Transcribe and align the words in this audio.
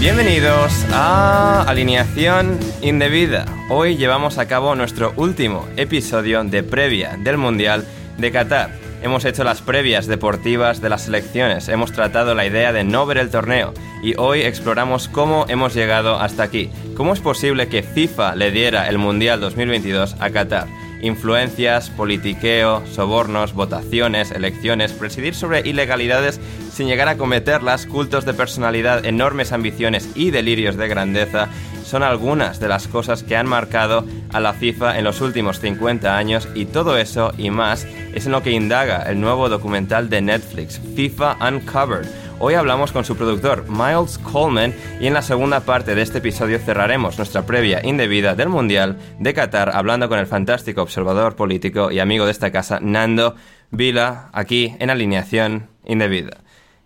Bienvenidos 0.00 0.86
a 0.94 1.62
Alineación 1.68 2.58
Indebida. 2.80 3.44
Hoy 3.68 3.98
llevamos 3.98 4.38
a 4.38 4.48
cabo 4.48 4.74
nuestro 4.74 5.12
último 5.16 5.68
episodio 5.76 6.42
de 6.42 6.62
previa 6.62 7.18
del 7.22 7.36
Mundial 7.36 7.84
de 8.16 8.32
Qatar. 8.32 8.70
Hemos 9.02 9.26
hecho 9.26 9.44
las 9.44 9.60
previas 9.60 10.06
deportivas 10.06 10.80
de 10.80 10.88
las 10.88 11.02
selecciones, 11.02 11.68
hemos 11.68 11.92
tratado 11.92 12.34
la 12.34 12.46
idea 12.46 12.72
de 12.72 12.82
no 12.82 13.04
ver 13.04 13.18
el 13.18 13.28
torneo 13.28 13.74
y 14.02 14.14
hoy 14.16 14.40
exploramos 14.40 15.06
cómo 15.06 15.44
hemos 15.48 15.74
llegado 15.74 16.18
hasta 16.18 16.44
aquí. 16.44 16.70
¿Cómo 16.96 17.12
es 17.12 17.20
posible 17.20 17.68
que 17.68 17.82
FIFA 17.82 18.36
le 18.36 18.52
diera 18.52 18.88
el 18.88 18.96
Mundial 18.96 19.38
2022 19.40 20.16
a 20.18 20.30
Qatar? 20.30 20.79
Influencias, 21.02 21.90
politiqueo, 21.90 22.86
sobornos, 22.86 23.54
votaciones, 23.54 24.30
elecciones, 24.30 24.92
presidir 24.92 25.34
sobre 25.34 25.60
ilegalidades 25.60 26.40
sin 26.72 26.88
llegar 26.88 27.08
a 27.08 27.16
cometerlas, 27.16 27.86
cultos 27.86 28.24
de 28.24 28.34
personalidad, 28.34 29.04
enormes 29.04 29.52
ambiciones 29.52 30.08
y 30.14 30.30
delirios 30.30 30.76
de 30.76 30.88
grandeza, 30.88 31.48
son 31.84 32.02
algunas 32.02 32.60
de 32.60 32.68
las 32.68 32.86
cosas 32.86 33.22
que 33.22 33.36
han 33.36 33.48
marcado 33.48 34.04
a 34.32 34.38
la 34.38 34.52
FIFA 34.52 34.98
en 34.98 35.04
los 35.04 35.20
últimos 35.20 35.58
50 35.58 36.16
años 36.16 36.48
y 36.54 36.66
todo 36.66 36.96
eso 36.96 37.32
y 37.36 37.50
más 37.50 37.86
es 38.14 38.26
en 38.26 38.32
lo 38.32 38.42
que 38.42 38.52
indaga 38.52 39.02
el 39.10 39.20
nuevo 39.20 39.48
documental 39.48 40.08
de 40.08 40.22
Netflix, 40.22 40.80
FIFA 40.94 41.36
Uncovered 41.48 42.19
Hoy 42.42 42.54
hablamos 42.54 42.90
con 42.90 43.04
su 43.04 43.16
productor, 43.16 43.66
Miles 43.68 44.16
Coleman, 44.16 44.74
y 44.98 45.06
en 45.06 45.12
la 45.12 45.20
segunda 45.20 45.60
parte 45.60 45.94
de 45.94 46.00
este 46.00 46.18
episodio 46.18 46.58
cerraremos 46.58 47.18
nuestra 47.18 47.44
previa 47.44 47.84
indebida 47.84 48.34
del 48.34 48.48
Mundial 48.48 48.96
de 49.18 49.34
Qatar 49.34 49.76
hablando 49.76 50.08
con 50.08 50.18
el 50.18 50.26
fantástico 50.26 50.80
observador 50.80 51.36
político 51.36 51.90
y 51.90 51.98
amigo 51.98 52.24
de 52.24 52.30
esta 52.30 52.50
casa, 52.50 52.80
Nando 52.80 53.34
Vila, 53.70 54.30
aquí 54.32 54.74
en 54.78 54.88
Alineación 54.88 55.68
Indebida. 55.84 56.38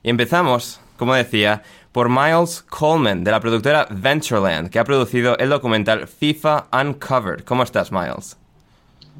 Y 0.02 0.10
empezamos, 0.10 0.80
como 0.96 1.14
decía, 1.14 1.62
por 1.92 2.08
Miles 2.08 2.62
Coleman, 2.62 3.22
de 3.22 3.30
la 3.30 3.38
productora 3.38 3.86
Ventureland, 3.88 4.70
que 4.70 4.80
ha 4.80 4.84
producido 4.84 5.38
el 5.38 5.50
documental 5.50 6.08
FIFA 6.08 6.66
Uncovered. 6.72 7.44
¿Cómo 7.44 7.62
estás, 7.62 7.92
Miles? 7.92 8.36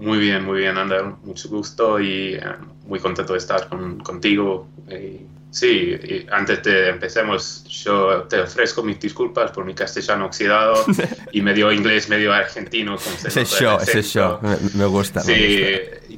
Muy 0.01 0.19
bien, 0.19 0.45
muy 0.45 0.59
bien, 0.59 0.78
Ander. 0.78 1.05
Mucho 1.22 1.49
gusto 1.49 2.01
y 2.01 2.34
eh, 2.34 2.43
muy 2.89 2.99
contento 2.99 3.34
de 3.34 3.39
estar 3.39 3.69
contigo. 4.03 4.66
Eh, 4.89 5.25
Sí, 5.54 5.97
antes 6.32 6.65
de 6.65 6.88
empecemos, 6.88 7.62
yo 7.69 8.25
te 8.25 8.41
ofrezco 8.41 8.82
mis 8.82 8.98
disculpas 8.98 9.53
por 9.53 9.65
mi 9.65 9.72
castellano 9.72 10.26
oxidado 10.26 10.84
y 11.31 11.42
medio 11.42 11.70
inglés, 11.70 12.09
medio 12.09 12.32
argentino. 12.32 12.97
ese 12.97 13.44
show, 13.44 13.78
ese 13.81 14.03
show, 14.03 14.41
me, 14.75 14.84
gusta. 14.87 15.20
Sí, 15.20 15.37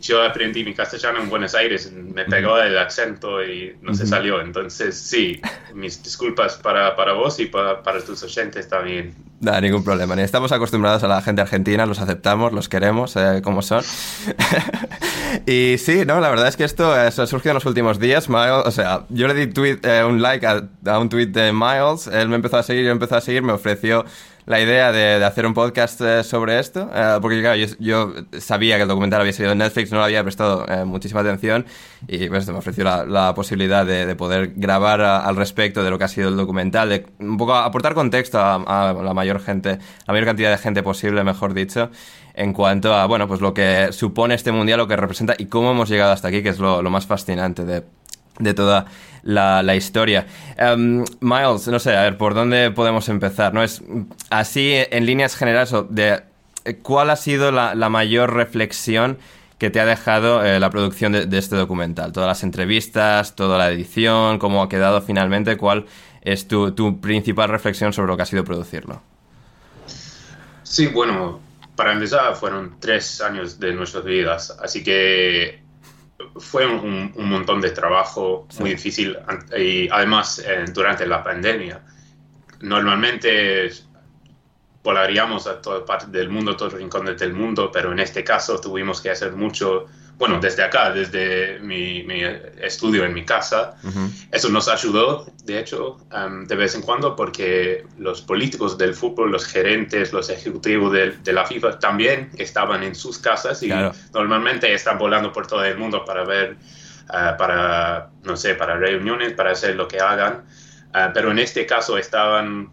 yo 0.01 0.23
aprendí 0.23 0.65
mi 0.65 0.73
castellano 0.73 1.21
en 1.21 1.29
Buenos 1.29 1.55
Aires, 1.55 1.93
me 1.93 2.25
pegó 2.25 2.59
el 2.59 2.79
acento 2.79 3.45
y 3.45 3.77
no 3.83 3.93
se 3.93 4.07
salió. 4.07 4.41
Entonces, 4.41 4.97
sí, 4.97 5.39
mis 5.75 6.03
disculpas 6.03 6.57
para, 6.57 6.97
para 6.97 7.13
vos 7.13 7.39
y 7.39 7.45
para, 7.45 7.83
para 7.83 8.01
tus 8.03 8.23
oyentes 8.23 8.67
también. 8.71 9.15
No, 9.39 9.61
ningún 9.61 9.85
problema. 9.85 10.15
Estamos 10.23 10.51
acostumbrados 10.53 11.03
a 11.05 11.09
la 11.09 11.21
gente 11.21 11.43
argentina, 11.43 11.85
los 11.85 12.01
aceptamos, 12.01 12.53
los 12.53 12.71
queremos, 12.71 13.17
eh, 13.17 13.43
como 13.45 13.61
son. 13.61 13.85
y 15.47 15.77
sí, 15.79 16.05
no, 16.07 16.21
la 16.21 16.31
verdad 16.31 16.49
es 16.49 16.57
que 16.57 16.65
esto 16.65 16.91
ha 16.93 17.11
surgido 17.11 17.51
en 17.51 17.55
los 17.57 17.67
últimos 17.67 17.99
días. 17.99 18.31
Miles, 18.31 18.65
o 18.65 18.71
sea, 18.71 19.05
yo 19.11 19.29
le 19.29 19.35
di 19.35 19.47
tweet, 19.53 19.81
eh, 19.83 20.05
un 20.05 20.23
like 20.23 20.47
a, 20.47 20.99
un 20.99 21.11
tweet 21.11 21.27
de 21.27 21.53
Miles, 21.53 22.07
él 22.07 22.31
me 22.31 22.37
empezó 22.37 22.57
a 22.57 22.63
seguir, 22.63 22.87
yo 22.87 22.93
empezó 22.93 23.17
a 23.17 23.21
seguir, 23.21 23.43
me 23.43 23.53
ofreció 23.53 24.07
la 24.47 24.61
idea 24.61 24.93
de, 24.93 25.25
hacer 25.25 25.45
un 25.45 25.55
podcast 25.55 26.01
eh, 26.01 26.23
sobre 26.23 26.61
esto, 26.61 26.89
eh, 26.95 27.19
porque 27.21 27.41
claro, 27.41 27.61
yo, 27.81 28.15
sabía 28.39 28.77
que 28.77 28.83
el 28.83 28.89
documental 28.89 29.21
había 29.21 29.33
salido 29.33 29.53
en 29.53 29.59
Netflix, 29.59 29.91
no 29.91 29.99
le 29.99 30.05
había 30.05 30.23
prestado 30.23 30.65
eh, 30.69 30.85
muchísima 30.85 31.21
atención 31.21 31.67
y 32.07 32.29
pues, 32.29 32.47
me 32.49 32.59
ofreció 32.59 32.85
la, 32.85 33.35
posibilidad 33.35 33.85
de, 33.85 34.15
poder 34.15 34.53
grabar 34.55 35.01
al 35.01 35.35
respecto 35.35 35.83
de 35.83 35.91
lo 35.91 35.99
que 35.99 36.05
ha 36.05 36.09
sido 36.09 36.29
el 36.29 36.37
documental, 36.37 36.89
de 36.89 37.07
un 37.19 37.37
poco 37.37 37.57
aportar 37.57 37.95
contexto 37.95 38.39
a, 38.39 38.95
la 39.03 39.15
mayor 39.15 39.41
gente, 39.41 39.79
la 40.07 40.13
mayor 40.13 40.27
cantidad 40.27 40.51
de 40.51 40.59
gente 40.59 40.83
posible, 40.83 41.25
mejor 41.25 41.53
dicho 41.53 41.91
en 42.35 42.53
cuanto 42.53 42.95
a, 42.95 43.07
bueno, 43.07 43.27
pues 43.27 43.41
lo 43.41 43.55
que 43.55 43.89
supone 43.93 44.35
este 44.35 44.53
mundial, 44.53 44.79
lo 44.79 44.87
que 44.87 44.95
representa 44.95 45.35
y 45.39 45.47
cómo 45.47 45.71
hemos 45.71 45.89
llegado 45.89 46.13
hasta 46.13 46.29
aquí, 46.29 46.43
que 46.43 46.51
es 46.51 46.59
lo, 46.59 46.83
lo 46.83 46.91
más 46.91 47.07
fascinante 47.07 47.65
de, 47.65 47.83
de 48.39 48.55
toda 48.55 48.87
la, 49.23 49.77
historia. 49.77 50.27
Em, 50.57 51.05
Miles, 51.21 51.69
no 51.69 51.79
sé, 51.79 51.97
a 51.97 52.03
ver, 52.03 52.17
¿por 52.17 52.35
dónde 52.35 52.71
podemos 52.71 53.09
empezar? 53.09 53.53
¿No? 53.53 53.63
Es 53.63 53.83
así, 54.31 54.73
en 54.75 55.07
líneas 55.07 55.37
generales, 55.37 55.75
de 55.91 56.23
cuál 56.83 57.11
ha 57.11 57.17
sido 57.17 57.53
la, 57.53 57.75
mayor 57.89 58.35
reflexión 58.35 59.19
que 59.59 59.71
te 59.71 59.81
ha 59.81 59.87
dejado 59.87 60.45
eh, 60.45 60.61
la 60.61 60.71
producción 60.71 61.13
de, 61.13 61.39
este 61.39 61.57
documental? 61.57 62.13
Todas 62.13 62.29
las 62.29 62.43
entrevistas, 62.43 63.35
toda 63.35 63.59
la 63.59 63.71
edición, 63.71 64.39
cómo 64.39 64.63
ha 64.63 64.69
quedado 64.69 65.01
finalmente, 65.01 65.57
¿cuál 65.57 65.87
es 66.23 66.47
tu, 66.47 66.73
tu 66.73 67.01
principal 67.01 67.49
reflexión 67.49 67.93
sobre 67.93 68.09
lo 68.09 68.17
que 68.17 68.23
ha 68.23 68.27
sido 68.27 68.45
producirlo? 68.45 69.01
Sí, 70.63 70.89
bueno, 70.89 71.41
para 71.75 71.93
empezar 71.93 72.35
fueron 72.37 72.77
tres 72.81 73.21
años 73.21 73.59
de 73.59 73.73
nuestras 73.73 74.05
vidas, 74.05 74.57
así 74.63 74.83
que 74.83 75.66
fue 76.37 76.67
un, 76.67 77.13
montón 77.17 77.61
de 77.61 77.71
trabajo 77.71 78.47
muy 78.59 78.71
difícil 78.71 79.17
y 79.57 79.89
además 79.89 80.43
eh, 80.47 80.65
durante 80.73 81.07
la 81.07 81.23
pandemia. 81.23 81.83
Normalmente 82.61 83.71
volaríamos 84.83 85.47
a 85.47 85.61
todas 85.61 85.83
partes 85.83 86.11
del 86.13 86.29
mundo, 86.29 86.57
todos 86.57 86.73
los 86.73 86.81
rincones 86.81 87.19
del 87.19 87.35
mundo, 87.35 87.71
pero 87.73 87.93
en 87.93 87.99
este 87.99 88.23
caso 88.23 88.61
tuvimos 88.61 89.01
que 89.01 89.11
hacer 89.11 89.33
mucho, 89.33 89.87
bueno, 90.19 90.41
desde 90.41 90.63
acá, 90.63 90.93
desde 90.93 91.59
mi, 91.61 92.07
estudio 92.63 93.05
en 93.05 93.13
mi 93.13 93.25
casa. 93.25 93.77
Eso 94.33 94.49
nos 94.49 94.69
ayudó, 94.69 95.27
de 95.45 95.59
hecho, 95.59 95.99
de 96.47 96.57
vez 96.57 96.75
en 96.75 96.83
cuando, 96.83 97.15
porque 97.15 97.85
los 97.99 98.23
políticos 98.23 98.79
del 98.79 98.95
fútbol, 98.95 99.31
los 99.31 99.45
gerentes, 99.45 100.13
los 100.13 100.31
ejecutivos 100.31 100.93
de, 100.93 101.33
la 101.33 101.45
FIFA 101.45 101.79
también 101.79 102.31
estaban 102.39 102.83
en 102.83 102.95
sus 102.95 103.19
casas 103.19 103.63
y 103.63 103.71
normalmente 104.15 104.73
están 104.73 104.97
volando 104.97 105.33
por 105.33 105.47
todo 105.47 105.65
el 105.65 105.77
mundo 105.77 106.05
para 106.05 106.25
ver, 106.25 106.57
ah, 107.11 107.37
para, 107.37 108.11
no 108.23 108.37
sé, 108.37 108.55
para 108.55 108.77
reuniones, 108.77 109.35
para 109.35 109.51
hacer 109.51 109.77
lo 109.77 109.87
que 109.87 109.99
hagan. 109.99 110.45
Ah, 110.95 111.11
pero 111.13 111.31
en 111.31 111.39
este 111.39 111.67
caso 111.67 111.99
estaban 111.99 112.71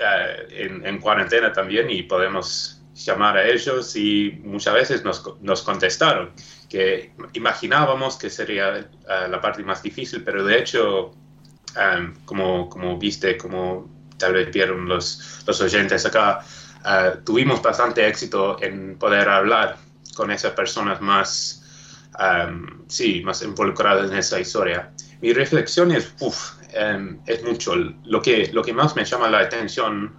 ah, 0.00 0.26
en, 0.50 0.86
en 0.86 0.98
cuarentena 1.00 1.52
también 1.52 1.90
y 1.90 2.04
podemos 2.04 2.77
llamar 3.04 3.36
a 3.36 3.46
ellos 3.46 3.94
y 3.96 4.40
muchas 4.44 4.74
veces 4.74 5.04
nos, 5.04 5.22
nos 5.40 5.62
contestaron 5.62 6.32
que 6.68 7.12
imaginábamos 7.32 8.16
que 8.16 8.28
sería 8.28 8.76
eh, 8.78 8.86
la 9.28 9.40
parte 9.40 9.62
más 9.62 9.82
difícil, 9.82 10.22
pero 10.22 10.44
de 10.44 10.58
hecho, 10.58 11.14
em, 11.76 12.14
como, 12.24 12.68
como 12.68 12.98
viste, 12.98 13.36
como 13.38 13.88
tal 14.18 14.34
vez 14.34 14.52
vieron 14.52 14.86
los, 14.88 15.42
los 15.46 15.60
oyentes 15.60 16.04
acá, 16.04 16.40
eh, 16.84 17.12
tuvimos 17.24 17.62
bastante 17.62 18.06
éxito 18.06 18.60
en 18.60 18.98
poder 18.98 19.28
hablar 19.28 19.78
con 20.14 20.30
esas 20.30 20.52
personas 20.52 21.00
más, 21.00 21.62
em, 22.18 22.82
sí, 22.88 23.22
más 23.24 23.42
involucradas 23.42 24.10
en 24.10 24.18
esa 24.18 24.38
historia. 24.38 24.90
Mi 25.22 25.32
reflexión 25.32 25.90
es, 25.92 26.12
em, 26.74 27.20
es 27.26 27.42
mucho. 27.44 27.74
Lo 28.04 28.20
que, 28.20 28.50
lo 28.52 28.62
que 28.62 28.72
más 28.72 28.94
me 28.94 29.04
llama 29.04 29.28
la 29.28 29.40
atención 29.40 30.16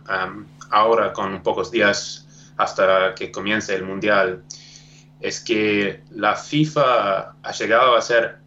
ahora, 0.72 1.14
con 1.14 1.42
pocos 1.42 1.72
días 1.72 2.29
hasta 2.60 3.16
que 3.16 3.32
comience 3.32 3.74
el 3.74 3.86
Mundial, 3.86 4.44
es 5.22 5.40
que 5.40 6.04
la 6.12 6.36
FIFA 6.36 7.36
ha 7.42 7.52
llegado 7.54 7.96
a 7.96 8.02
ser 8.02 8.40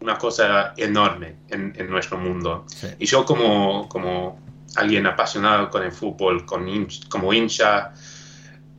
una 0.00 0.18
cosa 0.18 0.74
enorme 0.76 1.36
en, 1.48 1.72
nuestro 1.88 2.18
mundo. 2.18 2.66
Y 2.98 3.06
yo 3.06 3.24
como, 3.24 3.88
como 3.88 4.38
alguien 4.76 5.06
apasionado 5.06 5.70
con 5.70 5.82
el 5.82 5.92
fútbol, 5.92 6.44
con 6.44 6.66
como 7.08 7.32
hincha, 7.32 7.94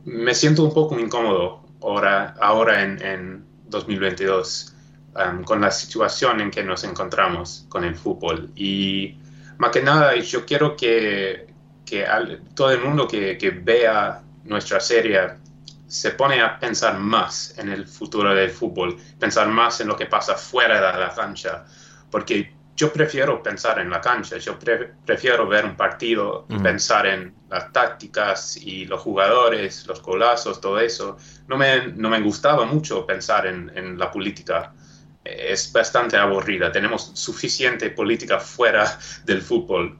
me 0.04 0.32
siento 0.34 0.62
un 0.62 0.72
poco 0.72 0.98
incómodo 1.00 1.64
ahora, 1.82 2.36
ahora 2.40 2.82
en, 2.82 3.44
2022 3.68 4.76
um, 5.16 5.42
con 5.42 5.60
la 5.60 5.72
situación 5.72 6.40
en 6.40 6.52
que 6.52 6.62
nos 6.62 6.84
encontramos 6.84 7.66
con 7.68 7.82
el 7.82 7.96
fútbol. 7.96 8.52
Y 8.54 9.18
más 9.58 9.72
que 9.72 9.82
nada, 9.82 10.14
yo 10.14 10.46
quiero 10.46 10.76
que, 10.76 11.48
que 11.84 12.06
todo 12.54 12.70
el 12.70 12.80
mundo 12.80 13.08
que, 13.08 13.36
que 13.36 13.50
vea 13.50 14.22
nuestra 14.46 14.80
serie 14.80 15.20
se 15.86 16.10
pone 16.12 16.40
a 16.40 16.58
pensar 16.58 16.98
más 16.98 17.56
en 17.58 17.68
el 17.68 17.86
futuro 17.86 18.34
del 18.34 18.50
fútbol, 18.50 18.96
pensar 19.18 19.48
más 19.48 19.80
en 19.80 19.88
lo 19.88 19.96
que 19.96 20.06
pasa 20.06 20.34
fuera 20.34 20.92
de 20.92 20.98
la 20.98 21.14
cancha, 21.14 21.64
porque 22.10 22.56
yo 22.76 22.92
prefiero 22.92 23.42
pensar 23.42 23.78
en 23.78 23.88
la 23.88 24.00
cancha, 24.00 24.36
yo 24.36 24.58
prefiero 24.58 25.48
ver 25.48 25.64
un 25.64 25.76
partido 25.76 26.46
y 26.50 26.58
pensar 26.58 27.06
en 27.06 27.34
las 27.48 27.72
tácticas 27.72 28.56
y 28.58 28.84
los 28.84 29.00
jugadores, 29.00 29.86
los 29.86 30.00
colazos, 30.00 30.60
todo 30.60 30.78
eso. 30.78 31.16
No 31.48 31.56
me, 31.56 31.86
no 31.88 32.10
me 32.10 32.20
gustaba 32.20 32.66
mucho 32.66 33.06
pensar 33.06 33.46
en, 33.46 33.72
en 33.74 33.98
la 33.98 34.10
política. 34.10 34.74
Es 35.24 35.72
bastante 35.72 36.18
aburrida. 36.18 36.70
Tenemos 36.70 37.12
suficiente 37.14 37.88
política 37.90 38.38
fuera 38.38 38.98
del 39.24 39.40
fútbol 39.40 39.98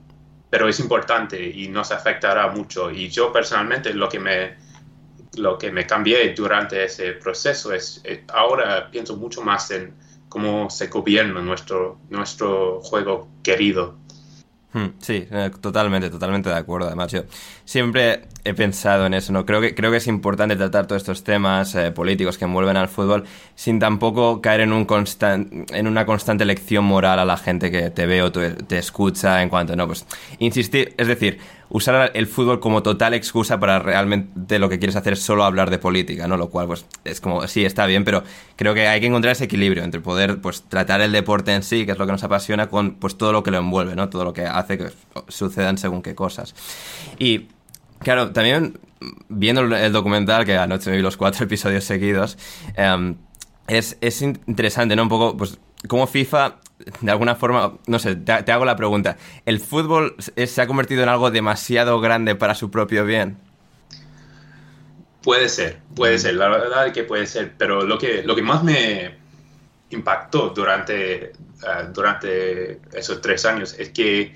pero 0.51 0.69
es 0.69 0.81
importante 0.81 1.43
y 1.43 1.69
nos 1.69 1.91
afectará 1.93 2.49
mucho. 2.49 2.91
Y 2.91 3.09
yo 3.09 3.33
personalmente 3.33 3.93
lo 3.93 4.09
que 4.09 4.21
me, 4.21 4.57
lo 5.37 5.59
que 5.59 5.71
me 5.71 5.87
cambié 5.87 6.33
durante 6.35 6.85
ese 6.85 7.13
proceso 7.13 7.73
es, 7.73 8.01
eh, 8.05 8.25
ahora 8.33 8.91
pienso 8.91 9.17
mucho 9.17 9.43
más 9.43 9.71
en 9.71 9.95
cómo 10.29 10.71
se 10.71 10.89
gobierna 10.89 11.41
nuestro, 11.41 11.99
nuestro 12.11 12.81
juego 12.81 13.29
querido. 13.43 13.97
Hmm, 14.77 14.89
sí, 14.99 15.27
eh, 15.31 15.51
totalmente, 15.59 16.11
totalmente 16.11 16.51
de 16.51 16.55
acuerdo. 16.55 16.89
Además, 16.89 17.11
yo 17.11 17.23
siempre 17.65 18.25
he 18.45 18.53
pensado 18.53 19.07
en 19.07 19.15
eso, 19.15 19.33
¿no? 19.33 19.47
Creo 19.47 19.59
que, 19.63 19.75
creo 19.75 19.91
que 19.91 19.97
es 19.97 20.07
importante 20.07 20.55
tratar 20.55 20.87
todos 20.87 21.01
estos 21.01 21.25
temas 21.25 21.75
eh, 21.75 21.93
políticos 21.93 22.37
que 22.37 22.45
envuelven 22.45 22.77
al 22.77 22.89
fútbol 22.89 23.25
sin 23.55 23.79
tampoco 23.79 24.43
caer 24.43 24.61
en, 24.61 24.75
un 24.75 24.85
constan 24.85 25.65
en 25.73 25.87
una 25.87 26.05
constante 26.05 26.45
lección 26.45 26.85
moral 26.85 27.19
a 27.19 27.25
la 27.25 27.39
gente 27.39 27.71
que 27.71 27.89
te 27.89 28.05
ve 28.05 28.21
o 28.21 28.31
te 28.31 28.77
escucha 28.77 29.43
en 29.43 29.49
cuanto, 29.49 29.75
no, 29.77 29.87
pues, 29.87 30.05
insistir, 30.41 30.95
es 30.99 31.07
decir, 31.07 31.39
usar 31.69 32.13
el 32.15 32.27
fútbol 32.27 32.61
como 32.61 32.83
total 32.83 33.15
excusa 33.15 33.59
para 33.59 33.79
realmente 33.79 34.59
lo 34.59 34.69
que 34.69 34.79
quieres 34.79 34.97
hacer 34.97 35.15
es 35.15 35.23
solo 35.23 35.45
hablar 35.45 35.71
de 35.71 35.79
política, 35.79 36.29
¿no? 36.29 36.37
Lo 36.37 36.49
cual, 36.51 36.67
pues, 36.67 36.87
es 37.05 37.21
como, 37.21 37.47
sí, 37.49 37.65
está 37.65 37.87
bien, 37.87 38.05
pero 38.05 38.23
creo 38.57 38.75
que 38.75 38.87
hay 38.89 39.01
que 39.01 39.07
encontrar 39.07 39.33
ese 39.33 39.45
equilibrio 39.45 39.83
entre 39.83 40.01
poder, 40.01 40.41
pues, 40.41 40.63
tratar 40.63 41.01
el 41.01 41.13
deporte 41.13 41.53
en 41.53 41.63
sí, 41.63 41.85
que 41.85 41.93
es 41.93 41.99
lo 41.99 42.07
que 42.07 42.13
nos 42.13 42.23
apasiona, 42.23 42.69
con, 42.69 42.95
pues, 42.95 43.19
todo 43.19 43.33
lo 43.33 43.43
que 43.43 43.51
lo 43.51 43.59
envuelve, 43.59 43.97
¿no? 43.97 44.09
Todo 44.09 44.25
lo 44.25 44.33
que 44.33 44.47
hace 44.47 44.79
que 44.79 44.91
sucedan 45.29 45.79
según 45.79 46.03
qué 46.03 46.15
cosas. 46.15 46.55
Y, 47.19 47.49
claro, 47.99 48.31
también 48.33 48.79
viendo 49.29 49.63
el 49.63 49.93
documental, 49.93 50.45
que 50.45 50.57
anoche 50.57 50.91
me 50.91 50.97
vi 50.97 51.03
los 51.03 51.17
cuatro 51.17 51.45
episodios 51.47 51.85
seguidos, 51.85 52.39
em, 52.77 53.17
es, 53.67 53.99
es 54.01 54.23
interesante, 54.23 54.95
¿no? 54.95 55.03
Un 55.03 55.09
poco, 55.09 55.37
pues, 55.37 55.59
cómo 55.89 56.07
FIFA 56.07 56.57
de 57.01 57.11
alguna 57.11 57.35
forma, 57.35 57.79
no 57.87 57.99
sé, 57.99 58.17
te, 58.17 58.53
hago 58.53 58.65
la 58.65 58.77
pregunta. 58.77 59.17
¿El 59.45 59.61
fútbol 59.61 60.15
se 60.19 60.63
ha 60.63 60.67
convertido 60.67 61.03
en 61.03 61.09
algo 61.09 61.31
demasiado 61.31 62.01
grande 62.01 62.35
para 62.35 62.55
su 62.55 62.71
propio 62.71 63.05
bien? 63.05 63.39
Puede 65.23 65.49
ser, 65.49 65.81
puede 65.95 66.19
ser, 66.19 66.35
la 66.35 66.49
verdad 66.49 66.87
es 66.87 66.93
que 66.93 67.03
puede 67.03 67.27
ser, 67.27 67.55
pero 67.59 67.83
lo 67.83 67.99
que, 67.99 68.23
lo 68.23 68.37
que 68.37 68.43
más 68.43 68.63
me 68.63 69.17
impactó 69.91 70.51
durante, 70.51 71.33
ah, 71.67 71.83
durante 71.93 72.81
esos 72.93 73.21
tres 73.21 73.45
años 73.45 73.75
es 73.79 73.91
que 73.91 74.35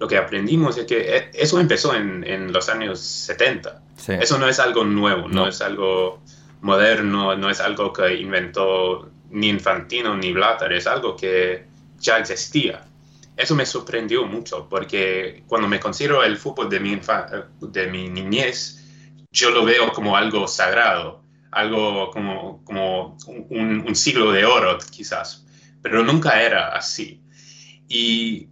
lo 0.00 0.08
que 0.08 0.16
aprendimos 0.16 0.76
es 0.76 0.86
que 0.86 1.16
e, 1.16 1.30
eso 1.34 1.60
empezó 1.60 1.94
en, 1.94 2.52
los 2.52 2.68
años 2.68 2.98
70. 2.98 3.82
Eso 4.20 4.38
no 4.38 4.48
es 4.48 4.58
algo 4.58 4.84
nuevo, 4.84 5.28
no. 5.28 5.42
no 5.42 5.48
es 5.48 5.60
algo 5.60 6.20
moderno, 6.62 7.36
no 7.36 7.48
es 7.48 7.60
algo 7.60 7.92
que 7.92 8.14
inventó 8.14 9.08
ni 9.30 9.48
Infantino 9.48 10.16
ni 10.16 10.32
Blatter, 10.32 10.72
es 10.72 10.86
algo 10.86 11.16
que 11.16 11.73
ya 12.04 12.18
existía. 12.18 12.84
Eso 13.36 13.56
me 13.56 13.66
sorprendió 13.66 14.26
mucho 14.26 14.68
porque 14.68 15.42
cuando 15.48 15.66
me 15.66 15.80
considero 15.80 16.22
el 16.22 16.36
fútbol 16.36 16.70
de 16.70 16.78
mi, 16.78 17.00
de 17.60 17.86
mi 17.88 18.08
niñez, 18.08 18.84
yo 19.32 19.50
lo 19.50 19.64
veo 19.64 19.92
como 19.92 20.16
algo 20.16 20.46
sagrado, 20.46 21.24
algo 21.50 22.10
como, 22.10 22.62
como 22.64 23.16
un, 23.50 23.94
siglo 23.96 24.30
de 24.30 24.44
oro 24.44 24.78
quizás, 24.90 25.44
pero 25.82 26.04
nunca 26.04 26.40
era 26.40 26.68
así. 26.68 27.20
Y 27.88 28.48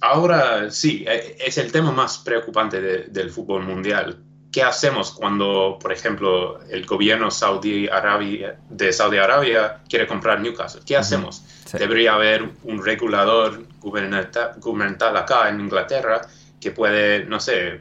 ahora 0.00 0.70
sí, 0.70 1.04
e, 1.06 1.36
es 1.38 1.58
el 1.58 1.70
tema 1.70 1.92
más 1.92 2.18
preocupante 2.18 2.80
del 2.80 3.30
fútbol 3.30 3.64
mundial. 3.64 4.23
¿Qué 4.54 4.62
hacemos 4.62 5.10
cuando, 5.10 5.80
por 5.80 5.92
ejemplo, 5.92 6.60
el 6.70 6.86
gobierno 6.86 7.28
saudí 7.28 7.88
-Arabia, 7.88 8.54
de 8.68 8.92
Saudi 8.92 9.16
Arabia 9.16 9.80
quiere 9.88 10.06
comprar 10.06 10.40
Newcastle? 10.40 10.82
¿Qué 10.86 10.96
hacemos? 10.96 11.42
Debería 11.72 12.14
haber 12.14 12.50
un 12.62 12.84
regulador 12.84 13.66
gubernamental 13.80 15.16
acá 15.16 15.48
en 15.48 15.58
Inglaterra 15.58 16.20
que 16.60 16.70
puede, 16.70 17.24
no 17.24 17.40
sé, 17.40 17.80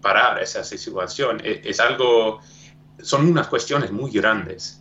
parar 0.00 0.40
esa 0.40 0.62
situación. 0.62 1.40
E, 1.42 1.62
es, 1.64 1.80
algo, 1.80 2.38
son 3.00 3.26
unas 3.26 3.48
cuestiones 3.48 3.90
muy 3.90 4.12
grandes. 4.12 4.80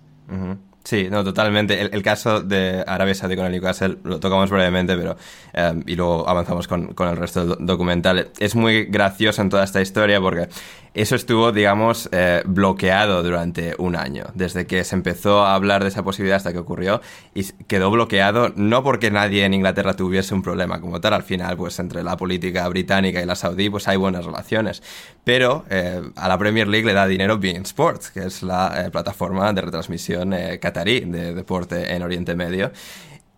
Sí, 0.84 1.10
no, 1.12 1.24
totalmente. 1.24 1.80
El, 1.80 2.02
caso 2.02 2.42
de 2.42 2.84
Arabia 2.88 3.14
Saudí 3.14 3.36
con 3.36 3.46
el 3.46 3.52
Newcastle 3.52 3.98
lo 4.04 4.20
tocamos 4.20 4.50
brevemente, 4.50 4.98
pero 4.98 5.16
eh, 5.54 5.74
y 5.86 5.96
luego 5.96 6.28
avanzamos 6.28 6.68
con, 6.68 6.94
con, 6.94 7.08
el 7.08 7.18
resto 7.18 7.46
del 7.46 7.66
documental. 7.66 8.30
Es 8.40 8.56
muy 8.56 8.86
gracioso 8.86 9.42
en 9.44 9.50
toda 9.50 9.64
esta 9.64 9.80
historia 9.80 10.20
porque 10.20 10.50
eso 10.94 11.16
estuvo, 11.16 11.54
digamos, 11.54 12.10
eh, 12.12 12.44
bloqueado 12.46 13.24
durante 13.24 13.76
un 13.78 13.96
año, 13.96 14.26
desde 14.34 14.68
que 14.68 14.84
se 14.84 14.94
empezó 14.94 15.46
a 15.46 15.56
hablar 15.56 15.84
de 15.84 15.88
esa 15.88 16.04
posibilidad 16.04 16.36
hasta 16.36 16.52
que 16.52 16.60
ocurrió, 16.60 17.00
y 17.34 17.46
quedó 17.68 17.90
bloqueado 17.92 18.52
no 18.58 18.84
porque 18.84 19.10
nadie 19.10 19.46
en 19.46 19.54
Inglaterra 19.54 19.94
tuviese 19.94 20.34
un 20.34 20.44
problema 20.44 20.82
como 20.82 21.00
tal, 21.00 21.14
al 21.14 21.24
final, 21.24 21.56
pues 21.56 21.80
entre 21.80 22.04
la 22.04 22.18
política 22.18 22.68
británica 22.68 23.22
y 23.22 23.26
la 23.26 23.36
saudí, 23.36 23.70
pues 23.70 23.88
hay 23.88 23.96
buenas 23.96 24.26
relaciones, 24.26 24.84
pero 25.24 25.64
eh, 25.70 26.02
a 26.18 26.28
la 26.28 26.38
Premier 26.38 26.68
League 26.68 26.86
le 26.86 26.94
da 26.94 27.08
dinero 27.08 27.40
Bein 27.40 27.62
Sports, 27.62 28.12
que 28.12 28.26
es 28.26 28.44
la 28.44 28.86
eh, 28.86 28.92
plataforma 28.92 29.54
de 29.54 29.62
retransmisión 29.62 30.34
de 30.74 31.34
deporte 31.34 31.94
en 31.94 32.02
Oriente 32.04 32.36
Medio, 32.36 32.72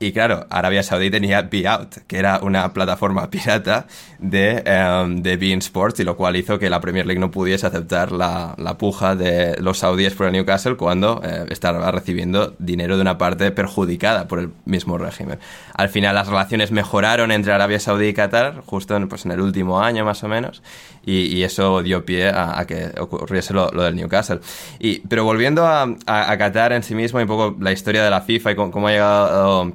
Y 0.04 0.12
claro, 0.12 0.46
Arabia 0.50 0.84
Saudí 0.84 1.10
tenía 1.10 1.40
Out, 1.40 2.00
que 2.08 2.18
era 2.18 2.40
una 2.42 2.74
plataforma 2.74 3.30
pirata 3.32 3.88
de, 4.20 4.62
um, 5.02 5.22
de 5.22 5.38
Bein 5.38 5.60
Sports, 5.60 6.02
y 6.02 6.04
lo 6.04 6.18
cual 6.18 6.36
hizo 6.36 6.60
que 6.60 6.70
la 6.70 6.82
Premier 6.82 7.06
League 7.06 7.22
no 7.22 7.32
pudiese 7.32 7.68
aceptar 7.68 8.12
la, 8.12 8.54
la 8.58 8.78
puja 8.78 9.16
de 9.16 9.56
los 9.62 9.80
saudíes 9.80 10.14
por 10.14 10.28
el 10.28 10.34
Newcastle 10.34 10.76
cuando 10.76 11.22
eh, 11.24 11.46
estaba 11.50 11.90
recibiendo 11.90 12.54
dinero 12.60 12.98
de 12.98 13.02
una 13.02 13.18
parte 13.18 13.50
perjudicada 13.52 14.28
por 14.28 14.40
el 14.40 14.50
mismo 14.66 14.98
régimen. 14.98 15.40
Al 15.74 15.88
final 15.88 16.16
las 16.16 16.28
relaciones 16.28 16.74
mejoraron 16.74 17.32
entre 17.32 17.54
Arabia 17.54 17.80
Saudí 17.80 18.08
y 18.08 18.14
Qatar, 18.14 18.62
justo 18.66 18.98
en, 18.98 19.08
pues, 19.08 19.24
en 19.24 19.32
el 19.32 19.40
último 19.40 19.80
año 19.80 20.04
más 20.04 20.22
o 20.26 20.28
menos, 20.28 20.62
y, 21.06 21.44
eso 21.44 21.82
dio 21.82 22.06
pie 22.06 22.30
a, 22.30 22.66
que 22.66 22.92
ocurriese 23.00 23.54
lo, 23.54 23.70
del 23.70 23.96
Newcastle. 23.96 24.42
Y, 24.80 25.00
pero 25.08 25.24
volviendo 25.24 25.66
a, 25.66 25.84
a, 26.06 26.38
Qatar 26.38 26.74
en 26.74 26.84
sí 26.84 26.94
mismo 26.94 27.20
y 27.20 27.24
un 27.24 27.28
poco 27.30 27.56
la 27.60 27.72
historia 27.72 28.04
de 28.04 28.10
la 28.10 28.22
FIFA 28.22 28.52
y 28.52 28.56
cómo 28.56 28.88
ha 28.88 28.92
llegado 28.92 29.74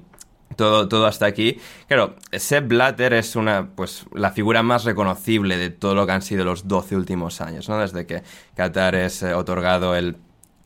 todo, 0.58 0.88
todo 0.88 1.06
hasta 1.06 1.24
aquí. 1.24 1.58
Claro, 1.86 2.16
Sepp 2.32 2.68
Blatter 2.68 3.14
es 3.14 3.36
una, 3.36 3.68
pues, 3.76 4.04
la 4.12 4.32
figura 4.32 4.62
más 4.64 4.84
reconocible 4.84 5.56
de 5.56 5.70
todo 5.70 5.94
lo 5.94 6.04
que 6.04 6.12
han 6.12 6.22
sido 6.22 6.44
los 6.44 6.66
12 6.66 6.96
últimos 6.96 7.40
años, 7.40 7.68
¿no? 7.68 7.78
Desde 7.78 8.06
que 8.06 8.22
Qatar 8.56 8.96
es 8.96 9.22
eh, 9.22 9.34
otorgado 9.34 9.94
el, 9.94 10.16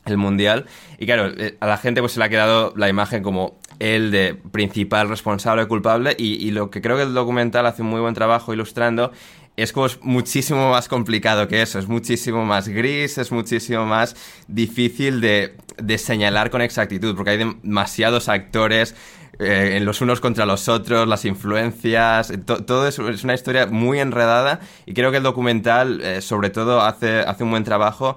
el 0.05 0.17
Mundial. 0.17 0.65
Y 0.97 1.05
claro, 1.05 1.27
eh, 1.37 1.57
a 1.59 1.67
la 1.67 1.77
gente 1.77 2.01
pues 2.01 2.13
se 2.13 2.19
le 2.19 2.25
ha 2.25 2.29
quedado 2.29 2.73
la 2.75 2.89
imagen 2.89 3.21
como 3.21 3.59
el 3.77 4.09
de 4.09 4.33
principal 4.33 5.09
responsable 5.09 5.67
culpable 5.67 6.15
y, 6.17 6.43
y, 6.43 6.51
lo 6.51 6.71
que 6.71 6.81
creo 6.81 6.97
que 6.97 7.03
el 7.03 7.13
documental 7.13 7.65
hace 7.65 7.81
un 7.81 7.89
muy 7.89 8.01
buen 8.01 8.13
trabajo 8.13 8.53
ilustrando 8.53 9.11
es 9.55 9.71
como 9.71 9.87
muchísimo 10.01 10.71
más 10.71 10.87
complicado 10.87 11.47
que 11.47 11.61
eso, 11.61 11.77
es 11.77 11.87
muchísimo 11.87 12.45
más 12.45 12.67
gris, 12.67 13.17
es 13.17 13.31
muchísimo 13.31 13.85
más 13.85 14.15
difícil 14.47 15.21
de, 15.21 15.55
de 15.77 15.97
señalar 15.97 16.49
con 16.49 16.61
exactitud, 16.61 17.15
porque 17.15 17.31
hay 17.31 17.37
demasiados 17.37 18.29
actores, 18.29 18.95
eh, 19.39 19.79
los 19.81 20.01
unos 20.01 20.19
contra 20.19 20.45
los 20.45 20.69
otros, 20.69 21.07
las 21.07 21.25
influencias, 21.25 22.31
todo 22.45 22.87
es, 22.87 22.99
es, 22.99 23.23
una 23.23 23.33
historia 23.33 23.65
muy 23.65 23.99
enredada 23.99 24.59
y 24.85 24.93
creo 24.93 25.09
que 25.09 25.17
el 25.17 25.23
documental 25.23 26.01
eh, 26.01 26.21
sobre 26.21 26.51
todo 26.51 26.81
hace, 26.81 27.19
hace 27.21 27.43
un 27.43 27.49
buen 27.49 27.63
trabajo 27.63 28.15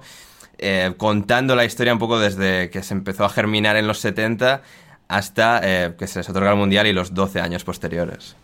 eh, 0.59 0.93
contando 0.97 1.55
la 1.55 1.65
historia 1.65 1.93
un 1.93 1.99
poco 1.99 2.19
desde 2.19 2.69
que 2.69 2.83
se 2.83 2.93
empezó 2.93 3.25
a 3.25 3.29
germinar 3.29 3.77
en 3.77 3.87
los 3.87 3.99
70 3.99 4.61
hasta 5.07 5.61
que 5.97 6.05
se 6.05 6.19
les 6.19 6.29
otorga 6.29 6.51
el 6.51 6.57
Mundial 6.57 6.85
y 6.85 6.91
los 6.91 7.13
12 7.13 7.39
años 7.39 7.63
posteriores. 7.63 8.35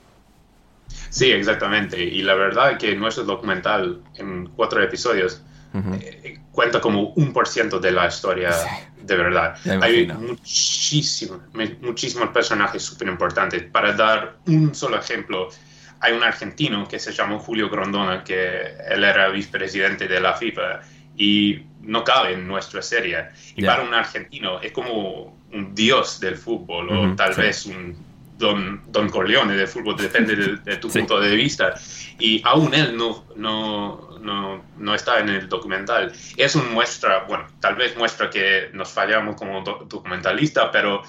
Sí, 1.09 1.29
exactamente. 1.29 2.01
Y 2.01 2.21
la 2.21 2.35
verdad 2.35 2.77
que 2.77 2.95
nuestro 2.95 3.25
documental 3.25 4.01
en 4.15 4.47
cuatro 4.47 4.81
episodios 4.81 5.43
cuenta 6.51 6.79
como 6.79 7.09
un 7.15 7.33
por 7.33 7.47
ciento 7.47 7.79
de 7.79 7.91
la 7.91 8.07
historia 8.07 8.51
de 9.01 9.15
verdad. 9.15 9.55
Hay 9.81 10.07
muchísimos, 10.07 11.41
muchísimos 11.81 12.29
personajes 12.29 12.83
súper 12.83 13.07
importantes. 13.07 13.63
Para 13.63 13.93
dar 13.93 14.37
un 14.47 14.73
solo 14.73 14.97
ejemplo, 14.97 15.49
hay 15.99 16.13
un 16.13 16.23
argentino 16.23 16.87
que 16.87 16.99
se 16.99 17.11
llamó 17.11 17.39
Julio 17.39 17.69
Grondona, 17.69 18.23
que 18.23 18.75
él 18.89 19.03
era 19.03 19.29
vicepresidente 19.29 20.07
de 20.07 20.19
la 20.19 20.33
FIFA 20.33 20.81
y 21.17 21.63
no 21.81 22.03
cabe 22.03 22.33
en 22.33 22.47
nuestra 22.47 22.81
serie. 22.81 23.25
Y 23.55 23.63
para 23.63 23.83
un 23.83 23.93
argentino 23.93 24.61
es 24.61 24.71
como 24.71 25.37
un 25.51 25.75
dios 25.75 26.19
del 26.19 26.37
fútbol 26.37 26.89
o 26.89 27.15
tal 27.15 27.33
vez 27.35 27.65
un 27.65 28.13
Don, 28.37 28.81
Don 28.91 29.09
Corleone 29.09 29.55
del 29.55 29.67
fútbol, 29.67 29.95
depende 29.95 30.35
de, 30.35 30.77
tu 30.77 30.89
punto 30.93 31.19
de 31.19 31.35
vista. 31.35 31.75
Y 32.19 32.41
aún 32.43 32.73
él 32.73 32.97
no, 32.97 33.25
no, 33.35 34.12
no, 34.23 34.63
no, 34.77 34.95
está 34.95 35.19
en 35.19 35.29
el 35.29 35.49
documental. 35.49 36.11
Eso 36.37 36.63
muestra, 36.71 37.25
bueno, 37.25 37.47
tal 37.59 37.75
vez 37.75 37.95
muestra 37.97 38.29
que 38.29 38.69
nos 38.73 38.91
fallamos 38.91 39.35
como 39.35 39.61
documentalista, 39.61 40.71
pero 40.71 41.03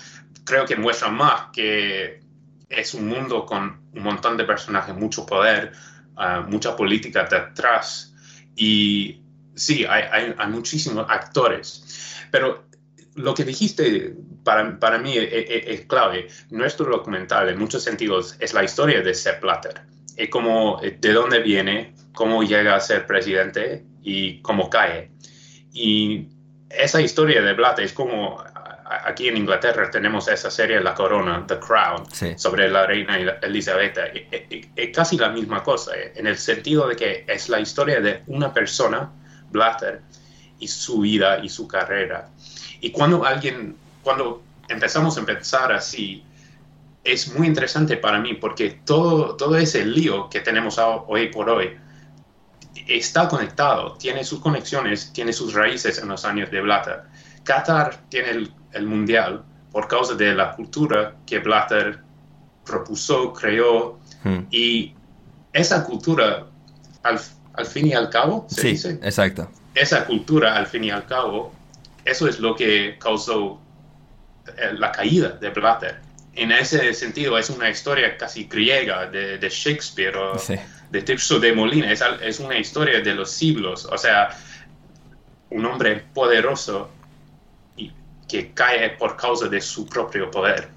creo 0.44 0.66
que 0.66 0.76
muestra 0.76 1.08
más 1.08 1.46
que 1.52 2.20
es 2.68 2.94
un 2.94 3.08
mundo 3.08 3.46
con 3.46 3.80
un 3.92 4.02
montón 4.02 4.36
de 4.36 4.44
personajes, 4.44 4.94
mucho 4.94 5.24
poder, 5.24 5.72
ah, 6.16 6.44
mucha 6.46 6.76
política 6.76 7.24
detrás. 7.24 8.14
Y 8.56 9.22
sí, 9.54 9.84
hay, 9.88 10.34
hay, 10.36 10.48
muchísimos 10.48 11.06
actores. 11.08 12.18
Pero 12.30 12.64
lo 13.14 13.34
que 13.34 13.44
dijiste 13.44 14.14
para, 14.42 14.78
para 14.78 14.98
mí 14.98 15.14
es, 15.16 15.86
clave. 15.86 16.28
Nuestro 16.50 16.86
documental, 16.90 17.48
en 17.48 17.58
muchos 17.58 17.82
sentidos, 17.82 18.36
es 18.40 18.52
la 18.52 18.64
historia 18.64 19.00
de 19.02 19.14
Sepp 19.14 19.42
Blatter. 19.42 19.82
Es 20.16 20.28
como 20.28 20.80
eh, 20.82 20.96
de 21.00 21.12
dónde 21.12 21.40
viene, 21.40 21.93
cómo 22.14 22.42
llega 22.42 22.74
a 22.74 22.80
ser 22.80 23.06
presidente 23.06 23.84
y 24.02 24.40
cómo 24.40 24.70
cae. 24.70 25.10
Y 25.72 26.28
esa 26.70 27.00
historia 27.00 27.42
de 27.42 27.52
Blatter 27.52 27.84
es 27.84 27.92
como 27.92 28.42
aquí 29.04 29.28
en 29.28 29.36
Inglaterra 29.36 29.90
tenemos 29.90 30.28
esa 30.28 30.50
serie 30.50 30.80
La 30.80 30.94
Corona, 30.94 31.44
The 31.46 31.58
Crown, 31.58 32.04
sobre 32.36 32.68
la 32.68 32.86
reina 32.86 33.18
Elizabeth. 33.42 33.98
Es 34.76 34.96
casi 34.96 35.16
la 35.16 35.30
misma 35.30 35.62
cosa, 35.62 35.96
eh, 35.96 36.12
en 36.16 36.26
el 36.26 36.36
sentido 36.36 36.88
de 36.88 36.96
que 36.96 37.24
es 37.26 37.48
la 37.48 37.60
historia 37.60 38.00
de 38.00 38.22
una 38.26 38.52
persona, 38.52 39.10
Blatter, 39.50 40.02
y 40.58 40.68
su 40.68 41.00
vida 41.00 41.38
y 41.42 41.48
su 41.48 41.66
carrera. 41.66 42.28
Y 42.80 42.90
cuando 42.90 43.24
alguien, 43.24 43.76
cuando 44.02 44.42
empezamos 44.68 45.18
a 45.18 45.24
pensar 45.24 45.72
así, 45.72 46.24
es 47.02 47.34
muy 47.34 47.46
interesante 47.46 47.96
para 47.96 48.18
mí 48.18 48.34
porque 48.34 48.80
todo, 48.84 49.36
todo 49.36 49.56
ese 49.56 49.84
lío 49.84 50.30
que 50.30 50.40
tenemos 50.40 50.78
hoy 50.78 51.28
por 51.28 51.50
hoy 51.50 51.76
está 52.88 53.28
conectado, 53.28 53.94
tiene 53.94 54.24
sus 54.24 54.40
conexiones, 54.40 55.12
tiene 55.12 55.32
sus 55.32 55.54
raíces 55.54 55.98
en 55.98 56.08
los 56.08 56.24
años 56.24 56.50
de 56.50 56.60
Blatter. 56.60 57.02
Qatar 57.44 57.96
tiene 58.08 58.48
el, 58.72 58.86
mundial 58.86 59.44
por 59.70 59.88
causa 59.88 60.14
de 60.14 60.34
la 60.34 60.52
cultura 60.52 61.16
que 61.26 61.38
Blatter 61.38 62.00
propuso, 62.64 63.32
creó, 63.32 63.98
hmm. 64.24 64.46
y 64.50 64.94
esa 65.52 65.84
cultura, 65.84 66.46
al, 67.02 67.20
al, 67.54 67.66
fin 67.66 67.86
y 67.88 67.92
al 67.92 68.10
cabo, 68.10 68.46
¿se 68.48 68.76
sí, 68.76 68.88
Exacto. 69.02 69.50
Esa 69.74 70.06
cultura, 70.06 70.56
al 70.56 70.66
fin 70.66 70.84
y 70.84 70.90
al 70.90 71.04
cabo, 71.06 71.52
eso 72.04 72.28
es 72.28 72.40
lo 72.40 72.54
que 72.54 72.96
causó 72.98 73.60
eh, 74.46 74.72
la 74.74 74.92
caída 74.92 75.30
de 75.30 75.50
Blatter. 75.50 76.00
En 76.34 76.50
ese 76.50 76.92
sentido, 76.94 77.38
es 77.38 77.50
una 77.50 77.70
historia 77.70 78.16
casi 78.16 78.44
griega 78.44 79.06
de, 79.06 79.38
Shakespeare 79.48 80.16
o 80.16 80.36
de 80.94 81.02
Tirso 81.02 81.40
de 81.40 81.52
Molina. 81.52 81.90
Es, 81.90 82.02
es 82.22 82.38
una 82.38 82.56
historia 82.56 83.00
de 83.00 83.14
los 83.14 83.30
siglos. 83.30 83.84
O 83.90 83.98
sea, 83.98 84.30
un 85.50 85.66
hombre 85.66 86.04
poderoso 86.14 86.88
y 87.76 87.92
que 88.28 88.52
cae 88.52 88.90
por 88.90 89.16
causa 89.16 89.48
de 89.48 89.60
su 89.60 89.86
propio 89.86 90.30
poder. 90.30 90.68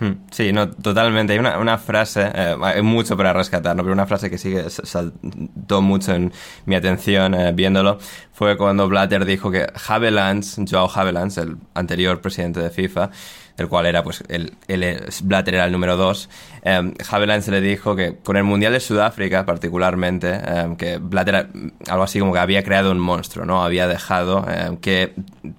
Hmm. 0.00 0.12
Sí, 0.30 0.52
no, 0.52 0.70
totalmente. 0.70 1.34
Hay 1.34 1.38
una, 1.38 1.76
frase, 1.76 2.30
eh, 2.34 2.56
hay 2.62 2.80
mucho 2.80 3.14
para 3.14 3.34
rescatar, 3.34 3.76
¿no? 3.76 3.82
pero 3.82 3.92
una 3.92 4.06
frase 4.06 4.30
que 4.30 4.38
sigue 4.38 4.70
saltó 4.70 5.82
mucho 5.82 6.14
en 6.14 6.32
mi 6.64 6.74
atención 6.74 7.34
eh, 7.34 7.52
viéndolo 7.52 7.98
fue 8.32 8.56
cuando 8.56 8.88
Blatter 8.88 9.26
dijo 9.26 9.50
que 9.50 9.66
Havelands, 9.86 10.60
Joao 10.70 10.88
Havelands, 10.94 11.36
el 11.36 11.56
anterior 11.74 12.22
presidente 12.22 12.60
de 12.60 12.70
FIFA, 12.70 13.10
el 13.58 13.68
cual 13.68 13.86
era, 13.86 14.02
pues, 14.02 14.24
el, 14.28 14.54
el 14.68 15.04
Blatter 15.24 15.54
era 15.54 15.64
el 15.66 15.72
número 15.72 15.96
dos, 15.96 16.28
eh, 16.62 16.94
Havelands 17.10 17.48
le 17.48 17.60
dijo 17.60 17.96
que 17.96 18.16
con 18.16 18.36
el 18.36 18.44
Mundial 18.44 18.72
de 18.72 18.80
Sudáfrica, 18.80 19.44
particularmente, 19.44 20.40
em, 20.44 20.76
que 20.76 20.98
Blatter, 20.98 21.48
algo 21.88 22.02
así 22.02 22.20
como 22.20 22.32
que 22.32 22.38
había 22.38 22.62
creado 22.62 22.90
un 22.92 22.98
monstruo, 22.98 23.44
¿no? 23.44 23.62
Había 23.62 23.86
dejado 23.86 24.46
que 24.80 25.14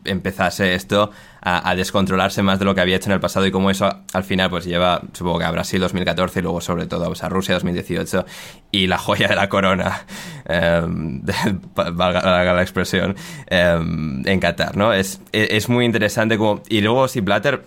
empezase 0.05 0.75
esto 0.75 1.11
a, 1.41 1.75
descontrolarse 1.75 2.41
más 2.43 2.59
de 2.59 2.65
lo 2.65 2.75
que 2.75 2.81
había 2.81 2.97
hecho 2.97 3.09
en 3.09 3.13
el 3.13 3.19
pasado 3.19 3.45
y 3.45 3.51
como 3.51 3.69
eso 3.69 3.89
al 4.13 4.23
final 4.23 4.49
pues 4.49 4.65
lleva, 4.65 5.01
supongo 5.13 5.39
que 5.39 5.45
a 5.45 5.51
Brasil 5.51 5.79
2014 5.79 6.39
y 6.39 6.41
luego 6.43 6.61
sobre 6.61 6.85
todo 6.85 7.05
pues, 7.07 7.23
a 7.23 7.29
Rusia 7.29 7.55
2018 7.55 8.25
y 8.71 8.87
la 8.87 8.97
joya 8.97 9.27
de 9.27 9.35
la 9.35 9.49
corona, 9.49 10.05
em, 10.45 11.21
valga, 11.75 12.53
la 12.53 12.61
expresión, 12.61 13.15
em, 13.47 14.27
en 14.27 14.39
Qatar, 14.39 14.75
¿no? 14.75 14.93
Es, 14.93 15.21
es, 15.31 15.69
muy 15.69 15.85
interesante 15.85 16.37
como... 16.37 16.61
Y 16.67 16.81
luego 16.81 17.07
si 17.07 17.21
Blatter 17.21 17.63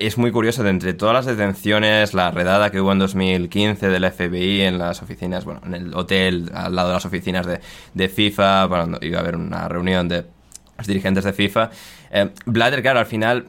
es 0.00 0.18
muy 0.18 0.30
curioso 0.30 0.62
de 0.62 0.70
entre 0.70 0.94
todas 0.94 1.14
las 1.14 1.26
detenciones, 1.26 2.14
la 2.14 2.30
redada 2.30 2.70
que 2.70 2.80
hubo 2.80 2.92
en 2.92 2.98
2015 2.98 3.88
del 3.88 4.10
FBI 4.10 4.62
en 4.62 4.78
las 4.78 5.02
oficinas, 5.02 5.44
bueno, 5.44 5.60
en 5.64 5.74
el 5.74 5.94
hotel 5.94 6.50
al 6.54 6.74
lado 6.74 6.88
de 6.88 6.94
las 6.94 7.06
oficinas 7.06 7.46
de, 7.46 7.60
de 7.94 8.08
FIFA, 8.08 8.68
cuando 8.68 8.98
iba 9.02 9.18
a 9.18 9.20
haber 9.22 9.36
una 9.36 9.68
reunión 9.68 10.08
de 10.08 10.24
los 10.78 10.86
dirigentes 10.86 11.24
de 11.24 11.32
FIFA. 11.32 11.70
Eh, 12.10 12.30
Blatter, 12.46 12.82
claro, 12.82 13.00
al 13.00 13.06
final, 13.06 13.48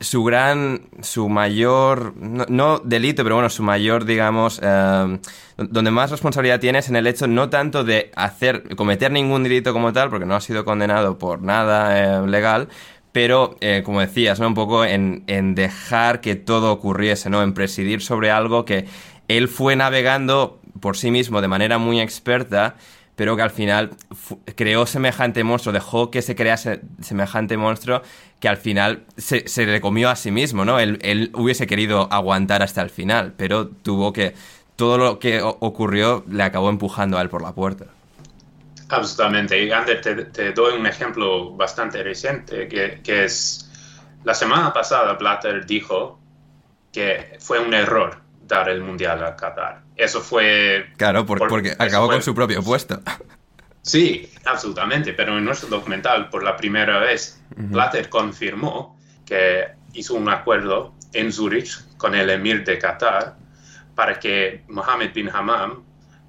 su 0.00 0.24
gran, 0.24 0.82
su 1.02 1.28
mayor, 1.28 2.14
no, 2.16 2.78
delito, 2.78 3.22
pero 3.22 3.36
bueno, 3.36 3.50
su 3.50 3.62
mayor, 3.62 4.04
digamos, 4.04 4.60
eh, 4.62 5.18
donde 5.56 5.90
más 5.90 6.10
responsabilidad 6.10 6.60
tiene 6.60 6.78
es 6.80 6.88
en 6.88 6.96
el 6.96 7.06
hecho 7.06 7.26
no 7.26 7.48
tanto 7.48 7.84
de 7.84 8.10
hacer, 8.14 8.76
cometer 8.76 9.10
ningún 9.10 9.42
delito 9.42 9.72
como 9.72 9.92
tal, 9.92 10.10
porque 10.10 10.26
no 10.26 10.34
ha 10.34 10.40
sido 10.40 10.64
condenado 10.64 11.18
por 11.18 11.42
nada 11.42 12.22
eh, 12.22 12.26
legal, 12.26 12.68
pero 13.14 13.56
como 13.84 14.00
decías, 14.00 14.40
¿no? 14.40 14.48
Un 14.48 14.54
poco 14.54 14.84
en, 14.84 15.22
en, 15.28 15.54
dejar 15.54 16.20
que 16.20 16.34
todo 16.34 16.72
ocurriese, 16.72 17.30
¿no? 17.30 17.44
En 17.44 17.54
presidir 17.54 18.02
sobre 18.02 18.32
algo 18.32 18.64
que 18.64 18.86
él 19.28 19.46
fue 19.46 19.76
navegando 19.76 20.58
por 20.80 20.96
sí 20.96 21.12
mismo 21.12 21.40
de 21.40 21.46
manera 21.46 21.78
muy 21.78 22.00
experta, 22.00 22.74
pero 23.14 23.36
que 23.36 23.42
al 23.42 23.52
final 23.52 23.92
creó 24.56 24.84
semejante 24.84 25.44
monstruo, 25.44 25.72
dejó 25.72 26.10
que 26.10 26.22
se 26.22 26.34
crease 26.34 26.80
semejante 27.00 27.56
monstruo 27.56 28.02
que 28.40 28.48
al 28.48 28.56
final 28.56 29.04
se, 29.16 29.46
se 29.46 29.64
le 29.64 29.80
comió 29.80 30.10
a 30.10 30.16
sí 30.16 30.32
mismo, 30.32 30.64
¿no? 30.64 30.80
Él, 30.80 30.98
él, 31.02 31.30
hubiese 31.34 31.68
querido 31.68 32.08
aguantar 32.12 32.64
hasta 32.64 32.82
el 32.82 32.90
final, 32.90 33.32
pero 33.36 33.68
tuvo 33.68 34.12
que... 34.12 34.34
Todo 34.74 34.98
lo 34.98 35.20
que 35.20 35.40
ocurrió 35.40 36.24
le 36.28 36.42
acabó 36.42 36.68
empujando 36.68 37.16
a 37.16 37.22
él 37.22 37.28
por 37.28 37.42
la 37.42 37.52
puerta. 37.52 37.84
Absolutamente. 38.88 39.62
Y 39.62 39.70
Ander, 39.70 40.00
te, 40.32 40.52
doy 40.52 40.78
un 40.78 40.86
ejemplo 40.86 41.52
bastante 41.52 42.02
reciente, 42.02 42.68
que, 42.68 43.00
que 43.02 43.24
es 43.24 43.70
la 44.24 44.34
semana 44.34 44.72
pasada 44.72 45.14
Blatter 45.14 45.66
dijo 45.66 46.18
que 46.92 47.36
fue 47.40 47.58
un 47.58 47.74
error 47.74 48.20
dar 48.42 48.68
el 48.68 48.82
Mundial 48.82 49.24
a 49.24 49.36
Qatar. 49.36 49.82
Eso 49.96 50.20
fue... 50.20 50.86
Claro, 50.96 51.24
porque 51.26 51.74
acabó 51.78 52.08
con 52.08 52.22
su 52.22 52.34
propio 52.34 52.62
puesto. 52.62 53.00
Sí, 53.86 54.32
absolutamente, 54.46 55.12
pero 55.12 55.36
en 55.36 55.44
nuestro 55.44 55.68
documental, 55.68 56.30
por 56.30 56.42
la 56.42 56.56
primera 56.56 57.00
vez, 57.00 57.38
Blatter 57.54 58.08
confirmó 58.08 58.98
que 59.26 59.66
hizo 59.92 60.14
un 60.14 60.26
acuerdo 60.30 60.94
en 61.12 61.30
Zurich 61.30 61.84
con 61.98 62.14
el 62.14 62.30
emir 62.30 62.64
de 62.64 62.78
Qatar 62.78 63.36
para 63.94 64.18
que 64.18 64.64
Mohammed 64.68 65.12
bin 65.12 65.28
Hammam 65.28 65.84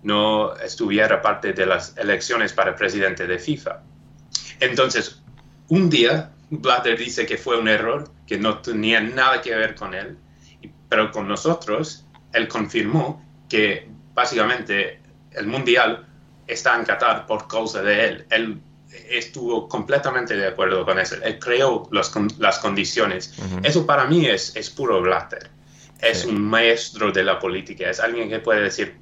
no 0.06 0.56
estuviera 0.58 1.20
parte 1.22 1.52
de 1.54 1.66
las 1.66 1.98
elecciones 1.98 2.54
para 2.54 2.76
presidente 2.76 3.26
de 3.26 3.40
FIFA. 3.40 3.82
Entonces, 4.60 5.22
un 5.68 5.90
día, 5.90 6.32
Blatter 6.52 6.98
dice 6.98 7.26
que 7.26 7.38
fue 7.38 7.60
un 7.60 7.68
error, 7.68 8.12
que 8.28 8.38
no 8.38 8.60
tenía 8.60 9.02
nada 9.02 9.42
que 9.42 9.56
ver 9.56 9.74
con 9.74 9.96
él, 9.96 10.16
pero 10.88 11.12
con 11.12 11.28
nosotros, 11.28 12.06
él 12.34 12.48
confirmó 12.48 13.26
que 13.50 13.90
básicamente 14.14 15.02
el 15.32 15.48
Mundial 15.48 16.06
está 16.46 16.76
en 16.76 16.86
Qatar 16.86 17.26
por 17.26 17.48
causa 17.48 17.82
de 17.82 18.06
él. 18.06 18.26
Él 18.30 18.62
estuvo 19.10 19.68
completamente 19.68 20.38
de 20.38 20.48
acuerdo 20.48 20.86
con 20.86 21.00
eso. 21.00 21.16
Él 21.24 21.40
creó 21.40 21.90
las 21.92 22.60
condiciones. 22.60 23.34
Eso 23.64 23.88
para 23.88 24.06
mí 24.06 24.28
es, 24.28 24.56
es 24.56 24.70
puro 24.70 25.02
Blatter. 25.02 25.50
Es 26.10 26.26
un 26.26 26.42
maestro 26.42 27.12
de 27.12 27.24
la 27.24 27.40
política. 27.40 27.90
Es 27.90 28.00
alguien 28.00 28.30
que 28.30 28.40
puede 28.40 28.62
decir 28.62 28.98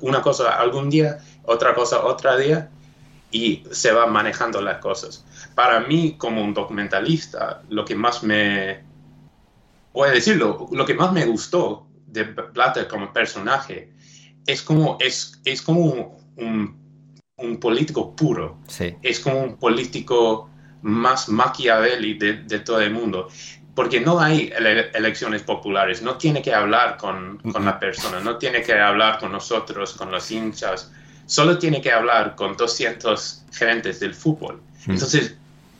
una 0.00 0.22
cosa 0.22 0.58
algún 0.58 0.90
día, 0.90 1.18
otra 1.44 1.74
cosa 1.74 2.04
otro 2.04 2.36
día, 2.36 2.70
y 3.30 3.64
se 3.70 3.92
va 3.92 4.06
manejando 4.06 4.60
las 4.60 4.78
cosas. 4.78 5.24
Para 5.54 5.80
mí, 5.80 6.16
como 6.18 6.42
un 6.42 6.54
documentalista, 6.54 7.62
lo 7.70 7.84
que 7.84 7.94
más 7.94 8.22
me, 8.22 8.84
puede 9.92 10.14
decirlo, 10.14 10.68
lo 10.72 10.84
que 10.84 10.94
más 10.94 11.12
me 11.12 11.24
gustó 11.26 11.86
de 12.06 12.24
Blatter 12.24 12.88
como 12.88 13.12
personaje 13.12 13.92
es 14.46 14.62
como, 14.62 14.98
es, 15.00 15.40
es 15.44 15.62
como 15.62 16.18
un, 16.36 16.76
un 17.36 17.56
político 17.58 18.14
puro. 18.16 18.58
Es 19.02 19.20
como 19.20 19.40
un 19.40 19.56
político 19.56 20.50
más 20.82 21.28
Machiavelli 21.28 22.14
de, 22.14 22.42
de, 22.42 22.58
todo 22.60 22.80
el 22.80 22.92
mundo. 22.92 23.28
Porque 23.74 24.00
no 24.00 24.20
hay 24.20 24.52
elecciones 24.94 25.42
populares, 25.42 26.02
no 26.02 26.16
tiene 26.16 26.42
que 26.42 26.52
hablar 26.52 26.98
con, 26.98 27.38
con, 27.38 27.64
la 27.64 27.78
persona, 27.78 28.20
no 28.20 28.36
tiene 28.36 28.62
que 28.62 28.74
hablar 28.74 29.18
con 29.18 29.32
nosotros, 29.32 29.94
con 29.94 30.10
los 30.10 30.30
hinchas, 30.30 30.92
solo 31.26 31.58
tiene 31.58 31.80
que 31.80 31.90
hablar 31.90 32.34
con 32.34 32.54
200 32.54 33.44
gerentes 33.52 33.98
del 34.00 34.14
fútbol. 34.14 34.60
Entonces, 34.86 35.36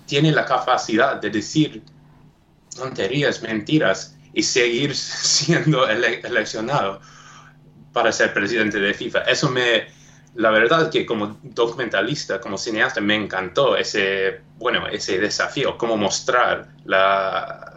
tiene 0.07 0.33
la 0.33 0.45
capacidad 0.45 1.21
de 1.21 1.31
decir 1.31 1.83
tonterías, 2.75 3.43
mentiras 3.43 4.17
y 4.33 4.43
seguir 4.43 4.95
siendo 4.97 5.89
eleccionado 5.89 7.01
para 7.93 8.13
ser 8.13 8.33
presidente 8.33 8.79
de 8.79 8.95
FIFA. 8.95 9.21
Eso 9.21 9.51
me, 9.51 9.87
la 10.35 10.51
verdad 10.51 10.91
que 10.91 11.05
como 11.05 11.39
documentalista, 11.43 12.41
como 12.41 12.57
cineasta, 12.57 13.01
me 13.01 13.15
encantó 13.15 13.77
ese, 13.77 14.41
bueno, 14.59 14.87
ese 14.89 15.19
desafío, 15.19 15.77
cómo 15.77 15.97
mostrar 15.97 16.69
la, 16.85 17.72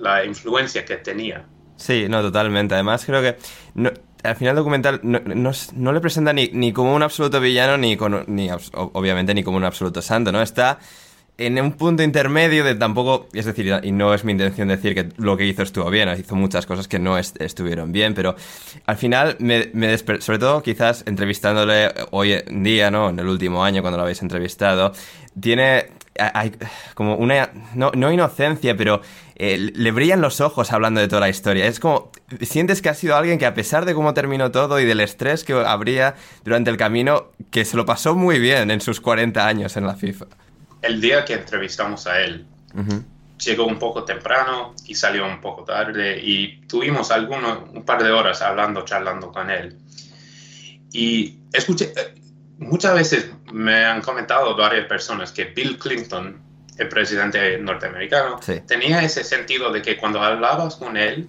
la 0.00 0.24
influencia 0.24 0.84
que 0.84 0.96
tenía. 0.96 1.44
Sí, 1.76 2.06
no, 2.08 2.20
totalmente. 2.20 2.74
Además, 2.74 3.04
creo 3.04 3.22
que 3.22 3.36
al 4.22 4.36
final 4.36 4.56
documental 4.56 5.00
no, 5.02 5.20
no, 5.74 5.92
le 5.92 6.00
presenta 6.00 6.32
ni, 6.32 6.50
ni, 6.52 6.72
como 6.72 6.94
un 6.94 7.02
absoluto 7.02 7.40
villano, 7.40 7.78
ni, 7.78 7.96
con, 7.96 8.24
ni 8.26 8.50
obviamente 8.74 9.34
ni 9.34 9.42
como 9.42 9.56
un 9.56 9.64
absoluto 9.64 10.02
santo, 10.02 10.30
¿no? 10.30 10.42
Está 10.42 10.78
en 11.38 11.58
un 11.58 11.72
punto 11.72 12.02
intermedio 12.02 12.64
de 12.64 12.74
tampoco, 12.74 13.28
es 13.32 13.46
decir, 13.46 13.72
y 13.82 13.92
no 13.92 14.12
es 14.12 14.24
mi 14.24 14.32
intención 14.32 14.68
decir 14.68 14.94
que 14.94 15.08
lo 15.16 15.38
que 15.38 15.46
hizo 15.46 15.62
estuvo 15.62 15.88
bien, 15.88 16.10
hizo 16.18 16.36
muchas 16.36 16.66
cosas 16.66 16.86
que 16.86 16.98
no 16.98 17.16
estuvieron 17.16 17.92
bien, 17.92 18.12
pero 18.12 18.36
al 18.84 18.96
final 18.98 19.36
me, 19.38 19.70
me 19.72 19.96
sobre 19.96 20.38
todo 20.38 20.62
quizás 20.62 21.02
entrevistándole 21.06 21.94
hoy 22.10 22.32
en 22.32 22.62
día, 22.62 22.90
¿no? 22.90 23.08
En 23.08 23.18
el 23.18 23.26
último 23.26 23.64
año 23.64 23.80
cuando 23.80 23.96
lo 23.96 24.02
habéis 24.02 24.20
entrevistado, 24.20 24.92
tiene 25.40 25.86
hay 26.18 26.52
como 26.94 27.16
una, 27.16 27.50
no, 27.74 27.90
no 27.94 28.12
inocencia, 28.12 28.76
pero 28.76 29.00
eh, 29.40 29.72
le 29.74 29.90
brillan 29.92 30.20
los 30.20 30.40
ojos 30.40 30.72
hablando 30.72 31.00
de 31.00 31.08
toda 31.08 31.20
la 31.20 31.28
historia. 31.28 31.66
Es 31.66 31.80
como, 31.80 32.12
sientes 32.42 32.82
que 32.82 32.88
ha 32.88 32.94
sido 32.94 33.16
alguien 33.16 33.38
que 33.38 33.46
a 33.46 33.54
pesar 33.54 33.84
de 33.84 33.94
cómo 33.94 34.14
terminó 34.14 34.50
todo 34.50 34.80
y 34.80 34.84
del 34.84 35.00
estrés 35.00 35.44
que 35.44 35.52
habría 35.52 36.14
durante 36.44 36.70
el 36.70 36.76
camino, 36.76 37.32
que 37.50 37.64
se 37.64 37.76
lo 37.76 37.86
pasó 37.86 38.14
muy 38.14 38.38
bien 38.38 38.70
en 38.70 38.80
sus 38.80 39.00
40 39.00 39.46
años 39.46 39.76
en 39.76 39.86
la 39.86 39.96
FIFA 39.96 40.26
el 40.82 41.00
día 41.00 41.24
que 41.24 41.34
entrevistamos 41.34 42.06
a 42.06 42.20
él, 42.20 42.46
llegó 43.38 43.66
un 43.66 43.78
poco 43.78 44.04
temprano 44.04 44.74
y 44.86 44.94
salió 44.94 45.26
un 45.26 45.40
poco 45.40 45.64
tarde 45.64 46.20
y 46.22 46.60
tuvimos 46.66 47.10
algunos, 47.10 47.70
un 47.72 47.84
par 47.84 48.02
de 48.02 48.10
horas 48.10 48.42
hablando, 48.42 48.84
charlando 48.84 49.32
con 49.32 49.50
él. 49.50 49.78
Y 50.92 51.38
escuché, 51.52 51.92
eh, 51.96 52.14
muchas 52.58 52.94
veces 52.94 53.30
me 53.52 53.84
han 53.84 54.02
comentado 54.02 54.56
varias 54.56 54.86
personas 54.86 55.32
que 55.32 55.44
Bill 55.44 55.78
Clinton, 55.78 56.40
el 56.80 56.88
presidente 56.88 57.58
norteamericano, 57.58 58.40
tenía 58.66 59.02
ese 59.02 59.22
sentido 59.22 59.70
de 59.70 59.82
que 59.82 59.96
cuando 59.96 60.22
hablabas 60.22 60.76
con 60.76 60.96
él, 60.96 61.28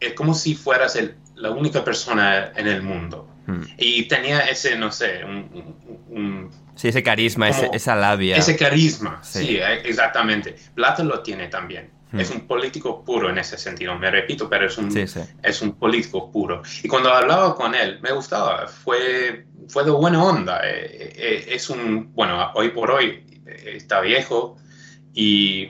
es 0.00 0.12
como 0.14 0.34
si 0.34 0.54
fueras 0.54 0.98
la 1.34 1.50
única 1.50 1.84
persona 1.84 2.52
en 2.54 2.66
el 2.66 2.82
mundo. 2.82 3.28
Hmm. 3.46 3.62
Y 3.78 4.08
tenía 4.08 4.40
ese, 4.40 4.76
no 4.76 4.92
sé, 4.92 5.24
un 5.24 6.50
Sí, 6.78 6.86
ese 6.86 7.02
carisma, 7.02 7.48
esa 7.48 7.96
labia. 7.96 8.36
Ese 8.36 8.56
carisma, 8.56 9.18
sí, 9.24 9.56
eh, 9.56 9.82
exactamente. 9.84 10.54
Plata 10.76 11.02
lo 11.02 11.24
tiene 11.24 11.48
también. 11.48 11.90
Hmm. 12.12 12.20
Es 12.20 12.30
un 12.30 12.46
político 12.46 13.04
puro 13.04 13.28
en 13.30 13.38
ese 13.38 13.58
sentido, 13.58 13.98
me 13.98 14.08
repito, 14.12 14.48
pero 14.48 14.68
es 14.68 14.78
un, 14.78 14.96
es 14.96 15.60
un 15.60 15.72
político 15.72 16.30
puro. 16.30 16.62
Y 16.80 16.86
cuando 16.86 17.12
hablaba 17.12 17.56
con 17.56 17.74
él, 17.74 17.98
me 18.00 18.12
gustaba, 18.12 18.68
fue, 18.68 19.44
fue 19.66 19.84
de 19.84 19.90
buena 19.90 20.22
onda. 20.22 20.60
Eh, 20.62 21.12
eh, 21.16 21.44
es 21.48 21.68
un, 21.68 22.14
bueno, 22.14 22.52
hoy 22.54 22.68
por 22.68 22.92
hoy 22.92 23.24
está 23.48 24.00
viejo, 24.00 24.56
y, 25.14 25.68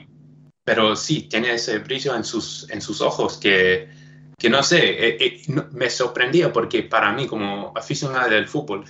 pero 0.63 0.95
sí, 0.95 1.23
tiene 1.23 1.53
ese 1.53 1.79
brillo 1.79 2.15
en 2.15 2.23
sus, 2.23 2.69
en 2.69 2.81
sus 2.81 3.01
ojos 3.01 3.37
que, 3.37 3.89
que 4.37 4.49
no 4.49 4.63
sé, 4.63 5.43
me 5.71 5.89
sorprendía 5.89 6.53
porque 6.53 6.83
para 6.83 7.11
mí 7.11 7.27
como 7.27 7.73
aficionado 7.75 8.29
del 8.29 8.47
fútbol, 8.47 8.85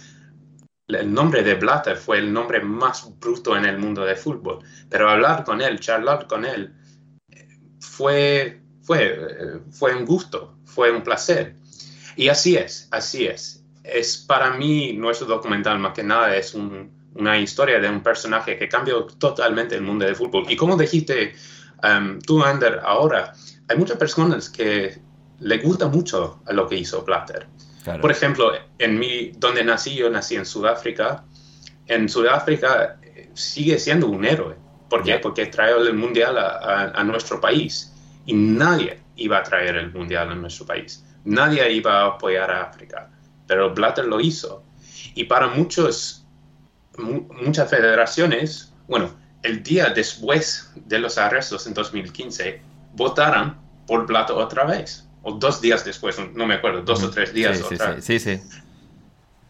el 0.88 1.13
nombre 1.13 1.43
de 1.43 1.56
Blatter 1.56 1.97
fue 1.97 2.17
el 2.17 2.34
nombre 2.34 2.62
más 2.62 3.08
bruto 3.19 3.56
en 3.56 3.65
el 3.65 3.78
mundo 3.78 4.04
del 4.06 4.17
fútbol, 4.17 4.60
pero 4.89 5.10
hablar 5.10 5.43
con 5.43 5.62
él, 5.62 5.80
charlar 5.80 6.28
con 6.28 6.45
él, 6.45 6.73
fue, 7.80 8.62
fue, 8.82 9.62
fue 9.71 9.95
un 9.95 10.06
gusto, 10.06 10.58
fue 10.65 10.91
un 10.91 11.04
placer. 11.04 11.56
Y 12.15 12.30
así 12.30 12.58
es, 12.58 12.88
así 12.91 13.25
es. 13.25 13.63
Es 13.84 14.17
para 14.17 14.52
mí 14.52 14.93
nuestro 14.93 15.28
documental 15.28 15.80
más 15.80 15.93
que 15.93 16.04
nada 16.04 16.36
es 16.36 16.54
una 17.15 17.38
historia 17.38 17.80
de 17.80 17.89
un 17.89 18.02
personaje 18.02 18.58
que 18.58 18.69
cambió 18.69 19.06
totalmente 19.06 19.76
el 19.76 19.82
mundo 19.82 20.06
del 20.06 20.15
fútbol. 20.15 20.45
Y 20.50 20.56
como 20.56 20.78
dijiste 20.78 21.34
um, 21.84 22.19
tú, 22.19 22.43
Ander, 22.43 22.80
ahora, 22.84 23.34
hay 23.67 23.78
muchas 23.78 23.98
personas 23.98 24.50
que 24.50 25.00
le 25.39 25.58
gusta 25.60 25.88
mucho 25.88 26.41
a 26.45 26.54
lo 26.54 26.67
que 26.67 26.76
hizo 26.76 27.04
Blatter. 27.04 27.48
Por 28.02 28.12
ejemplo, 28.12 28.52
en 28.78 29.00
mi, 29.00 29.32
donde 29.38 29.63
nací, 29.63 29.95
yo 29.95 30.10
nací 30.10 30.36
en 30.36 30.45
Sudáfrica. 30.45 31.24
En 31.88 32.08
Sudáfrica 32.08 33.00
eh, 33.02 33.30
sigue 33.34 33.80
siendo 33.80 34.08
un 34.08 34.26
héroe. 34.26 34.56
¿Por 34.89 35.04
qué? 35.04 35.17
Porque 35.19 35.48
trajo 35.48 35.78
el 35.78 35.93
mundial 35.93 36.38
a, 36.38 37.04
nuestro 37.04 37.39
país 37.39 37.93
y 38.26 38.34
nadie 38.34 39.00
iba 39.15 39.38
a 39.38 39.43
traer 39.43 39.76
el 39.76 39.91
mundial 39.93 40.32
a 40.32 40.36
nuestro 40.36 40.65
país. 40.65 41.06
Nadie 41.26 41.72
iba 41.72 42.02
a 42.02 42.06
apoyar 42.08 42.50
a 42.50 42.63
África, 42.63 43.10
pero 43.48 43.74
Blatter 43.74 44.06
lo 44.06 44.19
hizo. 44.19 44.63
Y 45.13 45.26
para 45.26 45.48
muchos, 45.48 46.18
muchas 47.00 47.70
federaciones, 47.70 48.74
bueno, 48.88 49.14
el 49.44 49.64
día 49.64 49.90
después 49.90 50.72
de 50.76 51.00
los 51.00 51.18
arrestos 51.18 51.66
en 51.68 51.74
2015, 51.74 52.62
votaron 52.94 53.58
por 53.88 54.06
Blatter 54.06 54.36
otra 54.36 54.66
vez 54.66 55.10
o 55.24 55.34
dos 55.34 55.62
días 55.62 55.84
después, 55.84 56.18
no 56.34 56.46
me 56.46 56.56
acuerdo, 56.56 56.82
dos 56.82 57.04
o 57.04 57.10
tres 57.10 57.34
días. 57.34 57.62
Sí, 58.02 58.20
sí, 58.20 58.20
sí, 58.20 58.42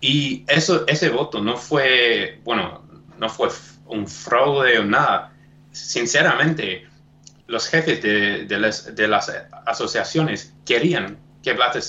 Y 0.02 0.46
eso, 0.48 0.86
ese 0.88 1.10
voto 1.10 1.42
no 1.42 1.58
fue, 1.58 2.40
bueno, 2.44 2.84
no 3.18 3.30
fue 3.30 3.50
un 3.86 4.08
fraude 4.08 4.80
o 4.80 4.86
nada. 4.86 5.34
Sinceramente, 5.72 6.88
los 7.48 7.68
jefes 7.68 8.02
de, 8.02 8.46
de, 8.46 9.08
las, 9.08 9.32
asociaciones 9.66 10.54
querían 10.66 11.18
que 11.44 11.54
Blatter 11.54 11.84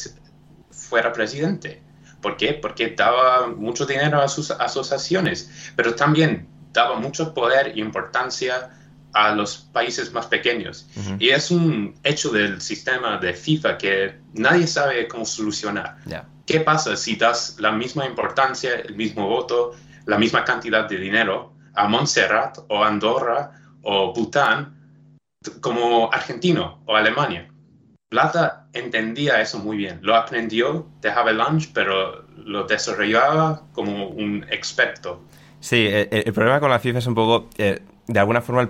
fuera 0.71 1.13
presidente, 1.13 1.83
¿Por 2.21 2.37
qué? 2.37 2.55
Porque 2.55 2.91
daba 2.91 3.49
mucho 3.49 3.87
dinero 3.87 4.21
a 4.21 4.29
sus 4.29 4.51
asociaciones, 4.51 5.73
pero 5.77 5.95
también 5.95 6.49
daba 6.73 6.99
mucho 6.99 7.35
poder 7.35 7.69
e 7.69 7.81
importancia 7.81 8.71
a 9.13 9.35
los 9.35 9.57
países 9.73 10.13
más 10.13 10.27
pequeños. 10.27 10.89
Y 11.19 11.31
es 11.31 11.51
un 11.51 11.95
hecho 12.05 12.31
del 12.31 12.61
sistema 12.61 13.19
de 13.19 13.35
FIFA 13.35 13.79
que 13.79 14.21
nadie 14.35 14.67
sabe 14.67 15.09
cómo 15.09 15.25
solucionar. 15.25 15.97
¿Qué 16.47 16.61
pasa 16.61 16.97
si 16.97 17.17
das 17.17 17.57
la 17.59 17.73
misma 17.73 18.07
importancia, 18.07 18.75
el 18.75 18.97
mismo 18.97 19.27
voto, 19.27 19.73
la 20.07 20.19
misma 20.19 20.45
cantidad 20.45 20.89
de 20.89 20.97
dinero 20.97 21.55
a 21.75 21.87
Montserrat 21.89 22.59
o 22.69 22.85
Andorra 22.85 23.53
o 23.83 24.13
Bután 24.13 24.77
como 25.61 26.13
argentino 26.13 26.83
o 26.87 26.95
Alemania? 26.97 27.49
Plata 28.09 28.60
entendía 28.73 29.41
eso 29.41 29.59
muy 29.59 29.77
bien, 29.77 29.99
lo 30.03 30.15
aprendió 30.15 30.87
de 31.01 31.11
Havelange, 31.11 31.69
pero 31.73 32.25
lo 32.37 32.65
desarrollaba 32.65 33.63
como 33.73 34.09
un 34.09 34.47
experto. 34.51 35.23
Sí, 35.61 35.89
el, 35.91 36.33
problema 36.33 36.61
con 36.61 36.71
la 36.71 36.79
FIFA 36.79 36.99
es 36.99 37.07
un 37.07 37.15
poco, 37.15 37.51
eh, 37.59 37.81
de 38.07 38.21
alguna 38.21 38.41
forma, 38.41 38.63
el 38.63 38.69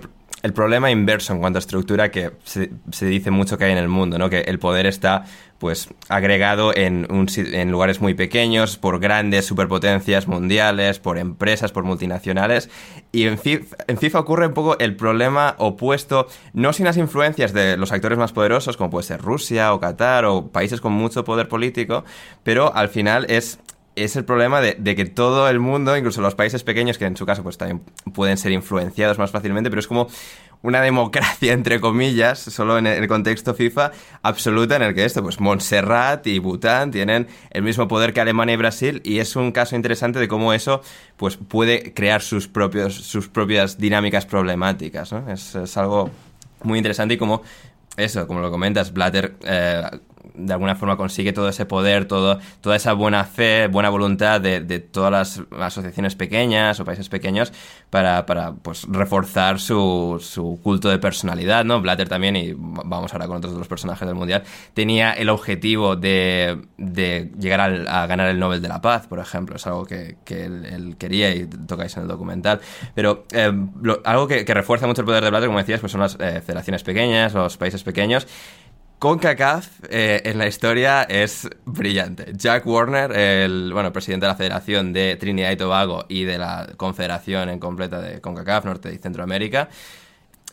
problema 0.53 0.91
inverso 0.91 1.33
en 1.33 1.39
cuanto 1.39 1.57
a 1.57 1.61
estructura 1.61 2.09
que 2.09 2.31
se, 2.43 2.69
dice 3.05 3.31
mucho 3.31 3.57
que 3.57 3.65
hay 3.65 3.71
en 3.71 3.77
el 3.77 3.87
mundo, 3.87 4.17
¿no? 4.17 4.29
Que 4.29 4.41
el 4.41 4.59
poder 4.59 4.85
está 4.85 5.25
pues 5.59 5.89
agregado 6.09 6.75
en, 6.75 7.07
en 7.37 7.71
lugares 7.71 8.01
muy 8.01 8.15
pequeños, 8.15 8.77
por 8.77 8.99
grandes 8.99 9.45
superpotencias 9.45 10.27
mundiales, 10.27 10.97
por 10.97 11.19
empresas, 11.19 11.71
por 11.71 11.83
multinacionales. 11.83 12.71
Y 13.11 13.25
en 13.25 13.37
FIFA, 13.37 13.75
en 13.87 13.97
FIFA 13.99 14.19
ocurre 14.19 14.47
un 14.47 14.55
poco 14.55 14.79
el 14.79 14.95
problema 14.95 15.53
opuesto, 15.59 16.27
no 16.53 16.73
sin 16.73 16.85
las 16.85 16.97
influencias 16.97 17.53
de 17.53 17.77
los 17.77 17.91
actores 17.91 18.17
más 18.17 18.33
poderosos, 18.33 18.75
como 18.75 18.89
puede 18.89 19.05
ser 19.05 19.21
Rusia 19.21 19.71
o 19.75 19.79
Qatar 19.79 20.25
o 20.25 20.47
países 20.47 20.81
con 20.81 20.93
mucho 20.93 21.23
poder 21.23 21.47
político, 21.47 22.05
pero 22.41 22.75
al 22.75 22.89
final 22.89 23.27
es 23.29 23.59
es 23.95 24.15
el 24.15 24.25
problema 24.25 24.61
de, 24.61 24.95
que 24.95 25.05
todo 25.05 25.49
el 25.49 25.59
mundo, 25.59 25.97
incluso 25.97 26.21
los 26.21 26.35
países 26.35 26.63
pequeños, 26.63 26.97
que 26.97 27.05
en 27.05 27.17
su 27.17 27.25
caso 27.25 27.43
pues 27.43 27.57
también 27.57 27.81
pueden 28.13 28.37
ser 28.37 28.51
influenciados 28.51 29.17
más 29.17 29.31
fácilmente, 29.31 29.69
pero 29.69 29.79
es 29.79 29.87
como 29.87 30.07
una 30.61 30.81
democracia, 30.81 31.53
entre 31.53 31.81
comillas, 31.81 32.39
solo 32.39 32.77
en 32.77 32.87
el 32.87 33.07
contexto 33.07 33.53
FIFA, 33.53 33.91
absoluta 34.23 34.77
en 34.77 34.83
el 34.83 34.95
que 34.95 35.03
esto, 35.03 35.21
pues 35.21 35.39
Montserrat 35.39 36.25
y 36.27 36.39
Bután 36.39 36.91
tienen 36.91 37.27
el 37.49 37.63
mismo 37.63 37.87
poder 37.87 38.13
que 38.13 38.21
Alemania 38.21 38.53
y 38.53 38.57
Brasil 38.57 39.01
y 39.03 39.19
es 39.19 39.35
un 39.35 39.51
caso 39.51 39.75
interesante 39.75 40.19
de 40.19 40.27
cómo 40.27 40.53
eso 40.53 40.81
pues 41.17 41.37
puede 41.37 41.93
crear 41.93 42.21
sus, 42.21 42.47
propios, 42.47 42.95
sus 42.95 43.27
propias 43.27 43.77
dinámicas 43.77 44.25
problemáticas. 44.25 45.13
Es, 45.27 45.77
algo 45.77 46.09
muy 46.63 46.77
interesante 46.77 47.15
y 47.15 47.17
como 47.17 47.41
eso, 47.97 48.25
como 48.27 48.39
lo 48.39 48.51
comentas, 48.51 48.93
Blatter 48.93 49.35
eh, 49.43 49.83
de 50.33 50.53
alguna 50.53 50.75
forma 50.75 50.97
consigue 50.97 51.33
todo 51.33 51.49
ese 51.49 51.65
poder, 51.65 52.05
todo, 52.05 52.39
toda 52.61 52.75
esa 52.75 52.93
buena 52.93 53.23
fe, 53.23 53.67
buena 53.67 53.89
voluntad 53.89 54.41
de, 54.41 54.61
de 54.61 54.79
todas 54.79 55.11
las 55.11 55.41
asociaciones 55.59 56.15
pequeñas 56.15 56.79
o 56.79 56.85
países 56.85 57.09
pequeños 57.09 57.51
para, 57.89 58.25
para 58.25 58.53
pues, 58.53 58.87
reforzar 58.89 59.59
su, 59.59 60.17
su, 60.21 60.59
culto 60.63 60.89
de 60.89 60.99
personalidad, 60.99 61.65
¿no? 61.65 61.81
Blatter 61.81 62.07
también, 62.07 62.35
y 62.35 62.53
vamos 62.55 63.13
ahora 63.13 63.27
con 63.27 63.37
otros 63.37 63.53
de 63.53 63.59
los 63.59 63.67
personajes 63.67 64.07
del 64.07 64.15
Mundial, 64.15 64.43
tenía 64.73 65.11
el 65.11 65.29
objetivo 65.29 65.95
de, 65.95 66.61
de 66.77 67.31
llegar 67.39 67.59
a 67.61 68.07
ganar 68.07 68.29
el 68.29 68.39
Nobel 68.39 68.61
de 68.61 68.67
la 68.67 68.81
Paz, 68.81 69.07
por 69.07 69.19
ejemplo. 69.19 69.55
Es 69.55 69.67
algo 69.67 69.85
que, 69.85 70.17
que 70.23 70.45
él, 70.45 70.95
quería 70.97 71.33
y 71.33 71.45
tocáis 71.45 71.95
en 71.97 72.03
el 72.03 72.09
documental. 72.09 72.61
Pero 72.95 73.25
eh, 73.31 73.51
algo 74.05 74.27
que, 74.27 74.45
que, 74.45 74.53
refuerza 74.53 74.87
mucho 74.87 75.01
el 75.01 75.05
poder 75.05 75.23
de 75.23 75.29
Blatter, 75.29 75.47
como 75.47 75.59
decías, 75.59 75.79
pues 75.79 75.91
son 75.91 76.01
las 76.01 76.15
eh, 76.19 76.41
federaciones 76.45 76.83
pequeñas, 76.83 77.33
los 77.33 77.57
países 77.57 77.83
pequeños. 77.83 78.27
CONCACAF 79.01 79.85
eh, 79.89 80.21
en 80.25 80.37
la 80.37 80.45
historia 80.45 81.01
es 81.01 81.49
brillante. 81.65 82.33
Jack 82.35 82.67
Warner, 82.67 83.11
el 83.11 83.73
bueno, 83.73 83.91
presidente 83.91 84.27
de 84.27 84.31
la 84.31 84.35
Federación 84.35 84.93
de 84.93 85.15
Trinidad 85.15 85.49
y 85.49 85.55
Tobago 85.55 86.05
y 86.07 86.23
de 86.23 86.37
la 86.37 86.69
Confederación 86.77 87.49
en 87.49 87.59
completa 87.59 87.99
de 87.99 88.21
CONCACAF, 88.21 88.65
Norte 88.65 88.93
y 88.93 88.99
Centroamérica, 88.99 89.69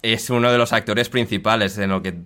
es 0.02 0.30
uno 0.30 0.50
de 0.52 0.58
los 0.58 0.72
actores 0.72 1.08
principales 1.08 1.76
en 1.78 1.90
lo 1.90 2.02
que 2.02 2.18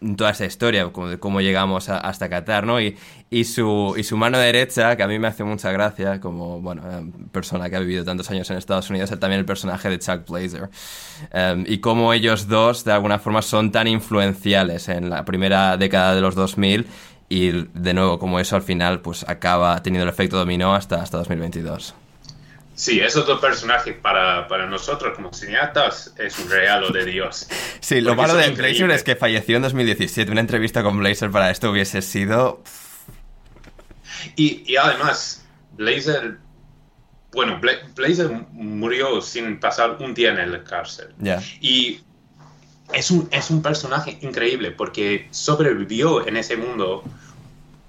en 0.00 0.16
toda 0.16 0.30
esa 0.30 0.44
historia, 0.44 0.90
como 0.92 1.18
cómo 1.18 1.40
llegamos 1.40 1.88
hasta 1.88 2.28
Qatar, 2.28 2.66
¿no? 2.66 2.80
Y, 2.80 2.96
y, 3.30 3.44
su, 3.44 3.94
y 3.96 4.04
su 4.04 4.16
mano 4.16 4.38
derecha, 4.38 4.96
que 4.96 5.02
a 5.02 5.08
mí 5.08 5.18
me 5.18 5.28
hace 5.28 5.44
mucha 5.44 5.72
gracia, 5.72 6.20
como, 6.20 6.60
bueno, 6.60 6.82
eh, 6.90 7.10
persona 7.32 7.68
que 7.68 7.76
ha 7.76 7.80
vivido 7.80 8.04
tantos 8.04 8.30
años 8.30 8.48
en 8.50 8.56
Estados 8.58 8.88
Unidos, 8.90 9.10
es 9.10 9.18
también 9.18 9.40
el 9.40 9.46
personaje 9.46 9.88
de 9.88 9.98
Chuck 9.98 10.28
Blazer. 10.28 10.70
Em, 11.32 11.64
y 11.66 11.78
cómo 11.78 12.12
ellos 12.12 12.48
dos, 12.48 12.84
de 12.84 12.92
alguna 12.92 13.18
forma, 13.18 13.42
son 13.42 13.72
tan 13.72 13.88
influenciales 13.88 14.88
en 14.88 15.10
la 15.10 15.24
primera 15.24 15.76
década 15.76 16.14
de 16.14 16.20
los 16.20 16.34
2000 16.34 16.86
y, 17.28 17.50
de 17.52 17.94
nuevo, 17.94 18.18
como 18.18 18.40
eso 18.40 18.56
al 18.56 18.62
final, 18.62 19.00
pues 19.00 19.28
acaba 19.28 19.82
teniendo 19.82 20.04
el 20.04 20.10
efecto 20.10 20.38
dominó 20.38 20.74
hasta, 20.74 21.02
hasta 21.02 21.18
2022. 21.18 21.94
Sí, 22.78 23.00
esos 23.00 23.26
dos 23.26 23.40
personajes 23.40 23.96
para, 23.96 24.46
para, 24.46 24.66
nosotros 24.66 25.16
como 25.16 25.32
cineastas 25.32 26.14
es 26.16 26.38
un 26.38 26.48
regalo 26.48 26.90
de 26.90 27.04
Dios. 27.04 27.48
Sí, 27.80 28.00
lo 28.00 28.14
malo 28.14 28.34
de 28.34 28.50
Blazer 28.50 28.88
es 28.92 29.02
que 29.02 29.16
falleció 29.16 29.56
en 29.56 29.62
2017. 29.62 30.30
Una 30.30 30.42
entrevista 30.42 30.84
con 30.84 30.96
Blazer 30.96 31.28
para 31.32 31.50
esto 31.50 31.72
hubiese 31.72 32.02
sido... 32.02 32.62
Y, 34.36 34.62
y 34.64 34.76
además, 34.76 35.44
Blazer... 35.72 36.38
Bueno, 37.32 37.60
Blazer 37.96 38.30
murió 38.52 39.20
sin 39.22 39.58
pasar 39.58 39.96
un 39.98 40.14
día 40.14 40.30
en 40.30 40.52
la 40.52 40.62
cárcel. 40.62 41.08
Y 41.60 42.02
es 42.92 43.10
un, 43.10 43.28
es 43.32 43.50
un 43.50 43.60
personaje 43.60 44.18
increíble 44.20 44.70
porque 44.70 45.26
sobrevivió 45.32 46.28
en 46.28 46.36
ese 46.36 46.56
mundo 46.56 47.02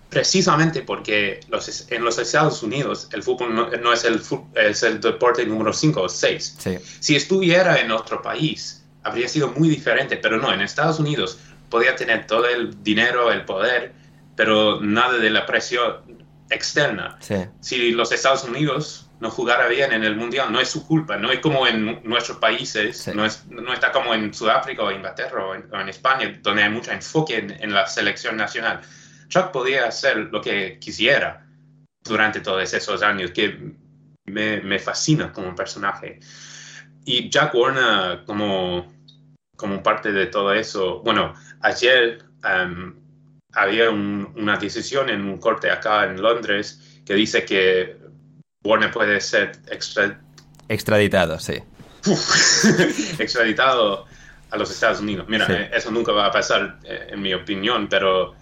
precisamente 0.09 0.81
porque 0.81 1.39
los, 1.49 1.89
en 1.91 2.03
los 2.03 2.17
Estados 2.17 2.63
Unidos 2.63 3.07
el 3.13 3.21
fútbol 3.23 3.55
no, 3.55 3.93
es, 3.93 4.03
el, 4.03 4.21
es 4.55 4.83
el 4.83 4.99
deporte 4.99 5.45
número 5.45 5.71
5 5.71 6.01
o 6.01 6.09
6. 6.09 6.57
Si 6.99 7.15
estuviera 7.15 7.79
en 7.79 7.91
otro 7.91 8.21
país, 8.21 8.83
habría 9.03 9.27
sido 9.27 9.49
muy 9.49 9.69
diferente, 9.69 10.17
pero 10.17 10.37
no, 10.37 10.51
en 10.51 10.61
Estados 10.61 10.99
Unidos 10.99 11.39
podía 11.69 11.95
tener 11.95 12.25
todo 12.25 12.47
el 12.47 12.83
dinero, 12.83 13.31
el 13.31 13.45
poder, 13.45 13.93
pero 14.35 14.81
nada 14.81 15.17
de 15.17 15.29
la 15.29 15.45
presión 15.45 16.25
externa. 16.49 17.19
Si 17.59 17.91
los 17.91 18.11
Estados 18.11 18.43
Unidos 18.43 19.05
no 19.19 19.29
jugara 19.29 19.67
bien 19.67 19.91
en 19.91 20.03
el 20.03 20.15
Mundial, 20.15 20.51
no 20.51 20.59
es 20.59 20.69
su 20.69 20.87
culpa, 20.87 21.17
no 21.17 21.31
es 21.31 21.39
como 21.39 21.67
en 21.67 22.01
nuestros 22.03 22.37
países, 22.39 23.07
no, 23.13 23.25
es, 23.25 23.45
no 23.47 23.73
está 23.73 23.91
como 23.91 24.15
en 24.15 24.33
Sudáfrica 24.33 24.81
o 24.81 24.91
Inglaterra 24.91 25.45
o 25.45 25.53
en, 25.53 25.89
España, 25.89 26.39
donde 26.41 26.63
hay 26.63 26.69
mucho 26.69 26.91
enfoque 26.91 27.37
en 27.37 27.73
la 27.73 27.85
selección 27.85 28.37
nacional 28.37 28.81
Chuck 29.29 29.51
podía 29.51 29.87
hacer 29.87 30.17
lo 30.17 30.41
que 30.41 30.77
quisiera 30.79 31.45
durante 32.03 32.41
todos 32.41 32.73
esos 32.73 33.01
años, 33.03 33.31
que 33.31 33.73
me, 34.25 34.79
fascina 34.79 35.31
como 35.31 35.55
personaje. 35.55 36.19
Y 37.05 37.29
Jack 37.29 37.53
Warner 37.53 38.25
como, 38.25 38.91
como 39.55 39.81
parte 39.81 40.11
de 40.11 40.27
todo 40.27 40.53
eso, 40.53 40.99
bueno, 40.99 41.33
ayer 41.61 42.23
um, 42.43 42.93
había 43.53 43.89
una 43.89 44.57
decisión 44.57 45.09
en 45.09 45.21
un 45.21 45.37
corte 45.37 45.71
acá 45.71 46.05
en 46.05 46.21
Londres 46.21 47.01
que 47.05 47.13
dice 47.13 47.45
que 47.45 47.97
Warner 48.63 48.91
puede 48.91 49.21
ser 49.21 49.53
extraditado, 50.67 51.39
sí. 51.39 51.55
extraditado 53.19 54.05
a 54.51 54.57
los 54.57 54.71
Estados 54.71 54.99
Unidos. 54.99 55.27
Mira, 55.27 55.45
eh, 55.49 55.71
eso 55.73 55.91
nunca 55.91 56.11
va 56.11 56.27
a 56.27 56.31
pasar, 56.31 56.79
eh, 56.83 57.07
en 57.09 57.21
mi 57.21 57.33
opinión, 57.33 57.87
pero 57.89 58.35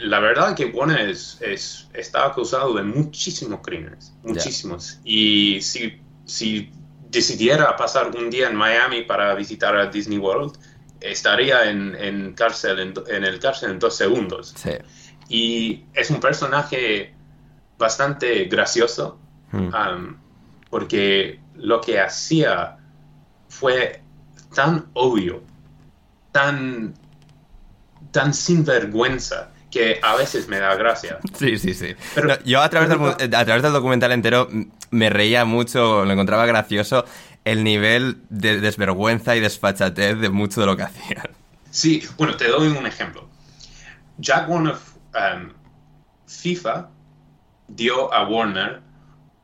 la 0.00 0.20
verdad 0.20 0.54
que 0.54 0.66
Warner 0.66 1.10
es, 1.10 1.88
está 1.92 2.26
acusado 2.26 2.74
de 2.74 2.82
muchísimos 2.82 3.60
crímenes, 3.62 4.14
muchísimos. 4.22 5.00
Y 5.04 5.60
si, 5.60 6.00
si 6.24 6.70
decidiera 7.10 7.76
pasar 7.76 8.10
un 8.16 8.30
día 8.30 8.48
en 8.48 8.56
Miami 8.56 9.02
para 9.02 9.34
visitar 9.34 9.76
a 9.76 9.86
Disney 9.86 10.18
World, 10.18 10.58
estaría 11.00 11.70
en, 11.70 12.34
cárcel, 12.34 12.80
en, 12.80 13.24
el 13.24 13.38
cárcel 13.38 13.72
en 13.72 13.78
dos 13.78 13.96
segundos. 13.96 14.54
Y 15.28 15.84
es 15.94 16.10
un 16.10 16.20
personaje 16.20 17.14
bastante 17.78 18.44
gracioso, 18.44 19.18
hmm. 19.52 19.68
um, 19.74 20.16
porque 20.70 21.40
lo 21.54 21.80
que 21.80 22.00
hacía 22.00 22.78
fue 23.48 24.02
tan 24.54 24.86
obvio, 24.94 25.42
tan, 26.32 26.94
tan 28.10 28.32
sinvergüenza, 28.32 29.52
que 29.76 30.00
a 30.02 30.16
veces 30.16 30.48
me 30.48 30.58
da 30.58 30.74
gracia. 30.74 31.18
Sí, 31.38 31.58
sí, 31.58 31.74
sí. 31.74 31.94
Pero, 32.14 32.42
yo 32.44 32.62
a 32.62 32.70
través, 32.70 32.88
del, 32.88 33.34
a 33.34 33.44
través 33.44 33.62
del 33.62 33.72
documental 33.74 34.10
entero 34.12 34.48
me 34.90 35.10
reía 35.10 35.44
mucho, 35.44 36.06
lo 36.06 36.10
encontraba 36.10 36.46
gracioso 36.46 37.04
el 37.44 37.62
nivel 37.62 38.16
de 38.30 38.60
desvergüenza 38.60 39.36
y 39.36 39.40
desfachatez 39.40 40.18
de 40.18 40.30
mucho 40.30 40.62
de 40.62 40.66
lo 40.66 40.76
que 40.78 40.84
hacían. 40.84 41.28
Sí, 41.70 42.02
bueno, 42.16 42.36
te 42.36 42.48
doy 42.48 42.68
un 42.68 42.86
ejemplo. 42.86 43.28
Jack 44.16 44.48
Warner, 44.48 44.76
um, 45.14 45.52
FIFA 46.26 46.88
dio 47.68 48.12
a 48.14 48.26
Warner 48.26 48.80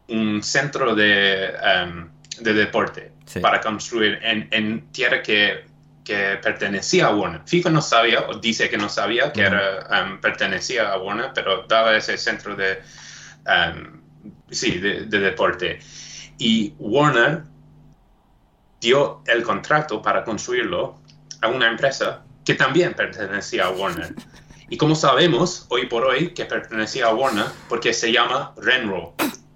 un 0.09 0.43
centro 0.43 0.95
de, 0.95 1.53
um, 1.85 2.09
de 2.41 2.55
deporte 2.55 3.13
para 3.43 3.61
construir 3.61 4.19
en, 4.23 4.49
en 4.51 4.81
tierra 4.93 5.23
que 5.23 5.65
que 6.05 6.39
pertenecía 6.43 7.07
a 7.07 7.15
Warner. 7.15 7.43
FIFA 7.47 7.71
no 7.71 7.81
sabía, 7.83 8.27
o 8.29 8.39
dice 8.39 8.69
que 8.69 8.77
no 8.79 8.89
sabía 8.89 9.33
que 9.33 9.43
era, 9.43 9.87
um, 10.05 10.21
pertenecía 10.21 10.91
a 10.93 10.99
Warner, 10.99 11.31
pero 11.35 11.65
daba 11.69 11.97
ese 11.97 12.17
centro 12.19 12.57
de, 12.57 12.81
um, 13.47 14.01
sí, 14.51 14.79
de, 14.79 15.07
de 15.07 15.19
deporte. 15.21 15.79
Y 16.39 16.75
Warner 16.79 17.43
dio 18.81 19.23
el 19.27 19.43
contrato 19.45 20.03
para 20.03 20.25
construirlo 20.25 20.99
a 21.41 21.49
una 21.49 21.69
empresa 21.69 22.25
que 22.45 22.55
también 22.55 22.95
pertenecía 22.95 23.67
a 23.67 23.71
Warner. 23.71 24.15
Y 24.69 24.77
como 24.77 24.95
sabemos, 24.97 25.67
hoy 25.69 25.87
por 25.87 26.05
hoy, 26.05 26.33
que 26.35 26.47
pertenecía 26.47 27.07
a 27.07 27.15
Warner, 27.15 27.45
porque 27.69 27.93
se 27.93 28.11
llama 28.11 28.53
Renro, 28.57 29.15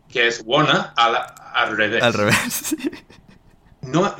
que 0.09 0.29
es 0.29 0.43
Warner 0.45 0.83
a 0.95 1.09
la- 1.11 1.35
al 1.55 1.77
revés. 1.77 2.03
Al 2.03 2.13
revés. 2.15 2.77
No, 3.87 4.15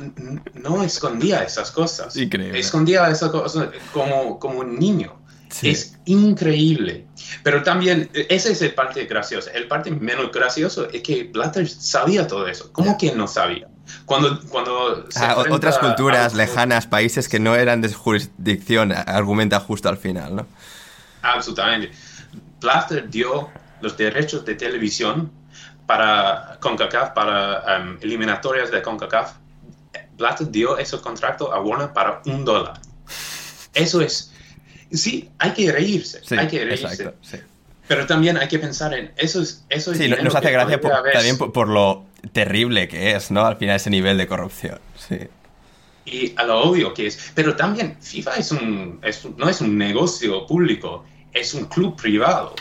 no 0.53 0.83
escondía 0.83 1.43
esas 1.43 1.71
cosas. 1.71 2.15
Increíble. 2.15 2.59
Escondía 2.59 3.07
esas 3.09 3.29
cosas 3.31 3.69
como, 3.93 4.39
como 4.39 4.59
un 4.59 4.79
niño. 4.79 5.15
Sí. 5.49 5.69
Es 5.69 5.97
increíble. 6.05 7.05
Pero 7.43 7.63
también, 7.63 8.09
ese 8.13 8.51
es 8.51 8.61
el 8.61 8.73
parte 8.73 9.05
gracioso. 9.05 9.49
El 9.53 9.67
parte 9.67 9.91
menos 9.91 10.31
gracioso 10.31 10.89
es 10.91 11.01
que 11.01 11.23
Blatter 11.25 11.67
sabía 11.69 12.27
todo 12.27 12.47
eso. 12.47 12.71
¿Cómo 12.73 12.91
Ya. 12.91 12.97
que 12.97 13.15
no 13.15 13.27
sabía? 13.27 13.67
Cuando, 14.05 14.41
cuando 14.49 15.05
se 15.09 15.19
Ah, 15.23 15.37
otras 15.49 15.77
culturas 15.79 16.33
a- 16.33 16.37
lejanas, 16.37 16.85
países 16.87 17.29
que 17.29 17.39
no 17.39 17.55
eran 17.55 17.81
de 17.81 17.93
jurisdicción, 17.93 18.91
argumenta 18.91 19.59
justo 19.61 19.87
al 19.87 19.97
final, 19.97 20.35
¿no? 20.35 20.47
Absolutamente. 21.21 21.91
Blatter 22.59 23.09
dio 23.09 23.49
los 23.81 23.95
derechos 23.95 24.43
de 24.45 24.55
televisión 24.55 25.31
para 25.85 26.57
CONCACAF, 26.59 27.11
para 27.11 27.79
um, 27.81 27.97
eliminatorias 28.01 28.71
de 28.71 28.81
CONCACAF. 28.81 29.31
Blatter 30.17 30.49
dio 30.51 30.77
ese 30.77 30.97
contrato 30.99 31.53
a 31.53 31.61
Warner 31.61 31.93
para 31.93 32.21
un 32.25 32.43
dólar. 32.43 32.79
Eso 33.73 34.01
es... 34.01 34.31
Sí, 34.91 35.29
hay 35.37 35.51
que 35.51 35.71
reírse, 35.71 36.21
Sí, 36.23 36.35
hay 36.37 36.47
que 36.47 36.63
reírse. 36.63 36.85
exacto. 36.87 37.13
Sí, 37.21 37.37
Pero 37.87 38.05
también 38.07 38.37
hay 38.37 38.47
que 38.47 38.57
pensar 38.57 38.93
en 38.93 39.11
eso 39.17 39.41
es 39.41 39.65
eso 39.69 39.91
es 39.91 39.97
Sí, 39.97 40.07
nos 40.09 40.33
hace 40.35 40.51
gracia 40.51 40.79
por- 40.79 40.91
también 41.11 41.37
por, 41.37 41.51
por 41.51 41.67
lo 41.67 42.05
terrible 42.31 42.87
que 42.87 43.11
es, 43.15 43.29
¿no? 43.31 43.45
Al 43.45 43.57
final 43.57 43.75
ese 43.75 43.89
nivel 43.89 44.17
de 44.17 44.27
corrupción. 44.27 44.79
Sí. 45.07 45.19
y 46.05 46.33
a 46.37 46.43
lo 46.45 46.61
obvio 46.61 46.93
que 46.93 47.07
es. 47.07 47.31
Pero 47.35 47.55
también 47.57 47.97
FIFA 47.99 48.35
es 48.37 48.51
un, 48.53 48.99
es 49.03 49.25
un- 49.25 49.35
no 49.37 49.49
es 49.49 49.59
un 49.59 49.77
negocio 49.77 50.45
público, 50.47 51.03
es 51.33 51.53
un 51.53 51.65
club 51.65 51.95
privado. 52.01 52.55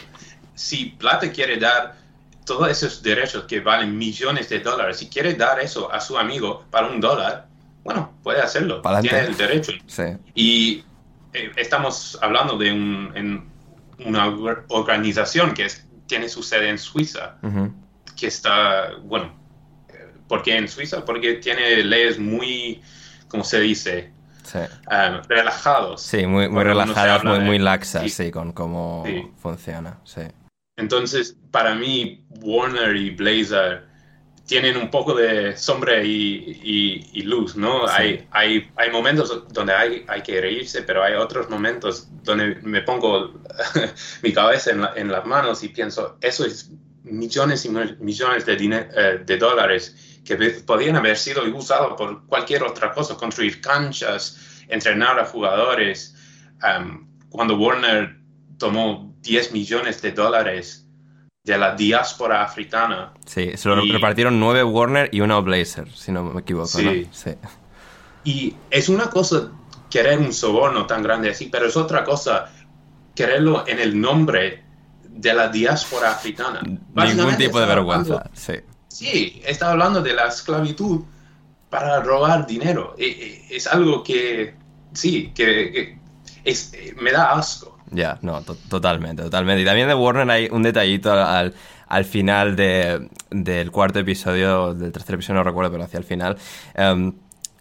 Si 0.57 0.87
Plata 0.87 1.31
quiere 1.31 1.57
dar 1.59 1.97
todos 2.45 2.69
esos 2.69 3.03
derechos 3.05 3.45
que 3.45 3.61
valen 3.61 3.97
millones 3.97 4.49
de 4.49 4.59
dólares, 4.61 4.97
si 4.99 5.09
quiere 5.09 5.35
dar 5.35 5.61
eso 5.61 5.92
a 5.92 6.01
su 6.01 6.19
amigo 6.19 6.64
para 6.73 6.88
un 6.88 7.01
dólar, 7.01 7.46
bueno, 7.87 8.12
puede 8.22 8.42
hacerlo. 8.42 8.83
Pa'lante. 8.83 9.09
Tiene 9.09 9.25
el 9.27 9.37
derecho. 9.37 9.72
Sí. 9.87 10.03
Y 10.35 10.85
eh, 11.33 11.53
estamos 11.57 12.18
hablando 12.20 12.59
de 12.59 12.72
un, 12.72 13.12
en 13.14 13.49
una 14.07 14.27
or- 14.29 14.66
organización 14.68 15.55
que 15.55 15.64
es- 15.66 15.87
tiene 16.07 16.29
su 16.29 16.42
sede 16.42 16.68
en 16.68 16.79
Suiza. 16.79 17.37
Que 18.16 18.27
está, 18.27 18.90
bueno, 19.03 19.33
eh, 19.88 20.12
¿por 20.29 20.42
qué 20.42 20.57
en 20.57 20.68
Suiza? 20.68 21.05
Porque 21.05 21.35
tiene 21.35 21.83
leyes 21.85 22.18
muy, 22.18 22.83
¿cómo 23.29 23.44
se 23.44 23.61
dice? 23.61 24.12
Sí. 24.42 24.59
Ah, 24.88 25.22
relajados. 25.29 26.03
Sí, 26.03 26.27
muy, 26.27 26.49
muy 26.49 26.62
relajadas, 26.64 27.25
muy, 27.25 27.38
de- 27.38 27.44
muy 27.44 27.59
laxas, 27.59 28.03
sí. 28.03 28.09
sí, 28.11 28.31
con 28.31 28.53
cómo 28.53 29.03
Sí. 29.07 29.31
funciona. 29.38 29.99
Sí. 30.05 30.22
Entonces, 30.77 31.37
para 31.51 31.75
mí, 31.75 32.25
Warner 32.42 32.94
y 32.96 33.11
Blazer 33.11 33.86
tienen 34.47 34.77
un 34.77 34.91
poco 34.91 35.15
de 35.15 35.57
sombra 35.57 36.03
y, 36.03 36.61
y- 36.63 37.11
y 37.15 37.23
luz, 37.23 37.57
¿no? 37.57 37.87
Sí. 37.89 37.95
Hay, 37.97 38.29
hay, 38.31 38.71
hay 38.77 38.91
momentos 38.91 39.45
donde 39.53 39.73
hay, 39.75 40.05
hay 40.07 40.23
que 40.23 40.41
reírse, 40.41 40.83
pero 40.83 41.03
hay 41.03 41.15
otros 41.15 41.51
momentos 41.51 42.09
donde 42.23 42.55
me 42.63 42.83
pongo 42.83 43.35
mi 44.23 44.33
cabeza 44.33 44.71
en, 44.71 44.83
la- 44.83 44.93
en 44.97 45.11
las 45.11 45.27
manos 45.27 45.63
y 45.65 45.69
pienso, 45.71 46.17
eso 46.21 46.45
es 46.47 46.71
millones 47.03 47.65
y 47.65 47.71
mil- 47.71 47.97
millones 47.99 48.47
de, 48.47 48.55
eh, 48.55 49.23
de 49.25 49.37
dólares 49.37 50.21
que 50.25 50.37
podían 50.37 50.97
haber 50.97 51.17
sido 51.17 51.43
usados 51.55 51.95
por 51.97 52.27
cualquier 52.27 52.63
otra 52.65 52.93
cosa, 52.93 53.17
construir 53.17 53.61
canchas, 53.61 54.65
entrenar 54.69 55.19
a 55.21 55.25
jugadores. 55.25 56.15
Am, 56.61 57.09
cuando 57.29 57.57
Warner 57.57 58.17
tomó 58.59 59.15
10 59.23 59.53
millones 59.53 60.01
de 60.03 60.11
dólares 60.13 60.86
de 61.47 61.57
la 61.57 61.77
diáspora 61.77 62.43
africana, 62.43 63.13
Sí, 63.25 63.53
se 63.57 63.69
lo 63.69 63.83
Y- 63.85 63.93
repartieron 63.93 64.39
nueve 64.41 64.65
Warner 64.65 65.09
y 65.13 65.21
uno 65.21 65.41
Blazer, 65.45 65.89
si 65.93 66.11
no 66.11 66.25
me 66.25 66.41
equivoco, 66.41 66.67
Sí. 66.67 66.85
¿no? 66.85 67.15
Sí. 67.15 67.31
Y 68.25 68.57
es 68.69 68.89
una 68.89 69.09
cosa 69.09 69.53
querer 69.89 70.19
un 70.19 70.33
soborno 70.33 70.87
tan 70.87 71.03
grande 71.05 71.31
así, 71.31 71.47
pero 71.47 71.67
es 71.67 71.77
otra 71.77 72.03
cosa 72.05 72.51
quererlo 73.15 73.65
en 73.69 73.79
el 73.79 73.99
nombre 74.01 74.65
de 75.09 75.33
la 75.35 75.49
diáspora 75.49 76.11
africana. 76.11 76.61
Ningún 76.63 77.37
tipo 77.37 77.61
de 77.61 77.67
vergüenza, 77.67 78.15
hablando- 78.15 78.31
sí. 78.35 78.55
sí, 78.89 79.41
está 79.47 79.71
hablando 79.71 80.03
de 80.03 80.15
la 80.15 80.27
esclavitud 80.27 81.03
para 81.71 82.01
robar 82.03 82.45
dinero. 82.47 82.97
E- 82.99 83.07
e- 83.51 83.57
Es 83.57 83.69
algo 83.69 84.03
que, 84.03 84.57
sí, 84.93 85.31
que, 85.33 85.71
que 85.73 85.99
es, 86.45 86.73
eh, 86.75 86.93
me 87.01 87.13
da 87.13 87.31
asco. 87.33 87.76
Ya, 87.90 88.18
no, 88.22 88.42
to- 88.42 88.57
totalmente, 88.68 89.22
totalmente. 89.22 89.62
Y 89.62 89.64
también 89.64 89.88
de 89.88 89.94
Warner 89.94 90.29
hay 90.31 90.49
un 90.51 90.62
detallito 90.62 91.12
al, 91.12 91.18
al- 91.20 91.55
al 91.88 92.05
final 92.05 92.57
de- 92.57 93.09
del 93.31 93.70
cuarto 93.70 94.01
episodio, 94.01 94.75
del 94.75 94.90
tercer 94.92 95.14
episodio 95.14 95.37
no 95.38 95.44
recuerdo, 95.44 95.70
pero 95.70 95.85
hacia 95.85 95.99
el 95.99 96.05
final, 96.05 96.37
em, 96.75 97.12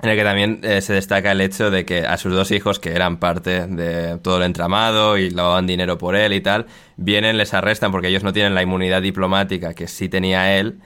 en 0.02 0.10
el 0.10 0.18
que 0.18 0.24
también 0.24 0.60
eh, 0.64 0.82
se 0.82 0.94
destaca 0.94 1.32
el 1.32 1.42
hecho 1.42 1.70
de 1.72 1.86
que 1.86 2.06
a 2.06 2.18
sus 2.18 2.34
dos 2.34 2.52
hijos, 2.52 2.80
que 2.80 2.92
eran 2.94 3.18
parte 3.18 3.68
de 3.68 4.18
todo 4.18 4.38
el 4.38 4.44
entramado 4.44 5.18
y 5.18 5.30
lavaban 5.30 5.68
dinero 5.68 5.98
por 5.98 6.16
él 6.16 6.34
y 6.34 6.42
tal, 6.42 6.66
vienen, 6.98 7.38
les 7.38 7.54
arrestan 7.54 7.92
porque 7.92 8.08
ellos 8.10 8.24
no 8.24 8.34
tienen 8.34 8.56
la 8.56 8.64
inmunidad 8.64 9.02
diplomática 9.04 9.74
que 9.74 9.88
sí 9.88 10.10
tenía 10.10 10.58
él. 10.58 10.80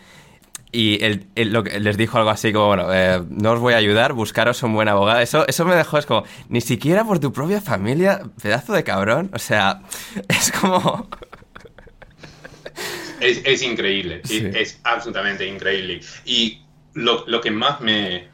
Y 0.71 1.03
él, 1.03 1.25
él 1.35 1.51
lo 1.51 1.63
que- 1.63 1.79
les 1.79 1.97
dijo 1.97 2.17
algo 2.19 2.29
así 2.29 2.53
como, 2.53 2.67
bueno, 2.67 2.93
eh, 2.93 3.21
no 3.29 3.53
os 3.53 3.59
voy 3.59 3.73
a 3.73 3.77
ayudar, 3.77 4.13
buscaros 4.13 4.61
un 4.63 4.73
buen 4.73 4.87
abogado. 4.87 5.19
Eso, 5.19 5.47
eso 5.47 5.65
me 5.65 5.75
dejó, 5.75 5.97
es 5.97 6.05
como, 6.05 6.23
ni 6.47 6.61
siquiera 6.61 7.03
por 7.03 7.19
tu 7.19 7.33
propia 7.33 7.59
familia, 7.59 8.21
pedazo 8.41 8.73
de 8.73 8.83
cabrón. 8.83 9.31
O 9.33 9.39
sea, 9.39 9.81
es 10.27 10.51
como... 10.51 11.07
Es, 13.19 13.41
es 13.43 13.61
increíble, 13.63 14.21
Sí. 14.23 14.37
es, 14.37 14.55
es 14.55 14.79
absolutamente 14.85 15.45
increíble. 15.45 15.99
Y 16.23 16.61
lo, 16.93 17.25
lo 17.27 17.41
que 17.41 17.51
más 17.51 17.81
me, 17.81 18.29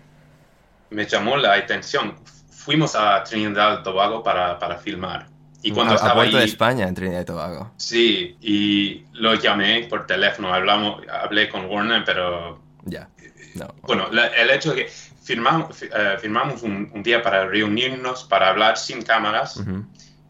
me 0.92 1.06
llamó 1.08 1.38
la 1.38 1.54
atención, 1.56 2.14
fuimos 2.52 2.96
a 2.96 3.24
Trinidad 3.24 3.80
y 3.80 3.84
Tobago 3.84 4.22
para, 4.22 4.60
para 4.60 4.78
filmar. 4.78 5.28
Y 5.68 5.72
cuando 5.72 5.94
a, 5.94 5.96
a 5.96 5.98
estaba 5.98 6.14
Puerto 6.16 6.38
ahí, 6.38 6.44
de 6.44 6.50
España, 6.50 6.88
en 6.88 6.94
Trinidad 6.96 7.22
y 7.22 7.26
Tobago. 7.26 7.72
sí, 7.78 8.38
y 8.42 9.06
lo 9.14 9.34
llamé 9.36 9.88
por 9.90 10.06
teléfono, 10.06 10.54
hablamos, 10.54 11.02
hablé 11.10 11.50
con 11.50 11.66
Warner, 11.66 12.04
pero 12.06 12.62
Ya. 12.86 13.10
No. 13.56 13.68
bueno, 13.84 14.08
la- 14.12 14.28
el 14.28 14.50
hecho 14.52 14.74
de 14.74 14.86
que 14.86 14.92
firmamos, 15.24 15.76
fi- 15.78 15.86
eh, 15.86 16.18
firmamos 16.20 16.62
un, 16.62 16.92
un 16.94 17.02
día 17.02 17.22
para 17.24 17.46
reunirnos, 17.48 18.26
para 18.26 18.50
hablar 18.50 18.78
sin 18.78 19.02
cámaras, 19.02 19.62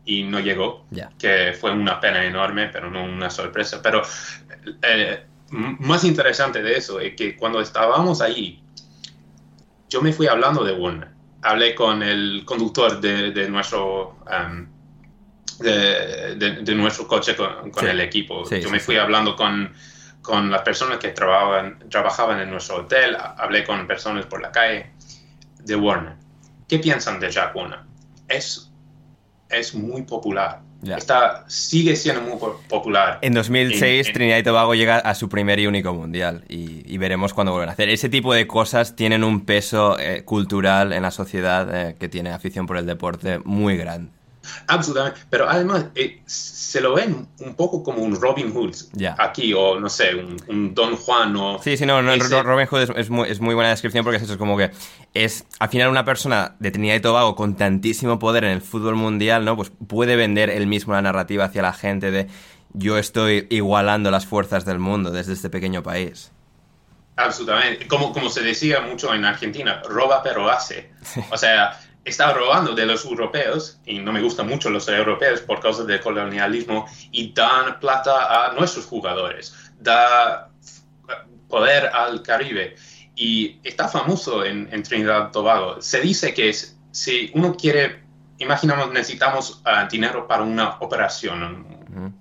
y 0.06 0.24
no 0.24 0.40
llegó, 0.40 0.86
Ya. 0.92 1.10
que 1.18 1.54
fue 1.60 1.72
una 1.72 2.00
pena 2.00 2.24
enorme, 2.24 2.68
pero 2.70 2.90
no 2.92 3.04
una 3.04 3.30
sorpresa. 3.30 3.82
Pero 3.82 4.04
eh, 4.84 5.26
más 5.50 6.04
interesante 6.04 6.62
de 6.62 6.78
eso 6.78 7.00
es 7.00 7.16
que 7.16 7.36
cuando 7.36 7.60
estábamos 7.60 8.22
ahí, 8.22 8.62
yo 9.90 10.02
me 10.02 10.14
fui 10.14 10.28
hablando 10.28 10.64
de 10.64 10.74
Warner. 10.74 11.10
Hablé 11.42 11.76
con 11.76 12.02
el 12.04 12.44
conductor 12.46 13.02
de, 13.02 13.32
de 13.32 13.50
nuestro 13.50 14.18
um, 14.26 14.68
de, 15.60 16.36
de- 16.36 16.52
de 16.64 16.76
nuestro 16.76 17.08
coche 17.08 17.36
con, 17.36 17.72
con 17.72 17.84
Sí. 17.84 17.90
el 17.90 18.02
equipo. 18.02 18.46
Sí, 18.46 18.58
yo 18.62 18.68
sí, 18.68 18.72
me 18.72 18.80
fui 18.80 18.98
hablando 18.98 19.36
con, 19.36 19.74
con 20.22 20.50
las 20.52 20.62
personas 20.64 20.98
que 20.98 21.10
trabajaban, 21.10 21.80
trabajaban 21.90 22.40
en 22.40 22.50
nuestro 22.50 22.78
hotel, 22.78 23.16
ha- 23.16 23.36
hablé 23.38 23.64
con 23.64 23.86
personas 23.88 24.26
por 24.26 24.42
la 24.42 24.52
calle 24.52 24.92
de 25.64 25.76
Warner. 25.76 26.14
¿Qué 26.68 26.80
piensan 26.80 27.20
de 27.20 27.30
Jack 27.32 27.56
Warner? 27.56 27.80
Es, 28.28 28.72
es 29.50 29.74
muy 29.76 30.02
popular. 30.04 30.62
Ya. 30.82 30.98
Está, 30.98 31.46
sigue 31.48 31.96
siendo 31.96 32.22
muy 32.22 32.38
po- 32.38 32.62
popular. 32.70 33.18
En 33.22 33.34
2006 33.34 33.82
En- 33.82 34.08
en- 34.08 34.14
Trinidad 34.14 34.38
y 34.38 34.44
Tobago 34.44 34.76
llega 34.76 34.98
a 34.98 35.16
su 35.16 35.30
primer 35.30 35.58
y 35.60 35.66
único 35.66 35.94
mundial 35.96 36.44
y, 36.48 36.84
y 36.86 36.98
veremos 37.00 37.34
cuándo 37.34 37.54
vuelven 37.54 37.70
a 37.70 37.72
hacer. 37.72 37.90
Ese 37.90 38.10
tipo 38.10 38.34
de 38.34 38.46
cosas 38.46 38.96
tienen 38.96 39.24
un 39.24 39.46
peso 39.46 39.98
eh, 39.98 40.24
cultural 40.26 40.94
en 40.94 41.02
la 41.02 41.10
sociedad 41.12 41.68
eh, 41.90 41.96
que 42.00 42.08
tiene 42.10 42.32
afición 42.32 42.68
por 42.68 42.78
el 42.78 42.86
deporte 42.86 43.40
muy 43.46 43.78
grande. 43.78 44.12
Absolutamente. 44.68 45.20
Pero 45.30 45.50
además 45.50 45.86
eh, 45.96 46.22
se 46.26 46.82
lo 46.82 46.94
ven 46.96 47.28
un 47.40 47.56
poco 47.56 47.84
como 47.84 48.00
un 48.04 48.20
Robin 48.20 48.52
Hood 48.54 48.76
aquí, 49.18 49.54
o 49.54 49.80
no 49.80 49.90
sé, 49.90 50.16
un, 50.16 50.38
un 50.48 50.74
Don 50.76 50.96
Juan 50.96 51.36
o... 51.36 51.60
Sí, 51.62 51.78
sí, 51.78 51.86
no, 51.86 52.02
no 52.02 52.14
ese- 52.14 52.28
Ro- 52.30 52.44
Robin 52.44 52.68
Hood 52.68 52.82
es, 52.82 52.90
es 52.96 53.10
muy, 53.10 53.30
es 53.30 53.40
muy 53.40 53.56
buena 53.56 53.70
descripción 53.70 54.04
porque 54.04 54.18
es 54.18 54.24
eso, 54.24 54.34
es 54.34 54.38
como 54.40 54.58
que 54.58 54.72
es 55.14 55.46
al 55.60 55.70
final 55.70 55.90
una 55.90 56.04
persona 56.06 56.56
de 56.60 56.72
Trinidad 56.72 56.96
y 56.96 57.00
Tobago 57.00 57.36
con 57.36 57.56
tantísimo 57.56 58.20
poder 58.20 58.44
en 58.44 58.52
el 58.52 58.62
fútbol 58.62 58.96
mundial, 58.96 59.46
¿no? 59.46 59.56
Pues 59.56 59.72
puede 59.88 60.16
vender 60.16 60.50
él 60.50 60.68
mismo 60.68 60.94
la 60.94 61.02
narrativa 61.02 61.46
hacia 61.46 61.62
la 61.62 61.74
gente 61.74 62.12
de 62.12 62.28
yo 62.74 62.98
estoy 62.98 63.48
igualando 63.50 64.12
las 64.12 64.26
fuerzas 64.26 64.66
del 64.66 64.80
mundo 64.80 65.12
desde 65.12 65.32
este 65.34 65.50
pequeño 65.50 65.82
país. 65.84 66.32
Absolutamente. 67.18 67.88
Como, 67.88 68.12
como 68.12 68.30
se 68.30 68.42
decía 68.42 68.82
mucho 68.82 69.14
en 69.14 69.24
Argentina, 69.24 69.82
roba 69.88 70.22
pero 70.22 70.50
hace. 70.50 70.92
O 71.32 71.38
sea, 71.38 71.80
está 72.06 72.34
robando 72.34 72.74
de 72.74 72.86
los 72.86 73.04
europeos, 73.04 73.80
y 73.86 73.98
no 74.00 74.14
me 74.14 74.22
gustan 74.22 74.48
mucho 74.48 74.70
los 74.70 74.88
europeos 74.88 75.42
por 75.42 75.60
causa 75.60 75.84
del 75.84 76.00
colonialismo, 76.00 76.86
y 77.12 77.34
dan 77.34 77.80
plata 77.80 78.46
a 78.46 78.54
nuestros 78.54 78.86
jugadores, 78.86 79.54
da 79.80 80.52
poder 81.50 81.88
al 81.88 82.22
Caribe. 82.22 82.76
Y 83.16 83.60
está 83.64 83.88
famoso 83.88 84.44
en, 84.46 84.84
Trinidad 84.84 85.30
y 85.30 85.32
Tobago. 85.32 85.82
Se 85.82 86.02
dice 86.02 86.34
que 86.34 86.54
si 86.92 87.32
uno 87.34 87.56
quiere, 87.56 88.04
imaginamos, 88.38 88.92
necesitamos 88.92 89.62
ah, 89.66 89.88
dinero 89.90 90.28
para 90.28 90.44
una 90.44 90.78
operación, 90.80 91.66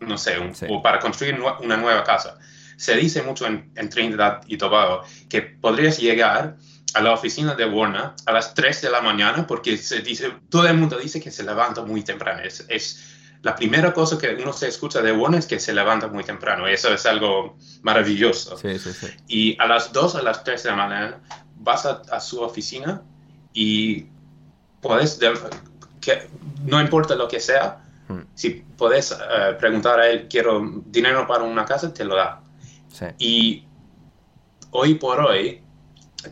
no 0.00 0.18
sé, 0.18 0.36
o 0.68 0.82
para 0.82 0.98
construir 0.98 1.38
una 1.60 1.76
nueva 1.76 2.04
casa. 2.04 2.38
Se 2.76 2.96
dice 2.96 3.22
mucho 3.22 3.46
en, 3.46 3.70
en 3.76 3.88
Trinidad 3.88 4.42
y 4.46 4.56
Tobago 4.56 5.02
que 5.28 5.42
podrías 5.42 5.98
llegar 5.98 6.56
a 6.94 7.00
la 7.00 7.12
oficina 7.12 7.54
de 7.54 7.66
Warner 7.66 8.12
a 8.24 8.32
las 8.32 8.54
3 8.54 8.82
de 8.82 8.90
la 8.90 9.00
mañana 9.00 9.46
porque 9.46 9.76
se 9.76 10.00
dice, 10.00 10.32
todo 10.48 10.66
el 10.66 10.76
mundo 10.76 10.98
dice 10.98 11.20
que 11.20 11.30
se 11.30 11.42
levanta 11.42 11.82
muy 11.82 12.02
temprano. 12.02 12.42
Es, 12.42 12.64
es 12.68 13.14
la 13.42 13.54
primera 13.54 13.92
cosa 13.92 14.16
que 14.16 14.34
uno 14.40 14.52
se 14.52 14.68
escucha 14.68 15.02
de 15.02 15.12
Warner 15.12 15.40
es 15.40 15.46
que 15.46 15.60
se 15.60 15.74
levanta 15.74 16.08
muy 16.08 16.24
temprano. 16.24 16.66
Eso 16.66 16.92
es 16.94 17.04
algo 17.04 17.58
maravilloso. 17.82 18.56
Sí, 18.56 18.78
sí, 18.78 18.92
sí. 18.92 19.06
Y 19.28 19.60
a 19.60 19.66
las 19.66 19.92
2 19.92 20.14
a 20.14 20.22
las 20.22 20.44
3 20.44 20.62
de 20.62 20.70
la 20.70 20.76
mañana 20.76 21.20
vas 21.56 21.84
a, 21.84 22.20
su 22.20 22.40
oficina 22.40 23.02
y 23.52 24.06
puedes, 24.80 25.18
que, 26.00 26.28
no 26.64 26.80
importa 26.80 27.16
lo 27.16 27.28
que 27.28 27.40
sea, 27.40 27.84
hmm. 28.08 28.20
si 28.34 28.64
puedes 28.76 29.12
eh, 29.12 29.54
preguntar 29.58 30.00
a 30.00 30.08
él, 30.08 30.26
quiero 30.28 30.82
dinero 30.86 31.26
para 31.26 31.42
una 31.42 31.64
casa, 31.64 31.92
te 31.92 32.04
lo 32.04 32.14
da. 32.14 32.40
Y 33.18 33.66
hoy 34.70 34.94
por 34.94 35.20
hoy, 35.20 35.63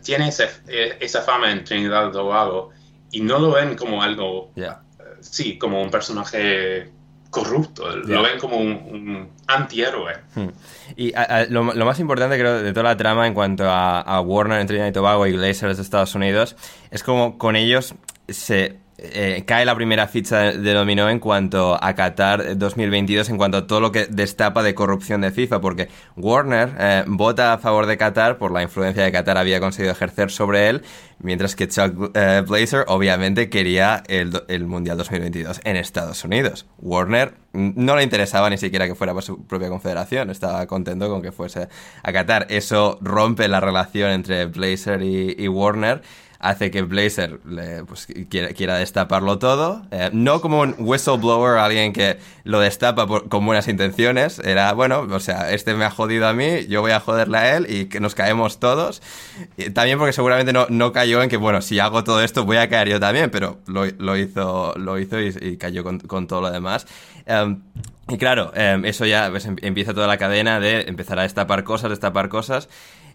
tiene 0.02 0.31
eh, 0.68 0.96
esa 1.00 1.22
fama 1.22 1.50
en 1.50 1.64
Trinidad 1.64 2.09
y 2.09 2.12
Tobago 2.12 2.70
y 3.11 3.20
no 3.20 3.38
lo 3.38 3.52
ven 3.52 3.76
como 3.76 4.02
algo, 4.02 4.50
eh, 4.57 4.68
sí, 5.20 5.59
como 5.59 5.83
un 5.83 5.90
personaje 5.90 6.90
corrupto, 7.31 7.96
lo 7.96 8.22
ven 8.22 8.38
como 8.38 8.59
un, 8.59 9.31
antihéroe. 9.46 10.14
Hmm. 10.35 10.48
Y 10.96 11.12
lo, 11.48 11.64
más 11.64 11.98
importante 11.98 12.38
creo 12.38 12.62
de 12.62 12.72
toda 12.72 12.85
la 12.85 12.96
trama 12.96 13.26
en 13.26 13.35
cuanto 13.35 13.64
a, 13.66 14.20
Warner 14.20 14.61
en 14.61 14.66
Trinidad 14.66 14.88
y 14.88 14.92
Tobago 14.92 15.26
y 15.26 15.33
Glazers 15.33 15.78
de 15.78 15.83
Estados 15.83 16.14
Unidos 16.14 16.57
es 16.90 17.02
como 17.02 17.38
con 17.38 17.57
ellos 17.57 17.94
se 18.28 18.78
eh, 19.05 19.43
cae 19.47 19.65
la 19.65 19.75
primera 19.75 20.07
ficha 20.07 20.53
de 20.53 20.73
dominó 20.73 21.11
en 21.11 21.19
cuanto 21.19 21.77
a 21.83 21.95
Qatar 21.95 22.57
2022, 22.57 23.31
en 23.31 23.37
cuanto 23.37 23.57
a 23.59 23.67
todo 23.67 23.81
lo 23.81 23.91
que 23.91 24.07
destapa 24.07 24.62
de 24.62 24.75
corrupción 24.75 25.21
de 25.23 25.33
FIFA, 25.33 25.61
porque 25.61 25.88
Warner 26.17 26.71
eh, 26.79 27.05
vota 27.09 27.53
a 27.53 27.59
favor 27.59 27.87
de 27.87 27.97
Qatar 27.97 28.38
por 28.38 28.53
la 28.53 28.62
influencia 28.62 29.05
que 29.05 29.11
Qatar 29.11 29.38
había 29.38 29.59
conseguido 29.59 29.93
ejercer 29.93 30.31
sobre 30.31 30.69
él, 30.69 30.83
mientras 31.19 31.57
que 31.57 31.67
Chuck 31.67 32.12
eh, 32.15 32.45
Blazer 32.47 32.85
obviamente 32.87 33.51
quería 33.51 34.05
el, 34.07 34.41
el, 34.47 34.67
Mundial 34.67 34.97
2022 34.99 35.61
en 35.65 35.77
Estados 35.77 36.25
Unidos. 36.25 36.67
Warner 36.79 37.35
no 37.53 37.97
le 37.97 38.05
interesaba 38.05 38.51
ni 38.51 38.57
siquiera 38.57 38.87
que 38.87 38.95
fuera 38.95 39.12
por 39.12 39.25
su 39.25 39.45
propia 39.47 39.69
confederación, 39.69 40.31
estaba 40.31 40.65
contento 40.67 41.09
con 41.09 41.23
que 41.23 41.33
fuese 41.33 41.69
a 42.05 42.12
Qatar. 42.12 42.47
Eso 42.51 42.99
rompe 43.01 43.49
la 43.49 43.59
relación 43.59 44.11
entre 44.12 44.47
Blazer 44.47 45.03
y 45.03 45.49
Warner 45.49 46.03
hace 46.42 46.70
que 46.72 46.83
Blazer 46.83 47.38
pues, 47.87 48.09
quiera, 48.28 48.76
destaparlo 48.76 49.38
todo. 49.38 49.83
Eh, 49.92 50.11
no 50.12 50.40
como 50.40 50.61
un 50.61 50.74
whistleblower, 50.78 51.59
alguien 51.59 51.92
que 51.92 52.18
lo 52.44 52.61
destapa 52.61 53.07
con 53.07 53.46
buenas 53.46 53.68
intenciones. 53.68 54.40
Era, 54.40 54.72
bueno, 54.72 55.07
o 55.09 55.20
sea, 55.20 55.52
este 55.52 55.74
me 55.74 55.85
ha 55.85 55.90
jodido 55.90 56.26
a 56.26 56.33
mí, 56.33 56.66
yo 56.66 56.81
voy 56.81 56.90
a 56.90 57.00
joderle 57.00 57.38
a 57.38 57.57
él 57.57 57.66
y 57.70 57.85
que 57.87 58.00
nos 58.00 58.16
caemos 58.16 58.59
todos. 58.59 59.02
También 59.72 59.98
porque 59.98 60.12
seguramente 60.12 60.52
no, 60.52 60.66
no 60.68 60.92
cayó 60.92 61.22
en 61.22 61.31
que, 61.31 61.37
bueno, 61.37 61.62
si 61.62 61.78
hago 61.78 62.02
todo 62.02 62.22
esto 62.22 62.44
voy 62.44 62.57
a 62.57 62.68
caer 62.68 62.88
yo 62.88 63.00
también, 63.00 63.31
pero 63.31 63.61
lo, 63.66 63.87
lo 63.87 64.16
hizo, 64.16 64.74
lo 64.76 64.98
hizo 64.98 65.20
y, 65.20 65.57
cayó 65.57 65.85
con, 65.85 66.00
con, 66.00 66.26
todo 66.26 66.40
lo 66.40 66.50
demás. 66.50 66.87
Em, 67.24 67.61
y 68.09 68.18
claro, 68.18 68.50
em, 68.57 68.85
eso 68.85 69.07
ya 69.07 69.31
pues, 69.31 69.46
em, 69.46 69.57
empieza 69.62 69.94
toda 69.94 70.09
la 70.09 70.18
cadena 70.18 70.59
de 70.59 70.83
empezar 70.83 71.20
a 71.20 71.22
destapar 71.22 71.62
cosas, 71.62 71.90
destapar 71.90 72.28
cosas. 72.28 72.68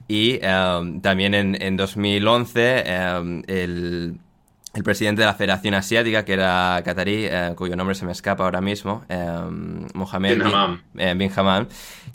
Y 0.07 0.39
em, 0.41 1.01
también 1.01 1.33
en, 1.33 1.61
en 1.61 1.75
2011 1.75 2.83
em, 2.85 3.43
el, 3.47 4.17
el, 4.73 4.83
presidente 4.83 5.21
de 5.21 5.25
la 5.25 5.33
Federación 5.33 5.73
Asiática, 5.73 6.23
que 6.23 6.33
era 6.33 6.81
catarí, 6.85 7.25
eh, 7.25 7.53
cuyo 7.55 7.75
nombre 7.75 7.93
se 7.93 8.05
me 8.05 8.13
escapa 8.13 8.45
ahora 8.45 8.61
mismo, 8.61 9.03
em, 9.09 9.85
Mohamed 9.93 10.37
Bin, 10.37 11.31
Hammam, 11.35 11.63
eh, 11.63 11.67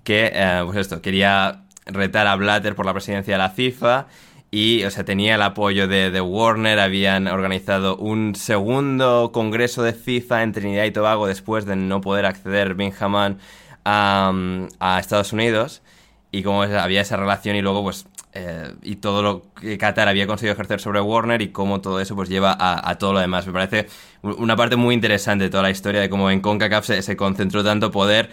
que 0.04 0.30
eh, 0.32 0.62
pues 0.64 0.78
esto, 0.78 1.02
quería 1.02 1.64
retar 1.84 2.26
a 2.26 2.36
Blatter 2.36 2.74
por 2.74 2.86
la 2.86 2.94
presidencia 2.94 3.34
de 3.34 3.38
la 3.38 3.50
FIFA 3.50 4.06
y, 4.50 4.84
o 4.84 4.90
sea, 4.90 5.04
tenía 5.04 5.34
el 5.34 5.42
apoyo 5.42 5.86
de, 5.86 6.10
de, 6.10 6.20
Warner, 6.20 6.78
habían 6.78 7.26
organizado 7.26 7.96
un 7.96 8.34
segundo 8.34 9.32
congreso 9.32 9.82
de 9.82 9.92
FIFA 9.92 10.42
en 10.44 10.52
Trinidad 10.52 10.84
y 10.84 10.92
Tobago 10.92 11.26
después 11.26 11.66
de 11.66 11.76
no 11.76 12.00
poder 12.00 12.24
acceder 12.24 12.74
Bin 12.74 12.92
Hammam 12.98 13.38
a, 13.84 14.32
a 14.78 14.98
Estados 14.98 15.32
Unidos 15.32 15.82
y 16.32 16.42
cómo 16.42 16.62
había 16.62 17.02
esa 17.02 17.16
relación 17.16 17.54
y 17.56 17.62
luego 17.62 17.82
pues 17.82 18.06
eh, 18.34 18.72
y 18.80 18.96
todo 18.96 19.22
lo 19.22 19.42
que 19.60 19.76
Qatar 19.76 20.08
había 20.08 20.26
conseguido 20.26 20.54
ejercer 20.54 20.80
sobre 20.80 21.02
Warner 21.02 21.42
y 21.42 21.50
cómo 21.50 21.82
todo 21.82 22.00
eso 22.00 22.16
pues 22.16 22.30
lleva 22.30 22.56
a, 22.58 22.96
todo 22.96 23.12
lo 23.12 23.20
demás. 23.20 23.46
Me 23.46 23.52
parece 23.52 23.88
una 24.22 24.56
parte 24.56 24.76
muy 24.76 24.94
interesante 24.94 25.44
de 25.44 25.50
toda 25.50 25.64
la 25.64 25.70
historia 25.70 26.00
de 26.00 26.08
cómo 26.08 26.30
en 26.30 26.40
CONCACAF 26.40 26.86
se, 26.86 27.02
se 27.02 27.14
concentró 27.14 27.62
tanto 27.62 27.90
poder 27.90 28.30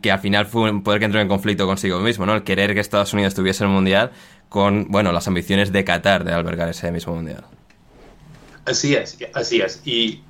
que 0.00 0.12
al 0.12 0.20
final 0.20 0.46
fue 0.46 0.70
un 0.70 0.84
poder 0.84 1.00
que 1.00 1.06
entró 1.06 1.20
en 1.20 1.26
conflicto 1.26 1.66
consigo 1.66 1.98
mismo, 1.98 2.24
¿no? 2.24 2.36
El 2.36 2.44
querer 2.44 2.72
que 2.72 2.80
Estados 2.80 3.12
Unidos 3.12 3.34
tuviese 3.34 3.64
el 3.64 3.70
Mundial 3.70 4.12
con, 4.48 4.86
bueno, 4.88 5.10
las 5.10 5.26
ambiciones 5.26 5.72
de 5.72 5.82
Qatar 5.82 6.22
de 6.22 6.32
albergar 6.32 6.68
ese 6.68 6.92
mismo 6.92 7.16
Mundial. 7.16 7.44
Así 8.64 8.94
es, 8.94 9.18
así 9.34 9.60
es. 9.60 9.82
Y 9.84 10.22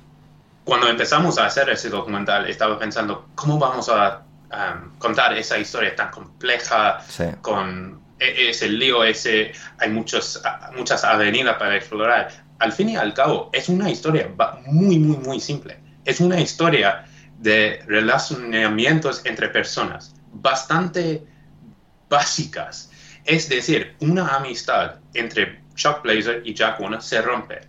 cuando 0.63 0.87
empezamos 0.87 1.37
a 1.37 1.45
hacer 1.45 1.69
ese 1.69 1.89
documental 1.89 2.49
estaba 2.49 2.79
pensando, 2.79 3.27
¿cómo 3.35 3.59
vamos 3.59 3.89
a 3.89 4.23
Um, 4.53 4.99
contar 4.99 5.35
esa 5.35 5.57
historia 5.57 5.95
tan 5.95 6.11
compleja, 6.11 7.03
con 7.41 7.99
e, 8.19 8.49
ese 8.49 8.69
lío, 8.69 9.03
ese, 9.03 9.51
hay 9.79 9.89
muchos, 9.89 10.39
muchas 10.77 11.03
avenidas 11.03 11.57
para 11.57 11.75
explorar. 11.75 12.29
Al 12.59 12.71
fin 12.71 12.89
y 12.89 12.95
al 12.95 13.15
cabo, 13.15 13.49
es 13.51 13.67
una 13.67 13.89
historia 13.89 14.29
muy, 14.67 14.99
muy, 14.99 15.17
muy 15.17 15.39
simple. 15.39 15.79
Es 16.05 16.19
una 16.19 16.39
historia 16.39 17.03
de 17.39 17.81
relacionamientos 17.87 19.25
entre 19.25 19.49
personas 19.49 20.13
bastante 20.33 21.25
básicas. 22.07 22.91
Es 23.25 23.49
decir, 23.49 23.95
una 24.01 24.35
amistad 24.35 24.99
entre 25.15 25.63
Chuck 25.73 26.03
Blazer 26.03 26.43
y 26.45 26.53
Jack 26.53 26.79
Warner 26.79 27.01
se 27.01 27.23
rompe 27.23 27.61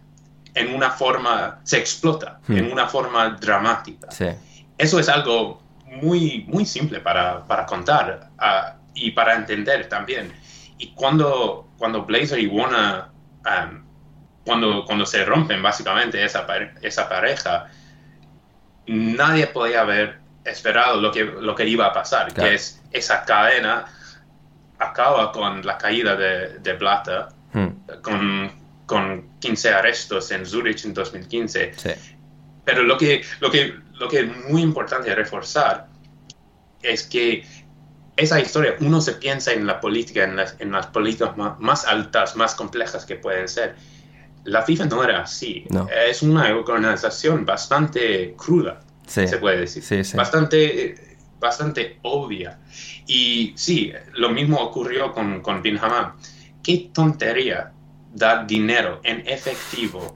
en 0.52 0.74
una 0.74 0.90
forma, 0.90 1.60
se 1.64 1.78
explota 1.78 2.40
hmm. 2.46 2.56
en 2.58 2.72
una 2.72 2.86
forma 2.86 3.30
dramática. 3.30 4.08
Eso 4.76 4.98
es 4.98 5.08
algo 5.08 5.63
muy, 6.02 6.44
muy 6.48 6.66
simple 6.66 7.00
para, 7.00 7.46
para 7.46 7.66
contar 7.66 8.30
ah, 8.38 8.76
y 8.94 9.10
para 9.10 9.34
entender 9.34 9.88
también. 9.88 10.32
Y 10.78 10.92
cuando, 10.94 11.68
cuando 11.78 12.04
Blazer 12.04 12.38
y 12.38 12.46
Warner, 12.46 13.04
cuando, 14.44 14.84
cuando 14.84 15.06
se 15.06 15.24
rompen 15.24 15.62
básicamente 15.62 16.24
esa, 16.24 16.46
esa 16.82 17.08
pareja, 17.08 17.68
nadie 18.86 19.46
podía 19.46 19.82
haber 19.82 20.18
esperado 20.44 21.00
lo 21.00 21.10
que, 21.10 21.24
lo 21.24 21.54
que 21.54 21.66
iba 21.66 21.86
a 21.86 21.92
pasar, 21.92 22.32
que 22.32 22.54
es 22.54 22.82
esa 22.92 23.24
cadena 23.24 23.86
acaba 24.78 25.32
con 25.32 25.64
la 25.64 25.78
caída 25.78 26.16
de, 26.16 26.58
de 26.58 26.72
Blatter, 26.74 27.26
hmm. 27.52 27.68
con, 28.02 28.52
con 28.86 29.28
15 29.40 29.70
arrestos 29.70 30.30
en 30.30 30.44
Zurich 30.44 30.84
en 30.84 30.94
2015. 30.94 31.72
Pero 32.64 32.82
lo 32.82 32.96
que, 32.96 33.22
lo 33.40 33.50
que 33.50 33.74
lo 33.98 34.08
que 34.08 34.20
es 34.20 34.48
muy 34.48 34.62
importante 34.62 35.14
reforzar 35.14 35.88
es 36.82 37.04
que 37.04 37.44
esa 38.16 38.40
historia, 38.40 38.76
uno 38.80 39.00
se 39.00 39.14
piensa 39.14 39.52
en 39.52 39.66
la 39.66 39.80
política, 39.80 40.24
en 40.24 40.36
las, 40.36 40.56
en 40.60 40.70
las 40.70 40.86
políticas 40.88 41.36
más, 41.58 41.84
altas, 41.84 42.36
más 42.36 42.54
complejas 42.54 43.04
que 43.04 43.16
pueden 43.16 43.48
ser. 43.48 43.74
La 44.44 44.62
FIFA 44.62 44.86
no 44.86 45.02
era 45.02 45.22
así. 45.22 45.64
Es 46.08 46.22
una 46.22 46.54
organización 46.54 47.44
bastante 47.44 48.34
cruda, 48.36 48.80
se 49.06 49.38
puede 49.38 49.60
decir. 49.60 50.16
Bastante, 50.16 51.16
bastante 51.40 51.98
obvia. 52.02 52.60
Y 53.06 53.52
sí, 53.56 53.92
lo 54.12 54.30
mismo 54.30 54.60
ocurrió 54.60 55.12
con, 55.12 55.40
con 55.40 55.62
Bin 55.62 55.78
Hammam. 55.78 56.16
Qué 56.62 56.90
tontería 56.92 57.72
dar 58.12 58.46
dinero 58.46 59.00
en 59.02 59.26
efectivo 59.26 60.14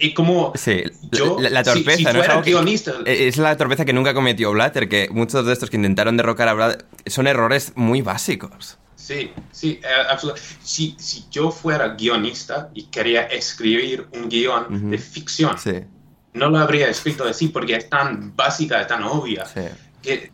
y 0.00 0.14
como 0.14 0.52
sí, 0.54 0.82
yo, 1.12 1.36
la, 1.38 1.62
torpeza, 1.62 2.12
¿no? 2.14 2.22
Es, 3.04 3.20
es 3.20 3.36
la 3.36 3.56
torpeza 3.56 3.84
que 3.84 3.92
nunca 3.92 4.14
cometió 4.14 4.50
Blatter, 4.50 4.88
que 4.88 5.08
muchos 5.10 5.44
de 5.44 5.52
estos 5.52 5.68
que 5.68 5.76
intentaron 5.76 6.16
derrocar 6.16 6.48
a 6.48 6.54
Blatter 6.54 6.86
son 7.06 7.26
errores 7.26 7.72
muy 7.76 8.00
básicos. 8.00 8.78
Sí, 8.96 9.30
sí, 9.52 9.78
eh, 9.82 9.86
absolutamente. 10.08 10.56
Si, 10.62 10.94
si, 10.98 11.26
yo 11.30 11.50
fuera 11.50 11.88
guionista 11.88 12.70
y 12.72 12.84
quería 12.84 13.24
escribir 13.24 14.06
un 14.14 14.28
guion 14.30 14.90
de 14.90 14.96
ficción, 14.96 15.54
no 16.32 16.48
lo 16.48 16.58
habría 16.58 16.88
escrito 16.88 17.24
así 17.24 17.48
porque 17.48 17.76
es 17.76 17.90
tan 17.90 18.34
básica, 18.34 18.80
es 18.80 18.86
tan 18.86 19.02
obvia, 19.02 19.44
que 20.00 20.32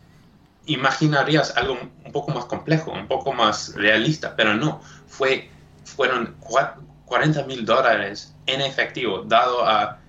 imaginarías 0.65 1.57
algo 1.57 1.77
un 2.05 2.11
poco 2.13 2.31
más 2.31 2.45
complejo, 2.45 2.91
un 2.91 3.07
poco 3.07 3.33
más 3.33 3.73
realista, 3.75 4.33
pero 4.35 4.53
no, 4.53 4.81
fue, 5.07 5.49
fueron 5.83 6.35
cuatro, 6.39 6.83
40 7.07 7.43
mil 7.45 7.65
dólares 7.65 8.35
en 8.45 8.61
efectivo 8.61 9.23
dado 9.23 9.65
a, 9.65 9.99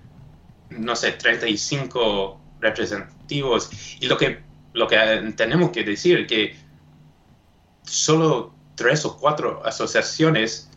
no 0.69 0.95
sé, 0.95 1.13
35 1.13 2.39
representativos. 2.59 3.69
Y 3.99 4.07
lo 4.07 4.17
que, 4.17 4.43
lo 4.73 4.87
que 4.87 5.33
tenemos 5.35 5.71
que 5.71 5.83
decir 5.83 6.19
es 6.19 6.27
que 6.27 6.55
solo 7.83 8.53
tres 8.75 9.05
o 9.05 9.17
cuatro 9.17 9.61
asociaciones 9.65 10.69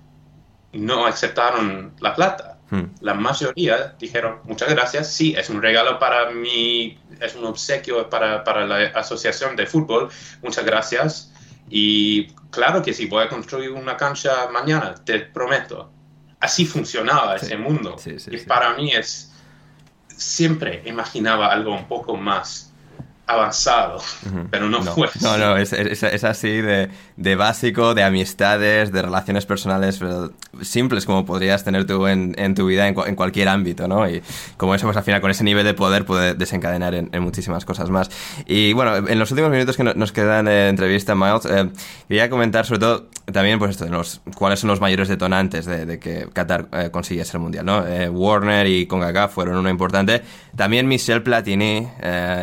no 0.72 1.06
aceptaron 1.06 1.94
la 2.00 2.14
plata. 2.14 2.58
Hmm. 2.70 2.84
La 3.00 3.14
mayoría 3.14 3.94
dijeron, 3.98 4.40
muchas 4.44 4.70
gracias, 4.70 5.12
sí, 5.12 5.34
es 5.36 5.50
un 5.50 5.60
regalo 5.60 5.98
para 5.98 6.30
mí, 6.30 6.98
es 7.20 7.34
un 7.34 7.44
obsequio 7.44 8.08
para, 8.08 8.44
para 8.44 8.64
la 8.64 8.86
asociación 8.98 9.56
de 9.56 9.66
fútbol, 9.66 10.08
muchas 10.42 10.64
gracias. 10.64 11.32
Y 11.68 12.28
claro 12.50 12.82
que 12.82 12.92
sí, 12.92 13.06
voy 13.06 13.24
a 13.24 13.28
construir 13.28 13.72
una 13.72 13.96
cancha 13.96 14.48
mañana, 14.50 14.94
te 14.94 15.20
prometo. 15.20 15.90
Así 16.42 16.66
funcionaba 16.66 17.36
ese 17.36 17.56
mundo. 17.56 17.96
y 18.30 18.36
para 18.38 18.74
mí 18.74 18.90
es, 18.90 19.30
siempre 20.08 20.82
imaginaba 20.84 21.52
algo 21.52 21.72
un 21.72 21.86
poco 21.86 22.16
más 22.16 22.71
avanzado, 23.32 24.00
pero 24.50 24.68
no, 24.68 24.82
fue. 24.82 25.08
No, 25.20 25.36
no, 25.38 25.56
es, 25.56 25.72
es, 25.72 26.24
así 26.24 26.60
de, 26.60 26.90
de, 27.16 27.36
básico, 27.36 27.94
de 27.94 28.02
amistades, 28.02 28.92
de 28.92 29.02
relaciones 29.02 29.46
personales 29.46 30.00
simples 30.60 31.06
como 31.06 31.24
podrías 31.24 31.64
tener 31.64 31.86
tú 31.86 32.06
en, 32.06 32.34
en 32.38 32.54
tu 32.54 32.66
vida 32.66 32.86
en, 32.88 32.94
en, 33.06 33.16
cualquier 33.16 33.48
ámbito, 33.48 33.88
¿no? 33.88 34.08
Y 34.08 34.22
como 34.56 34.74
eso, 34.74 34.86
pues 34.86 34.96
al 34.96 35.02
final 35.02 35.20
con 35.20 35.30
ese 35.30 35.44
nivel 35.44 35.64
de 35.64 35.74
poder 35.74 36.04
puede 36.04 36.34
desencadenar 36.34 36.94
en, 36.94 37.10
muchísimas 37.22 37.64
cosas 37.64 37.90
más. 37.90 38.10
Y 38.46 38.72
bueno, 38.72 39.08
en 39.08 39.18
los 39.18 39.30
últimos 39.30 39.50
minutos 39.50 39.76
que 39.76 39.84
nos 39.84 40.12
quedan 40.12 40.46
de 40.46 40.68
entrevista, 40.68 41.14
Miles, 41.14 41.46
eh, 41.46 41.70
quería 42.08 42.28
comentar 42.28 42.66
sobre 42.66 42.80
todo 42.80 43.06
también, 43.32 43.58
pues 43.58 43.72
esto, 43.72 43.86
los, 43.86 44.20
cuáles 44.34 44.60
son 44.60 44.68
los 44.68 44.80
mayores 44.80 45.08
detonantes 45.08 45.66
de, 45.66 45.98
que 45.98 46.28
Qatar 46.32 46.68
eh, 46.72 46.90
consiguiese 46.90 47.36
el 47.36 47.42
Mundial, 47.42 47.64
¿no? 47.64 47.86
Eh, 47.86 48.08
Warner 48.08 48.66
y 48.66 48.86
Congaga 48.86 49.28
fueron 49.28 49.56
uno 49.56 49.70
importante. 49.70 50.22
También 50.56 50.86
Michel 50.86 51.22
Platini, 51.22 51.88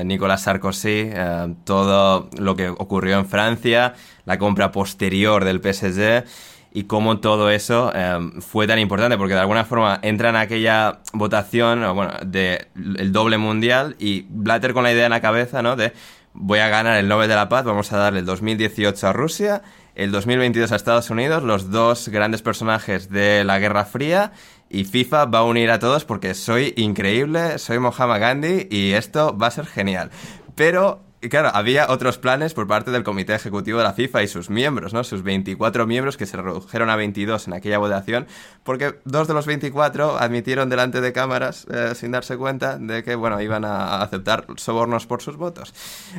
Nicolas 0.04 0.44
Sarkozy, 0.44 0.79
eh, 0.86 1.56
todo 1.64 2.30
lo 2.38 2.56
que 2.56 2.70
ocurrió 2.70 3.18
en 3.18 3.26
Francia, 3.26 3.94
la 4.26 4.38
compra 4.38 4.72
posterior 4.72 5.46
del 5.46 5.62
PSG 5.62 6.26
y 6.72 6.84
cómo 6.84 7.20
todo 7.20 7.50
eso 7.50 7.92
eh, 7.96 8.18
fue 8.40 8.68
tan 8.68 8.80
importante, 8.80 9.18
porque 9.18 9.34
de 9.34 9.40
alguna 9.40 9.66
forma 9.66 10.00
entra 10.02 10.30
en 10.30 10.36
aquella 10.36 11.00
votación, 11.14 11.82
bueno, 11.96 12.14
del 12.26 12.68
el 12.76 13.12
doble 13.12 13.38
mundial 13.38 13.96
y 14.00 14.26
Blatter 14.30 14.74
con 14.74 14.84
la 14.84 14.92
idea 14.92 15.06
en 15.06 15.12
la 15.12 15.22
cabeza, 15.22 15.62
¿no? 15.62 15.76
De 15.76 15.94
voy 16.34 16.60
a 16.60 16.70
ganar 16.70 16.98
el 16.98 17.08
Nobel 17.08 17.28
de 17.28 17.36
la 17.36 17.50
Paz, 17.50 17.66
vamos 17.66 17.92
a 17.92 17.98
darle 17.98 18.20
el 18.20 18.26
2018 18.26 19.08
a 19.08 19.14
Rusia, 19.14 19.62
el 19.96 20.12
2022 20.12 20.72
a 20.72 20.76
Estados 20.76 21.10
Unidos, 21.10 21.44
los 21.44 21.72
dos 21.72 22.08
grandes 22.10 22.42
personajes 22.42 23.10
de 23.10 23.44
la 23.44 23.60
Guerra 23.60 23.86
Fría 23.86 24.32
y 24.70 24.86
FIFA 24.86 25.26
va 25.26 25.40
a 25.40 25.44
unir 25.44 25.72
a 25.72 25.80
todos 25.80 26.06
porque 26.06 26.36
soy 26.36 26.74
increíble, 26.78 27.58
soy 27.58 27.80
Mohamed 27.80 28.22
Gandhi 28.22 28.68
y 28.70 28.92
esto 28.92 29.36
va 29.38 29.48
a 29.48 29.52
ser 29.52 29.66
genial. 29.66 30.12
Pero 30.60 31.00
claro, 31.30 31.52
había 31.54 31.90
otros 31.90 32.18
planes 32.18 32.54
por 32.54 32.68
parte 32.68 32.92
del 32.92 33.06
Comité 33.06 33.34
Ejecutivo 33.34 33.78
de 33.78 33.86
la 33.86 33.94
FIFA 33.94 34.24
y 34.24 34.28
sus 34.28 34.50
miembros, 34.50 34.94
¿no? 34.94 35.06
Sus 35.06 35.24
24 35.24 35.88
miembros 35.88 36.18
que 36.18 36.26
se 36.26 36.36
redujeron 36.36 36.90
a 36.90 36.98
22 36.98 37.48
en 37.48 37.54
aquella 37.54 37.78
votación, 37.78 38.28
porque 38.66 39.00
dos 39.06 39.30
de 39.30 39.36
los 39.36 39.46
24 39.46 40.20
admitieron 40.20 40.70
delante 40.70 41.00
de 41.00 41.14
cámaras, 41.14 41.66
eh, 41.72 41.96
sin 41.96 42.12
darse 42.12 42.36
cuenta, 42.36 42.78
de 42.78 43.04
que, 43.04 43.16
bueno, 43.16 43.40
iban 43.40 43.64
a 43.64 44.02
aceptar 44.02 44.48
sobornos 44.58 45.06
por 45.06 45.22
sus 45.22 45.38
votos. 45.38 45.74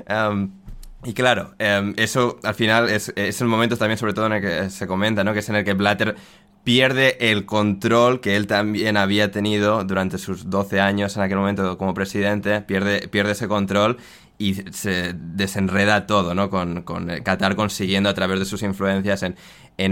Em, 0.07 0.53
y 1.05 1.13
claro, 1.13 1.53
em, 1.59 1.93
eso 1.99 2.39
al 2.43 2.55
final 2.55 2.89
es, 2.89 3.13
es, 3.17 3.43
el 3.43 3.47
momento 3.47 3.77
también, 3.77 3.99
sobre 3.99 4.15
todo, 4.15 4.25
en 4.25 4.33
el 4.33 4.41
que 4.41 4.71
se 4.71 4.87
comenta, 4.87 5.23
¿no? 5.23 5.35
Que 5.35 5.41
es 5.41 5.49
en 5.51 5.57
el 5.57 5.67
que 5.67 5.75
Blatter 5.75 6.17
pierde 6.65 7.31
el 7.31 7.47
control 7.47 8.21
que 8.21 8.37
él 8.37 8.47
también 8.47 8.97
había 8.97 9.31
tenido 9.31 9.85
durante 9.85 10.19
sus 10.19 10.51
12 10.51 10.81
años 10.81 11.17
en 11.17 11.23
aquel 11.23 11.39
momento 11.39 11.79
como 11.79 11.95
presidente, 11.95 12.61
pierde, 12.61 13.09
pierde 13.09 13.33
ese 13.33 13.49
control 13.49 13.99
y 14.41 14.55
se 14.73 15.13
desenreda 15.15 16.07
todo, 16.07 16.35
¿no? 16.35 16.49
Con, 16.49 16.83
Qatar 17.23 17.57
consiguiendo 17.57 18.09
a 18.09 18.15
través 18.15 18.39
de 18.39 18.47
sus 18.47 18.63
influencias 18.63 19.23
en, 19.23 19.37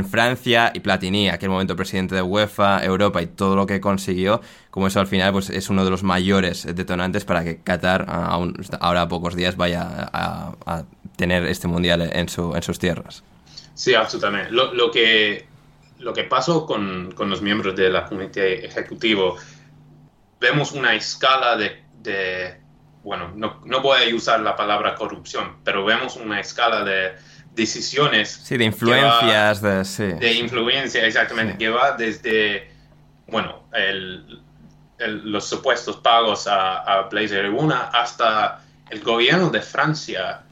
Francia 0.06 0.72
y 0.74 0.80
Platini, 0.80 1.28
aquel 1.28 1.50
momento 1.50 1.76
presidente 1.76 2.14
de 2.14 2.22
UEFA, 2.22 2.82
Europa 2.82 3.20
y 3.20 3.26
todo 3.26 3.56
lo 3.56 3.66
que 3.66 3.80
consiguió, 3.80 4.40
como 4.70 4.86
eso 4.86 5.00
al 5.00 5.06
final 5.06 5.32
pues 5.32 5.50
es 5.50 5.68
uno 5.68 5.84
de 5.84 5.90
los 5.90 6.02
mayores 6.02 6.66
detonantes 6.74 7.26
para 7.26 7.44
que 7.44 7.58
Qatar 7.58 8.06
ahora 8.08 9.02
a 9.02 9.08
pocos 9.08 9.34
días 9.34 9.56
vaya 9.56 9.86
a, 9.86 10.84
tener 11.16 11.44
este 11.44 11.68
mundial 11.68 12.10
en, 12.10 12.28
su, 12.28 12.54
en 12.54 12.62
sus 12.62 12.78
tierras. 12.78 13.22
Sí, 13.74 13.94
absolutamente. 13.94 14.50
Lo, 14.50 14.72
lo 14.72 14.90
que, 14.90 15.46
lo 15.98 16.14
que 16.14 16.24
pasó 16.24 16.64
con, 16.64 17.12
con, 17.12 17.28
los 17.28 17.42
miembros 17.42 17.76
de 17.76 17.90
la 17.90 18.06
comité 18.06 18.64
ejecutivo, 18.64 19.36
vemos 20.40 20.72
una 20.72 20.94
escala 20.94 21.56
de 21.56 22.58
bueno, 23.08 23.32
no, 23.34 23.62
no 23.64 23.80
voy 23.80 24.10
a 24.10 24.14
usar 24.14 24.40
la 24.40 24.54
palabra 24.54 24.94
corrupción, 24.94 25.56
pero 25.64 25.82
vemos 25.82 26.16
una 26.16 26.40
escala 26.40 26.84
de 26.84 27.14
decisiones. 27.54 28.28
Sí, 28.44 28.58
de 28.58 28.64
influencias. 28.64 29.62
de, 29.62 29.82
sí. 29.86 30.04
de 30.04 30.34
influencia, 30.34 31.06
exactamente, 31.06 31.56
que 31.56 31.70
va 31.70 31.92
desde, 31.92 32.70
bueno, 33.26 33.64
el, 33.72 34.42
los 34.98 35.48
supuestos 35.48 35.96
pagos 35.96 36.46
a, 36.46 36.80
a 36.80 37.08
Blazer 37.08 37.48
Una 37.48 37.84
hasta 37.84 38.60
el 38.90 39.00
gobierno 39.00 39.48
de 39.48 39.62
Francia 39.62 40.42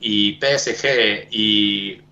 y 0.00 0.36
PSG 0.40 1.28
y 1.30 2.02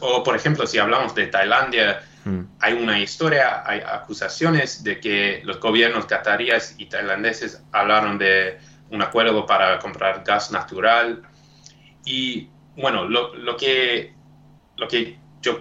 o 0.00 0.22
por 0.22 0.36
ejemplo 0.36 0.66
si 0.66 0.78
hablamos 0.78 1.14
de 1.14 1.28
Tailandia 1.28 2.02
Mm. 2.24 2.40
Hay 2.60 2.72
una 2.74 2.98
historia, 2.98 3.62
hay 3.66 3.80
acusaciones 3.80 4.82
de 4.82 5.00
que 5.00 5.42
los 5.44 5.60
gobiernos 5.60 6.06
cataríes 6.06 6.74
y 6.78 6.86
tailandeses 6.86 7.62
hablaron 7.72 8.18
de 8.18 8.58
un 8.90 9.02
acuerdo 9.02 9.46
para 9.46 9.78
comprar 9.78 10.22
gas 10.24 10.50
natural. 10.50 11.22
Y 12.04 12.48
bueno, 12.76 13.04
lo, 13.04 13.34
lo 13.34 13.56
que, 13.56 14.14
lo 14.76 14.88
que 14.88 15.18
yo, 15.42 15.60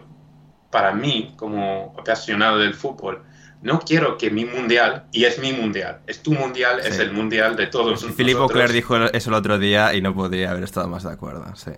para 0.72 0.94
mí, 0.94 1.34
como 1.38 1.96
apasionado 1.98 2.58
del 2.58 2.74
fútbol, 2.74 3.24
no 3.64 3.80
quiero 3.80 4.18
que 4.18 4.30
mi 4.30 4.44
mundial, 4.44 5.06
y 5.14 5.24
es 5.24 5.40
mi 5.40 5.54
mundial, 5.54 6.02
es 6.06 6.22
tu 6.22 6.34
mundial, 6.34 6.82
es 6.82 7.00
el 7.00 7.14
mundial 7.14 7.56
de 7.56 7.68
todos. 7.68 8.06
Filippo 8.14 8.48
Claire 8.50 8.74
dijo 8.74 8.98
eso 8.98 9.30
el 9.30 9.36
otro 9.36 9.58
día 9.58 9.94
y 9.94 10.02
no 10.02 10.14
podría 10.14 10.52
haber 10.52 10.64
estado 10.64 10.90
más 10.90 11.04
de 11.04 11.14
acuerdo, 11.14 11.46
sí. 11.56 11.72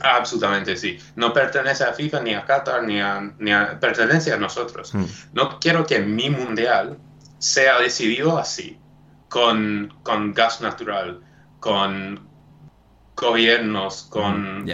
Absolutamente 0.00 0.76
sí. 0.76 0.98
No 1.16 1.32
pertenece 1.32 1.84
a 1.84 1.92
FIFA 1.92 2.20
ni 2.20 2.34
a 2.34 2.44
Qatar 2.44 2.82
ni 2.82 3.00
a, 3.00 3.32
ni 3.38 3.52
a 3.52 3.78
pertenece 3.78 4.32
a 4.32 4.36
nosotros. 4.36 4.94
Mm. 4.94 5.04
No 5.32 5.58
quiero 5.60 5.86
que 5.86 6.00
mi 6.00 6.30
mundial 6.30 6.98
sea 7.38 7.78
decidido 7.78 8.38
así, 8.38 8.78
con, 9.28 9.94
con 10.02 10.32
gas 10.32 10.60
natural, 10.60 11.20
con 11.60 12.28
gobiernos, 13.14 14.04
con 14.10 14.64
mm, 14.64 14.70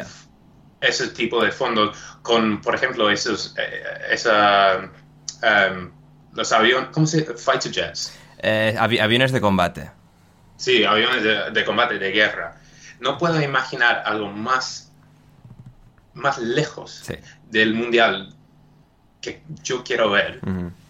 ese 0.80 1.08
tipo 1.08 1.42
de 1.42 1.50
fondos, 1.50 1.96
con, 2.22 2.60
por 2.60 2.74
ejemplo, 2.74 3.10
esos, 3.10 3.54
eh, 3.58 3.82
esa, 4.10 4.90
em, 5.42 5.90
los 6.32 6.52
aviones, 6.52 6.90
¿cómo 6.92 7.06
se? 7.06 7.24
Fighter 7.24 7.72
jets. 7.72 8.16
Eh, 8.38 8.74
aviones 8.78 9.32
de 9.32 9.40
combate. 9.40 9.90
Sí, 10.56 10.84
aviones 10.84 11.22
de, 11.22 11.50
de 11.50 11.64
combate, 11.64 11.98
de 11.98 12.10
guerra. 12.12 12.56
No 13.00 13.18
puedo 13.18 13.40
imaginar 13.40 14.02
algo 14.06 14.30
más 14.30 14.89
más 16.14 16.38
lejos 16.38 17.04
del 17.50 17.74
mundial 17.74 18.34
que 19.20 19.42
yo 19.62 19.84
quiero 19.84 20.10
ver 20.10 20.40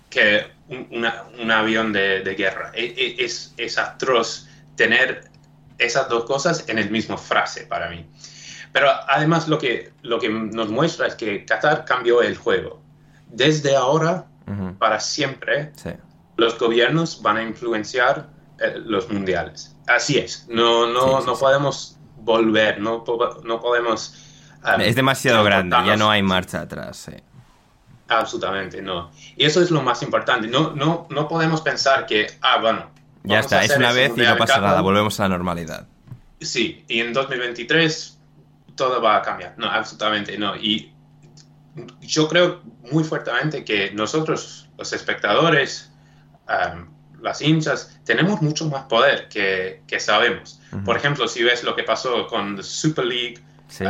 que 0.09 0.47
un, 0.69 1.51
avión 1.51 1.93
de, 1.93 2.35
guerra. 2.37 2.73
E, 2.75 2.85
e, 2.85 3.25
es, 3.25 3.55
es, 3.57 3.79
atroz 3.79 4.49
tener 4.77 5.31
esas 5.79 6.09
dos 6.09 6.25
cosas 6.25 6.65
en 6.69 6.79
el 6.79 6.91
mismo 6.91 7.17
frase 7.17 7.67
para 7.67 7.89
mí. 7.89 8.07
Pero 8.73 8.89
además 9.09 9.49
lo 9.49 9.59
que, 9.59 9.93
lo 10.03 10.19
que 10.21 10.29
nos 10.29 10.69
muestra 10.69 11.07
es 11.07 11.15
que 11.15 11.45
Qatar 11.45 11.85
cambió 11.85 12.23
el 12.23 12.37
juego. 12.37 12.83
Desde 13.27 13.77
ahora, 13.77 14.27
para 14.79 15.01
siempre, 15.01 15.73
los 16.37 16.59
gobiernos 16.59 17.23
van 17.23 17.37
a 17.37 17.43
influenciar 17.43 18.29
eh, 18.59 18.75
los 18.85 19.09
mundiales. 19.09 19.77
Así 19.87 20.19
es. 20.19 20.47
No, 20.49 20.87
no, 20.87 21.21
no 21.21 21.35
podemos 21.37 21.99
volver, 22.17 22.81
no, 22.81 23.05
no 23.45 23.61
podemos 23.61 24.15
es 24.79 24.95
demasiado 24.95 25.43
grande, 25.45 25.77
ya 25.87 25.97
no 25.97 26.11
hay 26.11 26.23
marcha 26.23 26.61
atrás. 26.61 27.11
Absolutamente, 28.09 28.83
no. 28.83 29.11
Y 29.37 29.45
eso 29.45 29.63
es 29.63 29.71
lo 29.71 29.83
más 29.83 30.03
importante. 30.03 30.49
No, 30.49 30.73
no, 30.75 31.07
no 31.11 31.29
podemos 31.29 31.61
pensar 31.61 32.07
que, 32.07 32.27
ah, 32.43 32.59
bueno. 32.61 32.91
Ya 33.23 33.41
está, 33.41 33.63
es 33.63 33.77
una 33.77 33.93
vez 33.93 34.13
y 34.17 34.21
no 34.21 34.37
pasa 34.37 34.61
nada, 34.61 34.81
volvemos 34.81 35.19
a 35.21 35.25
la 35.25 35.31
normalidad. 35.31 35.87
Sí, 36.41 36.85
y 36.89 37.01
en 37.01 37.13
2023 37.13 38.19
todo 38.75 39.01
va 39.01 39.17
a 39.17 39.23
cambiar. 39.23 39.55
No, 39.59 39.71
absolutamente 39.71 40.37
no. 40.39 40.57
Y 40.57 40.93
yo 42.01 42.29
creo 42.29 42.63
muy 42.91 43.05
fuertemente 43.05 43.65
que 43.65 43.93
nosotros, 43.93 44.69
los 44.77 44.93
espectadores, 44.93 45.93
las 47.21 47.41
hinchas, 47.43 48.01
tenemos 48.05 48.43
mucho 48.43 48.69
más 48.69 48.85
poder 48.85 49.29
que, 49.29 49.83
que 49.87 50.01
sabemos. 50.01 50.61
Por 50.85 50.97
ejemplo, 50.97 51.29
si 51.29 51.45
ves 51.45 51.63
lo 51.63 51.77
que 51.77 51.85
pasó 51.85 52.27
con 52.27 52.57
la 52.57 52.63
Super 52.63 53.05
League, 53.05 53.41
Sí. 53.71 53.85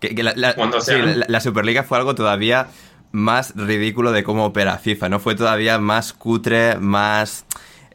Que, 0.00 0.22
la, 0.22 1.40
Superliga 1.40 1.82
fue 1.82 1.98
algo 1.98 2.14
todavía 2.14 2.68
más 3.12 3.54
ridículo 3.56 4.12
de 4.12 4.24
cómo 4.24 4.44
opera 4.44 4.78
FIFA, 4.78 5.08
¿no? 5.08 5.20
Fue 5.20 5.34
todavía 5.34 5.78
más 5.78 6.12
cutre, 6.12 6.76
más... 6.76 7.46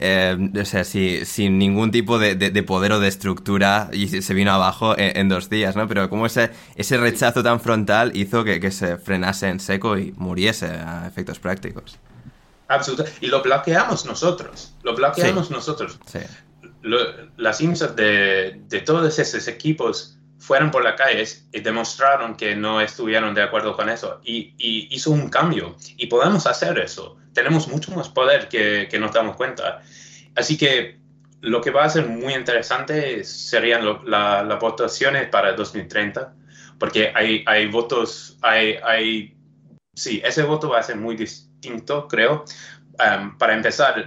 Eh, 0.02 0.38
o 0.58 0.64
sea, 0.64 0.86
sin 0.86 1.58
ningún 1.58 1.92
tipo 1.92 2.20
de, 2.20 2.64
poder 2.64 2.94
o 2.94 3.02
de 3.02 3.10
estructura 3.10 3.90
y 3.92 4.08
se 4.08 4.34
vino 4.34 4.54
abajo 4.54 4.96
en, 4.98 5.28
dos 5.28 5.50
días, 5.50 5.76
¿no? 5.76 5.90
Pero 5.90 6.10
como 6.10 6.26
ese, 6.26 6.52
ese 6.76 6.98
rechazo 6.98 7.44
tan 7.44 7.60
frontal 7.60 8.16
hizo 8.16 8.46
que, 8.46 8.72
se 8.72 8.98
frenase 8.98 9.50
en 9.50 9.60
seco 9.60 9.98
y 9.98 10.14
muriese 10.14 10.68
a 10.68 11.06
efectos 11.06 11.40
prácticos. 11.40 12.00
Absolutamente. 12.70 13.18
Y 13.20 13.28
lo 13.28 13.42
bloqueamos 13.42 14.06
nosotros. 14.06 14.74
Lo 14.84 14.96
bloqueamos 14.96 15.52
nosotros. 15.52 16.00
Sí. 16.06 16.20
las 17.36 17.60
IMSA 17.60 17.88
de, 17.88 18.62
de 18.70 18.80
todos 18.80 19.20
esos 19.20 19.50
equipos 19.50 20.19
fueron 20.40 20.72
por 20.72 20.84
la 20.84 20.96
calle 20.96 21.24
y 21.52 21.60
demostraron 21.60 22.36
que 22.36 22.56
no 22.56 22.82
estuvieron 22.82 23.34
de 23.34 23.44
acuerdo 23.44 23.76
con 23.76 23.90
eso 23.90 24.22
y, 24.24 24.56
hizo 24.90 25.12
un 25.12 25.30
cambio 25.30 25.76
y 25.98 26.08
podemos 26.08 26.48
hacer 26.48 26.80
eso. 26.80 27.18
Tenemos 27.34 27.68
mucho 27.68 27.92
más 27.92 28.10
poder 28.10 28.50
que, 28.50 28.88
que 28.90 29.00
nos 29.00 29.14
damos 29.14 29.36
cuenta. 29.36 29.82
Así 30.36 30.58
que 30.58 31.00
lo 31.42 31.62
que 31.62 31.72
va 31.72 31.86
a 31.86 31.90
ser 31.90 32.08
muy 32.08 32.34
interesante 32.34 33.24
serían 33.24 33.86
las 34.06 34.60
votaciones 34.60 35.28
para 35.30 35.54
2030, 35.54 36.34
porque 36.78 37.12
hay, 37.16 37.44
hay 37.46 37.68
votos, 37.68 38.38
hay, 38.42 38.76
hay, 38.84 39.38
sí, 39.94 40.22
ese 40.24 40.44
voto 40.44 40.70
va 40.70 40.80
a 40.80 40.84
ser 40.84 40.98
muy 40.98 41.16
distinto, 41.16 42.08
creo, 42.08 42.46
Um, 43.00 43.38
para 43.38 43.54
empezar, 43.54 44.06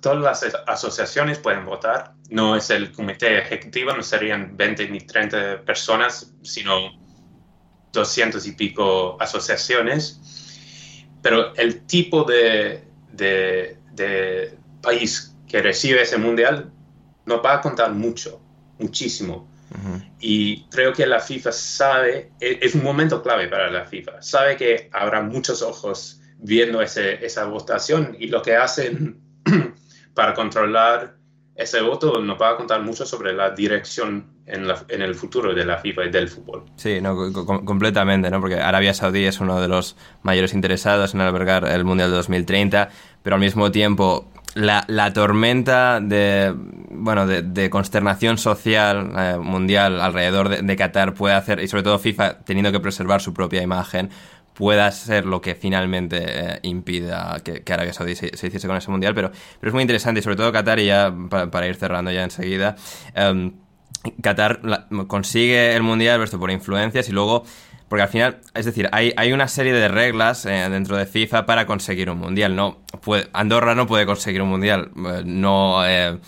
todas 0.00 0.18
las 0.18 0.54
asociaciones 0.66 1.38
pueden 1.38 1.66
votar. 1.66 2.14
No 2.30 2.56
es 2.56 2.70
el 2.70 2.90
comité 2.92 3.38
ejecutivo, 3.38 3.92
no 3.92 4.02
serían 4.02 4.56
20 4.56 4.88
ni 4.88 5.00
30 5.00 5.62
personas, 5.66 6.32
sino 6.42 6.92
200 7.92 8.46
y 8.46 8.52
pico 8.52 9.20
asociaciones. 9.20 10.20
Pero 11.20 11.54
el 11.56 11.84
tipo 11.86 12.24
de, 12.24 12.84
de, 13.12 13.76
de 13.92 14.58
país 14.80 15.36
que 15.46 15.60
recibe 15.60 16.02
ese 16.02 16.16
mundial 16.16 16.70
no 17.26 17.42
va 17.42 17.54
a 17.54 17.60
contar 17.60 17.92
mucho, 17.92 18.40
muchísimo. 18.78 19.48
Y 20.20 20.64
creo 20.70 20.92
que 20.92 21.06
la 21.06 21.20
FIFA 21.20 21.52
sabe, 21.52 22.30
e, 22.40 22.60
es 22.62 22.74
un 22.74 22.82
momento 22.82 23.22
clave 23.22 23.48
para 23.48 23.70
la 23.70 23.84
FIFA, 23.84 24.22
sabe 24.22 24.56
que 24.56 24.88
habrá 24.92 25.20
muchos 25.20 25.60
ojos 25.60 26.15
viendo 26.38 26.80
esa 26.82 27.44
votación 27.44 28.16
y 28.18 28.28
lo 28.28 28.42
que 28.42 28.56
hacen 28.56 29.20
para 30.14 30.34
controlar 30.34 31.16
ese 31.56 31.80
voto 31.80 32.20
nos 32.20 32.40
va 32.40 32.50
a 32.50 32.56
contar 32.56 32.82
mucho 32.82 33.06
sobre 33.06 33.32
la 33.32 33.50
dirección 33.50 34.26
en, 34.46 35.02
el 35.02 35.14
futuro 35.14 35.54
de 35.54 35.64
la 35.64 35.78
FIFA 35.78 36.04
y 36.04 36.10
del 36.10 36.28
fútbol. 36.28 36.64
Sí, 36.76 37.00
no, 37.00 37.16
completamente, 37.64 38.30
¿no? 38.30 38.40
porque 38.40 38.56
Arabia 38.56 38.94
Saudí 38.94 39.24
es 39.24 39.40
uno 39.40 39.60
de 39.60 39.66
los 39.66 39.96
mayores 40.22 40.52
interesados 40.52 41.14
en 41.14 41.20
albergar 41.20 41.66
el 41.66 41.84
Mundial 41.84 42.10
de 42.10 42.16
2030, 42.16 42.90
pero 43.22 43.34
al 43.36 43.40
mismo 43.40 43.70
tiempo 43.72 44.30
la, 44.54 44.84
la 44.86 45.12
tormenta 45.12 46.00
de, 46.00 46.54
bueno, 46.90 47.26
de, 47.26 47.70
consternación 47.70 48.38
social 48.38 49.12
eh, 49.16 49.36
mundial 49.38 50.00
alrededor 50.00 50.48
de, 50.48 50.62
de 50.62 50.76
Qatar 50.76 51.14
puede 51.14 51.34
hacer, 51.34 51.60
y 51.60 51.68
sobre 51.68 51.82
todo 51.82 51.98
FIFA 51.98 52.40
teniendo 52.40 52.70
que 52.72 52.80
preservar 52.80 53.20
su 53.20 53.34
propia 53.34 53.62
imagen, 53.62 54.10
pueda 54.56 54.90
ser 54.90 55.26
lo 55.26 55.40
que 55.40 55.54
finalmente 55.54 56.24
eh, 56.24 56.58
impida 56.62 57.40
que, 57.44 57.62
Arabia 57.72 57.92
Saudí 57.92 58.16
se, 58.16 58.26
hiciese 58.28 58.66
con 58.66 58.76
ese 58.76 58.90
mundial, 58.90 59.14
pero, 59.14 59.30
pero 59.60 59.70
es 59.70 59.74
muy 59.74 59.82
interesante 59.82 60.20
y 60.20 60.22
sobre 60.22 60.36
todo 60.36 60.50
Qatar, 60.50 60.78
y 60.78 60.86
ya 60.86 61.14
para, 61.28 61.66
ir 61.66 61.76
cerrando 61.76 62.10
ya 62.10 62.24
enseguida, 62.24 62.76
em, 63.14 63.52
Qatar 64.22 64.60
consigue 65.08 65.74
el 65.74 65.82
mundial 65.82 66.22
esto 66.22 66.38
por 66.38 66.50
influencias 66.50 67.08
y 67.08 67.12
luego 67.12 67.44
porque 67.88 68.02
al 68.02 68.08
final, 68.08 68.38
es 68.54 68.64
decir, 68.64 68.88
hay, 68.90 69.12
hay 69.16 69.32
una 69.32 69.46
serie 69.46 69.72
de 69.72 69.86
reglas 69.88 70.44
eh, 70.44 70.66
dentro 70.70 70.96
de 70.96 71.06
FIFA 71.06 71.46
para 71.46 71.66
conseguir 71.66 72.10
un 72.10 72.18
mundial. 72.18 72.56
No, 72.56 72.78
Andorra 73.32 73.76
no 73.76 73.86
puede 73.86 74.06
conseguir 74.06 74.42
un 74.42 74.48
mundial. 74.48 74.90
Eh, 75.86 76.18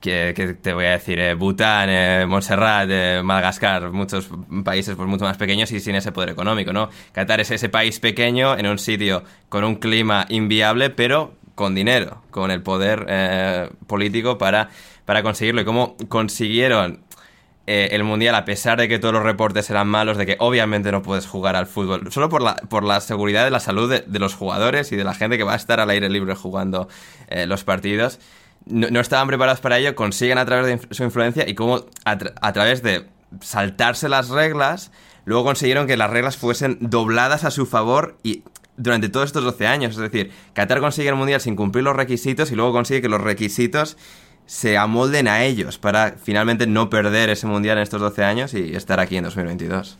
no, 0.00 0.34
que, 0.34 0.56
te 0.60 0.72
voy 0.72 0.86
a 0.86 0.90
decir, 0.92 1.20
eh, 1.20 1.34
Bután, 1.34 1.88
eh, 1.90 2.24
Montserrat, 2.26 2.88
eh, 2.90 3.20
Madagascar, 3.22 3.90
muchos 3.90 4.30
países 4.64 4.96
pues 4.96 5.08
mucho 5.08 5.24
más 5.24 5.36
pequeños 5.36 5.70
y 5.72 5.80
sin 5.80 5.94
ese 5.94 6.10
poder 6.10 6.30
económico, 6.30 6.72
¿no? 6.72 6.88
Qatar 7.12 7.40
es 7.40 7.50
ese 7.50 7.68
país 7.68 8.00
pequeño 8.00 8.56
en 8.56 8.66
un 8.66 8.78
sitio 8.78 9.22
con 9.48 9.62
un 9.64 9.76
clima 9.76 10.26
inviable, 10.28 10.90
pero 10.90 11.34
con 11.54 11.74
dinero, 11.74 12.22
con 12.30 12.50
el 12.50 12.62
poder 12.62 13.06
eh, 13.08 13.68
político 13.86 14.38
para, 14.38 14.70
para 15.04 15.22
conseguirlo. 15.22 15.60
Y 15.60 15.64
cómo 15.64 15.96
consiguieron 16.08 17.04
el 17.66 18.02
Mundial, 18.02 18.34
a 18.34 18.44
pesar 18.44 18.80
de 18.80 18.88
que 18.88 18.98
todos 18.98 19.14
los 19.14 19.22
reportes 19.22 19.70
eran 19.70 19.86
malos, 19.86 20.16
de 20.16 20.26
que 20.26 20.34
obviamente 20.40 20.90
no 20.90 21.02
puedes 21.02 21.28
jugar 21.28 21.54
al 21.54 21.68
fútbol, 21.68 22.10
solo 22.10 22.28
por 22.28 22.42
la, 22.42 22.56
por 22.56 22.82
la 22.82 23.00
seguridad 23.00 23.44
de 23.44 23.52
la 23.52 23.60
salud 23.60 23.88
de, 23.88 24.18
los 24.18 24.34
jugadores 24.34 24.90
y 24.90 24.96
de 24.96 25.04
la 25.04 25.14
gente 25.14 25.38
que 25.38 25.44
va 25.44 25.52
a 25.52 25.56
estar 25.56 25.78
al 25.78 25.88
aire 25.90 26.08
libre 26.08 26.34
jugando 26.34 26.88
los 27.46 27.62
partidos 27.62 28.18
no, 28.66 29.00
estaban 29.00 29.28
preparados 29.28 29.60
para 29.60 29.78
ello, 29.78 29.94
consiguen 29.94 30.38
a 30.38 30.44
través 30.44 30.66
de 30.66 30.94
su 30.94 31.02
influencia 31.02 31.48
y 31.48 31.54
cómo 31.54 31.86
a, 32.04 32.52
través 32.52 32.82
de 32.82 33.06
saltarse 33.40 34.08
las 34.08 34.28
reglas, 34.28 34.92
luego 35.24 35.44
consiguieron 35.44 35.86
que 35.86 35.96
las 35.96 36.10
reglas 36.10 36.36
fuesen 36.36 36.78
dobladas 36.80 37.44
a 37.44 37.50
su 37.50 37.66
favor 37.66 38.16
y 38.22 38.42
durante 38.76 39.08
todos 39.08 39.26
estos 39.26 39.44
12 39.44 39.66
años. 39.66 39.92
Es 39.92 39.98
decir, 39.98 40.30
Qatar 40.52 40.80
consigue 40.80 41.08
el 41.08 41.14
Mundial 41.16 41.40
sin 41.40 41.56
cumplir 41.56 41.84
los 41.84 41.96
requisitos 41.96 42.50
y 42.50 42.56
luego 42.56 42.72
consigue 42.72 43.02
que 43.02 43.08
los 43.08 43.20
requisitos 43.20 43.96
se 44.46 44.76
amolden 44.76 45.28
a 45.28 45.44
ellos 45.44 45.78
para 45.78 46.16
finalmente 46.22 46.66
no 46.66 46.90
perder 46.90 47.30
ese 47.30 47.46
Mundial 47.46 47.78
en 47.78 47.82
estos 47.82 48.00
12 48.00 48.24
años 48.24 48.54
y 48.54 48.74
estar 48.74 49.00
aquí 49.00 49.16
en 49.16 49.24
2022. 49.24 49.98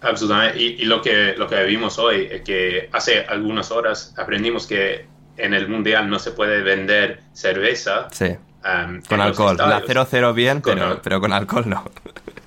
Absolutamente. 0.00 0.60
Y, 0.60 0.84
lo, 0.84 1.02
que, 1.02 1.34
lo 1.36 1.48
que 1.48 1.64
vimos 1.64 1.98
hoy 1.98 2.28
que 2.44 2.88
hace 2.92 3.24
algunas 3.24 3.72
horas 3.72 4.14
aprendimos 4.16 4.66
que 4.66 5.06
en 5.38 5.54
el 5.54 5.68
mundial 5.68 6.10
no 6.10 6.18
se 6.18 6.32
puede 6.32 6.62
vender 6.62 7.20
cerveza. 7.32 8.08
Sí. 8.12 8.36
Um, 8.64 9.00
con 9.02 9.20
alcohol. 9.20 9.56
La 9.56 9.82
0-0 9.82 10.34
bien, 10.34 10.60
pero, 10.62 11.20
con 11.20 11.32
alcohol 11.32 11.64
no. 11.68 11.90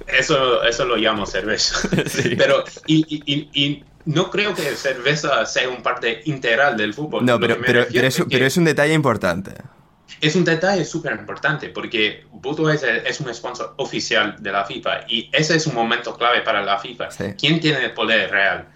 Eso, 0.07 0.61
eso 0.63 0.85
lo 0.85 0.97
llamo 0.97 1.25
cerveza. 1.25 1.87
Pero, 2.37 2.65
y, 2.85 3.83
no 4.03 4.29
creo 4.29 4.53
que 4.53 4.63
cerveza 4.75 5.45
sea 5.45 5.69
un 5.69 5.81
parte 5.81 6.21
integral 6.25 6.75
del 6.75 6.93
fútbol. 6.93 7.23
No, 7.23 7.39
pero, 7.39 7.57
pero, 7.63 7.85
pero 7.91 8.45
es 8.45 8.57
un 8.57 8.65
detalle 8.65 8.93
importante. 8.93 9.53
Es 10.19 10.35
un 10.35 10.43
detalle 10.43 10.83
súper 10.85 11.13
importante 11.13 11.69
porque 11.69 12.25
Buto 12.31 12.69
es, 12.69 12.83
es, 12.83 13.19
un 13.19 13.33
sponsor 13.33 13.73
oficial 13.77 14.35
de 14.39 14.51
la 14.51 14.65
FIFA 14.65 15.05
y 15.07 15.29
ese 15.31 15.55
es 15.55 15.67
un 15.67 15.75
momento 15.75 16.17
clave 16.17 16.41
para 16.41 16.61
la 16.61 16.77
FIFA. 16.77 17.09
¿Quién 17.37 17.59
tiene 17.59 17.85
el 17.85 17.93
poder 17.93 18.31
real? 18.31 18.67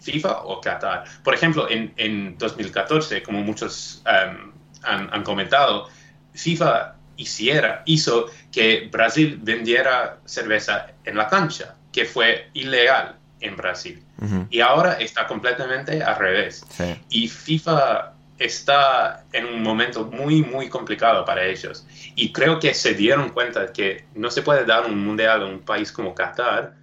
¿FIFA 0.00 0.42
o 0.42 0.60
Qatar? 0.60 1.04
Por 1.22 1.34
ejemplo, 1.34 1.70
en, 1.70 1.92
en 1.96 2.36
2014, 2.38 3.22
como 3.22 3.42
muchos 3.42 4.02
um, 4.06 4.52
han, 4.82 5.22
comentado, 5.22 5.88
FIFA 6.34 6.96
hiciera, 7.16 7.82
hizo 7.86 8.26
que 8.50 8.88
Brasil 8.90 9.38
vendiera 9.42 10.18
cerveza 10.24 10.88
en 11.04 11.16
la 11.16 11.28
cancha, 11.28 11.76
que 11.92 12.04
fue 12.04 12.50
ilegal 12.54 13.16
en 13.40 13.56
Brasil. 13.56 14.02
Y 14.50 14.60
ahora 14.60 14.94
está 14.94 15.26
completamente 15.26 16.02
al 16.02 16.16
revés. 16.16 16.64
Y 17.10 17.26
FIFA 17.26 18.12
está 18.44 19.24
en 19.32 19.46
un 19.46 19.62
momento 19.62 20.04
muy, 20.04 20.42
muy 20.42 20.68
complicado 20.68 21.24
para 21.24 21.44
ellos. 21.44 21.86
Y 22.14 22.32
creo 22.32 22.58
que 22.58 22.74
se 22.74 22.94
dieron 22.94 23.30
cuenta 23.30 23.72
que 23.72 24.06
no 24.14 24.30
se 24.30 24.42
puede 24.42 24.64
dar 24.64 24.86
un 24.86 25.04
mundial 25.04 25.42
a 25.42 25.46
un 25.46 25.60
país 25.60 25.92
como 25.92 26.14
Qatar 26.14 26.74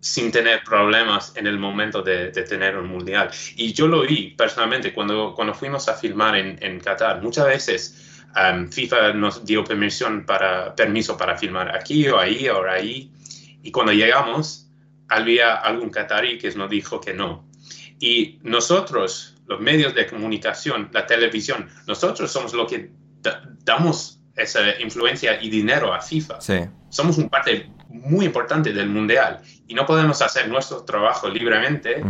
sin 0.00 0.30
tener 0.30 0.62
problemas 0.62 1.34
en 1.36 1.46
el 1.46 1.58
momento 1.58 2.02
de, 2.02 2.28
tener 2.28 2.76
un 2.76 2.88
mundial. 2.88 3.30
Y 3.56 3.72
yo 3.72 3.88
lo 3.88 4.02
vi 4.02 4.34
personalmente 4.36 4.92
cuando, 4.92 5.34
cuando 5.34 5.54
fuimos 5.54 5.88
a 5.88 5.94
filmar 5.94 6.36
en, 6.36 6.58
en 6.60 6.78
Qatar. 6.80 7.22
Muchas 7.22 7.46
veces 7.46 8.22
um, 8.36 8.68
FIFA 8.68 9.14
nos 9.14 9.44
dio 9.44 9.64
permisión 9.64 10.24
para, 10.26 10.74
permiso 10.74 11.16
para 11.16 11.36
filmar 11.36 11.74
aquí 11.74 12.08
o 12.08 12.18
ahí 12.18 12.48
o 12.48 12.68
ahí. 12.68 13.10
Y 13.62 13.70
cuando 13.70 13.92
llegamos, 13.92 14.66
había 15.08 15.54
algún 15.54 15.90
qatarí 15.90 16.38
que 16.38 16.50
nos 16.52 16.70
dijo 16.70 17.00
que 17.00 17.14
no. 17.14 17.44
Y 17.98 18.38
nosotros 18.42 19.35
los 19.46 19.60
medios 19.60 19.94
de 19.94 20.06
comunicación, 20.06 20.90
la 20.92 21.06
televisión, 21.06 21.68
nosotros 21.86 22.30
somos 22.30 22.52
los 22.52 22.70
que 22.70 22.90
damos 23.64 24.20
esa 24.36 24.80
influencia 24.80 25.42
y 25.42 25.48
dinero 25.48 25.92
a 25.94 26.00
FIFA. 26.00 26.38
Somos 26.88 27.18
un 27.18 27.28
parte 27.28 27.70
muy 27.88 28.26
importante 28.26 28.72
del 28.72 28.88
mundial 28.88 29.40
y 29.66 29.74
no 29.74 29.86
podemos 29.86 30.20
hacer 30.22 30.48
nuestro 30.48 30.84
trabajo 30.84 31.28
libremente. 31.28 32.02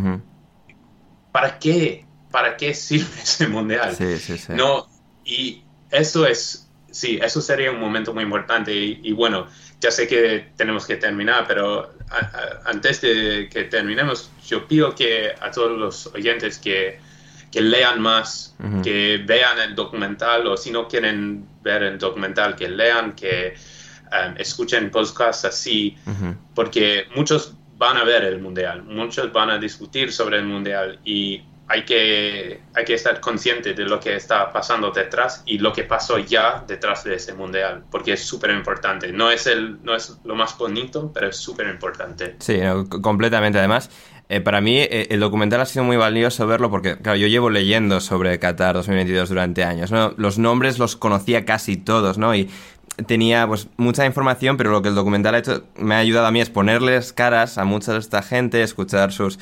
¿Para 1.32 1.59
qué? 1.59 2.05
¿Para 2.30 2.57
qué 2.57 2.74
sirve 2.74 3.07
ese 3.22 3.47
mundial? 3.49 3.97
no, 4.51 4.89
y 5.24 5.64
eso 5.91 6.26
es, 6.26 6.70
sí, 6.91 7.18
eso 7.22 7.41
sería 7.41 7.70
un 7.70 7.80
momento 7.80 8.12
muy 8.12 8.24
importante 8.24 8.74
y, 8.74 9.12
bueno, 9.12 9.47
ya 9.80 9.91
sé 9.91 10.09
que 10.09 10.51
tenemos 10.57 10.87
que 10.87 10.97
terminar, 10.97 11.45
pero 11.47 11.95
antes 12.64 13.01
de 13.03 13.49
que 13.51 13.64
terminemos, 13.64 14.30
yo 14.47 14.66
pido 14.66 14.95
que 14.95 15.32
a 15.41 15.51
todos 15.51 15.78
los 15.78 16.07
oyentes 16.09 16.59
que 16.59 16.99
que 17.57 17.62
lean 17.62 18.02
más, 18.02 18.54
que 18.82 19.24
vean 19.24 19.59
el 19.59 19.74
documental 19.74 20.46
o 20.46 20.59
si 20.59 20.70
no 20.70 20.86
quieren 20.86 21.48
ver 21.62 21.84
el 21.84 21.98
documental, 21.98 22.54
que 22.54 22.68
lean, 22.68 23.14
que 23.14 23.54
um, 24.12 24.34
escuchen 24.36 24.90
podcasts 24.90 25.46
así, 25.46 25.96
porque 26.54 27.07
muchos 27.16 27.54
van 27.78 27.96
a 27.96 28.04
ver 28.04 28.24
el 28.24 28.42
mundial, 28.42 28.82
muchos 28.82 29.32
van 29.32 29.48
a 29.48 29.57
discutir 29.57 30.12
sobre 30.12 30.36
el 30.36 30.44
mundial 30.44 30.98
y 31.02 31.44
hay 31.68 31.86
que, 31.86 32.61
hay 32.74 32.84
que 32.84 32.92
estar 32.92 33.20
consciente 33.20 33.72
de 33.72 33.84
lo 33.84 33.98
que 33.98 34.14
está 34.14 34.52
pasando 34.52 34.90
detrás 34.90 35.42
y 35.46 35.59
lo 35.59 35.72
que 35.72 35.84
pasó 35.84 36.18
ya 36.18 36.62
detrás 36.66 37.04
de 37.04 37.14
ese 37.14 37.32
mundial, 37.32 37.84
porque 37.90 38.12
es 38.12 38.22
súper 38.22 38.50
importante. 38.50 39.11
No, 39.12 39.30
es 39.30 39.46
el, 39.46 39.82
no 39.82 39.96
es 39.96 40.18
lo 40.24 40.34
más 40.34 40.57
bonito, 40.59 41.11
pero 41.12 41.28
es 41.28 41.38
súper 41.38 41.68
importante. 41.68 42.36
Sí, 42.38 42.61
completamente. 43.02 43.59
Además, 43.59 43.90
eh, 44.29 44.41
para 44.41 44.61
mí 44.61 44.79
eh, 44.79 45.07
el 45.11 45.20
documental 45.20 45.61
ha 45.61 45.66
sido 45.66 45.85
muy 45.85 45.97
valioso 45.97 46.47
verlo 46.47 46.70
porque, 46.70 46.97
claro, 46.97 47.16
yo 47.16 47.29
llevo 47.29 47.49
leyendo 47.49 48.01
sobre 48.01 48.39
Qatar 48.39 48.74
2022 48.74 49.29
durante 49.29 49.62
años. 49.62 49.93
Los 50.16 50.39
nombres 50.39 50.79
los 50.79 50.97
conocía 50.97 51.45
casi 51.45 51.77
todos, 51.77 52.18
¿no? 52.18 52.35
Y 52.35 52.49
tenía 53.07 53.47
pues 53.47 53.68
mucha 53.77 54.07
información, 54.07 54.57
pero 54.57 54.70
lo 54.70 54.83
que 54.83 54.89
el 54.89 54.95
documental 54.95 55.35
ha 55.35 55.39
hecho 55.39 55.64
me 55.77 55.95
ha 55.95 55.99
ayudado 55.99 56.27
a 56.27 56.31
mí 56.31 56.41
es 56.41 56.51
ponerles 56.51 57.12
caras 57.12 57.59
a 57.59 57.64
mucha 57.64 57.93
de 57.93 57.99
esta 57.99 58.22
gente, 58.22 58.62
escuchar 58.62 59.12
sus 59.12 59.39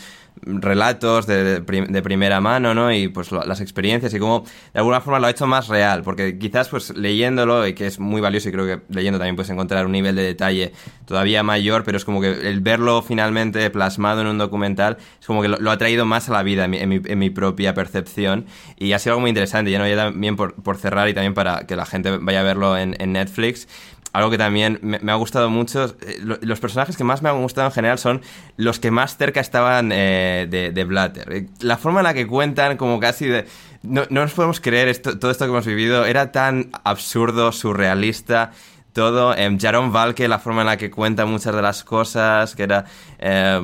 relatos 0.47 1.27
de, 1.27 1.61
de, 1.61 2.03
primera 2.03 2.41
mano, 2.41 2.75
¿no? 2.75 2.93
Y 2.93 3.09
pues 3.09 3.33
las 3.33 3.61
experiencias 3.61 4.13
y 4.15 4.19
cómo 4.19 4.45
de 4.73 4.81
alguna 4.81 5.01
forma 5.01 5.19
lo 5.19 5.27
ha 5.27 5.31
hecho 5.31 5.47
más 5.47 5.69
real, 5.69 6.03
porque 6.03 6.39
quizás 6.39 6.69
pues 6.69 6.95
leyéndolo, 6.97 7.67
y 7.67 7.75
que 7.75 7.87
es 7.87 7.99
muy 7.99 8.21
valioso 8.21 8.49
y 8.49 8.53
creo 8.53 8.67
que 8.67 8.81
leyendo 8.95 9.19
también 9.19 9.37
puedes 9.37 9.51
encontrar 9.51 9.87
un 9.87 9.93
nivel 9.93 10.17
de 10.17 10.23
detalle 10.23 10.73
todavía 11.07 11.43
mayor, 11.43 11.85
pero 11.85 11.97
es 11.97 12.05
como 12.05 12.21
que 12.21 12.31
el 12.49 12.61
verlo 12.61 13.03
finalmente 13.03 13.69
plasmado 13.71 14.21
en 14.21 14.27
un 14.27 14.39
documental 14.39 14.99
es 15.21 15.27
como 15.27 15.43
que 15.43 15.49
lo, 15.49 15.71
ha 15.71 15.79
traído 15.79 16.05
más 16.05 16.29
a 16.29 16.33
la 16.33 16.43
vida 16.43 16.65
en 16.65 16.89
mi, 16.89 17.01
en 17.05 17.19
mi, 17.19 17.31
propia 17.31 17.75
percepción 17.75 18.47
y 18.79 18.93
ha 18.93 18.99
sido 18.99 19.15
algo 19.15 19.23
muy 19.23 19.31
interesante. 19.31 19.71
Ya 19.71 19.79
no, 19.79 19.89
ya 19.89 19.97
también 19.97 20.37
por, 20.37 20.55
por 20.55 20.77
cerrar 20.77 21.09
y 21.09 21.15
también 21.15 21.35
para 21.35 21.67
que 21.67 21.75
la 21.77 21.87
gente 21.87 22.17
vaya 22.19 22.41
a 22.41 22.43
verlo 22.43 22.77
en, 22.77 22.97
en 23.01 23.13
Netflix 23.13 23.67
algo 24.15 24.31
que 24.31 24.39
también 24.39 24.79
me, 24.81 25.11
ha 25.11 25.17
gustado 25.17 25.51
mucho, 25.51 25.97
eh, 26.01 26.21
los 26.41 26.61
personajes 26.61 26.97
que 26.97 27.03
más 27.03 27.21
me 27.21 27.29
han 27.29 27.43
gustado 27.43 27.67
en 27.67 27.73
general 27.73 27.99
son 27.99 28.23
los 28.57 28.79
que 28.79 28.93
más 28.93 29.17
cerca 29.17 29.41
estaban 29.41 29.91
eh, 29.93 30.47
de, 30.49 30.71
de, 30.71 30.85
Blatter. 30.85 31.33
Eh, 31.33 31.49
la 31.61 31.77
forma 31.77 31.99
en 31.99 32.05
la 32.05 32.15
que 32.15 32.27
cuentan, 32.27 32.77
como 32.77 33.01
casi 33.01 33.27
de... 33.27 33.45
No, 33.83 34.05
no 34.11 34.21
nos 34.21 34.33
podemos 34.33 34.61
creer 34.61 34.97
todo 34.99 35.33
esto 35.33 35.45
que 35.45 35.51
hemos 35.51 35.67
vivido, 35.67 36.07
era 36.07 36.31
tan 36.31 36.71
absurdo, 36.85 37.51
surrealista 37.51 38.53
todo. 38.93 39.35
Eh, 39.35 39.59
Jaron 39.61 39.93
Valke, 39.93 40.29
la 40.29 40.39
forma 40.39 40.61
en 40.61 40.69
la 40.69 40.77
que 40.77 40.93
cuenta 40.93 41.27
muchas 41.27 41.53
de 41.53 41.61
las 41.61 41.83
cosas, 41.83 42.55
que 42.55 42.63
era 42.63 42.85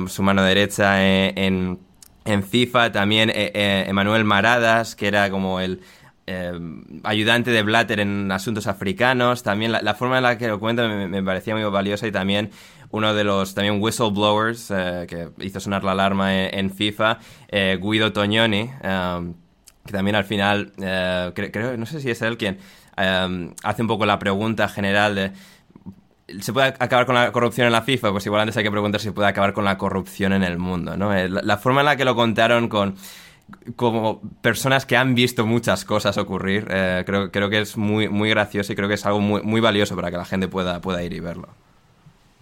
su 0.07 0.21
mano 0.21 0.43
derecha 0.43 1.01
en, 1.01 1.79
en, 2.25 2.43
FIFA. 2.43 2.91
También 2.91 3.31
Emanuel 3.33 4.25
Maradas, 4.25 4.97
que 4.97 5.07
era 5.07 5.31
como 5.31 5.61
el, 5.61 5.81
eh, 6.31 6.51
ayudante 7.03 7.51
de 7.51 7.61
Blatter 7.61 7.99
en 7.99 8.31
asuntos 8.31 8.67
africanos. 8.67 9.43
También 9.43 9.71
la, 9.71 9.93
forma 9.95 10.17
en 10.17 10.23
la 10.23 10.37
que 10.37 10.47
lo 10.47 10.59
cuento 10.59 10.87
me, 10.87 11.23
parecía 11.23 11.55
muy 11.55 11.63
valiosa 11.65 12.07
y 12.07 12.11
también 12.11 12.51
uno 12.91 13.13
de 13.13 13.23
los 13.23 13.53
también 13.53 13.81
whistleblowers 13.81 14.71
eh, 14.71 15.05
que 15.09 15.29
hizo 15.39 15.59
sonar 15.59 15.83
la 15.83 15.91
alarma 15.91 16.45
en, 16.45 16.71
FIFA, 16.71 17.19
eh, 17.49 17.77
Guido 17.81 18.13
Tognoni, 18.13 18.69
que 19.85 19.91
también 19.91 20.15
al 20.15 20.25
final, 20.25 20.71
creo, 20.77 21.75
no 21.77 21.85
sé 21.85 21.99
si 21.99 22.11
es 22.11 22.21
él 22.21 22.37
quien 22.37 22.59
hace 22.95 23.81
un 23.81 23.87
poco 23.87 24.05
la 24.05 24.19
pregunta 24.19 24.67
general 24.67 25.15
de 25.15 25.31
¿Se 26.39 26.53
puede 26.53 26.67
acabar 26.79 27.05
con 27.05 27.15
la 27.15 27.31
corrupción 27.31 27.67
en 27.67 27.73
la 27.73 27.81
FIFA? 27.81 28.11
Pues 28.11 28.25
igual 28.25 28.41
antes 28.41 28.55
hay 28.55 28.63
que 28.63 28.71
preguntar 28.71 29.01
si 29.01 29.07
se 29.07 29.11
puede 29.11 29.27
acabar 29.27 29.53
con 29.53 29.65
la 29.65 29.77
corrupción 29.77 30.31
en 30.31 30.43
el 30.43 30.57
mundo, 30.57 30.95
¿no? 30.95 31.11
la 31.13 31.57
forma 31.57 31.81
en 31.81 31.85
la 31.85 31.97
que 31.97 32.05
lo 32.05 32.15
contaron 32.15 32.69
con 32.69 32.95
como 33.75 34.21
personas 34.41 34.85
que 34.85 34.97
han 34.97 35.15
visto 35.15 35.45
muchas 35.45 35.85
cosas 35.85 36.17
ocurrir, 36.17 36.67
eh, 36.69 37.03
creo, 37.05 37.31
creo 37.31 37.49
que 37.49 37.61
es 37.61 37.77
muy, 37.77 38.09
muy 38.09 38.29
gracioso 38.29 38.73
y 38.73 38.75
creo 38.75 38.87
que 38.87 38.95
es 38.95 39.05
algo 39.05 39.19
muy, 39.19 39.41
muy 39.41 39.61
valioso 39.61 39.95
para 39.95 40.11
que 40.11 40.17
la 40.17 40.25
gente 40.25 40.47
pueda, 40.47 40.81
pueda 40.81 41.03
ir 41.03 41.13
y 41.13 41.19
verlo. 41.19 41.49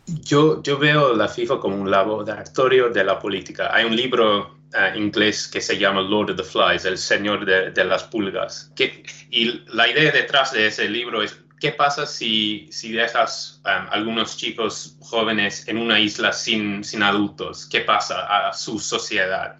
Yo, 0.05 0.63
yo 0.63 0.77
veo 0.77 1.15
la 1.15 1.27
FIFA 1.27 1.59
como 1.59 1.75
un 1.75 1.91
laboratorio 1.91 2.89
de 2.89 3.03
la 3.03 3.19
política. 3.19 3.69
Hay 3.71 3.85
un 3.85 3.95
libro 3.95 4.57
uh, 4.73 4.97
inglés 4.97 5.47
que 5.47 5.61
se 5.61 5.77
llama 5.77 6.01
Lord 6.01 6.31
of 6.31 6.37
the 6.37 6.43
Flies, 6.43 6.85
El 6.85 6.97
Señor 6.97 7.45
de, 7.45 7.71
de 7.71 7.85
las 7.85 8.03
Pulgas. 8.05 8.71
Que, 8.75 9.03
y 9.29 9.61
la 9.67 9.87
idea 9.87 10.11
detrás 10.11 10.51
de 10.51 10.65
ese 10.65 10.89
libro 10.89 11.21
es, 11.21 11.39
¿qué 11.59 11.73
pasa 11.73 12.07
si, 12.07 12.67
si 12.71 12.91
dejas 12.91 13.61
um, 13.65 13.87
algunos 13.91 14.35
chicos 14.35 14.97
jóvenes 14.99 15.67
en 15.67 15.77
una 15.77 15.99
isla 15.99 16.33
sin, 16.33 16.83
sin 16.83 17.03
adultos? 17.03 17.67
¿Qué 17.67 17.81
pasa 17.81 18.47
a 18.49 18.53
su 18.53 18.79
sociedad? 18.79 19.57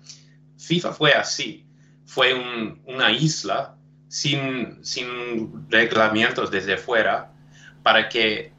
FIFA 0.59 0.93
fue 0.93 1.13
así, 1.13 1.65
fue 2.05 2.33
una 2.85 3.11
isla 3.11 3.75
sin, 4.09 4.81
reglamentos 5.69 6.51
desde 6.51 6.77
fuera 6.77 7.31
para 7.81 8.09
que 8.09 8.51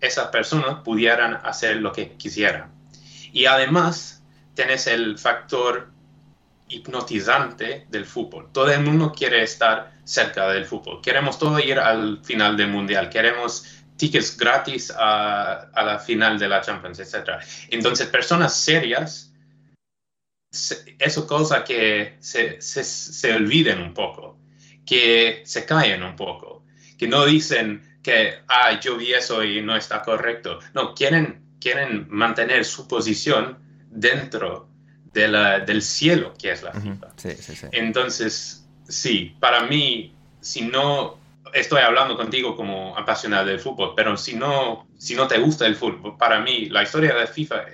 esas 0.00 0.28
personas 0.28 0.82
pudieran 0.84 1.34
hacer 1.44 1.76
lo 1.76 1.92
que 1.92 2.12
quisieran. 2.12 2.70
Y 3.32 3.46
además 3.46 4.22
tenés 4.54 4.86
el 4.86 5.18
factor 5.18 5.90
hipnotizante 6.68 7.86
del 7.90 8.06
fútbol. 8.06 8.48
Todo 8.52 8.70
el 8.70 8.82
mundo 8.82 9.12
quiere 9.12 9.42
estar 9.42 9.92
cerca 10.04 10.48
del 10.48 10.64
fútbol. 10.64 11.00
Queremos 11.02 11.38
todo 11.38 11.58
ir 11.58 11.78
al 11.78 12.20
final 12.22 12.56
del 12.56 12.68
mundial. 12.68 13.10
Queremos 13.10 13.64
tickets 13.96 14.36
gratis 14.36 14.92
a, 14.96 15.68
a 15.74 15.84
la 15.84 15.98
final 15.98 16.38
de 16.38 16.48
la 16.48 16.60
Champions, 16.60 17.00
etc. 17.00 17.42
Entonces, 17.70 18.06
personas 18.06 18.54
serias 18.54 19.29
eso 20.98 21.26
cosa 21.26 21.64
que 21.64 22.16
se, 22.20 22.60
se, 22.60 22.82
se, 22.82 23.32
olviden 23.32 23.80
un 23.80 23.94
poco, 23.94 24.38
que 24.84 25.42
se 25.44 25.64
callen 25.64 26.02
un 26.02 26.16
poco, 26.16 26.64
que 26.98 27.06
no 27.06 27.24
dicen 27.24 27.98
que, 28.02 28.40
ah, 28.48 28.80
yo 28.80 28.96
vi 28.96 29.12
eso 29.12 29.44
y 29.44 29.62
no 29.62 29.76
está 29.76 30.02
correcto. 30.02 30.58
No, 30.74 30.94
quieren, 30.94 31.42
quieren 31.60 32.06
mantener 32.10 32.64
su 32.64 32.88
posición 32.88 33.58
dentro 33.90 34.68
de 35.12 35.28
la, 35.28 35.60
del 35.60 35.82
cielo 35.82 36.34
que 36.38 36.52
es 36.52 36.62
la 36.62 36.72
FIFA. 36.72 37.08
sí, 37.16 37.30
sí, 37.38 37.56
sí. 37.56 37.66
Entonces, 37.72 38.68
sí, 38.88 39.36
para 39.38 39.62
mí, 39.66 40.14
si 40.40 40.62
no, 40.62 41.18
estoy 41.52 41.82
hablando 41.82 42.16
contigo 42.16 42.56
como 42.56 42.96
apasionado 42.96 43.46
del 43.46 43.60
fútbol, 43.60 43.92
pero 43.96 44.16
si 44.16 44.34
no, 44.34 44.88
si 44.98 45.14
no 45.14 45.28
te 45.28 45.38
gusta 45.38 45.66
el 45.66 45.76
fútbol, 45.76 46.16
para 46.16 46.40
mí 46.40 46.66
la 46.66 46.82
historia 46.82 47.14
de 47.14 47.26
FIFA 47.26 47.64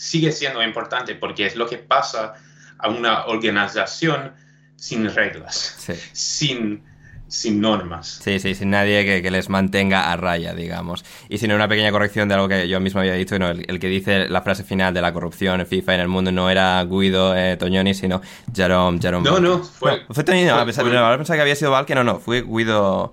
sigue 0.00 0.32
siendo 0.32 0.62
importante 0.62 1.14
porque 1.14 1.44
es 1.44 1.56
lo 1.56 1.68
que 1.68 1.76
pasa 1.76 2.34
a 2.78 2.88
una 2.88 3.26
organización 3.26 4.32
sin 4.74 5.14
reglas, 5.14 5.76
sin, 6.14 6.82
sin 7.28 7.60
normas. 7.60 8.18
Sí, 8.24 8.38
sí, 8.38 8.54
sin 8.54 8.70
nadie 8.70 9.20
que, 9.20 9.30
les 9.30 9.50
mantenga 9.50 10.10
a 10.10 10.16
raya, 10.16 10.54
digamos. 10.54 11.04
Y 11.28 11.36
sin 11.36 11.52
una 11.52 11.68
pequeña 11.68 11.92
corrección 11.92 12.30
de 12.30 12.34
algo 12.34 12.48
que 12.48 12.66
yo 12.66 12.80
mismo 12.80 13.00
había 13.00 13.12
dicho, 13.12 13.38
no, 13.38 13.50
el, 13.50 13.78
que 13.78 13.88
dice 13.88 14.26
la 14.30 14.40
frase 14.40 14.64
final 14.64 14.94
de 14.94 15.02
la 15.02 15.12
corrupción 15.12 15.60
en 15.60 15.66
FIFA 15.66 15.96
en 15.96 16.00
el 16.00 16.08
mundo 16.08 16.32
no 16.32 16.48
era 16.48 16.82
Guido 16.84 17.36
eh, 17.36 17.58
Tognoni, 17.58 17.92
sino 17.92 18.22
Jerome, 18.54 18.98
Jerome 19.02 19.28
No, 19.28 19.38
no, 19.38 19.58
fue... 19.62 20.02
fue 20.08 20.24
Tognoni, 20.24 20.46
no, 20.46 20.64
pensaba, 20.64 20.88
que 20.88 21.40
había 21.42 21.56
sido 21.56 21.72
no, 21.94 22.04
no, 22.04 22.18
fue 22.20 22.40
Guido... 22.40 23.12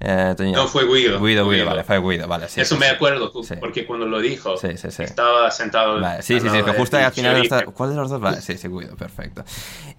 Eh, 0.00 0.34
no, 0.52 0.68
fue 0.68 0.84
Guido. 0.84 1.20
Guido. 1.20 1.48
Guido, 1.48 1.66
vale, 1.66 1.82
fue 1.82 2.00
Guido, 2.00 2.28
vale. 2.28 2.46
Eso 2.54 2.76
me 2.76 2.86
acuerdo, 2.86 3.32
porque 3.60 3.86
cuando 3.86 4.06
lo 4.06 4.20
dijo, 4.20 4.54
estaba 4.62 5.50
sentado. 5.50 6.00
Vale, 6.00 6.22
sí, 6.22 6.40
sí, 6.40 6.48
sí, 6.48 6.62
que 6.62 6.72
justo 6.72 6.96
al 6.96 7.12
final. 7.12 7.42
Está... 7.42 7.64
¿Cuál 7.64 7.90
de 7.90 7.96
los 7.96 8.10
dos? 8.10 8.20
Vale, 8.20 8.40
sí, 8.40 8.56
sí, 8.56 8.68
Guido, 8.68 8.96
perfecto. 8.96 9.44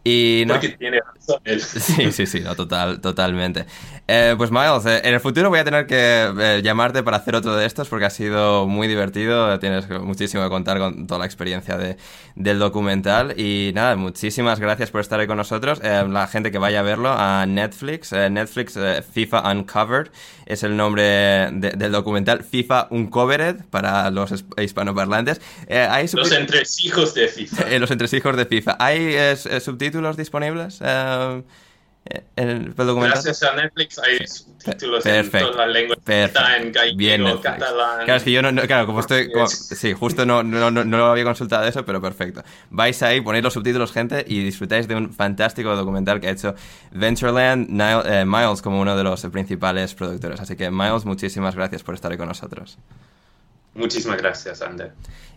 Y 0.03 0.43
no... 0.47 0.55
Porque 0.55 0.69
tiene 0.69 0.99
razón 1.01 1.41
él. 1.43 1.61
Sí, 1.89 2.11
sí, 2.11 2.25
sí, 2.25 2.39
no, 2.39 2.55
total, 2.55 3.01
totalmente. 3.01 3.65
Eh, 4.07 4.33
pues 4.37 4.51
Miles, 4.51 4.85
eh, 4.85 5.01
en 5.03 5.13
el 5.13 5.19
futuro 5.19 5.49
voy 5.49 5.59
a 5.59 5.63
tener 5.63 5.85
que 5.85 6.61
llamarte 6.63 7.03
para 7.03 7.17
hacer 7.17 7.35
otro 7.35 7.55
de 7.55 7.65
estos 7.65 7.89
porque 7.89 8.05
ha 8.05 8.09
sido 8.09 8.67
muy 8.67 8.87
divertido. 8.87 9.59
Tienes 9.59 9.89
muchísimo 9.89 10.43
que 10.43 10.49
contar 10.49 10.79
con 10.79 11.05
toda 11.05 11.19
la 11.19 11.25
experiencia 11.25 11.77
de, 11.77 11.97
del 12.35 12.59
documental. 12.59 13.39
Y 13.39 13.71
nada, 13.75 13.95
muchísimas 13.95 14.59
gracias 14.59 14.89
por 14.91 15.01
estar 15.01 15.19
ahí 15.19 15.27
con 15.27 15.37
nosotros. 15.37 15.79
la 15.83 16.27
gente 16.27 16.51
que 16.51 16.57
vaya 16.57 16.79
a 16.79 16.83
verlo 16.83 17.11
a 17.11 17.45
Netflix, 17.45 18.11
Netflix 18.11 18.79
FIFA 19.13 19.51
Uncovered 19.51 20.11
es 20.49 20.63
el 20.63 20.75
nombre 20.75 21.51
del 21.51 21.91
documental 21.91 22.43
FIFA 22.43 22.87
Uncovered 22.89 23.65
para 23.69 24.09
los 24.09 24.43
hispanoparlantes. 24.57 25.39
Eh, 25.67 25.87
¿hay 25.89 26.07
los 26.11 26.31
entresijos 26.31 27.13
de 27.13 27.27
FIFA. 27.27 27.69
Eh, 27.69 27.77
los 27.77 27.91
entresijos 27.91 28.35
de 28.35 28.45
FIFA. 28.45 28.77
¿Hay 28.79 28.97
eh, 29.13 29.35
subtítulos 29.89 30.17
disponibles? 30.17 30.81
el, 32.35 32.73
Gracias 32.75 33.43
a 33.43 33.55
Netflix 33.55 33.99
hay 33.99 34.25
subtítulos 34.25 35.05
en 35.05 35.29
todas 35.29 35.55
las 35.55 35.67
lenguas. 35.67 35.99
Está 36.07 36.57
en 36.57 36.71
gallego, 36.71 37.41
catalán. 37.41 38.05
Claro, 38.05 38.15
es 38.15 38.23
que 38.23 38.31
yo 38.31 38.41
no, 38.41 38.61
claro, 38.63 38.85
como 38.85 39.01
estoy. 39.01 39.29
sí, 39.47 39.93
justo 39.93 40.25
no, 40.25 40.41
no, 40.41 40.71
no, 40.71 40.83
lo 40.83 41.05
había 41.07 41.23
consultado 41.23 41.67
eso, 41.67 41.85
pero 41.85 42.01
perfecto. 42.01 42.43
Vais 42.69 43.01
ahí, 43.03 43.21
ponéis 43.21 43.43
los 43.43 43.53
subtítulos, 43.53 43.91
gente, 43.91 44.25
y 44.27 44.43
disfrutáis 44.43 44.87
de 44.87 44.95
un 44.95 45.13
fantástico 45.13 45.75
documental 45.75 46.19
que 46.19 46.27
ha 46.27 46.31
hecho 46.31 46.55
Ventureland, 46.91 47.67
eh, 48.05 48.25
Miles, 48.25 48.61
como 48.61 48.79
uno 48.79 48.95
de 48.95 49.03
los 49.03 49.21
principales 49.27 49.93
productores. 49.93 50.39
Así 50.39 50.55
que, 50.55 50.71
Miles, 50.71 51.05
muchísimas 51.05 51.55
gracias 51.55 51.83
por 51.83 51.95
estar 51.95 52.11
ahí 52.11 52.17
con 52.17 52.27
nosotros. 52.27 52.77
Muchísimas 53.75 54.17
gracias, 54.17 54.61
Ander. 54.61 54.93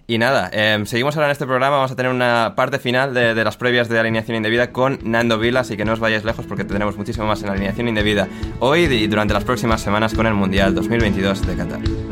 Y 0.06 0.18
nada, 0.18 0.50
em, 0.52 0.84
seguimos 0.84 1.16
ahora 1.16 1.28
en 1.28 1.32
este 1.32 1.46
programa, 1.46 1.76
vamos 1.76 1.92
a 1.92 1.96
tener 1.96 2.10
una 2.10 2.54
parte 2.56 2.78
final 2.78 3.14
de, 3.14 3.34
de, 3.34 3.44
las 3.44 3.56
previas 3.56 3.88
de 3.88 3.98
alineación 3.98 4.36
indebida 4.36 4.72
con 4.72 4.98
Nando 5.04 5.38
Vila, 5.38 5.60
así 5.60 5.76
que 5.76 5.84
no 5.84 5.92
os 5.92 6.00
vayáis 6.00 6.24
lejos 6.24 6.44
porque 6.46 6.64
tendremos 6.64 6.96
muchísimo 6.96 7.26
más 7.26 7.42
en 7.42 7.50
alineación 7.50 7.88
indebida 7.88 8.28
hoy 8.58 8.82
y 8.82 9.06
durante 9.06 9.32
las 9.32 9.44
próximas 9.44 9.80
semanas 9.80 10.14
con 10.14 10.26
el 10.26 10.34
Mundial 10.34 10.74
2022 10.74 11.46
de 11.46 11.56
Qatar. 11.56 12.11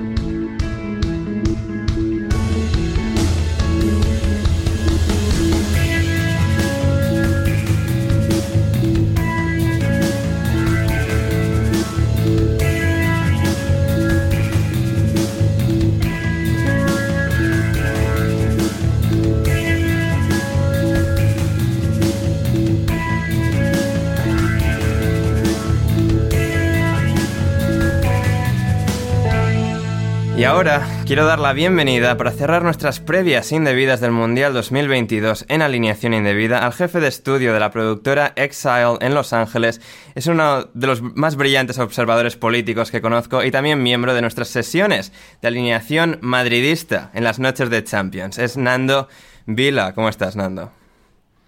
Ahora 30.61 30.87
quiero 31.07 31.25
dar 31.25 31.39
la 31.39 31.55
bienvenida 31.55 32.19
para 32.19 32.33
cerrar 32.33 32.63
nuestras 32.63 33.01
previas 33.01 33.51
indebidas 33.51 34.03
del 34.03 34.11
Mundial 34.11 34.53
2022 34.53 35.47
en 35.49 35.63
alineación 35.63 36.13
indebida 36.13 36.67
al 36.67 36.75
jefe 36.75 37.01
de 37.01 37.09
estudio 37.09 37.55
de 37.55 37.61
la 37.61 37.71
productora 37.71 38.35
Exile 38.37 38.99
en 39.01 39.15
Los 39.15 39.33
Ángeles. 39.33 39.81
Es 40.15 40.27
uno 40.27 40.65
de 40.75 40.87
los 40.87 41.01
más 41.01 41.37
brillantes 41.37 41.79
observadores 41.79 42.37
políticos 42.37 42.91
que 42.91 43.01
conozco 43.01 43.43
y 43.43 43.51
también 43.51 43.83
miembro 43.83 44.13
de 44.13 44.21
nuestras 44.21 44.49
sesiones 44.49 45.15
de 45.41 45.49
alineación 45.49 46.19
madridista 46.21 47.11
en 47.15 47.25
las 47.25 47.39
noches 47.39 47.71
de 47.71 47.83
Champions. 47.83 48.37
Es 48.37 48.59
Nando 48.59 49.09
Vila. 49.47 49.95
¿Cómo 49.95 50.11
estás, 50.11 50.37
Nando? 50.37 50.73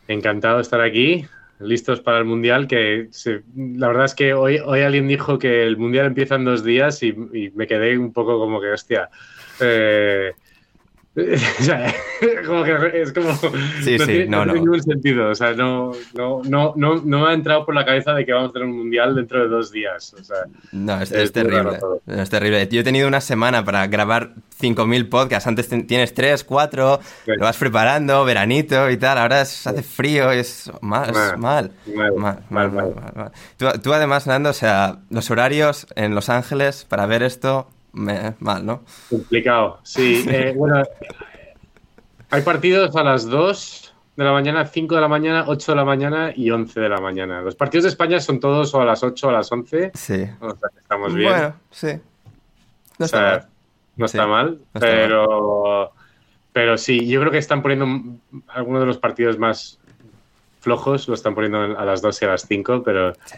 Encantado 0.08 0.56
de 0.56 0.62
estar 0.62 0.80
aquí 0.80 1.26
listos 1.62 2.00
para 2.00 2.18
el 2.18 2.24
Mundial, 2.24 2.66
que 2.66 3.08
la 3.56 3.88
verdad 3.88 4.04
es 4.04 4.14
que 4.14 4.34
hoy, 4.34 4.58
hoy 4.64 4.80
alguien 4.80 5.08
dijo 5.08 5.38
que 5.38 5.62
el 5.62 5.76
Mundial 5.76 6.06
empieza 6.06 6.34
en 6.34 6.44
dos 6.44 6.64
días 6.64 7.02
y, 7.02 7.12
me 7.54 7.66
quedé 7.66 7.96
un 7.98 8.12
poco 8.12 8.38
como 8.38 8.60
que, 8.60 8.68
hostia, 8.68 9.08
eh, 9.60 10.32
como 12.46 12.64
que 12.64 13.02
es 13.02 13.12
como. 13.12 13.34
Sí, 13.82 13.98
no 13.98 14.04
sí, 14.04 14.12
tiene, 14.12 14.26
no, 14.28 14.46
no. 14.46 14.54
ningún 14.54 14.82
sentido. 14.82 15.28
O 15.28 15.34
sea, 15.34 15.52
no, 15.52 15.92
no, 16.14 16.40
no, 16.44 16.72
no, 16.74 17.02
no 17.04 17.20
me 17.20 17.30
ha 17.30 17.34
entrado 17.34 17.66
por 17.66 17.74
la 17.74 17.84
cabeza 17.84 18.14
de 18.14 18.24
que 18.24 18.32
vamos 18.32 18.50
a 18.50 18.52
tener 18.54 18.68
un 18.68 18.78
mundial 18.78 19.14
dentro 19.14 19.42
de 19.42 19.48
dos 19.48 19.70
días. 19.70 20.14
O 20.18 20.24
sea, 20.24 20.38
no, 20.72 21.02
es, 21.02 21.12
es, 21.12 21.30
terrible. 21.30 21.78
Es 22.06 22.30
terrible. 22.30 22.66
Yo 22.70 22.80
he 22.80 22.84
tenido 22.84 23.08
una 23.08 23.20
semana 23.20 23.62
para 23.62 23.86
grabar 23.88 24.32
5.000 24.58 25.08
podcasts. 25.10 25.46
Antes 25.46 25.68
tienes 25.68 26.14
3, 26.14 26.44
4, 26.44 27.00
sí. 27.02 27.32
lo 27.36 27.44
vas 27.44 27.58
preparando, 27.58 28.24
veranito 28.24 28.88
y 28.88 28.96
tal. 28.96 29.18
Ahora 29.18 29.42
es, 29.42 29.66
hace 29.66 29.82
frío, 29.82 30.30
es 30.30 30.72
mal. 30.80 31.10
Es 31.10 31.38
mal. 31.38 31.72
Mal, 31.94 32.12
mal, 32.16 32.44
mal, 32.48 32.72
mal, 32.72 32.94
mal. 33.14 33.32
Tú, 33.58 33.66
tú, 33.82 33.92
además, 33.92 34.26
Nando, 34.26 34.48
o 34.48 34.54
sea, 34.54 35.00
los 35.10 35.30
horarios 35.30 35.86
en 35.94 36.14
Los 36.14 36.30
Ángeles 36.30 36.86
para 36.88 37.04
ver 37.04 37.22
esto 37.22 37.68
me, 37.92 38.34
mal, 38.40 38.64
¿no? 38.64 38.82
Complicado, 39.08 39.80
sí. 39.82 40.24
Eh, 40.28 40.54
bueno, 40.56 40.82
hay 42.30 42.42
partidos 42.42 42.96
a 42.96 43.02
las 43.02 43.26
2 43.26 43.94
de 44.16 44.24
la 44.24 44.32
mañana, 44.32 44.66
5 44.66 44.94
de 44.94 45.00
la 45.00 45.08
mañana, 45.08 45.44
8 45.46 45.72
de 45.72 45.76
la 45.76 45.84
mañana 45.84 46.32
y 46.34 46.50
11 46.50 46.80
de 46.80 46.88
la 46.88 47.00
mañana. 47.00 47.40
Los 47.40 47.54
partidos 47.54 47.84
de 47.84 47.90
España 47.90 48.20
son 48.20 48.40
todos 48.40 48.74
o 48.74 48.80
a 48.80 48.84
las 48.84 49.02
8 49.02 49.26
o 49.26 49.30
a 49.30 49.32
las 49.34 49.50
11. 49.50 49.92
Sí. 49.94 50.26
O 50.40 50.50
sea, 50.54 50.68
estamos 50.78 51.14
bien. 51.14 51.30
Bueno, 51.30 51.54
sí. 51.70 51.88
No 52.98 53.06
o 53.06 53.08
sea, 53.08 53.34
está 53.34 53.38
mal. 53.38 53.48
No 53.96 54.06
está 54.06 54.22
Sí, 54.22 54.28
mal, 54.28 54.46
no 54.48 54.56
está 54.74 54.80
pero, 54.80 55.92
pero 56.52 56.78
sí, 56.78 57.06
yo 57.06 57.20
creo 57.20 57.30
que 57.32 57.38
están 57.38 57.60
poniendo 57.60 58.18
algunos 58.48 58.80
de 58.80 58.86
los 58.86 58.98
partidos 58.98 59.38
más 59.38 59.78
flojos, 60.60 61.08
lo 61.08 61.14
están 61.14 61.34
poniendo 61.34 61.78
a 61.78 61.84
las 61.84 62.00
2 62.00 62.22
y 62.22 62.24
a 62.24 62.28
las 62.28 62.46
5, 62.46 62.82
pero 62.82 63.12
Sí, 63.26 63.36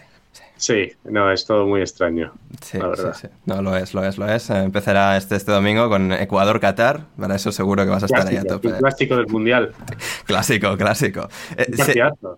sí. 0.64 0.92
no, 1.04 1.30
es 1.30 1.44
todo 1.44 1.66
muy 1.66 1.80
extraño. 1.80 2.32
Sí, 2.62 2.78
la 2.78 2.88
verdad. 2.88 3.14
sí, 3.14 3.26
sí. 3.26 3.34
No, 3.46 3.62
lo 3.62 3.76
es, 3.76 3.94
lo 3.94 4.04
es, 4.04 4.18
lo 4.18 4.28
es. 4.28 4.48
Empezará 4.50 5.16
este, 5.16 5.36
este 5.36 5.52
domingo 5.52 5.88
con 5.88 6.12
Ecuador-Qatar. 6.12 7.06
Para 7.18 7.36
eso 7.36 7.52
seguro 7.52 7.84
que 7.84 7.90
vas 7.90 8.02
a 8.02 8.06
estar 8.06 8.26
ahí 8.26 8.36
a 8.36 8.44
tope. 8.44 8.72
clásico 8.72 9.16
del 9.16 9.26
Mundial. 9.26 9.72
Clásico, 10.26 10.76
clásico. 10.76 11.28
Eh, 11.56 11.66
se, 11.76 11.94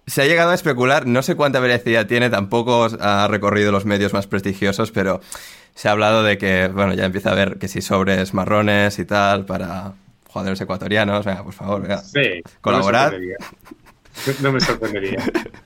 se 0.06 0.22
ha 0.22 0.26
llegado 0.26 0.50
a 0.50 0.54
especular, 0.54 1.06
no 1.06 1.22
sé 1.22 1.36
cuánta 1.36 1.60
veracidad 1.60 2.06
tiene, 2.06 2.30
tampoco 2.30 2.88
ha 3.00 3.28
recorrido 3.28 3.70
los 3.72 3.84
medios 3.84 4.12
más 4.12 4.26
prestigiosos, 4.26 4.90
pero 4.90 5.20
se 5.74 5.88
ha 5.88 5.92
hablado 5.92 6.22
de 6.22 6.38
que, 6.38 6.68
bueno, 6.68 6.94
ya 6.94 7.04
empieza 7.04 7.28
a 7.28 7.32
haber 7.32 7.58
que 7.58 7.68
si 7.68 7.82
sobres 7.82 8.34
marrones 8.34 8.98
y 8.98 9.04
tal 9.04 9.44
para 9.44 9.92
jugadores 10.28 10.60
ecuatorianos. 10.60 11.24
Venga, 11.24 11.44
por 11.44 11.52
favor, 11.52 11.82
venga. 11.82 11.98
Sí. 11.98 12.42
Colaborad. 12.60 13.12
No 13.12 13.20
me 13.20 13.20
sorprendería. 13.20 13.36
No 14.40 14.52
me 14.52 14.60
sorprendería. 14.60 15.18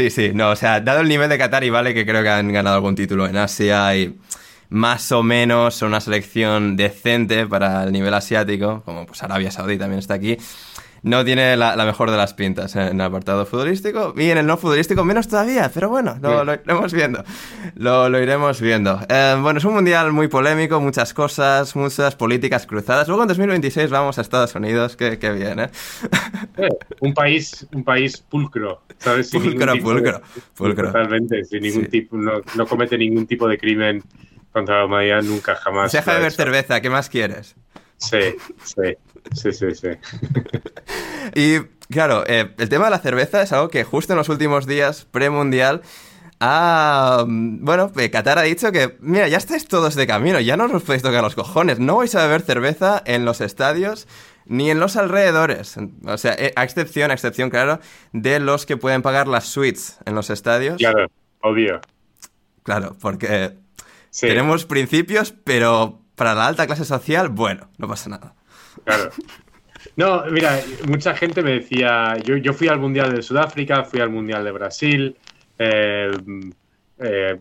Sí, 0.00 0.08
sí, 0.08 0.30
no, 0.32 0.48
o 0.48 0.56
sea, 0.56 0.80
dado 0.80 1.00
el 1.00 1.08
nivel 1.10 1.28
de 1.28 1.36
Qatar 1.36 1.62
y 1.62 1.68
vale 1.68 1.92
que 1.92 2.06
creo 2.06 2.22
que 2.22 2.30
han 2.30 2.50
ganado 2.50 2.76
algún 2.76 2.94
título 2.94 3.26
en 3.26 3.36
Asia 3.36 3.94
y 3.94 4.16
más 4.70 5.12
o 5.12 5.22
menos 5.22 5.82
una 5.82 6.00
selección 6.00 6.74
decente 6.74 7.46
para 7.46 7.84
el 7.84 7.92
nivel 7.92 8.14
asiático, 8.14 8.82
como 8.86 9.04
pues 9.04 9.22
Arabia 9.22 9.50
Saudí 9.50 9.76
también 9.76 9.98
está 9.98 10.14
aquí, 10.14 10.38
no 11.02 11.24
tiene 11.24 11.56
la, 11.56 11.76
la 11.76 11.84
mejor 11.84 12.10
de 12.10 12.16
las 12.16 12.34
pintas 12.34 12.76
en 12.76 13.00
el 13.00 13.00
apartado 13.00 13.46
futbolístico 13.46 14.12
y 14.16 14.30
en 14.30 14.38
el 14.38 14.46
no 14.46 14.56
futbolístico 14.56 15.04
menos 15.04 15.28
todavía, 15.28 15.70
pero 15.72 15.88
bueno, 15.88 16.18
lo, 16.20 16.44
lo 16.44 16.54
iremos 16.54 16.92
viendo, 16.92 17.24
lo, 17.76 18.08
lo 18.08 18.22
iremos 18.22 18.60
viendo. 18.60 19.00
Eh, 19.08 19.36
bueno, 19.40 19.58
es 19.58 19.64
un 19.64 19.74
mundial 19.74 20.12
muy 20.12 20.28
polémico, 20.28 20.80
muchas 20.80 21.14
cosas, 21.14 21.74
muchas 21.76 22.16
políticas 22.16 22.66
cruzadas. 22.66 23.08
Luego 23.08 23.22
en 23.22 23.28
2026 23.28 23.90
vamos 23.90 24.18
a 24.18 24.20
Estados 24.20 24.54
Unidos, 24.54 24.96
qué, 24.96 25.18
qué 25.18 25.30
bien, 25.32 25.60
¿eh? 25.60 25.70
Eh, 26.56 26.68
un 27.00 27.14
país, 27.14 27.66
un 27.74 27.84
país 27.84 28.18
pulcro, 28.18 28.82
¿sabes? 28.98 29.30
Sin 29.30 29.42
Pulcro, 29.42 29.72
tipo 29.72 29.84
pulcro, 29.90 30.20
pulcro. 30.54 30.86
Totalmente, 30.88 31.44
sin 31.44 31.62
ningún 31.62 31.84
Sí. 31.84 31.88
tipo, 31.90 32.16
no, 32.16 32.40
no 32.56 32.66
comete 32.66 32.98
ningún 32.98 33.26
tipo 33.26 33.48
de 33.48 33.56
crimen 33.58 34.02
contra 34.52 34.78
la 34.80 34.84
humanidad 34.84 35.22
nunca, 35.22 35.54
jamás. 35.56 35.92
Deja 35.92 36.10
de 36.12 36.16
beber 36.18 36.32
cerveza, 36.32 36.80
¿qué 36.80 36.90
más 36.90 37.08
quieres? 37.08 37.54
Sí, 37.96 38.18
sí, 38.64 38.96
sí, 39.34 39.52
sí, 39.52 39.74
sí. 39.74 39.88
Y 41.34 41.60
claro, 41.90 42.24
eh, 42.26 42.54
el 42.58 42.68
tema 42.68 42.86
de 42.86 42.90
la 42.90 42.98
cerveza 42.98 43.42
es 43.42 43.52
algo 43.52 43.68
que 43.68 43.84
justo 43.84 44.12
en 44.12 44.16
los 44.16 44.28
últimos 44.28 44.66
días 44.66 45.06
premundial 45.10 45.82
ha... 46.40 47.24
Bueno, 47.26 47.92
eh, 47.96 48.10
Qatar 48.10 48.38
ha 48.38 48.42
dicho 48.42 48.72
que, 48.72 48.96
mira, 49.00 49.28
ya 49.28 49.36
estáis 49.36 49.68
todos 49.68 49.94
de 49.94 50.06
camino, 50.06 50.40
ya 50.40 50.56
no 50.56 50.64
os 50.64 50.82
podéis 50.82 51.02
tocar 51.02 51.22
los 51.22 51.34
cojones, 51.34 51.78
no 51.78 51.96
vais 51.96 52.14
a 52.14 52.22
beber 52.22 52.42
cerveza 52.42 53.02
en 53.04 53.24
los 53.24 53.40
estadios 53.40 54.08
ni 54.46 54.70
en 54.70 54.80
los 54.80 54.96
alrededores. 54.96 55.76
O 56.06 56.18
sea, 56.18 56.34
eh, 56.38 56.52
a 56.56 56.64
excepción, 56.64 57.10
a 57.10 57.14
excepción, 57.14 57.50
claro, 57.50 57.78
de 58.12 58.40
los 58.40 58.66
que 58.66 58.76
pueden 58.76 59.02
pagar 59.02 59.28
las 59.28 59.44
suites 59.44 59.98
en 60.06 60.14
los 60.14 60.30
estadios. 60.30 60.78
Claro, 60.78 61.06
obvio. 61.42 61.80
Claro, 62.64 62.96
porque 63.00 63.54
Sí, 64.10 64.26
tenemos 64.26 64.64
principios, 64.64 65.32
pero 65.32 66.00
para 66.16 66.34
la 66.34 66.46
alta 66.46 66.66
clase 66.66 66.84
social, 66.84 67.28
bueno, 67.28 67.68
no 67.78 67.86
pasa 67.86 68.10
nada. 68.10 68.34
Claro. 68.84 69.10
No, 69.96 70.24
mira, 70.30 70.60
mucha 70.86 71.14
gente 71.14 71.42
me 71.42 71.52
decía, 71.52 72.16
yo, 72.22 72.36
yo 72.36 72.52
fui 72.52 72.68
al 72.68 72.78
Mundial 72.78 73.14
de 73.14 73.22
Sudáfrica, 73.22 73.82
fui 73.84 74.00
al 74.00 74.10
Mundial 74.10 74.44
de 74.44 74.50
Brasil, 74.52 75.16
eh, 75.58 76.10
eh, 76.98 77.38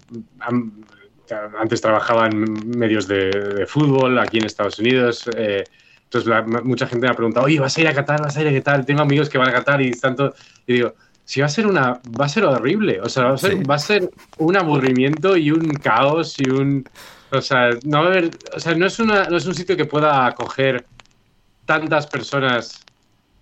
antes 1.60 1.82
trabajaba 1.82 2.28
en 2.28 2.46
medios 2.78 3.08
de, 3.08 3.30
de 3.30 3.66
fútbol 3.66 4.18
aquí 4.20 4.38
en 4.40 4.46
Estados 4.46 4.80
Unidos, 4.80 5.30
eh, 5.36 5.64
entonces 6.04 6.28
la- 6.28 6.42
mucha 6.42 6.88
gente 6.88 7.06
me 7.06 7.12
ha 7.12 7.16
preguntado, 7.16 7.46
oye, 7.46 7.60
¿vas 7.60 7.78
a 7.78 7.82
ir 7.82 7.88
a 7.88 7.94
Qatar? 7.94 8.22
¿Vas 8.22 8.36
a 8.38 8.42
ir 8.42 8.48
a 8.48 8.54
Qatar? 8.54 8.86
Tengo 8.86 9.02
amigos 9.02 9.30
que 9.30 9.38
van 9.38 9.50
a 9.50 9.54
Qatar 9.54 9.82
y 9.82 9.92
tanto, 9.92 10.34
y 10.66 10.74
digo, 10.74 10.96
si 11.24 11.42
va 11.42 11.46
a 11.46 11.50
ser 11.50 11.68
una, 11.68 12.00
va 12.20 12.26
a 12.26 12.30
ser 12.30 12.46
horrible, 12.46 13.00
o 13.02 13.10
sea, 13.10 13.26
va 13.26 13.34
a 13.36 13.38
ser, 13.38 13.52
Sí. 13.58 13.64
va 13.64 13.76
a 13.76 13.80
ser 13.80 14.10
un 14.40 14.58
aburrimiento 14.58 15.38
y 15.38 15.52
un 15.52 15.70
caos 15.74 16.40
y 16.40 16.50
un, 16.50 16.84
o 17.32 17.42
sea, 17.42 17.70
no 17.84 18.00
va 18.00 18.06
a 18.06 18.08
haber, 18.10 18.32
o 18.56 18.60
sea, 18.60 18.74
no 18.74 18.88
es 18.88 18.98
una, 19.00 19.26
no 19.26 19.38
es 19.38 19.46
un 19.46 19.54
sitio 19.54 19.78
que 19.78 19.86
pueda 19.86 20.26
acoger 20.26 20.86
tantas 21.70 22.08
personas 22.08 22.90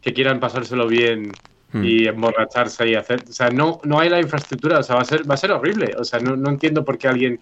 que 0.02 0.14
quieran 0.14 0.40
pasárselo 0.40 0.88
bien 0.88 1.40
Hmm. 1.74 1.84
y 1.84 2.08
emborracharse 2.08 2.88
y 2.90 2.96
hacer, 2.96 3.26
o 3.30 3.34
sea, 3.34 3.52
no, 3.52 3.80
no 3.84 4.00
hay 4.00 4.10
la 4.10 4.22
infraestructura, 4.22 4.80
o 4.80 4.84
sea, 4.84 4.96
va 4.96 5.02
a 5.02 5.06
ser, 5.06 5.30
va 5.30 5.36
a 5.36 5.38
ser 5.38 5.52
horrible, 5.52 5.96
o 5.98 6.04
sea, 6.06 6.20
no, 6.20 6.36
no 6.38 6.50
entiendo 6.50 6.86
por 6.86 6.98
qué 6.98 7.10
alguien, 7.10 7.40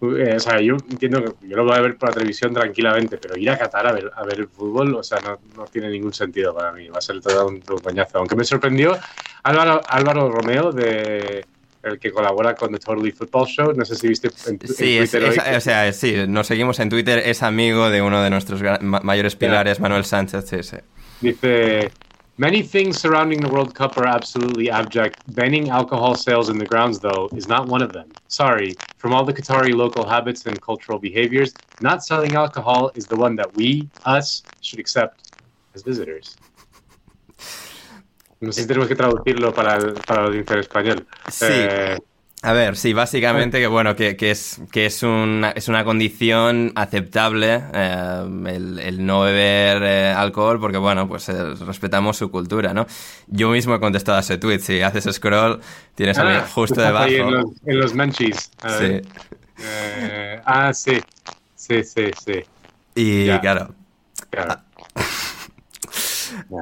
eh, 0.00 0.34
o 0.36 0.40
sea, 0.40 0.60
yo 0.60 0.76
entiendo 0.90 1.38
que 1.40 1.48
yo 1.48 1.56
lo 1.56 1.64
voy 1.64 1.76
a 1.76 1.80
ver 1.80 1.96
por 1.98 2.08
la 2.10 2.14
televisión 2.14 2.54
tranquilamente, 2.54 3.18
pero 3.18 3.36
ir 3.36 3.50
a 3.50 3.58
Qatar 3.58 3.86
a 3.88 3.92
ver, 3.92 4.10
a 4.14 4.24
ver 4.24 4.40
el 4.40 4.48
fútbol, 4.48 4.94
o 4.94 5.02
sea, 5.02 5.20
no, 5.20 5.40
no 5.56 5.68
tiene 5.68 5.90
ningún 5.90 6.12
sentido 6.12 6.54
para 6.54 6.72
mí, 6.72 6.88
va 6.88 6.98
a 6.98 7.00
ser 7.02 7.20
todo 7.20 7.48
un, 7.48 7.56
un 7.68 7.80
coñazo, 7.82 8.18
aunque 8.18 8.36
me 8.36 8.44
sorprendió 8.44 8.98
Álvaro, 9.42 9.84
Álvaro 9.88 10.30
Romeo 10.30 10.72
de 10.72 11.48
el 11.84 11.98
que 11.98 12.10
colabora 12.10 12.54
con 12.56 12.72
The 12.72 12.78
Totally 12.78 13.12
Football 13.12 13.46
Show, 13.46 13.72
no 13.74 13.84
sé 13.84 13.94
si 13.96 14.08
viste 14.08 14.28
en, 14.46 14.54
en 14.60 14.68
Sí, 14.68 14.98
es- 14.98 15.10
Twitter 15.10 15.28
hoy 15.30 15.36
es- 15.36 15.56
o 15.56 15.60
sea, 15.60 15.92
sí, 15.92 16.14
nos 16.26 16.46
seguimos 16.46 16.78
en 16.80 16.88
Twitter, 16.88 17.18
es 17.24 17.42
amigo 17.42 17.90
de 17.90 18.02
uno 18.02 18.22
de 18.22 18.30
nuestros 18.30 18.62
ma- 18.80 19.00
mayores 19.02 19.36
pilares, 19.36 19.80
Manuel 19.80 20.04
Sánchez, 20.04 20.46
sí, 20.48 20.62
sí. 20.62 20.76
Dice, 21.20 21.92
many 22.38 22.62
things 22.62 22.98
surrounding 22.98 23.40
the 23.40 23.48
World 23.48 23.74
Cup 23.74 23.96
are 23.98 24.06
absolutely 24.08 24.68
abject. 24.70 25.20
Banning 25.26 25.70
alcohol 25.70 26.16
sales 26.16 26.48
in 26.48 26.58
the 26.58 26.66
grounds, 26.66 27.00
though, 27.00 27.28
is 27.36 27.46
not 27.48 27.68
one 27.68 27.82
of 27.84 27.92
them. 27.92 28.06
Sorry, 28.28 28.74
from 28.98 29.12
all 29.12 29.24
the 29.24 29.32
Qatari 29.34 29.74
local 29.74 30.04
habits 30.06 30.46
and 30.46 30.60
cultural 30.60 30.98
behaviors, 30.98 31.54
not 31.80 32.02
selling 32.02 32.34
alcohol 32.34 32.90
is 32.94 33.06
the 33.06 33.16
one 33.16 33.36
that 33.36 33.54
we, 33.54 33.88
us, 34.04 34.44
should 34.60 34.80
accept 34.80 35.32
as 35.74 35.82
visitors. 35.82 36.38
No 38.44 38.52
sé 38.52 38.62
si 38.62 38.68
tenemos 38.68 38.88
que 38.88 38.96
traducirlo 38.96 39.52
para 39.52 39.76
el, 39.76 39.94
para 40.06 40.22
la 40.22 40.28
audiencia 40.28 40.54
en 40.54 40.60
español. 40.60 41.06
Sí. 41.30 41.46
Eh, 41.48 41.98
A 42.42 42.52
ver, 42.52 42.76
sí, 42.76 42.92
básicamente 42.92 43.58
que 43.58 43.66
bueno, 43.66 43.96
que, 43.96 44.16
que 44.16 44.30
es, 44.30 44.60
que 44.70 44.84
es, 44.86 45.02
una, 45.02 45.50
es 45.52 45.68
una 45.68 45.82
condición 45.84 46.72
aceptable 46.74 47.62
eh, 47.72 48.24
el, 48.48 48.78
el 48.80 49.06
no 49.06 49.22
beber 49.22 49.82
eh, 49.82 50.08
alcohol 50.12 50.60
porque 50.60 50.76
bueno, 50.76 51.08
pues 51.08 51.28
eh, 51.30 51.54
respetamos 51.66 52.18
su 52.18 52.30
cultura, 52.30 52.74
¿no? 52.74 52.86
Yo 53.28 53.48
mismo 53.50 53.74
he 53.74 53.80
contestado 53.80 54.18
a 54.18 54.20
ese 54.20 54.36
tweet, 54.36 54.58
si 54.58 54.82
haces 54.82 55.04
scroll 55.14 55.60
tienes 55.94 56.18
a 56.18 56.44
ah, 56.44 56.46
justo 56.46 56.82
estás 56.82 56.94
ahí 57.00 57.16
En 57.16 57.30
debajo. 57.30 57.30
los, 57.30 57.44
en 57.64 57.78
los 57.80 57.94
munchies. 57.94 58.50
A 58.62 58.68
Sí. 58.68 59.00
ver. 59.58 60.42
Ah, 60.44 60.72
sí. 60.74 61.00
Sí, 61.56 61.82
sí, 61.84 62.10
sí. 62.24 62.44
Y 62.94 63.26
Ya. 63.26 63.40
claro, 63.40 63.74
Claro. 64.30 64.60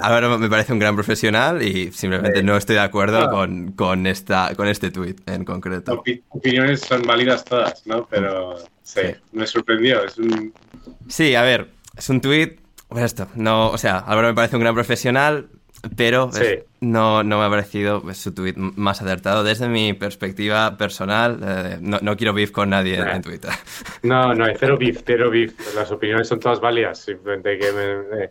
Álvaro 0.00 0.38
me 0.38 0.48
parece 0.48 0.72
un 0.72 0.78
gran 0.78 0.94
profesional 0.94 1.62
y 1.62 1.92
simplemente 1.92 2.42
no 2.42 2.56
estoy 2.56 2.74
de 2.76 2.82
acuerdo 2.82 3.18
Ah. 3.20 3.30
con, 3.30 3.72
con, 3.72 4.06
esta, 4.06 4.54
con 4.56 4.68
este 4.68 4.90
tuit 4.90 5.20
en 5.28 5.44
concreto. 5.44 6.02
Opi- 6.02 6.22
opiniones 6.30 6.80
son 6.80 7.02
válidas 7.02 7.44
todas, 7.44 7.86
¿no? 7.86 8.06
Pero 8.10 8.56
sí, 8.82 9.00
Sí. 9.02 9.14
me 9.32 9.46
sorprendió. 9.46 10.04
Es 10.04 10.18
un... 10.18 10.52
Sí, 11.08 11.34
a 11.34 11.42
ver, 11.42 11.68
es 11.96 12.08
un 12.08 12.20
tuit. 12.20 12.60
Pues 12.88 13.04
esto, 13.04 13.26
no, 13.36 13.70
o 13.70 13.78
sea, 13.78 13.98
Álvaro 13.98 14.28
me 14.28 14.34
parece 14.34 14.56
un 14.56 14.60
gran 14.62 14.74
profesional, 14.74 15.48
pero 15.96 16.30
Sí. 16.32 16.42
es- 16.44 16.64
no, 16.80 17.22
no 17.22 17.38
me 17.38 17.44
ha 17.46 17.48
parecido 17.48 18.02
pues, 18.02 18.18
su 18.18 18.34
tuit 18.34 18.56
más 18.56 19.00
acertado 19.00 19.44
desde 19.44 19.68
mi 19.68 19.94
perspectiva 19.94 20.76
personal. 20.76 21.38
eh, 21.42 21.78
no, 21.80 21.98
no 22.02 22.16
quiero 22.16 22.34
beef 22.34 22.50
con 22.50 22.70
nadie 22.70 22.96
en, 22.96 23.04
Nah. 23.06 23.14
en 23.16 23.22
Twitter. 23.22 23.50
No, 24.02 24.34
no 24.34 24.44
hay 24.44 24.54
cero 24.58 24.76
beef, 24.78 25.00
cero 25.06 25.30
beef. 25.30 25.54
Las 25.74 25.90
opiniones 25.90 26.28
son 26.28 26.38
todas 26.40 26.60
válidas, 26.60 26.98
simplemente 26.98 27.56
que 27.58 27.72
me, 27.72 27.96
me- 28.16 28.30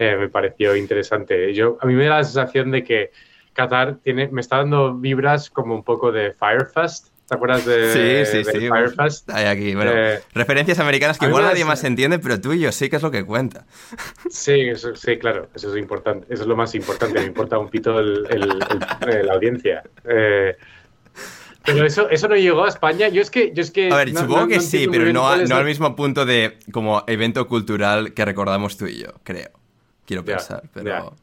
eh, 0.00 0.16
me 0.16 0.28
pareció 0.30 0.74
interesante. 0.74 1.52
Yo, 1.54 1.76
a 1.80 1.86
mí 1.86 1.92
me 1.94 2.06
da 2.06 2.16
la 2.16 2.24
sensación 2.24 2.70
de 2.70 2.82
que 2.82 3.10
Qatar 3.52 3.96
tiene, 4.02 4.28
me 4.28 4.40
está 4.40 4.56
dando 4.56 4.94
vibras 4.94 5.50
como 5.50 5.74
un 5.74 5.84
poco 5.84 6.10
de 6.10 6.32
Firefest. 6.32 7.08
¿Te 7.28 7.34
acuerdas 7.36 7.64
de, 7.66 8.24
sí, 8.24 8.32
sí, 8.32 8.38
de 8.38 8.60
sí. 8.60 8.68
Firefest? 8.68 9.30
Hay 9.30 9.44
aquí, 9.44 9.74
bueno, 9.76 9.92
Eh, 9.94 10.20
referencias 10.34 10.78
americanas 10.80 11.16
que 11.18 11.26
igual 11.26 11.44
nadie 11.44 11.64
más 11.64 11.84
entiende, 11.84 12.18
pero 12.18 12.40
tú 12.40 12.52
y 12.54 12.60
yo 12.60 12.72
sí 12.72 12.88
que 12.88 12.96
es 12.96 13.02
lo 13.02 13.10
que 13.12 13.24
cuenta. 13.24 13.66
Sí, 14.28 14.58
eso, 14.62 14.96
sí, 14.96 15.16
claro, 15.18 15.48
eso 15.54 15.70
es 15.72 15.78
importante, 15.80 16.26
eso 16.32 16.42
es 16.42 16.48
lo 16.48 16.56
más 16.56 16.74
importante, 16.74 17.20
me 17.20 17.26
importa 17.26 17.56
un 17.58 17.68
pito 17.68 18.00
el, 18.00 18.26
el- 18.30 18.58
el- 19.06 19.26
la 19.26 19.34
audiencia. 19.34 19.82
Eh, 20.08 20.56
pero 21.64 21.84
eso, 21.84 22.08
eso 22.10 22.26
no 22.26 22.34
llegó 22.36 22.64
a 22.64 22.68
España. 22.68 23.08
Yo 23.08 23.20
es 23.22 23.30
que, 23.30 23.52
yo 23.54 23.62
es 23.62 23.70
que 23.70 23.90
A 23.92 23.96
ver, 23.98 24.12
no- 24.12 24.20
supongo 24.22 24.40
no- 24.40 24.48
que 24.48 24.56
no 24.56 24.62
sí, 24.62 24.88
pero 24.90 25.12
no, 25.12 25.28
a- 25.28 25.36
no 25.36 25.56
al 25.56 25.64
mismo 25.66 25.94
punto 25.94 26.24
de 26.26 26.58
como 26.72 27.04
evento 27.06 27.46
cultural 27.46 28.12
que 28.14 28.24
recordamos 28.24 28.76
tú 28.78 28.86
y 28.86 28.98
yo, 29.02 29.08
creo. 29.22 29.50
Quiero 30.10 30.24
pensar, 30.38 30.62
pero... 30.74 31.14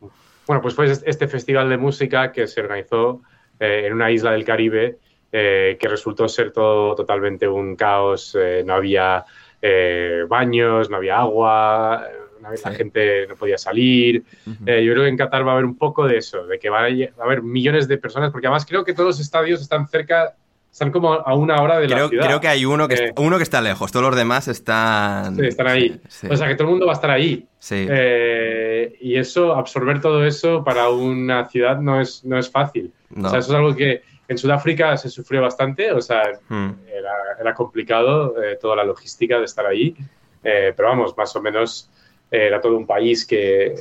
Bueno, 0.47 0.61
pues 0.61 0.73
fue 0.75 0.85
este 0.89 1.27
festival 1.27 1.67
de 1.69 1.77
música 1.77 2.31
que 2.31 2.47
se 2.47 2.61
organizó 2.61 3.21
eh, 3.59 3.83
en 3.85 3.93
una 3.93 4.09
isla 4.09 4.31
del 4.31 4.45
Caribe 4.45 4.97
eh, 5.29 5.75
que 5.77 5.87
resultó 5.89 6.29
ser 6.29 6.51
todo 6.53 6.95
totalmente 6.95 7.47
un 7.49 7.75
caos. 7.75 8.33
eh, 8.39 8.63
no 8.65 8.75
había 8.75 9.25
eh, 9.61 10.23
baños, 10.29 10.89
no 10.89 10.95
había 10.95 11.17
agua, 11.19 12.07
no 12.39 12.47
había- 12.47 12.61
la 12.63 12.71
gente 12.71 13.27
no 13.27 13.35
podía 13.35 13.57
salir. 13.57 14.23
Eh, 14.65 14.83
yo 14.85 14.93
creo 14.93 15.03
que 15.03 15.09
en 15.09 15.17
Qatar 15.17 15.45
va 15.45 15.49
a 15.51 15.53
haber 15.55 15.65
un 15.65 15.77
poco 15.77 16.07
de 16.07 16.17
eso, 16.17 16.47
de 16.47 16.57
que 16.59 16.69
va 16.69 16.79
a 16.85 17.23
haber 17.23 17.41
millones 17.41 17.89
de 17.89 17.97
personas, 17.97 18.31
porque 18.31 18.47
además 18.47 18.65
creo 18.65 18.85
que 18.85 18.93
todos 18.93 19.07
los 19.07 19.19
estadios 19.19 19.59
están 19.61 19.87
cerca, 19.89 20.33
están 20.71 20.91
como 20.91 21.13
a 21.13 21.33
una 21.35 21.61
hora 21.61 21.79
de 21.79 21.87
la 21.87 21.95
Creo, 21.95 22.09
ciudad. 22.09 22.25
creo 22.25 22.41
que 22.41 22.47
hay 22.47 22.65
uno 22.65 22.87
que, 22.87 22.95
Eh, 22.95 23.13
uno 23.17 23.37
que 23.37 23.43
está 23.43 23.61
lejos, 23.61 23.91
todos 23.91 24.05
los 24.05 24.15
demás 24.15 24.47
están... 24.47 25.35
Sí, 25.35 25.45
están 25.47 25.67
ahí. 25.67 25.99
Sí, 26.07 26.27
O 26.29 26.35
sea, 26.37 26.47
que 26.47 26.55
todo 26.55 26.65
el 26.67 26.71
mundo 26.71 26.85
va 26.85 26.91
a 26.93 26.95
estar 26.95 27.09
ahí. 27.09 27.47
sí. 27.59 27.85
Eh, 27.89 28.95
y 29.01 29.15
eso, 29.17 29.53
absorber 29.55 30.01
todo 30.01 30.25
eso 30.25 30.63
para 30.63 30.89
una 30.89 31.47
ciudad 31.49 31.79
no 31.79 31.99
es, 31.99 32.23
no 32.25 32.37
es 32.37 32.49
fácil. 32.49 32.91
No. 33.09 33.27
O 33.27 33.31
sea, 33.31 33.39
eso 33.39 33.51
es 33.51 33.55
algo 33.57 33.75
que 33.75 34.01
en 34.27 34.37
Sudáfrica 34.37 34.97
se 34.97 35.09
sufrió 35.09 35.41
bastante, 35.41 35.91
o 35.91 36.01
sea, 36.01 36.23
Hmm. 36.49 36.71
era, 36.87 37.13
era 37.39 37.53
complicado 37.53 38.41
eh, 38.43 38.57
toda 38.61 38.75
la 38.75 38.83
logística 38.83 39.39
de 39.39 39.45
estar 39.45 39.65
ahí, 39.65 39.95
Eh, 40.43 40.71
pero 40.77 40.89
vamos, 40.89 41.17
más 41.17 41.35
o 41.35 41.41
menos 41.41 41.89
eh, 42.31 42.47
era 42.47 42.61
todo 42.61 42.77
un 42.77 42.85
país 42.85 43.25
que, 43.25 43.73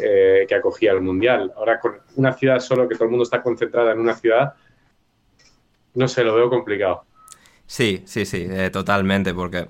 eh, 0.43 0.47
que 0.49 0.55
acogía 0.55 0.93
el 0.93 1.01
Mundial. 1.01 1.53
Ahora 1.57 1.79
con 1.79 1.97
una 2.17 2.33
ciudad 2.33 2.59
solo, 2.61 2.89
que 2.89 2.95
todo 2.95 3.05
el 3.05 3.11
mundo 3.11 3.25
está 3.25 3.43
concentrada 3.43 3.93
en 3.93 4.01
una 4.01 4.15
ciudad, 4.15 4.55
no 5.97 6.07
sé, 6.09 6.23
lo 6.23 6.35
veo 6.35 6.49
complicado. 6.49 7.05
Sí, 7.67 8.03
sí, 8.07 8.25
sí, 8.25 8.47
eh, 8.49 8.71
totalmente, 8.71 9.35
porque, 9.35 9.67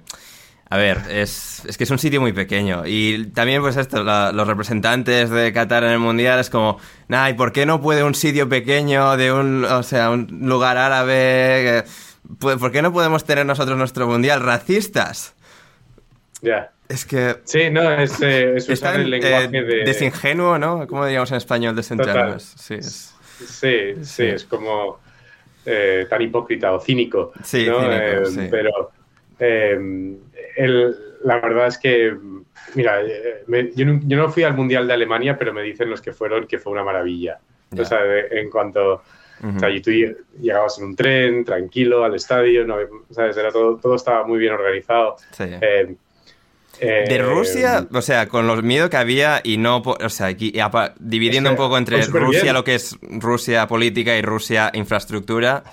a 0.69 0.77
ver, 0.77 0.99
es, 1.09 1.65
es 1.65 1.79
que 1.79 1.85
es 1.85 1.91
un 1.91 1.99
sitio 1.99 2.21
muy 2.21 2.33
pequeño 2.35 2.83
y 2.85 3.27
también 3.29 3.63
pues 3.63 3.77
esto, 3.79 4.05
la- 4.05 4.33
los 4.33 4.47
representantes 4.47 5.31
de 5.31 5.53
Qatar 5.53 5.85
en 5.85 5.93
el 5.93 5.99
Mundial 5.99 6.39
es 6.39 6.51
como, 6.51 6.79
nah, 7.09 7.31
¿y 7.31 7.35
por 7.35 7.53
qué 7.53 7.65
no 7.65 7.81
puede 7.81 8.03
un 8.03 8.15
sitio 8.15 8.49
pequeño 8.49 9.17
de 9.17 9.33
un, 9.33 9.65
o 9.65 9.83
sea, 9.83 10.11
un 10.11 10.27
lugar 10.43 10.77
árabe, 10.77 11.85
pu- 12.39 12.59
¿por 12.59 12.71
qué 12.71 12.83
no 12.83 12.93
podemos 12.93 13.25
tener 13.25 13.47
nosotros 13.47 13.79
nuestro 13.79 14.07
Mundial? 14.07 14.43
¿Racistas? 14.43 15.35
Ya. 16.43 16.71
Es 16.89 17.05
que 17.05 17.39
Sí, 17.45 17.71
no, 17.71 17.91
es, 17.93 18.21
eh, 18.21 18.57
es 18.57 18.69
usar 18.69 18.93
tan 18.93 19.01
el 19.03 19.11
lenguaje 19.11 19.57
eh, 19.59 19.63
de... 19.63 19.85
desingenuo, 19.85 20.59
¿no? 20.59 20.87
¿Cómo 20.87 21.05
diríamos 21.05 21.31
en 21.31 21.39
español 21.39 21.75
desingenuous? 21.75 22.43
Sí, 22.59 22.75
es- 22.75 23.13
Sí, 23.39 23.95
sí, 23.97 24.05
Sí. 24.05 24.23
es 24.25 24.45
como 24.45 24.99
eh, 25.67 26.07
tan 26.09 26.23
hipócrita 26.23 26.73
o 26.73 26.81
cínico. 26.81 27.33
Sí, 27.45 27.67
¿no? 27.69 27.81
cínico, 27.81 27.95
Eh, 27.97 28.27
sí. 28.27 28.49
Pero 28.51 28.91
eh, 29.39 30.17
el- 30.57 30.97
la 31.25 31.41
verdad 31.41 31.67
es 31.67 31.79
que, 31.79 32.17
mira, 32.75 33.01
me- 33.47 33.71
yo, 33.73 33.85
no, 33.87 34.01
yo 34.05 34.17
no 34.17 34.29
fui 34.31 34.43
al 34.45 34.55
Mundial 34.55 34.87
de 34.87 34.95
Alemania, 34.95 35.37
pero 35.39 35.53
me 35.53 35.63
dicen 35.63 35.91
los 35.91 36.01
que 36.01 36.13
fueron 36.13 36.47
que 36.47 36.59
fue 36.59 36.73
una 36.73 36.85
maravilla. 36.85 37.39
O 37.79 37.85
sea, 37.85 37.99
en 38.31 38.49
cuanto... 38.51 39.03
O 39.57 39.59
sea, 39.59 39.69
y 39.69 39.83
tú 39.83 39.91
lle- 39.91 40.17
llegabas 40.41 40.79
en 40.79 40.87
un 40.87 40.97
tren, 40.97 41.45
tranquilo, 41.45 42.05
al 42.05 42.15
estadio, 42.15 42.67
no, 42.67 42.77
¿sabes? 43.11 43.37
Era 43.37 43.51
todo, 43.53 43.77
todo 43.77 43.95
estaba 43.97 44.27
muy 44.27 44.39
bien 44.39 44.55
organizado. 44.55 45.17
sí. 45.33 45.45
Eh, 45.61 45.95
eh, 46.81 47.05
De 47.09 47.19
Rusia, 47.19 47.87
o 47.93 48.03
sea, 48.03 48.29
con 48.29 48.47
los 48.47 48.63
miedo 48.63 48.91
que 48.91 48.97
había 48.97 49.41
y 49.43 49.57
no, 49.57 49.79
o 49.79 50.09
sea, 50.09 50.27
aquí, 50.27 50.53
dividiendo 50.99 51.51
un 51.51 51.57
poco 51.57 51.79
entre 51.79 52.03
Rusia, 52.03 52.43
bien. 52.43 52.55
lo 52.55 52.65
que 52.65 52.75
es 52.75 52.97
Rusia 53.03 53.67
política 53.67 54.17
y 54.17 54.23
Rusia 54.23 54.71
infraestructura, 54.75 55.65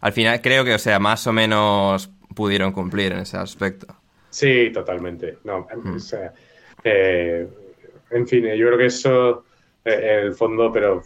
al 0.00 0.12
final 0.12 0.40
creo 0.40 0.64
que, 0.64 0.74
o 0.74 0.78
sea, 0.78 0.98
más 0.98 1.26
o 1.26 1.32
menos 1.32 2.10
pudieron 2.34 2.72
cumplir 2.72 3.12
en 3.12 3.20
ese 3.20 3.36
aspecto. 3.36 3.86
Sí, 4.30 4.70
totalmente. 4.72 5.38
No, 5.44 5.66
o 5.94 5.98
sea, 5.98 6.32
eh, 6.84 7.48
en 8.10 8.28
fin, 8.28 8.44
yo 8.44 8.66
creo 8.66 8.78
que 8.78 8.86
eso, 8.86 9.44
eh, 9.84 10.18
en 10.20 10.26
el 10.26 10.34
fondo, 10.34 10.72
pero 10.72 11.02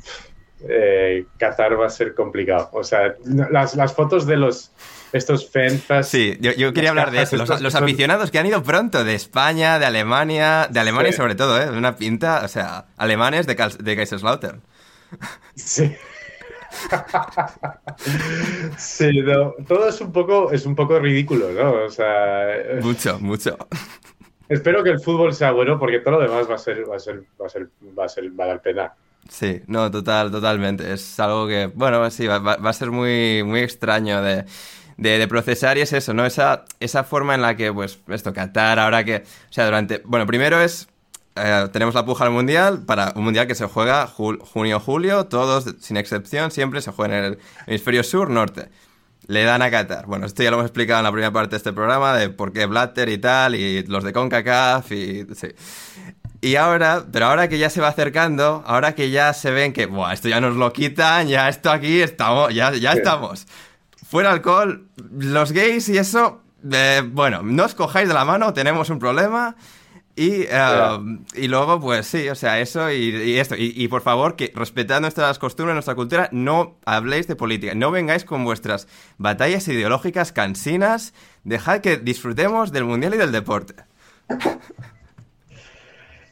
eh, 0.69 1.25
Qatar 1.39 1.79
va 1.79 1.87
a 1.87 1.91
ser 1.91 2.15
complicado. 2.15 2.71
O 2.73 2.85
sea, 2.85 3.15
las, 3.25 3.75
las 3.75 3.95
fotos 3.95 4.27
de 4.27 4.37
los 4.37 4.73
estos 5.13 5.51
fanfest. 5.51 6.11
Sí, 6.11 6.37
yo, 6.41 6.53
yo 6.53 6.73
quería 6.73 6.91
hablar 6.91 7.11
de 7.11 7.23
eso. 7.23 7.37
Los, 7.37 7.49
los 7.49 7.61
que 7.61 7.71
son- 7.71 7.85
aficionados 7.85 8.31
que 8.31 8.39
han 8.39 8.47
ido 8.47 8.63
pronto, 8.63 9.05
de 9.05 9.15
España, 9.15 9.79
de 9.79 9.87
Alemania, 9.87 10.69
de 10.71 10.81
Alemania 10.81 11.13
Sí. 11.13 11.17
sobre 11.19 11.35
todo, 11.35 11.61
¿eh? 11.61 11.71
De 11.71 11.77
una 11.79 11.97
pinta, 11.97 12.43
o 12.45 12.49
sea, 12.49 12.87
alemanes 12.97 13.47
de, 13.47 13.55
de 13.79 13.97
Kaiserslautern. 13.97 14.63
Sí. 15.55 15.95
Sí, 18.79 19.21
no, 19.21 19.55
todo 19.67 19.89
es 19.89 20.01
un 20.01 20.13
poco 20.13 20.51
es 20.53 20.67
un 20.67 20.75
poco 20.75 20.99
ridículo, 20.99 21.51
¿no? 21.53 21.85
O 21.85 21.91
sea, 21.91 22.55
eh, 22.57 22.81
Mucho, 22.83 23.19
mucho. 23.21 23.57
espero 24.49 24.83
que 24.83 24.91
el 24.91 25.01
fútbol 25.01 25.35
sea 25.35 25.53
bueno 25.53 25.79
porque 25.79 26.01
todo 26.01 26.19
lo 26.19 26.21
demás 26.23 26.49
va 26.51 26.55
a 26.55 26.59
ser 26.59 26.89
va 26.91 26.97
a 26.97 26.99
ser 26.99 27.23
va 27.41 27.47
a 27.47 27.49
ser 27.49 27.69
va 27.99 28.05
a 28.05 28.09
ser 28.09 28.25
va 28.39 28.45
a 28.45 28.49
dar 28.49 28.63
pena. 28.63 28.93
Sí, 29.29 29.61
no, 29.69 29.91
total, 29.91 30.31
totalmente. 30.33 30.93
Es 30.93 31.19
algo 31.21 31.47
que, 31.47 31.67
bueno, 31.73 32.11
sí, 32.11 32.27
va, 32.27 32.39
va- 32.41 32.57
va 32.57 32.71
a 32.71 32.73
ser 32.73 32.91
muy, 32.91 33.43
muy 33.45 33.61
extraño 33.61 34.21
de, 34.21 34.45
de- 35.03 35.19
de 35.19 35.29
procesar 35.29 35.77
y 35.79 35.83
es 35.83 35.93
eso, 35.93 36.15
¿no? 36.15 36.25
Esa, 36.25 36.65
esa 36.81 37.05
forma 37.05 37.35
en 37.35 37.43
la 37.43 37.57
que, 37.57 37.73
pues, 37.73 37.99
esto, 38.09 38.33
Qatar, 38.33 38.79
ahora 38.79 39.05
que, 39.05 39.17
o 39.17 39.53
sea, 39.53 39.65
durante, 39.67 40.01
bueno, 40.05 40.27
primero 40.27 40.61
es, 40.61 40.89
eh, 41.37 41.69
tenemos 41.73 41.95
la 41.95 42.05
puja 42.05 42.25
al 42.25 42.31
Mundial, 42.31 42.83
para 42.87 43.13
un 43.17 43.25
Mundial 43.25 43.47
que 43.47 43.55
se 43.55 43.67
juega 43.67 44.07
jul- 44.09 44.39
junio-julio, 44.41 45.27
todos, 45.27 45.75
sin 45.81 45.97
excepción, 45.97 46.51
siempre 46.51 46.81
se 46.83 46.91
juega 46.93 47.19
en 47.19 47.25
el 47.25 47.39
hemisferio 47.67 48.03
sur-norte. 48.05 48.69
Le 49.29 49.45
dan 49.45 49.63
a 49.63 49.71
Qatar. 49.71 50.07
Bueno, 50.07 50.27
esto 50.27 50.43
ya 50.43 50.51
lo 50.51 50.57
hemos 50.57 50.67
explicado 50.67 50.99
en 50.99 51.05
la 51.05 51.13
primera 51.13 51.33
parte 51.33 51.51
de 51.51 51.57
este 51.59 51.73
programa, 51.73 52.15
de 52.17 52.29
por 52.29 52.53
qué 52.53 52.67
Blatter 52.67 53.09
y 53.09 53.19
tal, 53.19 53.55
y 53.55 53.85
los 53.85 54.03
de 54.03 54.13
CONCACAF, 54.13 54.91
y 54.93 55.27
sí. 55.35 55.49
Y 56.41 56.57
ahora, 56.57 57.05
pero 57.13 57.27
ahora 57.27 57.49
que 57.49 57.57
ya 57.57 57.71
se 57.71 57.81
va 57.81 57.87
acercando, 57.87 58.65
ahora 58.67 58.97
que 58.97 59.11
ya 59.11 59.33
se 59.33 59.53
ven 59.53 59.73
que, 59.73 59.87
Buah, 59.87 60.13
esto 60.13 60.29
ya 60.29 60.41
nos 60.41 60.57
lo 60.57 60.73
quitan, 60.73 61.29
ya 61.29 61.49
esto 61.49 61.71
aquí 61.71 62.03
estamos, 62.03 62.53
ya, 62.53 62.73
ya 62.75 62.93
estamos. 62.95 63.47
Fuera 64.13 64.31
alcohol, 64.31 64.89
los 65.11 65.53
gays 65.53 65.89
y 65.89 65.97
eso, 65.97 66.43
eh, 66.71 67.01
bueno, 67.03 67.41
no 67.43 67.65
os 67.65 67.75
cojáis 67.75 68.07
de 68.09 68.13
la 68.13 68.27
mano, 68.27 68.53
tenemos 68.53 68.91
un 68.91 68.99
problema. 68.99 69.57
Y, 70.15 70.43
eh, 70.43 70.99
y 71.35 71.49
luego, 71.49 71.81
pues 71.81 72.09
sí, 72.09 72.29
o 72.29 72.35
sea, 72.35 72.61
eso 72.61 72.91
y, 72.91 73.09
y 73.09 73.39
esto. 73.39 73.57
Y, 73.57 73.73
y, 73.75 73.89
por 73.89 74.03
favor, 74.03 74.37
que 74.37 74.53
respetad 74.55 75.01
nuestras 75.01 75.39
costumbres, 75.39 75.73
nuestra 75.77 75.95
cultura, 75.95 76.29
no 76.31 76.77
habléis 76.85 77.27
de 77.27 77.37
política. 77.37 77.75
No 77.75 77.91
vengáis 77.91 78.27
con 78.27 78.45
vuestras 78.45 78.87
batallas 79.17 79.67
ideológicas 79.69 80.31
cansinas. 80.31 81.15
Dejad 81.45 81.81
que 81.81 81.97
disfrutemos 81.97 82.71
del 82.71 82.85
mundial 82.85 83.15
y 83.15 83.17
del 83.17 83.33
deporte. 83.33 83.77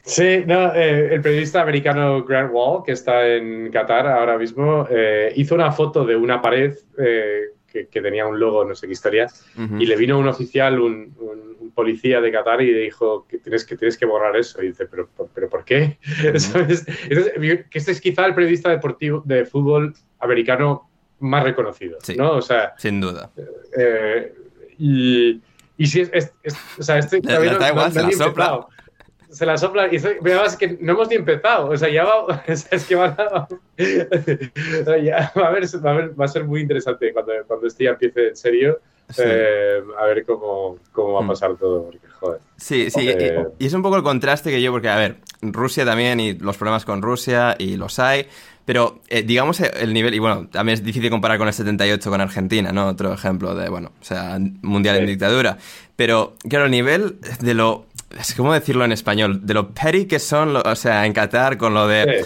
Sí, 0.03 0.43
no, 0.47 0.73
eh, 0.73 1.13
el 1.13 1.21
periodista 1.21 1.61
americano 1.61 2.23
Grant 2.23 2.51
Wall, 2.51 2.83
que 2.83 2.91
está 2.91 3.27
en 3.27 3.71
Qatar 3.71 4.07
ahora 4.07 4.37
mismo, 4.37 4.87
eh, 4.89 5.31
hizo 5.35 5.53
una 5.53 5.71
foto 5.71 6.05
de 6.05 6.15
una 6.15 6.41
pared 6.41 6.75
eh, 6.97 7.51
que, 7.71 7.87
que 7.87 8.01
tenía 8.01 8.25
un 8.27 8.39
logo, 8.39 8.65
no 8.65 8.75
sé 8.75 8.87
qué 8.87 8.93
historia, 8.93 9.27
y 9.79 9.85
le 9.85 9.95
vino 9.95 10.19
un 10.19 10.27
oficial, 10.27 10.79
un, 10.79 11.15
un- 11.19 11.51
un 11.61 11.71
policía 11.71 12.19
de 12.19 12.31
Qatar, 12.31 12.61
y 12.61 12.71
le 12.73 12.79
dijo 12.79 13.25
que 13.29 13.37
tienes 13.37 13.63
que, 13.65 13.77
tienes 13.77 13.97
que 13.97 14.05
borrar 14.05 14.35
eso. 14.35 14.61
Y 14.61 14.67
dice, 14.67 14.85
¿pero, 14.87 15.07
por- 15.07 15.29
pero 15.33 15.47
por 15.49 15.63
qué? 15.63 15.97
¿Sabes? 16.35 16.85
Entonces, 17.09 17.33
que 17.69 17.77
este 17.77 17.91
es 17.91 18.01
quizá 18.01 18.25
el 18.25 18.35
periodista 18.35 18.69
deportivo 18.69 19.21
de 19.25 19.45
fútbol 19.45 19.93
americano 20.19 20.89
más 21.19 21.43
reconocido, 21.43 21.97
Sí. 22.01 22.15
¿no? 22.15 22.31
O 22.33 22.41
sea, 22.41 22.73
Sin 22.77 22.99
duda. 22.99 23.31
eh, 23.77 24.33
y, 24.77 25.41
y 25.77 25.85
si 25.87 26.01
es, 26.01 26.09
es- 26.13 26.33
es- 26.43 26.55
o 26.79 26.83
sea, 26.83 26.97
este 26.97 27.21
no- 27.21 27.43
igual, 27.43 27.93
no- 27.93 28.01
la 28.01 28.11
sopla. 28.11 28.67
Se 29.31 29.45
la 29.45 29.57
sopla 29.57 29.87
y 29.91 29.95
es 29.95 30.57
que 30.57 30.77
no 30.79 30.93
hemos 30.93 31.09
ni 31.09 31.15
empezado. 31.15 31.69
O 31.69 31.77
sea, 31.77 31.89
ya 31.89 32.03
va, 32.03 32.43
es 32.47 32.85
que 32.85 32.95
va 32.95 33.15
a, 33.17 33.47
ya 34.97 35.31
va, 35.35 35.47
a 35.47 35.51
ver, 35.51 36.19
va, 36.19 36.25
a 36.25 36.27
ser 36.27 36.45
muy 36.45 36.61
interesante 36.61 37.11
cuando, 37.13 37.33
cuando 37.47 37.67
este 37.67 37.85
ya 37.85 37.91
empiece 37.91 38.29
en 38.29 38.35
serio. 38.35 38.79
Eh, 39.17 39.81
a 39.99 40.05
ver 40.05 40.25
cómo, 40.25 40.77
cómo, 40.91 41.13
va 41.13 41.19
a 41.19 41.23
mm. 41.23 41.27
pasar 41.27 41.57
todo, 41.57 41.83
porque 41.83 41.99
joder. 42.19 42.39
Sí, 42.55 42.89
sí, 42.89 43.09
y, 43.59 43.65
es 43.65 43.73
un 43.73 43.81
poco 43.81 43.97
el 43.97 44.03
contraste 44.03 44.51
que 44.51 44.61
yo, 44.61 44.71
porque 44.71 44.87
a 44.87 44.95
ver, 44.95 45.17
Rusia 45.41 45.83
también 45.83 46.19
y 46.19 46.33
los 46.33 46.55
problemas 46.55 46.85
con 46.85 47.01
Rusia 47.01 47.55
y 47.59 47.75
los 47.75 47.99
hay, 47.99 48.27
pero 48.63 49.01
eh, 49.09 49.23
digamos 49.23 49.59
el 49.59 49.93
nivel, 49.93 50.13
y 50.13 50.19
bueno, 50.19 50.47
también 50.49 50.75
es 50.75 50.83
difícil 50.83 51.09
comparar 51.09 51.37
con 51.37 51.47
el 51.47 51.53
78 51.53 52.09
con 52.09 52.21
Argentina, 52.21 52.71
¿no? 52.71 52.87
Otro 52.87 53.13
ejemplo 53.13 53.53
de, 53.53 53.67
bueno, 53.69 53.91
o 53.99 54.03
sea, 54.03 54.37
mundial 54.61 54.97
en 54.97 55.07
dictadura, 55.07 55.57
pero 55.95 56.35
claro, 56.47 56.65
el 56.65 56.71
nivel 56.71 57.17
de 57.41 57.53
lo 57.53 57.87
es 58.19 58.35
como 58.35 58.53
decirlo 58.53 58.85
en 58.85 58.91
español, 58.91 59.45
de 59.45 59.53
lo 59.53 59.69
petty 59.73 60.05
que 60.05 60.19
son, 60.19 60.55
o 60.55 60.75
sea, 60.75 61.05
en 61.05 61.13
Qatar 61.13 61.57
con 61.57 61.73
lo 61.73 61.87
de 61.87 62.25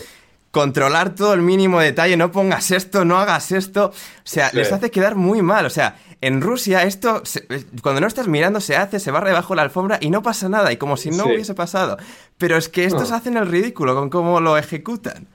controlar 0.52 1.16
todo 1.16 1.34
el 1.34 1.42
mínimo 1.42 1.82
detalle, 1.82 2.16
no 2.16 2.32
pongas 2.32 2.72
esto, 2.72 3.04
no 3.04 3.18
hagas 3.18 3.52
esto, 3.52 3.88
o 3.88 3.94
sea, 4.24 4.52
les 4.54 4.72
hace 4.72 4.90
quedar 4.90 5.16
muy 5.16 5.42
mal, 5.42 5.66
o 5.66 5.70
sea, 5.70 5.98
en 6.22 6.40
Rusia 6.40 6.84
esto, 6.84 7.22
cuando 7.84 8.00
no 8.00 8.08
estás 8.08 8.30
mirando, 8.30 8.62
se 8.62 8.78
hace, 8.78 9.02
se 9.02 9.12
barra 9.12 9.28
debajo 9.28 9.54
de 9.54 9.58
la 9.58 9.64
alfombra 9.64 9.98
y 10.00 10.10
no 10.10 10.24
pasa 10.24 10.48
nada, 10.48 10.72
y 10.72 10.78
como 10.78 10.96
si 10.96 11.10
no 11.10 11.26
hubiese 11.26 11.56
pasado, 11.56 11.98
pero 12.38 12.56
es 12.56 12.70
que 12.70 12.86
estos 12.86 13.12
hacen 13.12 13.36
el 13.36 13.48
ridículo 13.48 13.96
con 13.96 14.10
cómo 14.10 14.40
lo 14.40 14.58
ejecutan. 14.58 15.28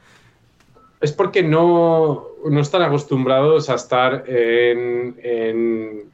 Es 1.03 1.12
porque 1.12 1.42
no, 1.42 2.26
no 2.48 2.61
están 2.61 2.80
acostumbrados 2.80 3.68
a 3.68 3.74
estar 3.74 4.24
en, 4.26 5.16
en, 5.22 6.05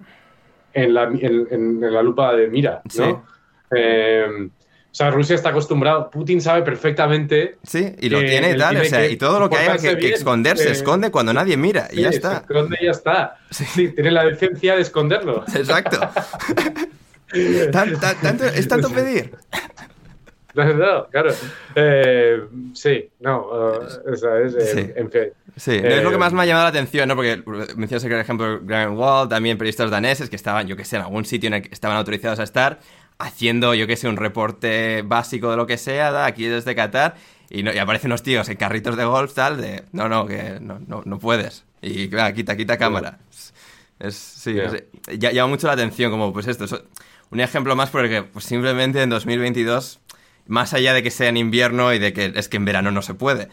en, 0.75 0.95
la, 0.95 1.05
en 1.05 1.81
la, 1.81 2.03
lupa 2.03 2.35
de 2.35 2.49
mira, 2.49 2.83
¿no? 2.99 3.25
Eh, 3.75 4.49
o 4.97 4.99
sea, 4.99 5.11
Rusia 5.11 5.35
está 5.35 5.51
acostumbrado, 5.51 6.09
Putin 6.11 6.41
sabe 6.41 6.63
perfectamente. 6.63 7.59
Sí, 7.63 7.95
y 8.01 8.09
lo 8.09 8.21
tiene 8.21 8.53
y 8.53 8.57
tal, 8.57 8.79
o 8.79 8.85
sea, 8.87 9.07
y 9.07 9.19
todo 9.19 9.39
lo 9.39 9.51
que 9.51 9.57
haya 9.59 9.77
que, 9.77 10.09
esconder 10.09 10.57
se 10.57 10.71
esconde 10.71 11.11
cuando 11.11 11.35
nadie 11.35 11.59
mira 11.59 11.87
y 11.93 12.01
ya 12.01 12.09
está. 12.09 12.31
Se 12.31 12.37
esconde 12.37 12.79
y 12.81 12.85
ya 12.87 12.91
está. 12.93 13.37
Sí. 13.51 13.89
tiene 13.91 14.11
la 14.11 14.25
decencia 14.25 14.75
de 14.75 14.81
esconderlo. 14.81 15.45
Exacto. 15.55 16.01
¿Es 18.55 18.69
tanto 18.69 18.89
pedir? 18.89 19.33
No, 20.55 21.07
claro. 21.09 21.31
Eh, 21.75 22.41
sí, 22.73 23.11
no, 23.21 23.47
uh, 23.49 24.13
esa 24.13 24.41
es, 24.41 24.55
eh, 24.55 24.95
en 24.97 25.11
fin. 25.11 25.25
Sí, 25.55 25.73
es 25.83 26.03
lo 26.03 26.11
que 26.11 26.19
más 26.19 26.33
me 26.33 26.43
ha 26.43 26.47
llamado 26.47 26.65
la 26.65 26.71
atención, 26.71 27.09
¿no? 27.09 27.17
Porque 27.17 27.43
mencionas, 27.77 28.03
por 28.03 28.13
ejemplo, 28.13 28.61
Graham 28.63 28.97
Wall, 28.99 29.29
también 29.29 29.59
periodistas 29.59 29.91
daneses 29.91 30.31
que 30.31 30.37
estaban, 30.37 30.67
yo 30.67 30.77
que 30.77 30.87
sé, 30.87 30.97
en 30.97 31.03
algún 31.03 31.27
sitio 31.27 31.49
en 31.49 31.55
el 31.55 31.63
que 31.63 31.69
estaban 31.75 31.99
autorizados 31.99 32.39
a 32.41 32.45
estar, 32.45 32.79
haciendo, 33.19 33.75
yo 33.75 33.87
que 33.87 33.97
sé, 33.97 34.09
un 34.09 34.17
reporte 34.17 35.03
básico 35.03 35.51
de 35.51 35.57
lo 35.57 35.67
que 35.67 35.79
sea, 35.79 36.11
¿da? 36.11 36.27
aquí 36.27 36.47
desde 36.47 36.75
Qatar, 36.75 37.15
y, 37.49 37.63
no, 37.63 37.73
y, 37.73 37.79
aparecen 37.79 38.11
unos 38.11 38.23
tíos 38.23 38.49
en 38.49 38.57
carritos 38.57 38.97
de 38.97 39.05
golf, 39.05 39.33
tal, 39.35 39.61
de, 39.61 39.85
no, 39.93 40.09
no, 40.09 40.27
que 40.27 40.59
no, 40.61 40.81
no, 40.87 41.03
no 41.05 41.19
puedes. 41.19 41.65
Y 41.81 42.09
va, 42.09 42.33
quita, 42.33 42.57
quita 42.57 42.77
cámara. 42.77 43.19
Es, 43.99 44.15
sí, 44.17 44.57
llama 45.19 45.49
mucho 45.49 45.67
la 45.67 45.75
atención, 45.75 46.11
como 46.11 46.33
pues 46.33 46.47
esto. 46.49 46.67
un 47.31 47.41
ejemplo 47.41 47.77
más 47.77 47.91
porque 47.91 48.23
pues, 48.23 48.45
simplemente 48.45 49.03
en 49.03 49.11
2022, 49.11 50.01
más 50.49 50.75
allá 50.75 50.93
de 50.93 51.03
que 51.03 51.11
sea 51.11 51.29
en 51.29 51.37
invierno 51.37 51.93
y 51.93 51.99
de 51.99 52.13
que 52.13 52.33
es 52.35 52.49
que 52.49 52.57
en 52.57 52.65
verano 52.65 52.91
no 52.91 53.03
se 53.03 53.15
puede, 53.15 53.49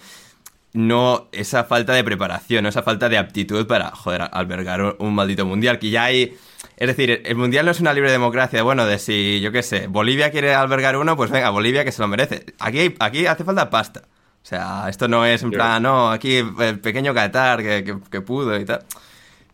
no 0.74 1.30
esa 1.32 1.64
falta 1.66 1.94
de 1.94 2.04
preparación, 2.04 2.66
esa 2.66 2.84
falta 2.84 3.10
de 3.10 3.18
aptitud 3.18 3.68
para, 3.68 3.92
joder, 3.92 4.30
albergar 4.32 4.96
un 5.00 5.14
maldito 5.16 5.46
mundial, 5.46 5.80
que 5.80 5.90
ya 5.90 6.06
hay 6.06 6.36
es 6.78 6.88
decir, 6.88 7.22
el 7.26 7.36
Mundial 7.36 7.66
no 7.66 7.72
es 7.72 7.80
una 7.80 7.94
libre 7.94 8.12
democracia, 8.12 8.64
bueno, 8.64 8.86
de 8.86 9.00
si, 9.00 9.40
yo 9.42 9.52
qué 9.52 9.64
sé, 9.64 9.88
Bolivia 9.88 10.32
quiere 10.32 10.54
albergar 10.54 10.98
uno, 10.98 11.16
pues 11.16 11.32
venga, 11.32 11.50
Bolivia 11.50 11.86
que 11.86 11.92
se 11.92 12.02
lo 12.02 12.08
merece. 12.08 12.46
Aquí, 12.60 12.96
aquí 13.00 13.26
hace 13.26 13.44
falta 13.44 13.70
pasta. 13.70 14.02
O 14.42 14.46
sea, 14.46 14.88
esto 14.90 15.08
no 15.08 15.26
es 15.26 15.42
en 15.44 15.52
plan, 15.52 15.82
no, 15.82 16.12
aquí 16.12 16.38
el 16.38 16.80
pequeño 16.80 17.14
Qatar 17.14 17.62
que, 17.62 17.98
que, 18.10 18.22
pudo 18.22 18.60
y 18.60 18.66
tal. 18.66 18.80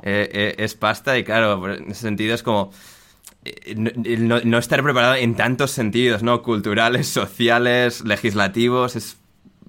Eh, 0.01 0.29
eh, 0.31 0.55
es 0.57 0.73
pasta 0.73 1.17
y 1.17 1.23
claro, 1.23 1.71
en 1.71 1.91
ese 1.91 2.01
sentido 2.01 2.33
es 2.33 2.41
como... 2.41 2.71
Eh, 3.45 3.75
no, 3.75 4.57
estar 4.57 4.81
preparado 4.81 5.15
en 5.15 5.35
tantos 5.35 5.71
sentidos, 5.71 6.23
¿no? 6.23 6.41
Culturales, 6.41 7.07
sociales, 7.07 8.01
legislativos, 8.01 8.95
es 8.95 9.17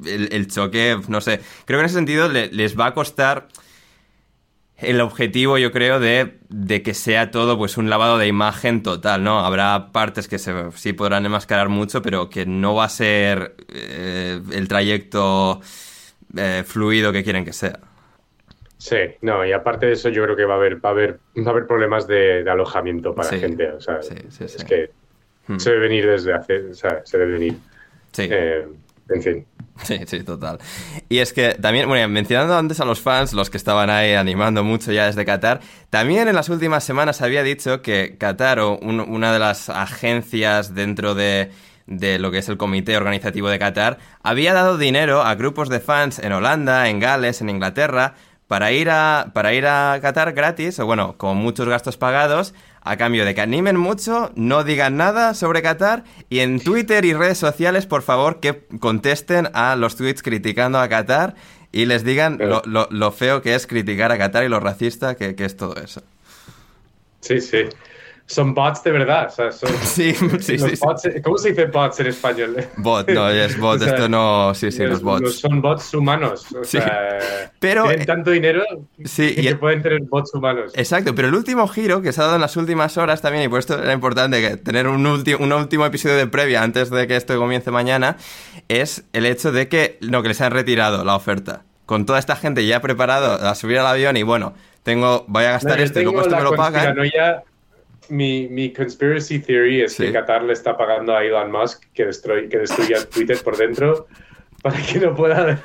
el, 0.07 0.48
choque, 0.48 0.98
no 1.09 1.20
sé. 1.20 1.40
Creo 1.64 1.78
que 1.78 1.80
en 1.80 1.86
ese 1.86 1.94
sentido 1.94 2.28
les 2.28 2.78
va 2.78 2.86
a 2.86 2.94
costar 2.94 3.48
el 4.80 5.01
objetivo, 5.01 5.59
yo 5.59 5.72
creo, 5.72 6.01
de, 6.01 6.38
que 6.82 6.94
sea 6.94 7.30
todo 7.30 7.59
pues 7.59 7.76
un 7.76 7.90
lavado 7.90 8.18
de 8.18 8.26
imagen 8.26 8.82
total, 8.82 9.22
¿no? 9.22 9.40
Habrá 9.40 9.92
partes 9.92 10.26
que 10.26 10.38
se, 10.38 10.53
sí 10.74 10.92
podrán 10.92 11.26
enmascarar 11.26 11.68
mucho, 11.68 12.01
pero 12.03 12.30
que 12.30 12.46
no 12.46 12.74
va 12.74 12.84
a 12.84 12.88
ser 12.88 13.55
eh, 13.68 14.40
el 14.53 14.68
trayecto 14.68 15.61
eh, 16.36 16.62
fluido 16.66 17.12
que 17.12 17.22
quieren 17.22 17.44
que 17.44 17.53
sea. 17.53 17.78
Sí, 18.78 18.96
no, 19.20 19.44
y 19.44 19.53
aparte 19.53 19.84
de 19.86 19.92
eso 19.92 20.09
yo 20.09 20.24
creo 20.24 20.36
que 20.36 20.46
va 20.46 20.55
a 20.55 20.57
haber, 20.57 20.82
va 20.82 20.88
a 20.88 20.92
haber, 20.92 21.20
va 21.36 21.48
a 21.48 21.51
haber 21.51 21.66
problemas 21.66 22.07
de, 22.07 22.48
alojamiento 22.48 23.14
para 23.14 23.28
gente, 23.28 23.70
o 23.70 23.80
sea, 23.80 23.98
es 23.98 24.64
que 24.64 24.90
hmm. 25.46 25.59
se 25.59 25.70
debe 25.70 25.82
venir 25.82 26.07
desde 26.07 26.32
hace, 26.32 26.70
o 26.70 26.74
sea, 26.74 27.03
se 27.05 27.18
debe 27.18 27.32
venir. 27.32 27.57
Sí. 28.12 28.26
Eh, 28.30 28.66
en 29.11 29.22
fin. 29.22 29.46
Sí, 29.82 29.98
sí, 30.06 30.22
total. 30.22 30.58
Y 31.08 31.18
es 31.18 31.32
que 31.32 31.54
también, 31.54 31.88
bueno, 31.88 32.06
mencionando 32.08 32.56
antes 32.56 32.80
a 32.80 32.84
los 32.84 33.00
fans, 33.00 33.32
los 33.32 33.48
que 33.48 33.56
estaban 33.56 33.88
ahí 33.88 34.12
animando 34.12 34.62
mucho 34.62 34.92
ya 34.92 35.06
desde 35.06 35.24
Qatar, 35.24 35.61
también 35.88 36.28
en 36.28 36.34
las 36.34 36.48
últimas 36.50 36.84
semanas 36.84 37.22
había 37.22 37.42
dicho 37.42 37.80
que 37.80 38.16
Qatar, 38.18 38.61
o 38.61 38.78
una 38.78 39.32
de 39.32 39.38
las 39.38 39.70
agencias 39.70 40.74
dentro 40.74 41.14
de, 41.14 41.50
de 41.86 42.18
lo 42.18 42.30
que 42.30 42.38
es 42.38 42.48
el 42.48 42.58
comité 42.58 42.96
organizativo 42.96 43.48
de 43.48 43.58
Qatar, 43.58 43.98
había 44.22 44.52
dado 44.52 44.76
dinero 44.76 45.22
a 45.22 45.34
grupos 45.34 45.70
de 45.70 45.80
fans 45.80 46.18
en 46.18 46.32
Holanda, 46.32 46.88
en 46.88 47.00
Gales, 47.00 47.40
en 47.40 47.48
Inglaterra, 47.48 48.14
para 48.48 48.72
ir 48.72 48.90
a, 48.90 49.30
para 49.32 49.54
ir 49.54 49.66
a 49.66 49.98
Qatar 50.02 50.32
gratis, 50.32 50.78
o 50.80 50.86
bueno, 50.86 51.16
con 51.16 51.36
muchos 51.36 51.68
gastos 51.68 51.96
pagados, 51.96 52.52
a 52.83 52.97
cambio 52.97 53.24
de 53.24 53.35
que 53.35 53.41
animen 53.41 53.76
mucho, 53.76 54.33
no 54.35 54.64
digan 54.64 54.97
nada 54.97 55.35
sobre 55.35 55.62
Qatar 55.62 56.05
y 56.28 56.41
en 56.41 56.61
Twitter 56.61 57.05
y 57.05 57.12
redes 57.12 57.39
sociales, 57.39 57.87
por 57.87 58.03
favor, 58.03 58.41
que 58.41 58.66
contesten 58.78 59.49
a 59.53 59.76
los 59.76 59.97
tweets 59.97 60.22
criticando 60.22 60.78
a 60.78 60.89
Qatar 60.89 61.35
y 61.72 61.87
les 61.87 62.05
digan 62.05 62.39
lo, 62.39 63.12
feo 63.12 63.43
que 63.43 63.55
es 63.55 63.66
criticar 63.66 64.12
a 64.12 64.18
Qatar 64.18 64.45
y 64.45 64.49
lo 64.49 64.61
racista 64.61 65.14
que 65.14 65.35
es 65.39 65.57
todo 65.57 65.76
eso. 65.76 66.03
Sí, 67.20 67.41
sí 67.41 67.68
son 68.31 68.55
bots 68.55 68.85
de 68.85 68.93
verdad. 68.93 69.26
O 69.26 69.31
sea, 69.31 69.51
son, 69.51 69.70
sí, 69.83 70.14
sí, 70.41 70.59
sí, 70.59 71.20
¿Cómo 71.22 71.37
se 71.37 71.51
dice 71.51 71.66
bots 71.66 71.99
en 72.01 72.07
español? 72.07 72.57
Bot, 72.76 73.09
no, 73.11 73.28
es 73.28 73.59
bot, 73.59 73.83
esto 73.87 74.09
no. 74.09 74.55
Sí, 74.55 74.70
sí, 74.70 74.85
los, 74.85 75.03
bots. 75.03 75.41
Son 75.41 75.61
bots 75.61 75.93
humanos. 75.93 76.47
O 76.55 76.62
sea, 76.62 77.18
pero, 77.59 77.85
tienen 77.85 78.07
tanto 78.07 78.31
dinero 78.31 78.62
sí, 79.05 79.35
que 79.35 79.57
pueden 79.57 79.83
tener 79.83 80.03
bots 80.03 80.33
humanos. 80.33 80.72
Exacto, 80.76 81.14
pero 81.14 81.28
el 81.28 81.35
último 81.35 81.66
giro 81.66 82.03
que 82.03 82.12
se 82.12 82.20
ha 82.20 82.24
dado 82.24 82.37
en 82.37 82.43
las 82.43 82.57
últimas 82.57 82.97
horas 82.97 83.20
también, 83.20 83.45
y 83.45 83.49
por 83.49 83.59
esto 83.59 83.83
era 83.83 83.93
importante 83.93 84.57
tener 84.59 84.87
un, 84.87 85.05
un 85.05 85.53
último 85.53 85.87
episodio 85.87 86.16
de 86.16 86.28
previa 86.28 86.62
antes 86.62 86.91
de 86.91 87.07
que 87.09 87.16
esto 87.16 87.37
comience 87.37 87.70
mañana, 87.72 88.16
es 88.68 89.05
el 89.12 89.26
hecho 89.26 89.51
de 89.51 89.68
que, 89.68 89.99
no, 90.03 90.22
que 90.22 90.28
les 90.28 90.41
han 90.41 90.53
retirado 90.53 91.05
la 91.05 91.16
oferta. 91.16 91.64
Con 91.85 92.07
toda 92.07 92.20
esta 92.20 92.37
gente 92.37 92.64
ya 92.64 92.81
preparado 92.81 93.45
a 93.45 93.55
subir 93.57 93.81
al 93.81 93.87
avión 93.89 94.16
y 94.16 94.22
bueno, 94.22 94.55
tengo, 94.85 95.24
voy 95.26 95.45
a 95.45 95.53
gastar 95.53 95.81
esto 95.81 96.01
y 96.01 96.05
luego 96.05 96.20
esto 96.20 96.37
me 96.37 96.43
lo 96.43 96.55
pagan 96.55 96.95
mi, 98.11 98.48
mi 98.48 98.72
conspiracy 98.72 99.38
theory 99.38 99.82
es 99.82 99.96
que 99.96 100.12
Qatar 100.12 100.42
le 100.42 100.52
está 100.52 100.76
pagando 100.76 101.16
a 101.16 101.24
Elon 101.24 101.50
Musk 101.50 101.84
que, 101.94 102.06
destruye, 102.06 102.48
que 102.48 102.58
destruya 102.58 103.04
Twitter 103.14 103.38
por 103.42 103.56
dentro 103.56 104.06
para 104.62 104.80
que 104.80 104.98
no 104.98 105.14
pueda... 105.14 105.62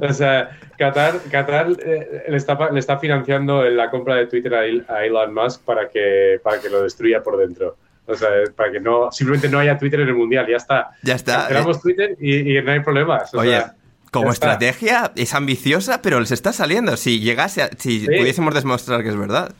o 0.00 0.12
sea, 0.12 0.58
Qatar, 0.78 1.20
Qatar 1.30 1.68
eh, 1.84 2.24
le, 2.28 2.36
está, 2.36 2.70
le 2.70 2.80
está 2.80 2.98
financiando 2.98 3.62
la 3.64 3.90
compra 3.90 4.16
de 4.16 4.26
Twitter 4.26 4.54
a, 4.54 5.04
Elon 5.04 5.34
Musk 5.34 5.62
para 5.62 5.88
que, 5.88 6.40
para 6.42 6.60
que 6.60 6.68
lo 6.68 6.82
destruya 6.82 7.22
por 7.22 7.36
dentro. 7.36 7.76
O 8.06 8.14
sea, 8.14 8.28
para 8.54 8.70
que 8.70 8.80
no, 8.80 9.10
simplemente 9.10 9.48
no 9.48 9.58
haya 9.58 9.78
Twitter 9.78 10.00
en 10.00 10.08
el 10.08 10.14
mundial, 10.14 10.46
ya 10.46 10.56
está. 10.56 10.90
Ya 11.02 11.14
está. 11.14 11.48
Tenemos 11.48 11.78
eh. 11.78 11.80
Twitter 11.82 12.16
y, 12.20 12.60
no 12.60 12.72
hay 12.72 12.80
problemas. 12.80 13.34
Oye, 13.34 13.62
como 14.10 14.30
estrategia 14.30 15.10
es 15.16 15.32
ambiciosa, 15.34 16.02
pero 16.02 16.20
les 16.20 16.30
está 16.30 16.52
saliendo. 16.52 16.96
Si 16.96 17.20
llegase, 17.20 17.70
si 17.78 18.06
pudiésemos 18.06 18.54
demostrar 18.54 19.02
que 19.02 19.08
es 19.08 19.16
verdad 19.16 19.54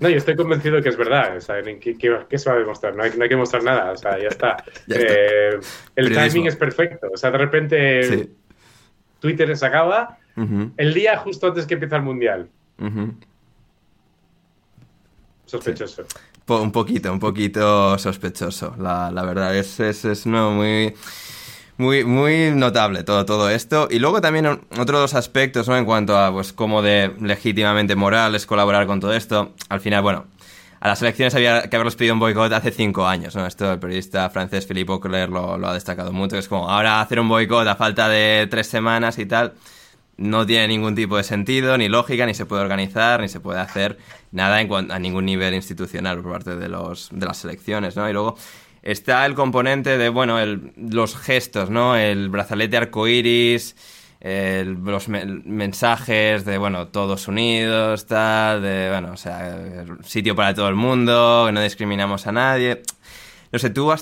no, 0.00 0.08
yo 0.08 0.16
estoy 0.16 0.36
convencido 0.36 0.82
que 0.82 0.90
es 0.90 0.96
verdad. 0.96 1.38
¿qué, 1.80 2.38
se 2.38 2.50
va 2.50 2.56
a 2.56 2.58
demostrar? 2.58 2.94
No 2.94 3.02
hay, 3.02 3.10
que 3.10 3.36
mostrar 3.36 3.62
nada. 3.62 3.92
O 3.92 3.96
sea, 3.96 4.18
ya 4.18 4.28
está. 4.28 4.56
Eh, 4.88 5.58
el 5.96 6.12
timing 6.12 6.46
es 6.46 6.56
perfecto. 6.56 7.08
O 7.12 7.16
sea, 7.16 7.30
de 7.30 7.38
repente 7.38 8.28
Twitter 9.20 9.56
se 9.56 9.66
acaba 9.66 10.18
el 10.76 10.94
día 10.94 11.18
justo 11.18 11.48
antes 11.48 11.66
que 11.66 11.74
empieza 11.74 11.96
el 11.96 12.02
mundial. 12.02 12.48
Sospechoso. 15.46 16.04
Un 16.48 16.72
poquito, 16.72 17.12
un 17.12 17.20
poquito 17.20 17.98
sospechoso. 17.98 18.74
La, 18.78 19.10
verdad, 19.24 19.56
es, 19.56 19.80
es, 19.80 20.04
es 20.04 20.26
no, 20.26 20.50
muy 20.50 20.94
muy, 21.82 22.04
muy 22.04 22.50
notable 22.52 23.02
todo, 23.04 23.26
todo 23.26 23.50
esto. 23.50 23.88
Y 23.90 23.98
luego 23.98 24.20
también 24.20 24.46
otro 24.46 24.98
de 24.98 25.02
los 25.02 25.14
aspectos, 25.14 25.68
¿no? 25.68 25.76
En 25.76 25.84
cuanto 25.84 26.16
a, 26.16 26.32
pues, 26.32 26.52
cómo 26.52 26.80
de 26.80 27.14
legítimamente 27.20 27.94
moral 27.96 28.34
es 28.34 28.46
colaborar 28.46 28.86
con 28.86 29.00
todo 29.00 29.12
esto. 29.12 29.52
Al 29.68 29.80
final, 29.80 30.02
bueno, 30.02 30.24
a 30.80 30.88
las 30.88 31.02
elecciones 31.02 31.34
había 31.34 31.68
que 31.68 31.76
haberles 31.76 31.96
pedido 31.96 32.14
un 32.14 32.20
boicot 32.20 32.52
hace 32.52 32.70
cinco 32.70 33.06
años, 33.06 33.36
¿no? 33.36 33.46
Esto 33.46 33.72
el 33.72 33.78
periodista 33.78 34.30
francés 34.30 34.66
Philippe 34.66 34.92
Auclair 34.92 35.28
lo, 35.28 35.58
lo 35.58 35.68
ha 35.68 35.74
destacado 35.74 36.12
mucho. 36.12 36.38
Es 36.38 36.48
como, 36.48 36.70
ahora 36.70 37.00
hacer 37.00 37.20
un 37.20 37.28
boicot 37.28 37.66
a 37.66 37.76
falta 37.76 38.08
de 38.08 38.46
tres 38.50 38.66
semanas 38.68 39.18
y 39.18 39.26
tal, 39.26 39.52
no 40.16 40.46
tiene 40.46 40.68
ningún 40.68 40.94
tipo 40.94 41.16
de 41.16 41.24
sentido, 41.24 41.76
ni 41.78 41.88
lógica, 41.88 42.26
ni 42.26 42.34
se 42.34 42.46
puede 42.46 42.62
organizar, 42.62 43.20
ni 43.20 43.28
se 43.28 43.40
puede 43.40 43.60
hacer 43.60 43.98
nada 44.30 44.60
en 44.60 44.90
a 44.90 44.98
ningún 44.98 45.26
nivel 45.26 45.54
institucional 45.54 46.22
por 46.22 46.32
parte 46.32 46.56
de, 46.56 46.68
los, 46.68 47.08
de 47.12 47.26
las 47.26 47.44
elecciones, 47.44 47.96
¿no? 47.96 48.08
Y 48.08 48.12
luego 48.12 48.36
está 48.82 49.24
el 49.26 49.34
componente 49.34 49.96
de, 49.96 50.08
bueno, 50.08 50.38
el, 50.38 50.72
los 50.76 51.16
gestos, 51.16 51.70
¿no? 51.70 51.96
El 51.96 52.28
brazalete 52.28 52.76
arcoiris, 52.76 53.76
los 54.20 55.08
mensajes 55.08 56.44
de, 56.44 56.58
bueno, 56.58 56.88
todos 56.88 57.28
unidos, 57.28 58.06
tal, 58.06 58.62
de, 58.62 58.90
bueno, 58.90 59.12
o 59.12 59.16
sea, 59.16 59.84
sitio 60.04 60.36
para 60.36 60.54
todo 60.54 60.68
el 60.68 60.74
mundo, 60.74 61.44
que 61.46 61.52
no 61.52 61.62
discriminamos 61.62 62.26
a 62.26 62.32
nadie. 62.32 62.82
No 63.50 63.58
sé, 63.58 63.70
tú, 63.70 63.92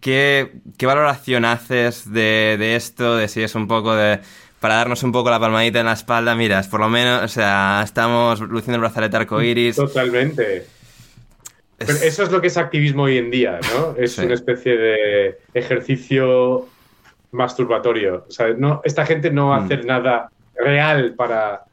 ¿qué, 0.00 0.52
qué 0.76 0.86
valoración 0.86 1.44
haces 1.44 2.10
de, 2.12 2.56
de 2.58 2.76
esto? 2.76 3.16
De 3.16 3.28
si 3.28 3.42
es 3.42 3.54
un 3.54 3.68
poco 3.68 3.94
de 3.94 4.20
para 4.60 4.76
darnos 4.76 5.02
un 5.02 5.12
poco 5.12 5.30
la 5.30 5.38
palmadita 5.38 5.80
en 5.80 5.86
la 5.86 5.92
espalda, 5.92 6.34
miras, 6.34 6.66
por 6.66 6.80
lo 6.80 6.88
menos, 6.88 7.22
o 7.22 7.28
sea, 7.28 7.82
estamos 7.84 8.40
luciendo 8.40 8.76
el 8.76 8.80
brazalete 8.80 9.16
arcoiris. 9.16 9.76
Totalmente. 9.76 10.66
Eso 11.78 12.22
es 12.22 12.30
lo 12.30 12.40
que 12.40 12.46
es 12.46 12.56
activismo 12.56 13.04
hoy 13.04 13.18
en 13.18 13.30
día, 13.30 13.60
¿no? 13.74 13.94
Es 13.96 14.18
una 14.18 14.34
especie 14.34 14.76
de 14.76 15.38
ejercicio 15.54 16.66
masturbatorio. 17.32 18.24
O 18.28 18.30
sea, 18.30 18.54
no, 18.56 18.80
esta 18.84 19.04
gente 19.04 19.30
no 19.30 19.48
va 19.48 19.56
a 19.56 19.60
mm. 19.60 19.64
hacer 19.64 19.84
nada 19.84 20.30
real 20.54 21.14
para. 21.14 21.64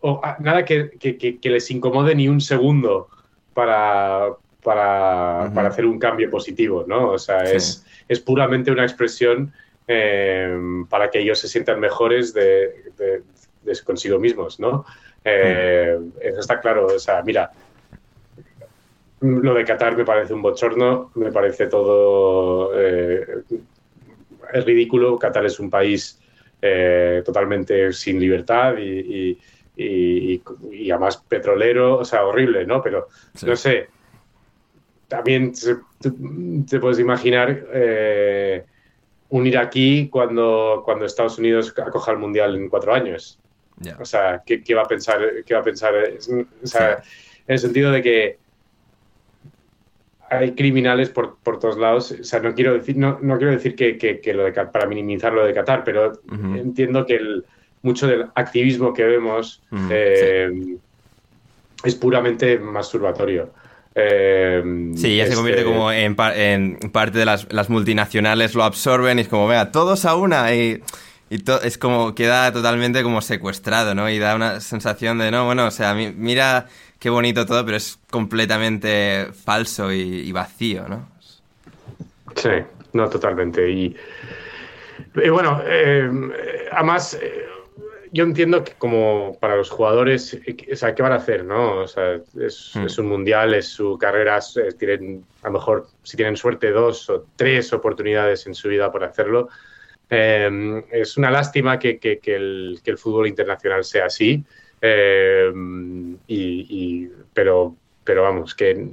o 0.00 0.20
nada 0.38 0.64
que, 0.64 1.38
les 1.42 1.70
incomode 1.70 2.14
ni 2.14 2.28
un 2.28 2.40
segundo 2.40 3.08
para, 3.54 4.28
para, 4.62 5.44
hacer 5.66 5.84
un 5.84 5.98
cambio 5.98 6.30
positivo, 6.30 6.84
¿no? 6.86 7.10
O 7.10 7.18
sea, 7.18 7.42
es, 7.42 7.84
es 8.08 8.20
puramente 8.20 8.70
una 8.70 8.84
expresión 8.84 9.52
Em, 9.92 10.86
para 10.86 11.10
que 11.10 11.18
ellos 11.18 11.40
se 11.40 11.48
sientan 11.48 11.80
mejores 11.80 12.32
de, 12.32 13.24
consigo 13.84 14.20
mismos, 14.20 14.60
¿no? 14.60 14.84
Eh, 15.24 15.98
eso 16.20 16.38
está 16.38 16.60
claro, 16.60 16.86
o 16.86 16.98
sea, 17.00 17.22
mira, 17.24 17.50
lo 19.20 19.54
de 19.54 19.64
Qatar 19.64 19.96
me 19.96 20.04
parece 20.04 20.32
un 20.32 20.42
bochorno, 20.42 21.10
me 21.14 21.30
parece 21.30 21.66
todo 21.66 22.72
eh, 22.78 23.24
es 24.52 24.64
ridículo. 24.64 25.18
Qatar 25.18 25.44
es 25.46 25.60
un 25.60 25.70
país 25.70 26.18
eh, 26.60 27.22
totalmente 27.24 27.92
sin 27.92 28.18
libertad 28.18 28.74
y, 28.78 29.38
además 30.90 31.18
petrolero, 31.28 31.98
o 31.98 32.04
sea, 32.04 32.24
horrible, 32.24 32.66
¿no? 32.66 32.82
Pero 32.82 33.08
no 33.46 33.56
sé, 33.56 33.88
también 35.08 35.52
te, 36.68 36.80
puedes 36.80 36.98
imaginar 36.98 37.66
un 39.30 39.46
iraquí 39.46 40.08
cuando, 40.08 40.82
cuando 40.84 41.04
Estados 41.04 41.38
Unidos 41.38 41.72
acoja 41.78 42.12
el 42.12 42.18
Mundial 42.18 42.56
en 42.56 42.68
cuatro 42.68 42.92
años. 42.92 43.38
O 43.98 44.04
sea, 44.04 44.42
¿qué, 44.44 44.74
va 44.74 44.82
a 44.82 44.88
pensar? 44.88 45.20
Qué 45.46 45.54
va 45.54 45.60
a 45.60 45.64
pensar? 45.64 45.94
O 46.62 46.66
sea, 46.66 47.02
En 47.46 47.54
el 47.54 47.58
sentido 47.58 47.90
de 47.90 48.02
que 48.02 48.38
hay 50.30 50.52
criminales 50.52 51.10
por, 51.10 51.38
por, 51.42 51.58
todos 51.58 51.76
lados. 51.76 52.14
O 52.20 52.24
sea, 52.24 52.40
no 52.40 52.54
quiero 52.54 52.74
decir, 52.74 52.96
no, 52.96 53.18
no 53.20 53.36
quiero 53.36 53.52
decir 53.52 53.74
que, 53.74 53.98
que, 53.98 54.34
lo 54.34 54.44
de, 54.44 54.52
para 54.52 54.86
minimizar 54.86 55.32
lo 55.32 55.44
de 55.44 55.52
Qatar, 55.52 55.82
pero 55.84 56.12
entiendo 56.54 57.04
que 57.04 57.16
el, 57.16 57.44
mucho 57.82 58.06
del 58.06 58.26
activismo 58.34 58.92
que 58.92 59.04
vemos 59.04 59.62
eh, 59.90 60.76
es 61.84 61.94
puramente 61.94 62.58
masturbatorio. 62.58 63.50
Eh, 63.94 64.92
sí, 64.94 65.16
ya 65.16 65.26
se 65.26 65.34
convierte 65.34 65.62
este 65.62 65.72
como 65.72 65.90
en, 65.90 66.14
parte 66.14 67.18
de 67.18 67.24
las, 67.24 67.68
multinacionales 67.68 68.54
lo 68.54 68.62
absorben 68.62 69.18
y 69.18 69.22
es 69.22 69.28
como, 69.28 69.48
vea, 69.48 69.72
todos 69.72 70.04
a 70.04 70.14
una 70.14 70.54
y, 70.54 70.82
es 71.28 71.78
como 71.78 72.14
queda 72.14 72.52
totalmente 72.52 73.02
como 73.02 73.20
secuestrado, 73.20 73.94
¿no? 73.94 74.10
Y 74.10 74.18
da 74.18 74.34
una 74.34 74.60
sensación 74.60 75.18
de, 75.18 75.30
no, 75.30 75.44
bueno, 75.44 75.66
o 75.66 75.70
sea, 75.70 75.94
mira 75.94 76.66
qué 77.00 77.10
bonito 77.10 77.44
todo, 77.46 77.64
pero 77.64 77.78
es 77.78 77.98
completamente 78.10 79.28
falso 79.32 79.90
y, 79.92 80.30
vacío, 80.30 80.86
¿no? 80.86 81.08
Sí, 82.36 82.50
no, 82.92 83.08
totalmente. 83.08 83.68
Y, 83.68 83.96
bueno, 85.30 85.60
eh, 85.64 86.68
además, 86.70 87.18
eh, 87.20 87.46
yo 88.12 88.24
entiendo 88.24 88.62
que 88.62 88.74
como 88.74 89.36
para 89.40 89.56
los 89.56 89.70
jugadores, 89.70 90.38
o 90.72 90.76
sea, 90.76 90.94
¿qué 90.94 91.02
van 91.02 91.12
a 91.12 91.16
hacer, 91.16 91.44
no? 91.44 91.80
O 91.80 91.88
sea, 91.88 92.20
es, 92.38 92.72
hmm. 92.74 93.00
un 93.00 93.06
mundial, 93.06 93.54
es 93.54 93.68
su 93.68 93.96
carrera, 93.98 94.38
tienen, 94.78 95.24
a 95.42 95.46
lo 95.46 95.54
mejor, 95.54 95.86
si 96.02 96.16
tienen 96.16 96.36
suerte, 96.36 96.70
dos 96.70 97.08
o 97.08 97.26
tres 97.36 97.72
oportunidades 97.72 98.46
en 98.46 98.54
su 98.54 98.68
vida 98.68 98.92
por 98.92 99.04
hacerlo. 99.04 99.48
Em, 100.10 100.82
es 100.90 101.16
una 101.16 101.30
lástima 101.30 101.78
que, 101.78 101.98
que, 101.98 102.18
el, 102.24 102.80
que, 102.84 102.90
el, 102.90 102.98
fútbol 102.98 103.28
internacional 103.28 103.84
sea 103.84 104.06
así, 104.06 104.44
em, 104.80 106.16
y, 106.26 107.08
pero, 107.34 107.76
pero 108.04 108.22
vamos, 108.22 108.54
que 108.54 108.90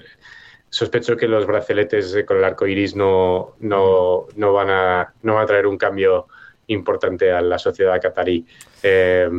sospecho 0.70 1.16
que 1.16 1.28
los 1.28 1.46
braceletes 1.46 2.18
con 2.26 2.38
el 2.38 2.44
arco 2.44 2.68
iris 2.68 2.96
no, 2.96 3.56
no, 3.60 4.28
no, 4.36 4.54
van 4.54 4.70
a, 4.70 5.14
no 5.24 5.36
van 5.36 5.44
a 5.44 5.48
traer 5.48 5.68
un 5.68 5.78
cambio 5.78 6.28
importante 6.68 7.32
a 7.32 7.42
la 7.42 7.58
sociedad 7.58 8.00
catarí. 8.02 8.46
Eh, 8.84 9.30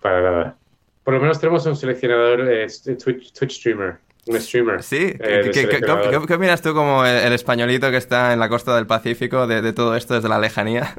para 0.00 0.20
nada. 0.20 0.56
Por 1.02 1.14
lo 1.14 1.20
menos 1.20 1.38
tenemos 1.38 1.66
un 1.66 1.76
seleccionador 1.76 2.50
eh, 2.50 2.66
Twitch, 3.02 3.52
streamer. 3.52 3.98
Un 4.26 4.40
streamer. 4.40 4.82
Sí, 4.82 5.14
eh, 5.18 5.50
¿Qué, 5.52 6.34
opinas 6.34 6.62
tú 6.62 6.72
como 6.72 7.04
el, 7.04 7.32
españolito 7.32 7.90
que 7.90 7.98
está 7.98 8.32
en 8.32 8.40
la 8.40 8.48
costa 8.48 8.74
del 8.74 8.86
Pacífico 8.86 9.46
de, 9.46 9.72
todo 9.74 9.96
esto 9.96 10.14
desde 10.14 10.30
la 10.30 10.38
lejanía? 10.38 10.94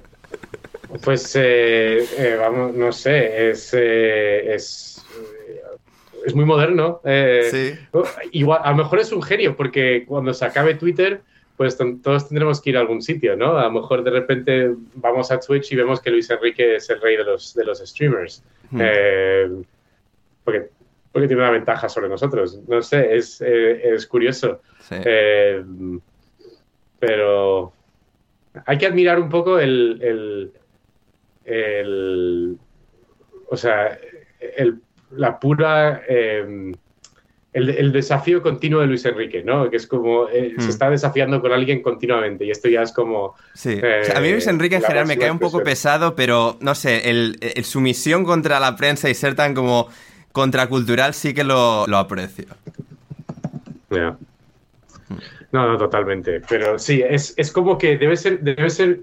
Pues, 1.04 1.38
vamos, 2.40 2.74
no 2.76 2.92
sé, 2.92 3.50
es, 3.50 3.74
es, 3.74 5.06
es 6.26 6.36
muy 6.36 6.46
moderno. 6.46 7.02
sí. 7.04 7.74
Igual, 8.32 8.62
a 8.64 8.72
lo 8.72 8.78
mejor 8.78 9.00
es 9.00 9.12
un 9.12 9.22
genio, 9.22 9.56
porque 9.56 10.06
cuando 10.08 10.34
se 10.34 10.46
acabe 10.46 10.76
Twitter, 10.76 11.22
pues 11.58 11.78
todos 11.78 12.28
tendremos 12.28 12.62
que 12.62 12.72
ir 12.72 12.78
a 12.78 12.82
algún 12.82 13.02
sitio, 13.02 13.36
¿no? 13.36 13.58
A 13.58 13.64
lo 13.64 13.72
mejor 13.72 14.04
de 14.04 14.12
repente 14.12 14.76
vamos 14.96 15.32
a 15.32 15.40
Twitch 15.40 15.72
y 15.72 15.76
vemos 15.76 16.02
que 16.02 16.12
Luis 16.12 16.30
Enrique 16.30 16.76
es 16.76 16.90
el 16.90 17.00
rey 17.02 17.16
de 17.16 17.24
los, 17.24 17.54
de 17.54 17.64
los 17.64 17.80
streamers. 17.80 18.44
Hmm. 18.72 18.82
Eh, 18.82 19.50
porque, 20.44 20.70
porque 21.14 21.28
tiene 21.28 21.42
una 21.42 21.52
ventaja 21.52 21.88
sobre 21.88 22.10
nosotros. 22.10 22.60
No 22.68 22.82
sé, 22.82 23.16
es, 23.16 23.42
eh, 23.42 23.94
es 23.94 24.06
curioso. 24.06 24.62
Eh, 24.92 25.64
pero 27.00 27.72
hay 28.66 28.78
que 28.78 28.88
admirar 28.88 29.20
un 29.20 29.30
poco 29.30 29.58
el, 29.58 30.00
el, 30.02 30.52
el 31.46 32.58
o 33.48 33.58
sea, 33.58 33.98
el, 34.58 34.80
la 35.12 35.40
pura 35.40 36.02
el, 37.56 37.94
desafío 37.94 38.42
continuo 38.42 38.82
de 38.82 38.88
Luis 38.88 39.06
Enrique, 39.06 39.42
¿no? 39.42 39.70
Que 39.70 39.78
es 39.78 39.88
como 39.88 40.28
eh, 40.28 40.54
se 40.58 40.66
hmm. 40.66 40.70
está 40.70 40.90
desafiando 40.90 41.40
con 41.40 41.54
alguien 41.54 41.82
continuamente 41.82 42.44
y 42.44 42.52
esto 42.52 42.68
ya 42.68 42.82
es 42.82 42.92
como... 42.92 43.36
Sí, 43.54 43.80
a 44.14 44.20
mí 44.20 44.30
Luis 44.30 44.46
Enrique 44.48 44.76
en 44.76 44.82
general 44.82 45.08
me 45.08 45.18
cae 45.18 45.32
un 45.32 45.40
poco 45.40 45.64
pesado, 45.64 46.16
pero 46.16 46.58
no 46.60 46.76
sé, 46.76 47.10
el, 47.10 47.40
su 47.64 47.80
misión 47.80 48.26
contra 48.26 48.60
la 48.60 48.76
prensa 48.76 49.10
y 49.10 49.16
ser 49.16 49.36
tan 49.36 49.54
como 49.54 49.88
contracultural 50.34 51.14
sí 51.14 51.34
que 51.34 51.46
lo, 51.46 51.86
aprecio. 51.96 52.46
No, 53.90 54.18
no, 55.54 55.78
totalmente. 55.78 56.42
Pero 56.50 56.78
sí, 56.78 57.02
es, 57.08 57.52
como 57.54 57.78
que 57.78 57.98
debe 57.98 58.18
ser, 58.18 58.42
debe 58.42 58.70
ser, 58.70 59.00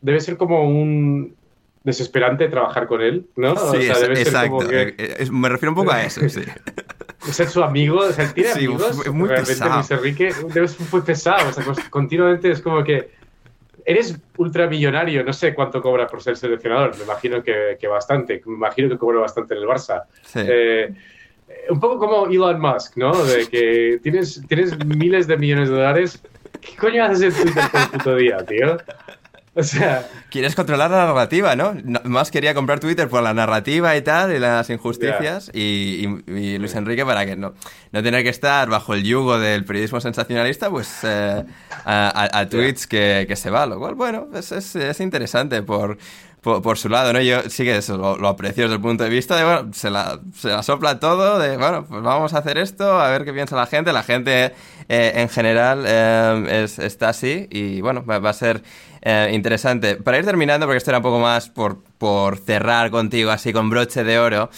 debe 0.00 0.20
ser 0.20 0.36
como 0.36 0.68
un 0.68 1.36
desesperante 1.84 2.48
trabajar 2.48 2.86
con 2.86 3.02
él, 3.02 3.26
¿no? 3.36 3.54
Sí, 3.56 3.86
exacto. 3.86 4.70
Eh, 4.72 4.94
eh, 4.98 5.28
me 5.30 5.48
refiero 5.48 5.70
un 5.72 5.76
poco 5.76 5.92
a 5.92 6.02
eso, 6.04 6.28
sí. 6.28 6.42
ser 7.30 7.48
su 7.48 7.62
amigo, 7.62 8.00
o 8.00 8.10
sea, 8.10 8.32
tiene 8.32 8.50
amigos. 8.50 9.06
Es 9.06 9.12
muy 9.12 9.28
pesado. 9.28 9.74
Luis 9.76 9.90
Enrique 9.90 10.32
debe 10.52 10.66
ser 10.66 10.86
muy 10.90 11.02
pesado, 11.02 11.48
o 11.48 11.52
sea, 11.52 11.64
continuamente 11.90 12.50
es 12.50 12.60
como 12.60 12.82
que 12.82 13.10
eres 13.84 14.18
ultramillonario, 14.38 15.22
no 15.24 15.32
sé 15.32 15.54
cuánto 15.54 15.82
cobra 15.82 16.06
por 16.06 16.22
ser 16.22 16.36
seleccionador, 16.36 16.96
me 16.96 17.04
imagino 17.04 17.42
que, 17.42 17.76
que 17.78 17.86
bastante, 17.86 18.42
me 18.46 18.54
imagino 18.54 18.88
que 18.88 18.96
cobra 18.96 19.20
bastante 19.20 19.54
en 19.54 19.60
el 19.60 19.68
Barça. 19.68 20.04
Eh, 20.34 20.90
un 21.68 21.80
poco 21.80 21.98
como 21.98 22.26
Elon 22.26 22.60
Musk, 22.60 22.96
¿no? 22.96 23.12
De 23.24 23.46
que 23.46 24.00
tienes, 24.02 24.42
tienes 24.48 24.76
miles 24.86 25.26
de 25.26 25.36
millones 25.36 25.68
de 25.68 25.74
dólares. 25.74 26.22
¿Qué 26.62 26.76
coño 26.76 27.04
haces 27.04 27.36
en 27.38 27.42
Twitter 27.42 27.70
todo 27.70 27.82
el 27.82 27.88
puto 27.90 28.16
día, 28.16 28.38
tío? 28.46 28.78
O 29.56 29.62
sea. 29.62 30.08
Quieres 30.30 30.56
controlar 30.56 30.90
la 30.90 31.06
narrativa, 31.06 31.54
¿no? 31.54 31.74
Más 32.02 32.32
quería 32.32 32.54
comprar 32.54 32.80
Twitter 32.80 33.08
por 33.08 33.22
la 33.22 33.32
narrativa 33.34 33.96
y 33.96 34.02
tal, 34.02 34.34
y 34.34 34.40
las 34.40 34.68
injusticias, 34.68 35.50
y, 35.54 36.06
Luis 36.58 36.74
Enrique 36.74 37.04
para 37.06 37.24
que 37.24 37.36
no, 37.36 37.54
no 37.92 38.02
tener 38.02 38.24
que 38.24 38.30
estar 38.30 38.68
bajo 38.68 38.94
el 38.94 39.04
yugo 39.04 39.38
del 39.38 39.64
periodismo 39.64 40.00
sensacionalista, 40.00 40.70
pues 40.70 40.98
eh, 41.04 41.44
a, 41.84 42.46
tweets 42.50 42.88
que, 42.88 43.32
se 43.36 43.50
va, 43.50 43.66
lo 43.66 43.78
cual, 43.78 43.94
bueno, 43.94 44.28
es, 44.34 44.50
es, 44.50 45.00
interesante 45.00 45.62
por, 45.62 45.98
por, 46.44 46.76
su 46.76 46.88
lado, 46.88 47.12
¿no? 47.12 47.20
Yo 47.20 47.48
sí 47.48 47.64
que 47.64 47.78
eso 47.78 47.96
lo, 47.96 48.28
aprecio 48.28 48.64
desde 48.64 48.76
el 48.76 48.82
punto 48.82 49.04
de 49.04 49.10
vista 49.10 49.36
de, 49.36 49.44
bueno, 49.44 49.70
se 49.72 49.90
la, 49.90 50.20
se 50.34 50.48
la, 50.48 50.62
sopla 50.62 50.98
todo, 51.00 51.38
de, 51.38 51.56
bueno, 51.56 51.86
pues 51.86 52.02
vamos 52.02 52.34
a 52.34 52.38
hacer 52.38 52.58
esto, 52.58 53.00
a 53.00 53.08
ver 53.08 53.24
qué 53.24 53.32
piensa 53.32 53.56
la 53.56 53.66
gente. 53.66 53.92
La 53.92 54.02
gente 54.02 54.52
eh, 54.88 55.12
en 55.14 55.28
general 55.30 55.84
eh, 55.86 56.66
está 56.78 57.08
así 57.08 57.46
y, 57.50 57.80
bueno, 57.80 58.04
va, 58.04 58.28
a 58.28 58.32
ser 58.34 58.62
eh, 59.04 59.30
interesante. 59.32 59.96
Para 59.96 60.18
ir 60.18 60.24
terminando, 60.24 60.66
porque 60.66 60.78
esto 60.78 60.90
era 60.90 60.98
un 60.98 61.04
poco 61.04 61.20
más 61.20 61.48
por, 61.48 61.82
por 61.98 62.38
cerrar 62.38 62.90
contigo, 62.90 63.30
así 63.30 63.52
con 63.52 63.70
broche 63.70 64.02
de 64.02 64.18
oro, 64.18 64.50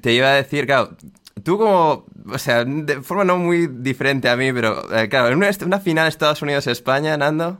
te 0.00 0.12
iba 0.12 0.28
a 0.28 0.34
decir, 0.34 0.66
claro, 0.66 0.96
tú 1.42 1.58
como, 1.58 2.06
o 2.32 2.38
sea, 2.38 2.64
de 2.64 3.02
forma 3.02 3.24
no 3.24 3.36
muy 3.36 3.66
diferente 3.66 4.28
a 4.28 4.36
mí, 4.36 4.52
pero, 4.52 4.86
claro, 5.10 5.28
en 5.28 5.36
una, 5.36 5.50
una 5.66 5.80
final 5.80 6.08
Estados 6.08 6.40
Unidos-España, 6.40 7.16
Nando. 7.16 7.58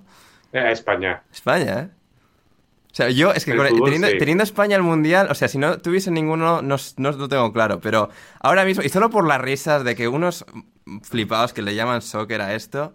España. 0.52 1.22
España, 1.30 1.80
¿eh? 1.80 1.88
O 2.90 2.94
sea, 2.94 3.10
yo, 3.10 3.32
es 3.32 3.44
que 3.44 3.52
teniendo, 4.18 4.42
España 4.42 4.74
el 4.74 4.82
mundial, 4.82 5.28
o 5.30 5.34
sea, 5.34 5.46
si 5.46 5.58
no 5.58 5.78
tuviese 5.78 6.10
ninguno, 6.10 6.62
no, 6.62 6.76
no, 6.96 7.12
lo 7.12 7.28
tengo 7.28 7.52
claro, 7.52 7.80
pero 7.80 8.08
ahora 8.40 8.64
mismo, 8.64 8.82
y 8.82 8.88
solo 8.88 9.10
por 9.10 9.26
las 9.26 9.40
risas 9.40 9.84
de 9.84 9.94
que 9.94 10.08
unos 10.08 10.44
flipados 11.02 11.52
que 11.52 11.62
le 11.62 11.74
llaman 11.74 12.00
soccer 12.00 12.40
a 12.40 12.54
esto, 12.54 12.94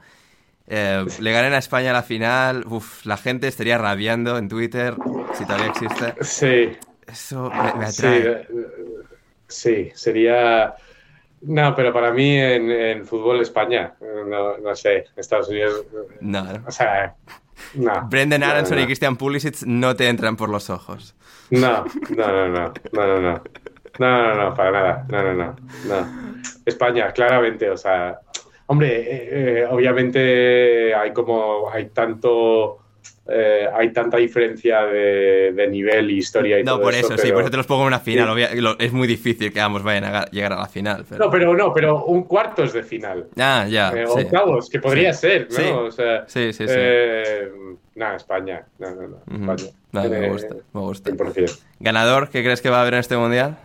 eh, 0.67 1.05
le 1.19 1.31
ganen 1.31 1.53
a 1.53 1.57
España 1.57 1.91
la 1.93 2.03
final, 2.03 2.65
uff, 2.67 3.05
la 3.05 3.17
gente 3.17 3.47
estaría 3.47 3.77
rabiando 3.77 4.37
en 4.37 4.47
Twitter, 4.47 4.95
si 5.33 5.45
todavía 5.45 5.67
existe. 5.67 6.15
Sí. 6.21 6.77
Eso 7.07 7.49
me, 7.49 7.85
atrae. 7.85 8.47
Sí, 9.47 9.91
sería. 9.93 10.75
No, 11.41 11.75
pero 11.75 11.91
para 11.91 12.11
mí 12.11 12.37
en, 12.37 13.05
fútbol 13.05 13.41
España, 13.41 13.93
no, 14.01 14.57
no, 14.57 14.75
sé, 14.75 15.05
Estados 15.17 15.49
Unidos. 15.49 15.85
No, 16.21 16.45
O 16.65 16.71
sea, 16.71 17.15
no. 17.73 18.07
Brendan 18.09 18.43
Aronson 18.43 18.79
y 18.79 18.85
Christian 18.85 19.17
Pulisic 19.17 19.63
no 19.65 19.95
te 19.95 20.07
entran 20.07 20.37
por 20.37 20.49
los 20.49 20.69
ojos. 20.69 21.15
No, 21.49 21.85
no, 22.15 22.27
no, 22.27 22.47
no, 22.47 22.73
no, 22.93 23.07
no, 23.07 23.19
no. 23.19 23.43
No, 23.99 24.23
no, 24.23 24.35
no, 24.35 24.53
para 24.55 24.71
nada. 24.71 25.05
No, 25.07 25.21
no, 25.21 25.33
no. 25.33 25.55
no. 25.85 26.41
España, 26.65 27.11
claramente, 27.11 27.69
o 27.69 27.77
sea, 27.77 28.19
hombre, 28.73 28.99
eh, 28.99 29.29
eh, 29.31 29.65
obviamente 29.69 30.93
hay 30.93 31.13
como, 31.13 31.69
hay 31.71 31.85
tanto 31.87 32.83
eh, 33.25 33.69
hay 33.73 33.93
tanta 33.93 34.17
diferencia 34.17 34.81
de, 34.81 35.67
nivel 35.69 36.11
y 36.11 36.17
historia 36.17 36.59
y 36.59 36.63
no, 36.63 36.81
por 36.81 36.93
eso, 36.93 37.17
sí, 37.17 37.31
por 37.31 37.41
eso 37.41 37.51
te 37.51 37.55
los 37.55 37.65
pongo 37.65 37.83
en 37.83 37.87
una 37.87 37.99
final. 38.01 38.37
Es 38.79 38.91
muy 38.91 39.07
difícil 39.07 39.53
que 39.53 39.61
ambos 39.61 39.81
vayan 39.81 40.03
a 40.03 40.25
llegar 40.25 40.51
a 40.51 40.57
la 40.57 40.67
final. 40.67 41.05
No, 41.17 41.29
pero 41.29 41.55
no, 41.55 41.73
pero 41.73 42.03
un 42.03 42.23
cuartos 42.23 42.73
de 42.73 42.83
final. 42.83 43.27
Ah, 43.39 43.65
ya. 43.69 43.93
Eh, 43.95 44.05
octavos, 44.05 44.69
que 44.69 44.79
podría 44.79 45.13
ser, 45.13 45.47
¿no? 45.49 45.89
Sí, 46.27 46.51
sí, 46.51 46.53
sí. 46.53 46.65
Eh, 46.67 47.49
nada, 47.95 48.17
España. 48.17 48.65
No, 48.79 48.93
no, 48.93 49.07
no. 49.07 49.53
España. 49.53 50.19
me 50.19 50.29
gusta, 50.29 50.55
me 50.73 50.81
gusta. 50.81 51.11
¿Ganador 51.79 52.29
qué 52.29 52.43
crees 52.43 52.61
que 52.61 52.69
va 52.69 52.79
a 52.79 52.81
haber 52.81 52.95
en 52.95 52.99
este 52.99 53.15
mundial? 53.15 53.57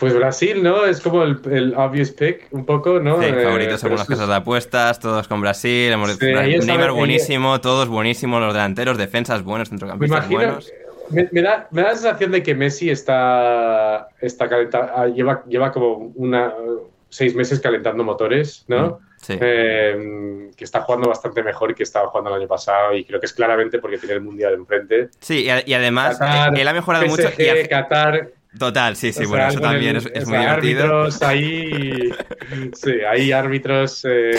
Pues 0.00 0.14
Brasil, 0.14 0.62
¿no? 0.62 0.86
Es 0.86 0.98
como 1.02 1.22
el, 1.22 1.38
el 1.50 1.74
obvious 1.74 2.10
pick, 2.10 2.46
un 2.52 2.64
poco, 2.64 3.00
¿no? 3.00 3.20
Sí, 3.20 3.26
eh, 3.26 3.44
favoritos 3.44 3.82
según 3.82 3.98
las 3.98 4.08
casas 4.08 4.28
de 4.28 4.34
apuestas, 4.34 4.98
todos 4.98 5.28
con 5.28 5.42
Brasil. 5.42 5.92
Hemos 5.92 6.12
sí, 6.12 6.24
Neymar 6.24 6.92
buenísimo, 6.92 7.60
todos 7.60 7.86
buenísimos, 7.86 8.40
los 8.40 8.54
delanteros, 8.54 8.96
defensas 8.96 9.44
buenos, 9.44 9.68
centrocampistas 9.68 10.26
me 10.26 10.34
imagino, 10.34 10.52
buenos. 10.52 10.72
Me, 11.10 11.42
da, 11.42 11.68
me, 11.70 11.82
da, 11.82 11.88
la 11.88 11.94
sensación 11.94 12.30
de 12.32 12.42
que 12.42 12.54
Messi 12.54 12.88
está, 12.88 14.08
está 14.22 14.48
calentando, 14.48 14.90
ah, 14.96 15.06
lleva, 15.06 15.44
lleva 15.46 15.70
como 15.70 16.12
una, 16.14 16.54
seis 17.10 17.34
meses 17.34 17.60
calentando 17.60 18.02
motores, 18.02 18.64
¿no? 18.68 18.88
Mm, 18.88 18.98
sí. 19.20 19.38
Eh, 19.38 20.50
que 20.56 20.64
está 20.64 20.80
jugando 20.80 21.08
bastante 21.08 21.42
mejor 21.42 21.74
que 21.74 21.82
estaba 21.82 22.08
jugando 22.08 22.30
el 22.30 22.40
año 22.40 22.48
pasado 22.48 22.94
y 22.94 23.04
creo 23.04 23.20
que 23.20 23.26
es 23.26 23.34
claramente 23.34 23.78
porque 23.78 23.98
tiene 23.98 24.14
el 24.14 24.22
Mundial 24.22 24.54
enfrente. 24.54 25.10
Sí, 25.18 25.44
y, 25.44 25.74
además 25.74 26.18
él 26.54 26.66
ha 26.66 26.72
mejorado 26.72 27.04
mucho. 27.06 27.28
Y 27.36 27.68
Qatar, 27.68 28.30
Total, 28.58 28.96
sí, 28.96 29.12
sí, 29.12 29.26
bueno, 29.26 29.46
eso 29.46 29.60
también 29.60 29.96
es, 29.96 30.06
es 30.12 30.26
muy 30.26 30.38
divertido. 30.38 30.82
Árbitros 30.82 31.22
ahí, 31.22 32.12
sí, 32.74 32.92
hay 33.08 33.30
árbitros 33.30 34.04
eh, 34.08 34.32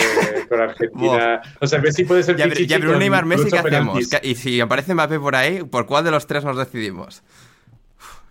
con 0.50 0.60
Argentina. 0.60 1.40
O 1.60 1.66
sea, 1.66 1.78
Messi 1.78 2.04
puede 2.04 2.22
ser 2.22 2.36
Ya, 2.36 2.46
ya 2.48 2.78
pero 2.78 2.98
Neymar 2.98 3.24
Messi, 3.24 3.50
¿qué 3.50 3.58
hacemos? 3.58 3.98
Y 4.22 4.34
si 4.34 4.60
aparece 4.60 4.92
Mbappé 4.92 5.18
por 5.18 5.34
ahí, 5.34 5.62
¿por 5.62 5.86
cuál 5.86 6.04
de 6.04 6.10
los 6.10 6.26
tres 6.26 6.44
nos 6.44 6.58
decidimos? 6.58 7.22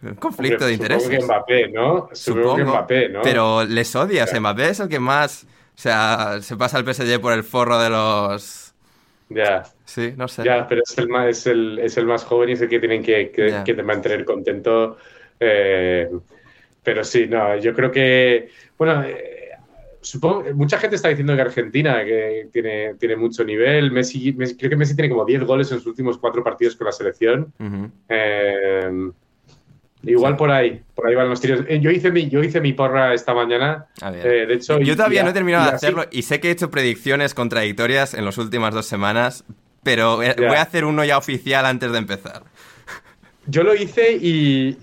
Un 0.04 0.16
conflicto 0.16 0.66
de 0.66 0.74
intereses. 0.74 1.04
Supongo 1.04 1.20
que 1.20 1.26
Mbappé, 1.26 1.68
¿no? 1.70 2.10
Supongo, 2.14 2.56
que 2.58 2.64
Mbappé, 2.64 3.10
¿no? 3.10 3.22
Pero 3.24 3.64
les 3.66 3.96
odias, 3.96 4.40
Mbappé 4.40 4.70
es 4.70 4.80
el 4.82 4.88
que 4.90 5.00
más, 5.00 5.46
o 5.46 5.82
sea, 5.82 6.38
se 6.42 6.58
pasa 6.58 6.78
el 6.78 6.94
PSG 6.94 7.20
por 7.20 7.34
el 7.34 7.44
forro 7.44 7.80
de 7.80 7.90
los... 7.90 8.76
Ya. 9.30 9.64
Sí, 9.86 10.14
no 10.16 10.28
sé. 10.28 10.44
Ya, 10.44 10.68
pero 10.68 10.82
es 10.86 10.96
el 10.98 11.08
más, 11.08 11.28
es 11.28 11.48
el, 11.48 11.80
es 11.80 11.98
el 11.98 12.06
más 12.06 12.24
joven 12.24 12.50
y 12.50 12.54
es 12.54 12.62
el 12.62 12.70
que 12.70 12.80
tienen 12.80 13.02
que, 13.02 13.32
que, 13.32 13.64
que 13.66 13.84
mantener 13.84 14.26
contento 14.26 14.98
eh, 15.42 16.08
pero 16.84 17.04
sí, 17.04 17.26
no, 17.28 17.58
yo 17.58 17.74
creo 17.74 17.92
que, 17.92 18.50
bueno, 18.78 19.04
eh, 19.04 19.50
supongo, 20.00 20.46
mucha 20.54 20.78
gente 20.78 20.96
está 20.96 21.10
diciendo 21.10 21.36
que 21.36 21.42
Argentina 21.42 22.06
que 22.06 22.48
tiene, 22.52 22.94
tiene 22.96 23.16
mucho 23.16 23.44
nivel. 23.44 23.92
Messi, 23.92 24.34
creo 24.34 24.70
que 24.70 24.76
Messi 24.76 24.96
tiene 24.96 25.10
como 25.10 25.26
10 25.26 25.44
goles 25.44 25.72
en 25.72 25.80
sus 25.80 25.88
últimos 25.88 26.18
cuatro 26.20 26.44
partidos 26.44 26.76
con 26.76 26.86
la 26.86 26.92
selección. 26.92 27.52
Eh, 28.08 29.10
igual 30.04 30.38
por 30.38 30.52
ahí, 30.52 30.82
por 30.94 31.08
ahí 31.08 31.16
van 31.16 31.30
los 31.30 31.42
tiros. 31.42 31.66
Yo 31.68 31.90
hice 31.90 32.12
mi, 32.12 32.30
yo 32.30 32.44
hice 32.44 32.62
mi 32.62 32.74
porra 32.74 33.14
esta 33.16 33.34
mañana. 33.34 33.88
de 34.00 34.54
hecho, 34.54 34.80
yo 34.80 34.96
todavía 34.96 35.24
no 35.24 35.32
he 35.32 35.34
terminado 35.34 35.70
de 35.70 35.76
hacerlo 35.76 36.06
y 36.12 36.22
sé 36.22 36.40
que 36.40 36.50
he 36.50 36.52
hecho 36.52 36.70
predicciones 36.70 37.34
contradictorias 37.34 38.14
en 38.14 38.26
las 38.26 38.38
últimas 38.38 38.76
dos 38.76 38.86
semanas, 38.86 39.44
pero 39.82 40.18
voy 40.18 40.56
a 40.56 40.62
hacer 40.62 40.86
uno 40.86 41.04
ya 41.04 41.18
oficial 41.18 41.66
antes 41.66 41.92
de 41.92 41.98
empezar. 41.98 42.44
Yo 43.48 43.64
lo 43.64 43.74
hice 43.74 44.18
y, 44.22 44.78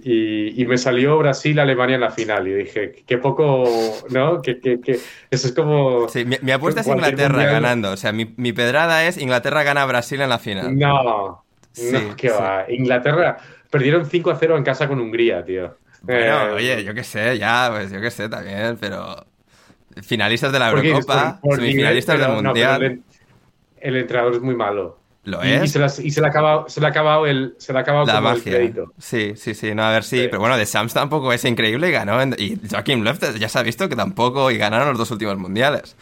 y, 0.00 0.64
me 0.66 0.78
salió 0.78 1.18
Brasil-Alemania 1.18 1.96
en 1.96 2.00
la 2.00 2.10
final. 2.10 2.48
Y 2.48 2.54
dije, 2.54 3.04
qué 3.06 3.18
poco, 3.18 3.64
¿no? 4.10 4.40
Que, 4.40 4.80
eso 5.30 5.48
es 5.48 5.52
como. 5.52 6.08
Sí, 6.08 6.24
mi, 6.24 6.50
apuesta 6.50 6.80
es 6.80 6.86
Inglaterra 6.86 7.44
ganando. 7.44 7.92
O 7.92 7.96
sea, 7.98 8.12
mi, 8.12 8.24
pedrada 8.52 9.06
es 9.06 9.18
Inglaterra 9.18 9.62
gana 9.62 9.82
a 9.82 9.86
Brasil 9.86 10.20
en 10.20 10.30
la 10.30 10.38
final. 10.38 10.78
No, 10.78 11.44
no, 11.92 12.16
qué 12.16 12.30
va. 12.30 12.64
Inglaterra 12.68 13.36
perdieron 13.70 14.06
5 14.06 14.30
a 14.30 14.36
0 14.36 14.56
en 14.56 14.64
casa 14.64 14.88
con 14.88 14.98
Hungría, 14.98 15.44
tío. 15.44 15.76
Bueno, 16.00 16.48
eh, 16.48 16.52
oye, 16.52 16.84
yo 16.84 16.94
qué 16.94 17.04
sé, 17.04 17.36
ya, 17.38 17.68
pues 17.72 17.90
yo 17.90 18.00
qué 18.00 18.10
sé 18.10 18.28
también, 18.28 18.78
pero. 18.80 19.26
Finalistas 20.02 20.52
de 20.52 20.60
la 20.60 20.70
Eurocopa, 20.70 21.40
semifinalistas 21.42 22.20
del 22.20 22.30
Mundial. 22.30 23.02
el 23.80 23.96
entrenador 23.96 24.34
es 24.34 24.40
muy 24.40 24.54
malo. 24.54 24.97
Lo 25.28 25.42
es. 25.42 25.62
Y, 25.62 25.68
se, 26.10 26.20
le 26.20 26.26
ha 26.26 26.30
acabado, 26.30 26.68
se 26.68 26.80
le 26.80 26.86
ha 26.86 26.90
acabado 26.90 27.26
el, 27.26 27.54
se 27.58 27.72
le 27.72 27.78
ha 27.78 27.82
acabado 27.82 28.06
la 28.06 28.32
el 28.32 28.42
crédito. 28.42 28.92
Sí, 28.98 29.34
sí, 29.36 29.54
sí, 29.54 29.74
no, 29.74 29.84
a 29.84 29.92
ver, 29.92 30.02
sí, 30.02 30.26
pero 30.30 30.40
bueno, 30.40 30.56
de 30.56 30.64
Sams 30.64 30.94
tampoco 30.94 31.32
es 31.32 31.44
increíble 31.44 31.88
y 31.88 31.92
ganó. 31.92 32.22
y 32.36 32.58
Joaquim 32.70 33.02
Löw 33.02 33.14
ya 33.38 33.48
se 33.48 33.58
ha 33.58 33.62
visto 33.62 33.88
que 33.88 33.96
tampoco, 33.96 34.50
y 34.50 34.56
ganaron 34.56 34.88
los 34.88 34.98
dos 34.98 35.10
últimos 35.10 35.36
mundiales. 35.36 35.96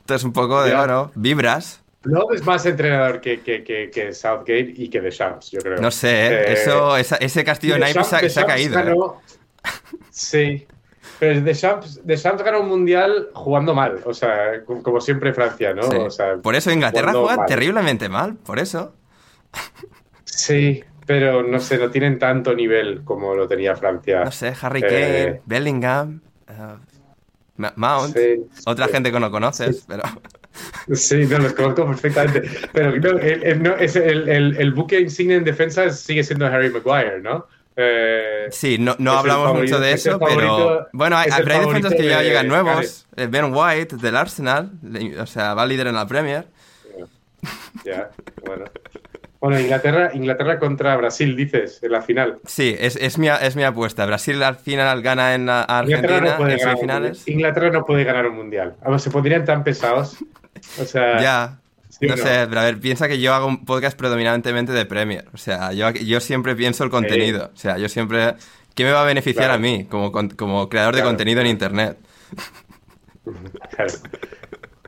Entonces, 0.00 0.24
un 0.24 0.32
poco 0.32 0.62
de, 0.62 0.74
bueno, 0.74 1.10
vibras. 1.16 1.82
No 2.04 2.32
es 2.32 2.44
más 2.44 2.64
entrenador 2.66 3.20
que, 3.20 3.40
que, 3.40 3.62
que, 3.62 4.12
Southgate 4.12 4.74
y 4.76 4.88
que 4.88 5.00
de 5.00 5.10
Shams, 5.10 5.50
yo 5.50 5.60
creo. 5.60 5.80
No 5.80 5.90
sé, 5.90 6.26
¿eh? 6.26 6.32
Eh, 6.32 6.52
eso, 6.52 6.96
ese 6.96 7.44
castillo 7.44 7.74
de 7.74 7.80
Naipes 7.80 8.06
se, 8.06 8.40
ha 8.40 8.46
caído. 8.46 8.78
¿eh? 8.78 9.68
Sí, 10.10 10.66
pero 11.22 11.40
de 11.40 11.54
Champs, 11.54 12.00
ganó 12.44 12.62
un 12.62 12.68
mundial 12.68 13.28
jugando 13.32 13.74
mal, 13.74 14.00
o 14.04 14.12
sea, 14.12 14.64
como 14.64 15.00
siempre 15.00 15.32
Francia, 15.32 15.72
¿no? 15.72 15.82
por 16.42 16.56
eso 16.56 16.72
Inglaterra 16.72 17.12
juega 17.12 17.46
terriblemente 17.46 18.08
mal, 18.08 18.34
por 18.34 18.58
eso. 18.58 18.92
Sí, 20.24 20.82
pero 21.06 21.44
no 21.44 21.60
sé, 21.60 21.78
no 21.78 21.90
tienen 21.90 22.18
tanto 22.18 22.52
nivel 22.56 23.04
como 23.04 23.36
lo 23.36 23.46
tenía 23.46 23.76
Francia. 23.76 24.24
No 24.24 24.32
sé, 24.32 24.52
Harry 24.60 24.80
Kane, 24.80 25.22
eh, 25.22 25.42
Bellingham, 25.46 26.20
uh, 26.48 27.66
Mount, 27.76 28.16
otra 28.66 28.88
gente 28.88 29.12
que 29.12 29.20
no 29.20 29.30
conoces, 29.30 29.84
pero... 29.86 30.02
Sí, 30.92 31.24
no, 31.26 31.38
los 31.38 31.52
conozco 31.52 31.86
perfectamente. 31.86 32.42
Pero 32.72 32.98
no, 32.98 33.18
el, 33.18 34.28
el, 34.28 34.56
el, 34.58 34.72
buque 34.72 35.00
insignia 35.00 35.36
en 35.36 35.44
defensa 35.44 35.88
sigue 35.88 36.24
siendo 36.24 36.44
Harry 36.46 36.68
Maguire, 36.68 37.22
¿no? 37.22 37.46
Eh, 37.76 38.48
sí, 38.50 38.76
no, 38.78 38.94
no 38.98 39.12
hablamos 39.12 39.54
mucho 39.54 39.80
de 39.80 39.92
eso, 39.92 40.18
pero 40.18 40.88
bueno, 40.92 41.16
hay, 41.16 41.30
hay 41.30 41.44
defensas 41.44 41.94
que 41.94 42.04
ya 42.04 42.22
llegan 42.22 42.48
nuevos. 42.48 43.06
Eh, 43.16 43.26
ben 43.26 43.52
White 43.54 43.96
del 43.96 44.16
Arsenal, 44.16 44.70
o 45.18 45.26
sea, 45.26 45.54
va 45.54 45.66
líder 45.66 45.86
en 45.86 45.94
la 45.94 46.06
Premier. 46.06 46.46
Ya, 47.84 48.10
bueno. 48.46 48.64
Bueno, 49.40 49.58
Inglaterra, 49.58 50.12
Inglaterra 50.14 50.60
contra 50.60 50.96
Brasil, 50.96 51.34
dices, 51.34 51.82
en 51.82 51.90
la 51.90 52.00
final. 52.00 52.38
Sí, 52.46 52.76
es, 52.78 52.94
es, 52.94 53.18
mi, 53.18 53.26
es 53.28 53.56
mi 53.56 53.64
apuesta. 53.64 54.06
Brasil 54.06 54.40
al 54.40 54.54
final 54.54 55.02
gana 55.02 55.34
en 55.34 55.48
Argentina 55.48 56.36
en 56.38 56.58
semifinales. 56.60 57.26
Inglaterra 57.26 57.70
no 57.70 57.84
puede 57.84 58.04
ganar 58.04 58.28
un 58.28 58.36
mundial. 58.36 58.76
se 58.98 59.10
pondrían 59.10 59.44
tan 59.44 59.64
pesados. 59.64 60.16
O 60.80 60.84
sea, 60.84 61.20
ya, 61.20 61.58
no, 62.00 62.16
sé, 62.16 62.46
pero 62.48 62.60
a 62.60 62.64
ver, 62.64 62.80
piensa 62.80 63.08
que 63.08 63.20
yo 63.20 63.34
hago 63.34 63.46
un 63.46 63.64
podcast 63.64 63.96
predominantemente 63.96 64.72
de 64.72 64.86
Premier. 64.86 65.26
O 65.32 65.36
sea, 65.36 65.72
yo, 65.72 65.90
yo 65.90 66.20
siempre 66.20 66.56
pienso 66.56 66.84
el 66.84 66.90
contenido. 66.90 67.50
O 67.54 67.56
sea, 67.56 67.78
yo 67.78 67.88
siempre... 67.88 68.34
¿Qué 68.74 68.84
me 68.84 68.92
va 68.92 69.02
a 69.02 69.04
beneficiar 69.04 69.50
a 69.50 69.58
mí 69.58 69.84
como, 69.84 70.10
como 70.10 70.68
creador 70.70 70.96
de 70.96 71.02
contenido 71.02 71.40
en 71.40 71.46
Internet? 71.48 71.98
Claro. 73.76 73.92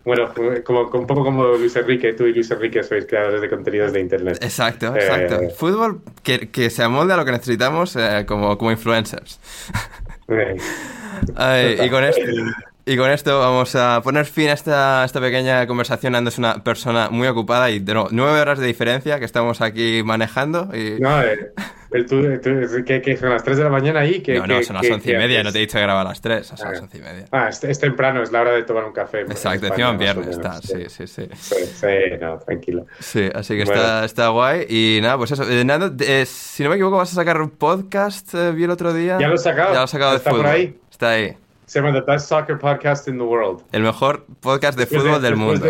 Bueno, 0.05 0.35
como, 0.65 0.81
un 0.81 1.07
poco 1.07 1.25
como 1.25 1.45
Luis 1.57 1.77
Enrique, 1.77 2.13
tú 2.13 2.25
y 2.27 2.35
Luis 2.35 2.51
Enrique 2.51 2.83
sois 2.83 3.07
creadores 3.07 3.41
de 3.41 3.49
contenidos 3.49 3.93
de 3.93 4.01
Internet. 4.01 4.39
Exacto, 4.43 4.95
exacto. 4.95 5.41
Eh, 5.41 5.51
Fútbol 5.51 6.03
que, 6.23 6.51
que, 6.51 6.69
se 6.69 6.83
amolde 6.83 7.15
a 7.15 7.17
lo 7.17 7.25
que 7.25 7.31
necesitamos 7.31 7.97
eh, 7.97 8.25
como, 8.27 8.59
como 8.59 8.71
influencers. 8.71 9.41
y 10.29 11.89
con 11.91 12.05
esto... 12.05 12.23
Y 12.87 12.99
con 12.99 13.11
esto 13.11 13.39
vamos 13.39 13.75
a 13.77 14.03
poner 14.03 14.27
fin 14.27 14.51
a 14.51 14.53
esta, 14.53 15.05
esta 15.05 15.19
pequeña 15.19 15.67
conversación. 15.67 16.15
Ando 16.15 16.29
es 16.29 16.37
una 16.37 16.63
persona 16.63 17.09
muy 17.09 17.27
ocupada 17.27 17.71
y 17.71 17.79
de 17.79 17.95
nueve 18.11 18.39
horas 18.39 18.59
de 18.59 18.67
diferencia 18.67 19.19
que 19.19 19.25
estamos 19.25 19.63
aquí 19.63 20.03
manejando. 20.05 20.69
Y... 20.75 21.01
No, 21.01 21.23
eh, 21.23 21.53
el, 21.93 22.05
tú, 22.05 22.23
¿qué, 22.85 23.17
son 23.17 23.31
las 23.31 23.43
tres 23.43 23.57
de 23.57 23.65
la 23.65 23.71
mañana 23.71 24.01
ahí? 24.01 24.21
¿Qué, 24.21 24.35
no, 24.35 24.47
no, 24.47 24.63
son 24.63 24.77
las 24.77 24.91
once 24.91 25.13
y 25.13 25.17
media. 25.17 25.43
No 25.43 25.51
te 25.51 25.59
he 25.59 25.61
dicho 25.63 25.79
que 25.79 25.83
graba 25.83 26.03
a 26.03 26.05
las 26.05 26.21
tres, 26.21 26.49
son 26.49 26.59
las 26.59 26.79
ah. 26.79 26.83
once 26.83 26.99
y 26.99 27.01
media. 27.01 27.25
Ah, 27.33 27.49
es, 27.49 27.79
temprano, 27.79 28.23
es 28.23 28.31
la 28.31 28.43
hora 28.43 28.53
de 28.53 28.65
tomar 28.65 28.85
un 28.85 28.93
café. 28.93 29.21
Exacto, 29.23 29.67
encima 29.67 29.89
en 29.89 29.99
viernes 29.99 30.27
está, 30.27 30.61
sí, 30.61 30.85
sí, 30.89 31.07
sí. 31.07 31.27
Sí, 31.33 31.87
no, 32.21 32.39
tranquilo. 32.39 32.85
Sí, 32.99 33.31
así 33.35 33.57
que 33.57 33.63
está, 33.63 34.05
está 34.05 34.29
guay. 34.29 34.67
Y 34.69 34.99
nada, 35.01 35.17
pues 35.17 35.31
eso. 35.31 35.49
Eh, 35.49 35.65
Nando, 35.65 35.91
eh, 36.05 36.27
si 36.27 36.63
no 36.63 36.69
me 36.69 36.75
equivoco, 36.75 36.99
vas 36.99 37.13
a 37.13 37.15
sacar 37.15 37.41
un 37.41 37.51
podcast, 37.51 38.35
vi 38.55 38.65
el 38.65 38.71
otro 38.71 38.93
día. 38.93 39.17
Ya 39.19 39.29
lo 39.29 39.37
he 39.37 39.39
sacado. 39.39 39.73
Ya 39.73 39.79
lo 39.79 39.85
he 39.87 39.89
sacado 39.89 40.17
¿Está 40.17 40.31
de 40.31 40.37
por 40.37 40.47
ahí? 40.47 40.79
Está 40.91 41.11
ahí. 41.11 41.37
Se 41.75 41.81
llama 41.81 41.93
The 41.93 42.03
Best 42.03 42.29
Soccer 42.29 42.57
Podcast 42.57 43.09
in 43.09 43.19
the 43.19 43.25
World. 43.25 43.65
El 43.73 43.83
mejor 43.83 44.27
podcast 44.39 44.79
de 44.79 44.87
fútbol 44.87 45.21
del 45.21 45.35
mundo. 45.35 45.67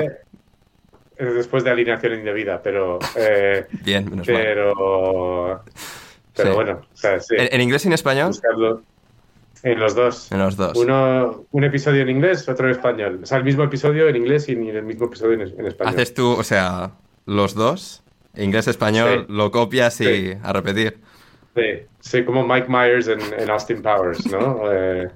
después 1.16 1.64
de 1.64 1.70
alineación 1.70 2.12
indebida, 2.12 2.60
pero. 2.62 2.98
Eh, 3.16 3.64
Bien, 3.82 4.10
menos 4.10 4.26
pero, 4.26 5.64
Pero 6.36 6.54
bueno, 6.54 6.82
o 6.92 6.94
sea, 6.94 7.18
sí. 7.20 7.36
¿En, 7.38 7.58
inglés 7.58 7.86
y 7.86 7.88
en 7.88 7.94
español? 7.94 8.32
En 9.62 9.80
los 9.80 9.94
dos. 9.94 10.30
En 10.30 10.40
los 10.40 10.58
dos. 10.58 10.76
Uno, 10.76 11.46
un 11.50 11.64
episodio 11.64 12.02
en 12.02 12.10
inglés, 12.10 12.46
otro 12.50 12.66
en 12.66 12.72
español. 12.72 13.20
O 13.22 13.26
sea, 13.26 13.38
el 13.38 13.44
mismo 13.44 13.64
episodio 13.64 14.06
en 14.06 14.16
inglés 14.16 14.46
y 14.50 14.52
el 14.52 14.82
mismo 14.82 15.06
episodio 15.06 15.40
en, 15.40 15.66
español. 15.66 15.94
¿Haces 15.94 16.12
tú, 16.12 16.32
o 16.32 16.42
sea, 16.42 16.90
los 17.24 17.54
dos? 17.54 18.02
Inglés-español, 18.36 19.24
lo 19.30 19.50
copias 19.50 19.98
y 20.02 20.36
a 20.42 20.52
repetir. 20.52 20.98
Sí, 21.54 21.62
sí, 22.00 22.24
como 22.26 22.46
Mike 22.46 22.66
Myers 22.68 23.08
en, 23.08 23.48
Austin 23.48 23.80
Powers, 23.80 24.26
¿no? 24.26 24.64
Eh, 24.70 25.08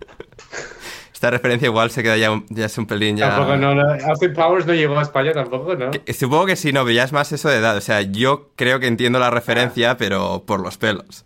esta 1.19 1.33
referencia 1.33 1.67
igual 1.67 1.91
se 1.91 2.05
queda 2.05 2.17
ya, 2.17 2.41
ya 2.49 2.67
es 2.67 2.79
un 2.79 2.87
pelín 2.87 3.17
ya... 3.17 3.31
Tampoco, 3.31 3.57
no, 3.57 3.71
Austin 4.09 4.33
Powers 4.33 4.67
no 4.67 4.73
llegó 4.73 4.97
a 5.01 5.03
España 5.03 5.33
tampoco, 5.33 5.75
¿no? 5.75 5.91
supongo 6.17 6.47
que 6.47 6.55
sí, 6.55 6.73
no, 6.73 6.85
pero 6.85 6.95
ya 6.95 7.03
es 7.03 7.13
más 7.13 7.33
eso 7.33 7.49
de 7.49 7.57
edad. 7.57 7.77
O 7.77 7.81
sea, 7.81 8.03
yo 8.03 8.53
creo 8.55 8.79
que 8.79 8.87
entiendo 8.87 9.19
la 9.19 9.29
referencia, 9.29 9.97
pero 9.97 10.45
por 10.47 10.61
los 10.61 10.79
pelos. 10.79 11.25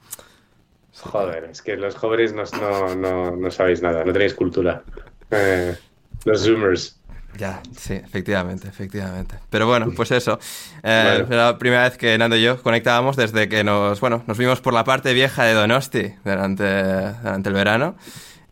Joder, 0.98 1.44
es 1.44 1.60
que 1.60 1.77
los 1.77 1.94
jóvenes 1.94 2.32
no, 2.32 2.94
no, 2.94 3.36
no, 3.36 3.51
sabéis 3.51 3.82
nada, 3.82 4.02
no 4.02 4.14
tenéis 4.14 4.32
cultura. 4.32 4.82
Eh, 5.31 5.77
los 6.24 6.43
Zoomers. 6.43 6.98
Ya, 7.36 7.60
sí, 7.77 7.93
efectivamente, 7.93 8.69
efectivamente. 8.69 9.40
Pero 9.51 9.66
bueno, 9.66 9.93
pues 9.94 10.10
eso. 10.10 10.39
Eh, 10.82 11.27
la 11.28 11.59
primera 11.59 11.82
vez 11.82 11.98
que 11.98 12.16
Nando 12.16 12.36
y 12.36 12.43
yo 12.43 12.62
conectábamos 12.62 13.16
desde 13.16 13.47
que 13.51 13.62
nos, 13.62 14.01
bueno, 14.01 14.23
nos 14.27 14.39
vimos 14.39 14.62
por 14.62 14.73
la 14.73 14.85
parte 14.85 15.12
vieja 15.12 15.44
de 15.44 15.52
Donosti 15.52 16.14
durante, 16.24 17.12
durante 17.23 17.48
el 17.51 17.55
verano. 17.55 17.94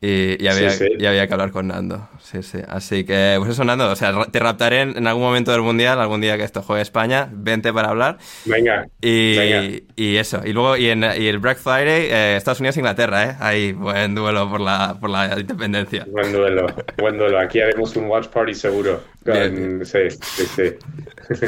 Y, 0.02 0.46
había, 0.46 0.70
había, 1.10 1.26
que 1.26 1.32
hablar 1.34 1.50
con 1.50 1.68
Nando. 1.68 2.08
Sí, 2.20 2.42
sí. 2.42 2.58
Así 2.66 3.04
que, 3.04 3.34
pues 3.38 3.50
eso, 3.50 3.64
Nando. 3.64 3.90
O 3.90 3.96
sea, 3.96 4.14
te 4.30 4.38
raptaré 4.38 4.80
en, 4.80 5.06
algún 5.06 5.22
momento 5.22 5.52
del 5.52 5.60
mundial, 5.60 6.00
algún 6.00 6.22
día 6.22 6.38
que 6.38 6.44
esto 6.44 6.62
juegue 6.62 6.80
España. 6.80 7.28
Vente 7.30 7.70
para 7.70 7.90
hablar. 7.90 8.16
Venga. 8.46 8.88
Y, 9.02 9.84
y 9.96 10.16
eso. 10.16 10.40
Y 10.42 10.54
luego, 10.54 10.78
y, 10.78 10.88
en, 10.88 11.04
y 11.04 11.26
el 11.26 11.38
Black 11.38 11.58
Friday, 11.58 12.06
eh, 12.10 12.36
Estados 12.36 12.60
Unidos-Inglaterra, 12.60 13.24
¿eh? 13.24 13.36
Ahí, 13.40 13.72
buen 13.72 14.14
duelo 14.14 14.48
por 14.48 14.62
la, 14.62 14.96
por 14.98 15.10
la 15.10 15.38
independencia. 15.38 16.06
Buen 16.08 16.32
duelo, 16.32 16.66
buen 16.96 17.18
duelo. 17.18 17.38
Aquí 17.38 17.60
haremos 17.60 17.94
un 17.96 18.06
watch 18.06 18.28
party 18.28 18.54
seguro. 18.54 19.02
Sí, 19.84 20.08
sí, 20.10 20.44
sí. 20.46 21.44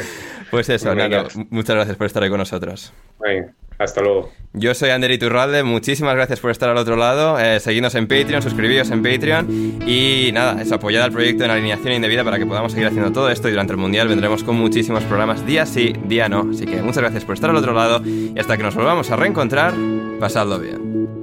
Pues 0.51 0.69
eso, 0.69 0.93
Nando. 0.93 1.27
Muchas 1.49 1.75
gracias 1.75 1.97
por 1.97 2.05
estar 2.05 2.21
ahí 2.21 2.29
con 2.29 2.37
nosotros. 2.37 2.93
Venga. 3.19 3.51
Hasta 3.83 4.01
luego. 4.01 4.31
Yo 4.55 4.75
soy 4.75 4.91
Ander 4.91 5.09
Iturralde, 5.09 5.63
muchísimas 5.63 6.13
gracias 6.13 6.39
por 6.39 6.51
estar 6.51 6.69
al 6.69 6.77
otro 6.77 6.95
lado. 6.95 7.39
Eh, 7.39 7.59
seguidnos 7.59 7.95
en 7.95 8.07
Patreon, 8.07 8.41
suscribíos 8.43 8.91
en 8.91 9.01
Patreon 9.01 9.81
y 9.87 10.29
nada, 10.31 10.61
eso, 10.61 10.75
apoyad 10.75 11.03
al 11.03 11.11
proyecto 11.11 11.43
en 11.43 11.49
alineación 11.49 11.93
indebida 11.93 12.23
para 12.23 12.37
que 12.37 12.45
podamos 12.45 12.71
seguir 12.71 12.87
haciendo 12.87 13.11
todo 13.11 13.29
esto 13.29 13.47
y 13.47 13.51
durante 13.51 13.73
el 13.73 13.79
Mundial 13.79 14.07
vendremos 14.07 14.43
con 14.43 14.55
muchísimos 14.55 15.03
programas 15.05 15.43
día 15.47 15.65
sí, 15.65 15.93
día 16.05 16.29
no. 16.29 16.49
Así 16.51 16.65
que 16.65 16.83
muchas 16.83 17.01
gracias 17.01 17.25
por 17.25 17.33
estar 17.33 17.49
al 17.49 17.55
otro 17.55 17.73
lado 17.73 18.01
y 18.05 18.37
hasta 18.37 18.55
que 18.55 18.63
nos 18.63 18.75
volvamos 18.75 19.09
a 19.09 19.15
reencontrar, 19.15 19.73
pasadlo 20.19 20.59
bien. 20.59 21.22